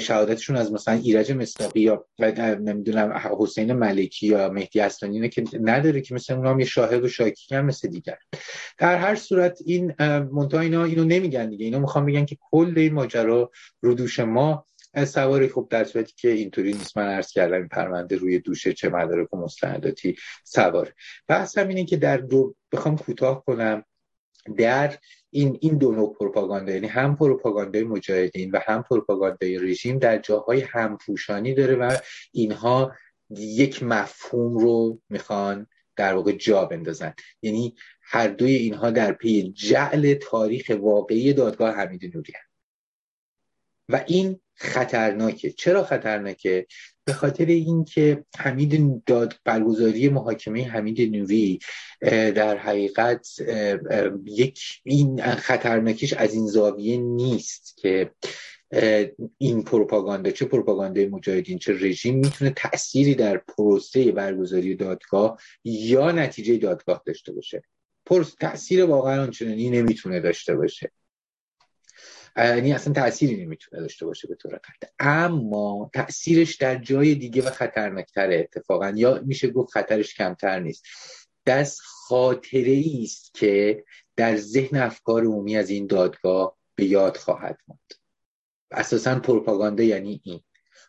شهادتشون 0.00 0.56
از 0.56 0.72
مثلا 0.72 0.94
ایرج 0.94 1.32
مصداقی 1.32 1.80
یا 1.80 2.06
نمی‌دونم 2.38 3.12
حسین 3.40 3.72
ملکی 3.72 4.26
یا 4.26 4.48
مهدی 4.48 4.80
اصلانی 4.80 5.28
که 5.28 5.44
نداره 5.60 6.00
که 6.00 6.14
مثلا 6.14 6.36
اونها 6.36 6.58
یه 6.58 6.64
شاهد 6.64 7.04
و 7.04 7.08
شاکی 7.08 7.54
هم 7.54 7.64
مثل 7.64 7.88
دیگر. 7.88 8.18
در 8.78 8.98
هر 8.98 9.14
صورت 9.14 9.58
این 9.66 9.94
منتها 10.32 10.60
اینا 10.60 10.84
اینو 10.84 11.04
نمیگن 11.04 11.48
دیگه. 11.48 11.64
اینا 11.64 11.78
می‌خوام 11.78 12.06
بگن 12.06 12.24
که 12.24 12.36
کل 12.50 12.72
این 12.76 12.92
ماجرا 12.92 13.50
رو 13.80 13.94
دوش 13.94 14.20
ما 14.20 14.66
سواری 15.06 15.48
خب 15.48 15.66
در 15.70 15.84
صورتی 15.84 16.12
که 16.16 16.28
اینطوری 16.28 16.72
نیست. 16.72 16.96
من 16.96 17.06
عرض 17.08 17.32
کردم 17.32 17.54
این 17.54 17.68
پرونده 17.68 18.16
روی 18.16 18.38
دوشه 18.38 18.72
چه 18.72 18.88
مدارک 18.88 19.34
و 19.34 19.36
مستنداتی 19.36 20.16
سوار 20.44 20.92
بحث 21.28 21.58
هم 21.58 21.68
اینه 21.68 21.84
که 21.84 21.96
در 21.96 22.16
دو 22.16 22.54
بخوام 22.72 22.96
کوتاه 22.96 23.44
کنم. 23.44 23.84
در 24.56 24.98
این 25.30 25.58
این 25.60 25.78
دو 25.78 25.92
نوع 25.92 26.16
پروپاگاندا 26.20 26.72
یعنی 26.72 26.86
هم 26.86 27.16
پروپاگاندای 27.16 27.84
مجاهدین 27.84 28.50
و 28.50 28.60
هم 28.66 28.82
پروپاگاندای 28.82 29.58
رژیم 29.58 29.98
در 29.98 30.18
جاهای 30.18 30.60
همپوشانی 30.60 31.54
داره 31.54 31.74
و 31.74 31.96
اینها 32.32 32.92
یک 33.30 33.82
مفهوم 33.82 34.58
رو 34.58 35.00
می‌خوان 35.08 35.66
در 35.96 36.14
واقع 36.14 36.32
جا 36.32 36.64
بندازن. 36.64 37.14
یعنی 37.42 37.74
هر 38.02 38.28
دوی 38.28 38.54
اینها 38.54 38.90
در 38.90 39.12
پی 39.12 39.52
جعل 39.52 40.14
تاریخ 40.14 40.72
واقعی 40.80 41.32
دادگاه 41.32 41.74
حمید 41.74 42.16
نوری 42.16 42.32
و 43.88 44.04
این 44.06 44.40
خطرناکه. 44.54 45.50
چرا 45.50 45.84
خطرناکه؟ 45.84 46.66
به 47.06 47.12
خاطر 47.12 47.46
اینکه 47.46 48.24
حمید 48.38 49.04
داد 49.04 49.34
برگزاری 49.44 50.08
محاکمه 50.08 50.68
حمید 50.68 51.16
نوری 51.16 51.58
در 52.34 52.56
حقیقت 52.56 53.28
یک 54.24 54.60
این 54.84 55.22
خطرناکیش 55.22 56.12
از 56.12 56.34
این 56.34 56.46
زاویه 56.46 56.96
نیست 56.96 57.76
که 57.76 58.10
این 59.38 59.62
پروپاگاندا 59.62 60.30
چه 60.30 60.44
پروپاگاندای 60.44 61.06
مجاهدین 61.06 61.58
چه 61.58 61.72
رژیم 61.72 62.18
می‌تونه 62.18 62.50
تأثیری 62.50 63.14
در 63.14 63.36
پروسه 63.36 64.12
برگزاری 64.12 64.74
دادگاه 64.74 65.40
یا 65.64 66.12
نتیجه 66.12 66.56
دادگاه 66.56 67.02
داشته 67.06 67.32
باشه. 67.32 67.62
تاثیر 68.40 68.84
واقعا 68.84 69.22
آنچنانی 69.22 69.70
نمی‌تونه 69.70 70.20
داشته 70.20 70.56
باشه. 70.56 70.90
یعنی 72.36 72.72
اصلا 72.72 72.92
تأثیری 72.92 73.44
نمی‌تونه 73.44 73.82
داشته 73.82 74.06
باشه 74.06 74.28
به 74.28 74.34
طور 74.34 74.54
قطع. 74.54 74.88
اما 74.98 75.90
تأثیرش 75.94 76.56
در 76.56 76.76
جای 76.76 77.14
دیگه 77.14 77.42
و 77.42 77.50
خطرناکتره 77.50 78.38
اتفاقا 78.38 78.92
یا 78.96 79.22
میشه 79.24 79.50
گفت 79.50 79.72
خطرش 79.72 80.14
کمتر 80.14 80.60
نیست. 80.60 80.84
دست 81.46 81.80
خاطره 81.80 82.84
است 83.02 83.34
که 83.34 83.84
در 84.16 84.36
ذهن 84.36 84.76
افکار 84.76 85.24
عمومی 85.24 85.56
از 85.56 85.70
این 85.70 85.86
دادگاه 85.86 86.56
به 86.74 86.84
یاد 86.84 87.16
خواهد 87.16 87.58
ماند. 87.68 87.92
اساسا 88.70 89.18
پروپاگاندا 89.18 89.82
یعنی 89.82 90.20
این. 90.24 90.40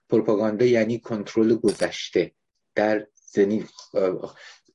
پروپاگاندا 0.10 0.66
یعنی 0.66 1.00
کنترل 1.00 1.56
گذشته 1.56 2.32
در 2.76 3.08
زنی 3.14 3.66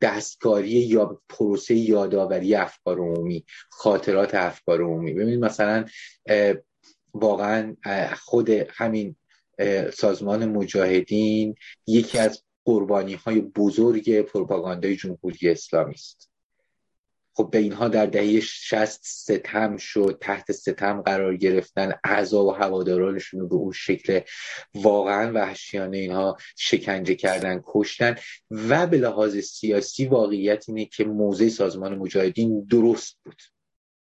دستکاری 0.03 0.71
یا 0.71 1.21
پروسه 1.29 1.75
یادآوری 1.75 2.55
افکار 2.55 2.99
عمومی 2.99 3.45
خاطرات 3.71 4.35
افکار 4.35 4.81
عمومی. 4.81 5.15
ببینید 5.15 5.41
مثلا 5.41 5.85
واقعا 7.15 7.77
خود 8.17 8.51
همین 8.51 9.17
سازمان 9.95 10.49
مجاهدین 10.49 11.55
یکی 11.87 12.19
از 12.19 12.43
قربانی 12.65 13.15
های 13.15 13.41
بزرگ 13.41 14.21
پروپاگاندای 14.21 14.97
جمهوری 14.97 15.51
اسلامی 15.51 15.95
است. 15.95 16.32
خب 17.35 17.49
به 17.53 17.59
اینها 17.59 17.89
در 17.89 18.07
دهه 18.07 18.41
شست 18.41 19.01
ستم 19.03 19.77
شد 19.77 20.19
تحت 20.21 20.53
ستم 20.53 21.03
قرار 21.03 21.37
گرفتن 21.37 21.93
اعضا 22.05 22.45
و 22.45 22.51
هوادارانشون 22.51 23.41
رو 23.41 23.49
به 23.49 23.55
اون 23.55 23.73
شکل 23.73 24.21
واقعا 24.75 25.33
وحشیانه 25.33 25.99
اینها 25.99 26.37
شکنجه 26.57 27.15
کردن 27.15 27.63
کشتن 27.67 28.17
و 28.51 28.87
به 28.87 28.97
لحاظ 28.97 29.37
سیاسی 29.37 30.07
واقعیت 30.07 30.65
اینه 30.69 30.85
که 30.85 31.05
موضع 31.05 31.49
سازمان 31.49 31.99
مجاهدین 31.99 32.65
درست 32.65 33.19
بود. 33.25 33.43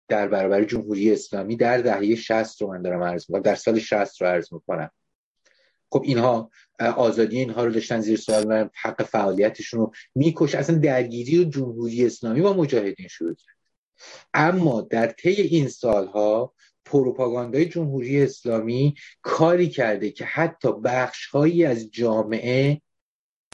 در 0.09 0.29
برابر 0.29 0.65
جمهوری 0.65 1.13
اسلامی 1.13 1.57
در 1.57 1.79
دهه 1.79 2.15
شست 2.15 2.63
رو 2.63 2.69
من 2.69 2.83
دارم 2.83 3.03
عرض 3.03 3.25
می‌کنم 3.31 3.43
در 3.43 3.55
سال 3.55 3.79
شست 3.79 4.23
رو 4.23 4.29
عرض 4.29 4.53
می‌کنم. 4.53 4.91
خب 5.91 6.03
اینها 6.05 6.51
آزادی 6.97 7.39
اینها 7.39 7.65
رو 7.65 7.73
داشتن 7.73 8.01
زیر 8.01 8.19
سوال 8.19 8.47
و 8.49 8.69
حق 8.83 9.03
فعالیتشون 9.03 9.81
رو 9.81 9.93
میکش. 10.15 10.55
اصلا 10.55 10.79
درگیری 10.79 11.39
و 11.39 11.45
جمهوری 11.45 12.07
اسلامی 12.07 12.41
با 12.41 12.53
مجاهدین 12.53 13.09
شروع 13.09 13.35
کرد. 13.35 13.57
اما 14.35 14.81
در 14.81 15.07
طی 15.07 15.43
این 15.43 15.69
سالها 15.69 16.55
پروپاگاندای 16.85 17.65
جمهوری 17.67 18.23
اسلامی 18.23 18.95
کاری 19.23 19.69
کرده 19.69 20.11
که 20.11 20.25
حتی 20.25 20.73
بخشهایی 20.85 21.65
از 21.65 21.91
جامعه 21.91 22.81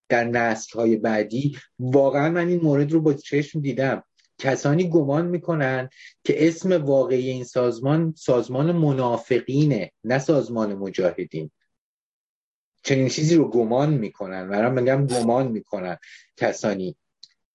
در 0.08 0.24
نسل 0.24 0.78
های 0.78 0.96
بعدی 0.96 1.58
واقعا 1.78 2.30
من 2.30 2.48
این 2.48 2.60
مورد 2.60 2.92
رو 2.92 3.00
با 3.00 3.14
چشم 3.14 3.60
دیدم. 3.60 4.02
کسانی 4.38 4.88
گمان 4.88 5.26
می‌کنن 5.26 5.88
که 6.24 6.48
اسم 6.48 6.72
واقعی 6.72 7.28
این 7.28 7.44
سازمان 7.44 8.14
سازمان 8.16 8.72
منافقینه 8.72 9.92
نه 10.04 10.18
سازمان 10.18 10.74
مجاهدین. 10.74 11.50
چنین 12.82 13.08
چیزی 13.08 13.36
رو 13.36 13.48
گمان 13.48 13.90
می‌کنن 13.94 14.42
من 14.42 14.80
میگم 14.80 15.06
گمان 15.06 15.48
می‌کنن 15.48 15.98
کسانی 16.36 16.96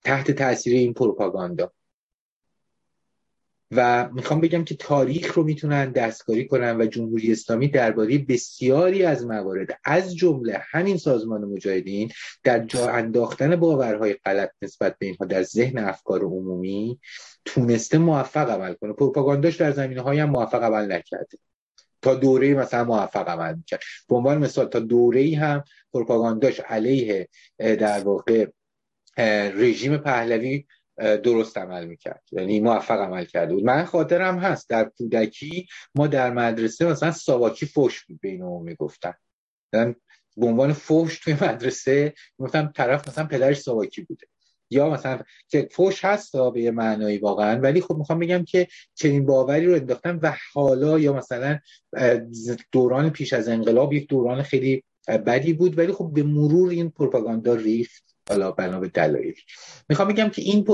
تحت 0.04 0.32
تاثیر 0.32 0.74
این 0.74 0.94
پروپاگاندا. 0.94 1.72
و 3.72 4.10
می‌خوام 4.14 4.41
بگم 4.41 4.64
که 4.64 4.76
تاریخ 4.76 5.34
رو 5.34 5.44
می‌تونن 5.44 5.91
دستکاری 5.91 6.48
کنن 6.48 6.82
و 6.82 6.86
جمهوری 6.86 7.32
اسلامی 7.32 7.68
درباره 7.68 8.18
بسیاری 8.18 9.04
از 9.04 9.26
موارد 9.26 9.80
از 9.84 10.16
جمله 10.16 10.62
همین 10.72 10.98
سازمان 10.98 11.45
مجاهدین 11.45 12.12
در 12.44 12.66
جا 12.66 12.90
انداختن 12.90 13.56
باورهای 13.56 14.14
غلط 14.14 14.52
نسبت 14.62 14.98
به 14.99 15.06
اینها 15.06 15.26
در 15.26 15.44
ذهن 15.44 15.78
افکار 15.78 16.22
عمومی 16.22 16.99
تونسته 17.45 17.98
موفق 17.98 18.49
عمل 18.49 18.74
کنه. 18.74 18.94
پروپاگانداش 18.94 19.56
در 19.56 19.72
زمینه 19.72 20.04
هم 20.04 20.30
موفق 20.30 20.64
عمل 20.64 20.91
نکرده. 20.91 21.38
تا 22.08 22.16
دوره 22.16 22.54
مثلا 22.54 22.84
موفق 22.84 23.30
عمل 23.30 23.56
می‌کرد. 23.56 23.80
به 24.10 24.16
عنوان 24.16 24.38
مثال 24.38 24.68
تا 24.68 24.80
دوره 24.80 25.20
ای 25.20 25.36
هم 25.36 25.64
پروپاگانداش 25.94 26.60
علیه 26.60 27.30
در 27.58 28.00
واقع 28.00 28.48
رژیم 29.54 29.98
پهلوی 29.98 30.66
درست 30.98 31.58
عمل 31.58 31.86
می‌کرد. 31.86 32.24
یعنی 32.32 32.60
موفق 32.60 33.00
عمل 33.02 33.26
کرده 33.26 33.54
بود. 33.54 33.64
من 33.64 33.86
خاطرم 33.86 34.40
هست 34.40 34.70
در 34.70 34.92
کودکی 34.98 35.68
ما 35.96 36.08
در 36.08 36.34
مدرسه 36.34 36.86
مثلا 36.86 37.12
ساواکی 37.12 37.66
فوش 37.66 38.06
بود 38.06 38.20
بین 38.22 38.44
می‌گفتن. 38.44 39.14
به 39.72 39.96
عنوان 40.46 40.74
فوش 40.74 41.20
توی 41.20 41.34
مدرسه 41.34 42.14
می‌گفتم 42.40 42.72
طرف 42.76 43.08
مثلا 43.08 43.26
پدرش 43.26 43.58
ساواکی 43.58 44.02
بوده. 44.02 44.28
یا 44.69 44.89
مثلا 44.89 45.19
که 45.48 45.69
فوش 45.72 46.06
هست 46.06 46.38
به 46.38 46.61
یه 46.61 46.72
معنایی 46.72 47.18
واقعا 47.18 47.60
ولی 47.60 47.81
خب 47.81 47.95
می‌خوام 47.95 48.19
بگم 48.19 48.44
که 48.44 48.68
چنین 48.95 49.26
باوری 49.26 49.65
رو 49.65 49.76
انداختن 49.76 50.19
و 50.22 50.34
حالا 50.53 50.99
یا 50.99 51.14
مثلا 51.14 51.60
دوران 52.72 53.10
پیش 53.10 53.34
از 53.34 53.48
انقلاب 53.48 53.94
یک 53.94 54.07
دوران 54.07 54.44
خیلی 54.44 54.84
بدی 55.07 55.53
بود 55.53 55.77
ولی 55.77 55.94
خب 55.94 56.11
به 56.14 56.23
مرور 56.23 56.69
این 56.69 56.89
پروپاگاندا 56.89 57.56
ریخت. 57.56 58.16
حالا 58.30 58.52
بنا 58.52 58.80
به 58.80 58.88
دلایل. 58.88 59.36
می‌خوام 59.90 60.08
بگم 60.08 60.30
که 60.30 60.41
این 60.41 60.66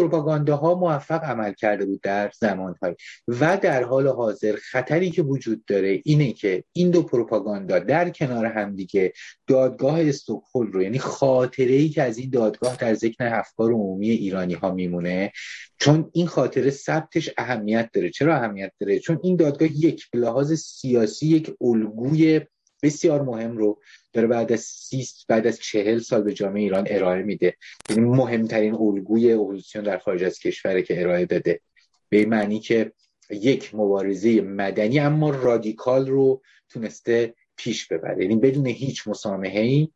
ها 0.49 0.75
موفق 0.75 1.23
عمل 1.23 1.53
کرده 1.53 1.85
بود 1.85 2.01
در 2.01 2.31
زمانهای 2.39 2.95
و 3.27 3.57
در 3.57 3.83
حال 3.83 4.07
حاضر 4.07 4.55
خطری 4.71 5.11
که 5.11 5.21
وجود 5.21 5.65
داره 5.65 6.01
اینه 6.05 6.33
که 6.33 6.63
این 6.73 6.91
دو 6.91 7.03
پروپاگاندا 7.03 7.79
در 7.79 8.09
کنار 8.09 8.45
همدیگه 8.45 9.13
دادگاه 9.47 10.01
استکهلم 10.01 10.71
رو 10.71 10.81
یعنی 10.81 10.99
خاطره 10.99 11.73
ای 11.73 11.89
که 11.89 12.03
از 12.03 12.17
این 12.17 12.29
دادگاه 12.29 12.75
در 12.75 12.93
ذهن 12.93 13.15
افکار 13.19 13.71
عمومی 13.71 14.09
ایرانی 14.09 14.53
ها 14.53 14.71
میمونه 14.71 15.31
چون 15.79 16.09
این 16.13 16.27
خاطره 16.27 16.69
ثبتش 16.69 17.29
اهمیت 17.37 17.89
داره. 17.93 18.09
چرا 18.09 18.35
اهمیت 18.35 18.71
داره؟ 18.79 18.99
چون 18.99 19.19
این 19.23 19.35
دادگاه 19.35 19.71
یک 19.71 20.05
لحاظ 20.13 20.53
سیاسی 20.53 21.27
یک 21.27 21.55
الگوی 21.61 22.41
بسیار 22.83 23.21
مهم 23.21 23.57
رو 23.57 23.81
داره 24.13 24.27
بعد 24.27 24.51
از 24.51 24.61
سیست 24.61 25.25
بعد 25.27 25.47
از 25.47 25.59
چهل 25.59 25.99
سال 25.99 26.23
به 26.23 26.33
جامعه 26.33 26.61
ایران 26.61 26.87
ارائه 26.89 27.23
میده. 27.23 27.57
یعنی 27.89 28.01
مهمترین 28.01 28.75
الگوی 28.75 29.33
اپوزیسیون 29.33 29.83
در 29.83 29.97
خارج 29.97 30.23
از 30.23 30.39
کشوره 30.39 30.81
که 30.81 31.01
ارائه 31.01 31.25
داده. 31.25 31.61
به 32.09 32.17
این 32.17 32.29
معنی 32.29 32.59
که 32.59 32.91
یک 33.29 33.75
مبارزه 33.75 34.41
مدنی 34.41 34.99
اما 34.99 35.29
رادیکال 35.29 36.07
رو 36.07 36.41
تونسته 36.69 37.33
پیش 37.55 37.87
ببره. 37.87 38.21
یعنی 38.21 38.35
بدون 38.35 38.67
هیچ 38.67 39.07
مسامحه 39.07 39.61
ای 39.61 39.89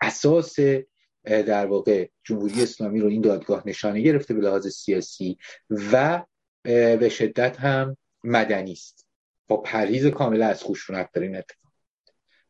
اساس 0.00 0.56
در 1.24 1.66
واقع 1.66 2.08
جمهوری 2.24 2.62
اسلامی 2.62 3.00
رو 3.00 3.08
این 3.08 3.20
دادگاه 3.20 3.62
نشانه 3.68 4.00
گرفته 4.00 4.34
به 4.34 4.40
لحاظ 4.40 4.66
سیاسی 4.68 5.38
و 5.92 6.22
به 6.64 7.08
شدت 7.08 7.60
هم 7.60 7.96
مدنی 8.24 8.72
است. 8.72 9.06
با 9.48 9.56
پرهیز 9.56 10.06
کامل 10.06 10.42
از 10.42 10.64
خشونت 10.64 11.08
داره 11.12 11.26
این 11.26 11.36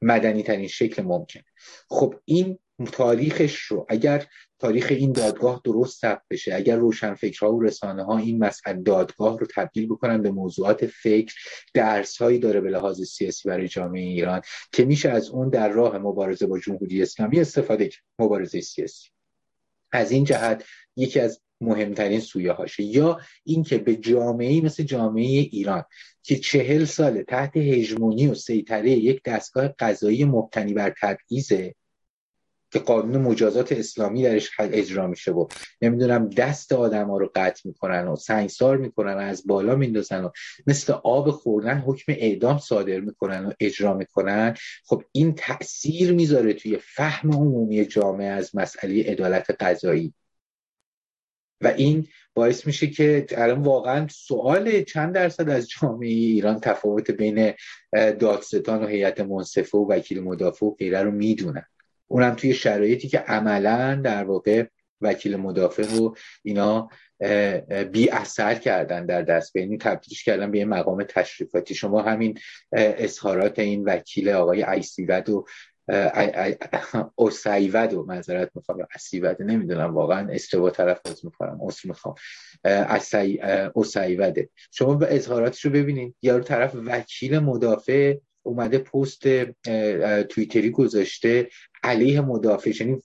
مدنی 0.04 0.42
ترین 0.42 0.68
شکل 0.68 1.02
ممکن. 1.02 1.40
خب 1.88 2.14
این 2.24 2.58
تاریخش 2.92 3.58
رو 3.58 3.86
اگر 3.88 4.26
تاریخ 4.58 4.86
این 4.90 5.12
دادگاه 5.12 5.60
درست 5.64 6.00
ثبت 6.00 6.22
بشه 6.30 6.54
اگر 6.54 6.76
روشنفکرها 6.76 7.54
و 7.54 7.62
رسانه 7.62 8.04
ها 8.04 8.18
این 8.18 8.38
مسئله 8.38 8.82
دادگاه 8.82 9.38
رو 9.38 9.46
تبدیل 9.54 9.86
بکنن 9.86 10.22
به 10.22 10.30
موضوعات 10.30 10.86
فکر 10.86 11.34
درس 11.74 12.16
هایی 12.16 12.38
داره 12.38 12.60
به 12.60 12.70
لحاظ 12.70 13.02
سیاسی 13.02 13.48
برای 13.48 13.68
جامعه 13.68 14.02
ایران 14.02 14.40
که 14.72 14.84
میشه 14.84 15.10
از 15.10 15.28
اون 15.28 15.48
در 15.48 15.68
راه 15.68 15.98
مبارزه 15.98 16.46
با 16.46 16.58
جمهوری 16.58 17.02
اسلامی 17.02 17.40
استفاده 17.40 17.88
کرد 17.88 18.02
مبارزه 18.18 18.60
سیاسی. 18.60 19.08
از 19.92 20.10
این 20.10 20.24
جهت 20.24 20.64
یکی 20.96 21.20
از 21.20 21.40
مهمترین 21.64 22.20
سویه 22.20 22.52
هاشه 22.52 22.82
یا 22.82 23.20
اینکه 23.44 23.78
به 23.78 23.96
جامعه 23.96 24.60
مثل 24.60 24.82
جامعه 24.82 25.24
ایران 25.24 25.84
که 26.22 26.36
چهل 26.36 26.84
سال 26.84 27.22
تحت 27.22 27.56
هژمونی 27.56 28.26
و 28.26 28.34
سیطره 28.34 28.90
یک 28.90 29.22
دستگاه 29.22 29.68
قضایی 29.78 30.24
مبتنی 30.24 30.74
بر 30.74 30.94
تبعیضه 31.00 31.74
که 32.74 32.80
قانون 32.80 33.22
مجازات 33.22 33.72
اسلامی 33.72 34.22
درش 34.22 34.50
اجرا 34.60 35.06
میشه 35.06 35.32
و 35.32 35.46
نمی‌دونم 35.82 36.28
دست 36.28 36.72
آدم 36.72 37.10
ها 37.10 37.18
رو 37.18 37.30
قطع 37.34 37.60
می‌کنن 37.64 38.08
و 38.08 38.16
سنگسار 38.16 38.76
می‌کنن 38.76 39.14
و 39.14 39.18
از 39.18 39.46
بالا 39.46 39.76
میندازن 39.76 40.24
و 40.24 40.30
مثل 40.66 40.92
آب 40.92 41.30
خوردن 41.30 41.78
حکم 41.78 42.12
اعدام 42.12 42.58
صادر 42.58 43.00
می‌کنن 43.00 43.46
و 43.46 43.52
اجرا 43.60 43.94
می‌کنن. 43.94 44.54
خب 44.84 45.02
این 45.12 45.34
تاثیر 45.34 46.12
می‌ذاره 46.12 46.52
توی 46.52 46.76
فهم 46.76 47.32
عمومی 47.32 47.84
جامعه 47.84 48.28
از 48.28 48.56
مسئله 48.56 49.02
عدالت 49.02 49.50
قضایی. 49.60 50.14
و 51.64 51.66
این 51.66 52.08
باعث 52.34 52.66
میشه 52.66 52.86
که 52.86 53.26
الان 53.30 53.62
واقعا 53.62 54.08
سوال 54.08 54.82
چند 54.82 55.14
درصد 55.14 55.48
از 55.48 55.68
جامعه 55.68 56.08
ایران 56.08 56.60
تفاوت 56.60 57.10
بین 57.10 57.52
دادستان 57.92 58.82
و 58.82 58.86
هیئت 58.86 59.20
منصفه 59.20 59.78
و 59.78 59.92
وکیل 59.92 60.22
مدافع 60.22 60.66
و 60.66 60.74
غیره 60.74 61.02
رو 61.02 61.10
می‌دونن 61.10 61.66
اونم 62.08 62.34
توی 62.34 62.54
شرایطی 62.54 63.08
که 63.08 63.18
عملا 63.18 64.00
در 64.04 64.24
واقع 64.24 64.64
وکیل 65.00 65.36
مدافع 65.36 65.82
رو 65.82 66.16
اینا 66.42 66.88
بی 67.92 68.10
اثر 68.10 68.54
کردن 68.54 69.06
در 69.06 69.22
دست 69.22 69.56
یعنی 69.56 69.78
تبدیلش 69.78 70.24
کردن 70.24 70.50
به 70.50 70.58
یه 70.58 70.64
مقام 70.64 71.04
تشریفاتی. 71.04 71.74
شما 71.74 72.02
همین 72.02 72.38
اظهارات 72.72 73.58
این 73.58 73.84
وکیل 73.84 74.28
آقای 74.28 74.62
عیسیوت 74.62 75.28
و 75.28 75.44
اسیود 77.18 77.92
و 77.92 78.04
معذرت 78.04 78.50
می‌خوام 78.54 78.86
اسیود 78.94 79.42
نمی‌دونم 79.42 79.94
واقعا 79.94 80.28
اشتباه 80.28 80.70
تلفظ 80.70 81.24
می‌کنم 81.24 81.60
اصر 81.66 81.88
می‌خوام. 81.88 82.14
اسیوده. 82.64 84.48
شما 84.72 84.94
به 84.94 85.14
اظهاراتش 85.14 85.64
رو 85.64 85.70
ببینید 85.70 86.14
یارو 86.22 86.44
طرف 86.44 86.74
وکیل 86.86 87.38
مدافع 87.38 88.14
اومده 88.42 88.78
پست 88.78 89.44
تویتری 90.22 90.70
گذاشته 90.70 91.48
علیه 91.82 92.20
مدافع. 92.20 92.72
یعنی 92.80 93.02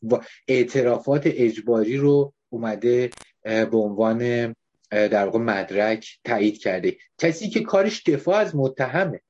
اعترافات 0.47 1.21
اجباری 1.25 1.97
رو 1.97 2.33
اومده 2.49 3.09
به 3.43 3.77
عنوان 3.77 4.55
در 4.91 5.25
واقع 5.25 5.39
مدرک 5.39 6.07
تایید 6.23 6.57
کرده. 6.57 6.95
کسی 7.17 7.49
که 7.49 7.59
کارش 7.59 8.03
دفاع 8.03 8.35
از 8.35 8.55
متهمه. 8.55 9.21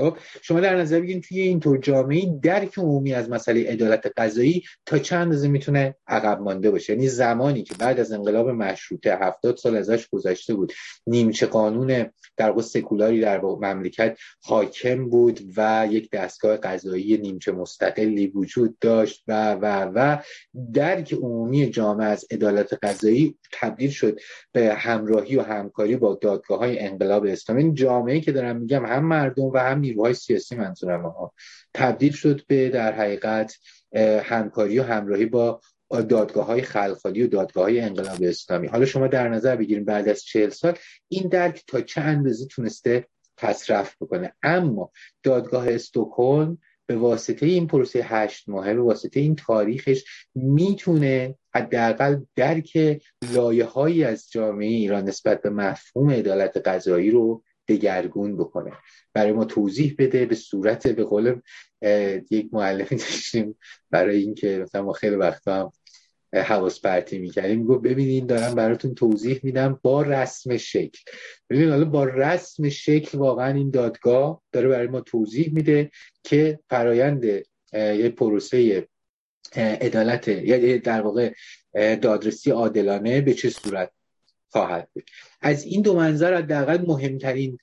خب؟ 0.00 0.16
شما 0.42 0.60
در 0.60 0.76
نظر 0.76 1.00
بگیرید 1.00 1.22
توی 1.22 1.40
اینطور 1.40 1.78
جامعه 1.78 2.38
درک 2.42 2.78
عمومی 2.78 3.12
از 3.12 3.30
مسئله 3.30 3.70
عدالت 3.70 4.12
قضایی 4.16 4.62
تا 4.86 4.98
چند 4.98 5.20
اندازه 5.20 5.48
می‌تونه 5.48 5.96
عقب 6.06 6.40
مانده 6.40 6.70
باشه 6.70 6.92
یعنی 6.92 7.08
زمانی 7.08 7.62
که 7.62 7.74
بعد 7.78 8.00
از 8.00 8.12
انقلاب 8.12 8.48
مشروطه 8.48 9.16
هفتاد 9.16 9.56
سال 9.56 9.76
ازش 9.76 10.08
گذشته 10.08 10.54
بود 10.54 10.72
نیمچه 11.06 11.46
قانون 11.46 12.10
در 12.36 12.50
واقع 12.50 12.62
سکولاری 12.62 13.20
در 13.20 13.40
مملکت 13.40 14.18
حاکم 14.42 15.08
بود 15.08 15.40
و 15.56 15.88
یک 15.90 16.10
دستگاه 16.10 16.56
قضایی 16.56 17.18
نیمچه 17.18 17.52
مستقلی 17.52 18.26
وجود 18.26 18.78
داشت 18.78 19.24
و 19.28 19.54
و 19.54 19.90
و 19.94 20.16
درک 20.74 21.12
عمومی 21.12 21.70
جامعه 21.70 22.06
از 22.06 22.24
عدالت 22.30 22.78
قضایی 22.82 23.38
تبدیل 23.52 23.90
شد 23.90 24.20
به 24.52 24.74
همراهی 24.74 25.36
و 25.36 25.42
همکاری 25.42 25.96
با 25.96 26.18
دادگاه 26.22 26.58
های 26.58 26.78
انقلاب 26.78 27.26
اسلامی 27.26 27.62
این 27.62 27.74
جامعه 27.74 28.20
که 28.20 28.32
دارم 28.32 28.56
میگم 28.56 28.86
هم 28.86 29.04
مردم 29.04 29.44
و 29.44 29.58
هم 29.58 29.78
نیروهای 29.78 30.14
سیاسی 30.14 30.56
منظورم 30.56 31.02
ها 31.02 31.32
تبدیل 31.74 32.12
شد 32.12 32.46
به 32.46 32.68
در 32.68 32.92
حقیقت 32.92 33.54
همکاری 34.22 34.78
و 34.78 34.82
همراهی 34.82 35.26
با 35.26 35.60
دادگاه 35.90 36.46
های 36.46 36.62
خلخالی 36.62 37.22
و 37.22 37.26
دادگاه 37.26 37.64
های 37.64 37.80
انقلاب 37.80 38.18
اسلامی. 38.22 38.66
حالا 38.66 38.84
شما 38.86 39.06
در 39.06 39.28
نظر 39.28 39.56
بگیریم 39.56 39.84
بعد 39.84 40.08
از 40.08 40.22
چهل 40.22 40.48
سال 40.48 40.78
این 41.08 41.28
درک 41.28 41.64
تا 41.66 41.80
چه 41.80 42.00
اندازه 42.00 42.46
تونسته 42.46 43.06
پسرفت 43.36 43.96
بکنه؟ 44.00 44.32
اما 44.42 44.90
دادگاه 45.22 45.68
استکهلم 45.68 46.58
به 46.86 46.96
واسطه 46.96 47.46
این 47.46 47.66
پروسه 47.66 48.02
هشت 48.02 48.48
ماهه 48.48 48.74
به 48.74 48.82
واسطه 48.82 49.20
این 49.20 49.36
تاریخش 49.36 50.04
می‌تونه 50.34 51.34
حداقل 51.54 52.20
درک 52.36 53.00
لایه 53.34 53.64
هایی 53.64 54.04
از 54.04 54.30
جامعه 54.30 54.68
ایران 54.68 55.04
نسبت 55.04 55.42
به 55.42 55.50
مفهوم 55.50 56.10
عدالت 56.10 56.56
قضایی 56.56 57.10
رو 57.10 57.42
دگرگون 57.68 58.36
بکنه. 58.36 58.72
برای 59.14 59.32
ما 59.32 59.44
توضیح 59.44 59.94
بده 59.98 60.26
به 60.26 60.34
صورت 60.34 60.86
به 60.86 61.04
قول 61.04 61.40
یک 62.30 62.48
معلمی 62.52 62.88
داشتیم 62.90 63.58
برای 63.90 64.16
اینکه 64.16 64.58
مثلا 64.62 64.82
ما 64.82 64.92
خیلی 64.92 65.16
وقتا 65.16 65.60
هم 65.60 65.72
حواس 66.32 66.80
پرتی 66.80 67.18
می‌کردیم. 67.18 67.58
میگو 67.58 67.78
ببینید 67.78 68.26
دارم 68.26 68.54
براتون 68.54 68.94
توضیح 68.94 69.40
میدم 69.42 69.80
با 69.82 70.02
رسم 70.02 70.56
شکل. 70.56 70.98
ببینید 71.50 71.70
حالا 71.70 71.84
با 71.84 72.04
رسم 72.04 72.68
شکل 72.68 73.18
واقعا 73.18 73.54
این 73.54 73.70
دادگاه 73.70 74.42
داره 74.52 74.68
برای 74.68 74.86
ما 74.86 75.00
توضیح 75.00 75.52
میده 75.54 75.90
که 76.22 76.58
فرایند 76.70 77.24
یه 77.72 78.08
پروسه 78.08 78.88
عدالت 79.56 80.28
یا 80.28 80.78
در 80.78 81.00
واقع 81.00 81.32
دادرسی 81.94 82.50
عادلانه 82.50 83.20
به 83.20 83.34
چه 83.34 83.50
صورت 83.50 83.90
خواهد 84.48 84.88
بود؟ 84.94 85.04
از 85.40 85.64
این 85.64 85.82
دو 85.82 85.96
منظر 85.96 86.36
حداقل 86.36 86.84
مهمترین 86.86 87.58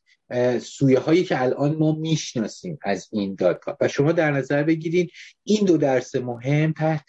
سویه 0.61 0.99
هایی 0.99 1.23
که 1.23 1.41
الان 1.41 1.75
ما 1.75 1.91
می‌شناسیم 1.91 2.79
از 2.81 3.07
این 3.11 3.35
دادگاه. 3.35 3.77
و 3.81 3.87
شما 3.87 4.11
در 4.11 4.31
نظر 4.31 4.63
بگیرید 4.63 5.11
این 5.43 5.65
دو 5.65 5.77
درس 5.77 6.15
مهم 6.15 6.73
تحت 6.73 7.07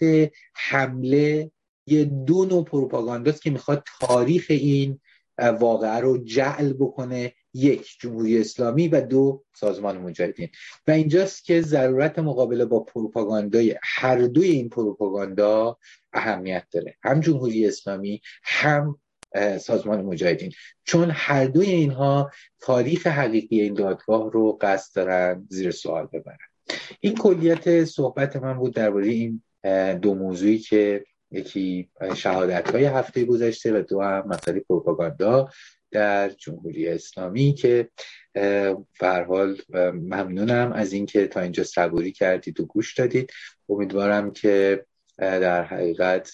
حمله 0.55 1.51
یه 1.87 2.05
دو 2.05 2.45
نوع 2.45 2.65
پروپاگانداست 2.65 3.43
که 3.43 3.51
می‌خواد 3.51 3.85
تاریخ 4.01 4.47
این 4.49 5.01
واقعه 5.39 5.99
رو 5.99 6.25
جعل 6.25 6.73
بکنه 6.73 7.33
یک 7.59 7.97
جمهوری 8.01 8.41
اسلامی 8.41 8.89
و 8.89 9.01
دو 9.01 9.45
سازمان 9.55 9.99
مجاهدین. 9.99 10.49
و 10.87 10.91
اینجاست 10.91 11.45
که 11.45 11.61
ضرورت 11.63 12.19
مقابله 12.19 12.65
با 12.65 12.81
پروپاگاندای 12.81 13.77
هر 13.83 14.19
دوی 14.19 14.49
این 14.49 14.69
پروپاگاندا 14.69 15.79
اهمیت 16.13 16.67
داره. 16.71 16.97
هم 17.03 17.21
جمهوری 17.21 17.67
اسلامی 17.67 18.21
هم 18.43 18.99
سازمان 19.61 20.03
مجاهدین. 20.03 20.53
چون 20.85 21.11
هر 21.13 21.45
دوی 21.45 21.67
اینها 21.67 22.31
تاریخ 22.61 23.07
حقیقی 23.07 23.61
این 23.61 23.75
دادگاه 23.75 24.33
رو 24.33 24.59
قصد 24.61 24.97
دارن 24.97 25.47
زیر 25.51 25.71
سوال 25.71 26.07
ببرن. 26.13 26.39
این 27.01 27.15
کلیت 27.15 27.85
صحبت 27.85 28.37
من 28.37 28.55
بود 28.55 28.75
درباره 28.75 29.07
این 29.07 29.43
دو 30.03 30.15
موضوعی 30.15 30.59
که 30.59 31.05
یکی 31.31 31.91
شهادت 32.17 32.71
های 32.71 32.85
هفته 32.85 33.25
گذشته 33.25 33.81
و 33.81 33.83
دو 33.83 34.01
هم 34.01 34.29
مسئله 34.29 34.61
پروپاگاندا. 34.61 35.49
در 35.91 36.29
جمهوری 36.29 36.89
اسلامی 36.89 37.55
که 37.55 37.89
حال 39.03 39.57
ممنونم 39.95 40.73
از 40.73 40.93
اینکه 40.93 41.27
تا 41.27 41.41
اینجا 41.41 41.65
صبوری 41.65 42.13
کردید 42.13 42.61
و 42.61 42.67
گوش 42.67 42.95
دادید. 42.95 43.33
امیدوارم 43.69 44.31
که 44.31 44.85
در 45.19 45.65
حقیقت 45.65 46.31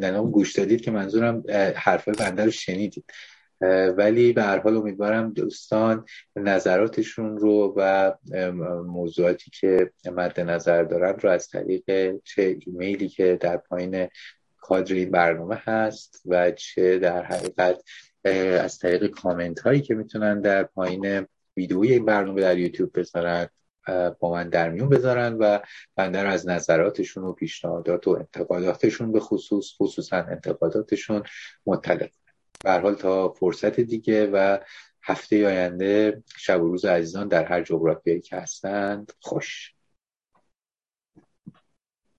در 0.00 0.20
گوش 0.20 0.52
دادید 0.52 0.80
که 0.80 0.90
منظورم 0.90 1.42
حرف 1.76 2.08
بنده 2.08 2.44
رو 2.44 2.50
شنیدید. 2.50 3.04
ولی 3.96 4.32
به 4.32 4.42
هر 4.42 4.58
حال 4.58 4.76
امیدوارم 4.76 5.32
دوستان 5.32 6.04
نظراتشون 6.36 7.36
رو 7.36 7.74
و 7.76 8.12
موضوعاتی 8.86 9.50
که 9.60 9.90
مد 10.12 10.40
نظر 10.40 10.82
دارن 10.82 11.18
رو 11.20 11.30
از 11.30 11.48
طریق 11.48 12.14
چه 12.24 12.56
ایمیلی 12.66 13.08
که 13.08 13.38
در 13.40 13.56
پایین 13.56 14.08
کادر 14.56 14.94
این 14.94 15.10
برنامه 15.10 15.62
هست 15.64 16.22
و 16.26 16.50
چه 16.50 16.98
در 16.98 17.22
حقیقت 17.24 17.82
از 18.60 18.78
طریق 18.78 19.06
کامنت 19.06 19.60
هایی 19.60 19.80
که 19.80 19.94
می‌تونن 19.94 20.40
در 20.40 20.62
پایین 20.62 21.26
ویدئوی 21.56 21.92
این 21.92 22.04
برنامه 22.04 22.40
در 22.40 22.58
یوتیوب 22.58 22.98
بذارن 22.98 23.48
با 24.20 24.32
من 24.32 24.48
در 24.48 24.70
میون 24.70 24.88
بذارن 24.88 25.32
و 25.32 25.58
بنده 25.96 26.18
از 26.18 26.48
نظراتشون 26.48 27.24
و 27.24 27.32
پیشنهادات 27.32 28.08
و 28.08 28.10
انتقاداتشون 28.10 29.12
به 29.12 29.20
خصوص 29.20 29.72
خصوصا 29.78 30.16
انتقاداتشون 30.16 31.22
مطلع 31.66 32.06
کنم 32.06 32.80
حال 32.82 32.94
تا 32.94 33.28
فرصت 33.28 33.80
دیگه 33.80 34.26
و 34.26 34.58
هفته 35.02 35.46
آینده 35.46 36.22
شب 36.36 36.62
و 36.62 36.68
روز 36.68 36.84
عزیزان 36.84 37.28
در 37.28 37.44
هر 37.44 37.62
جغرافیایی 37.62 38.20
که 38.20 38.36
هستند 38.36 39.12
خوش. 39.20 39.74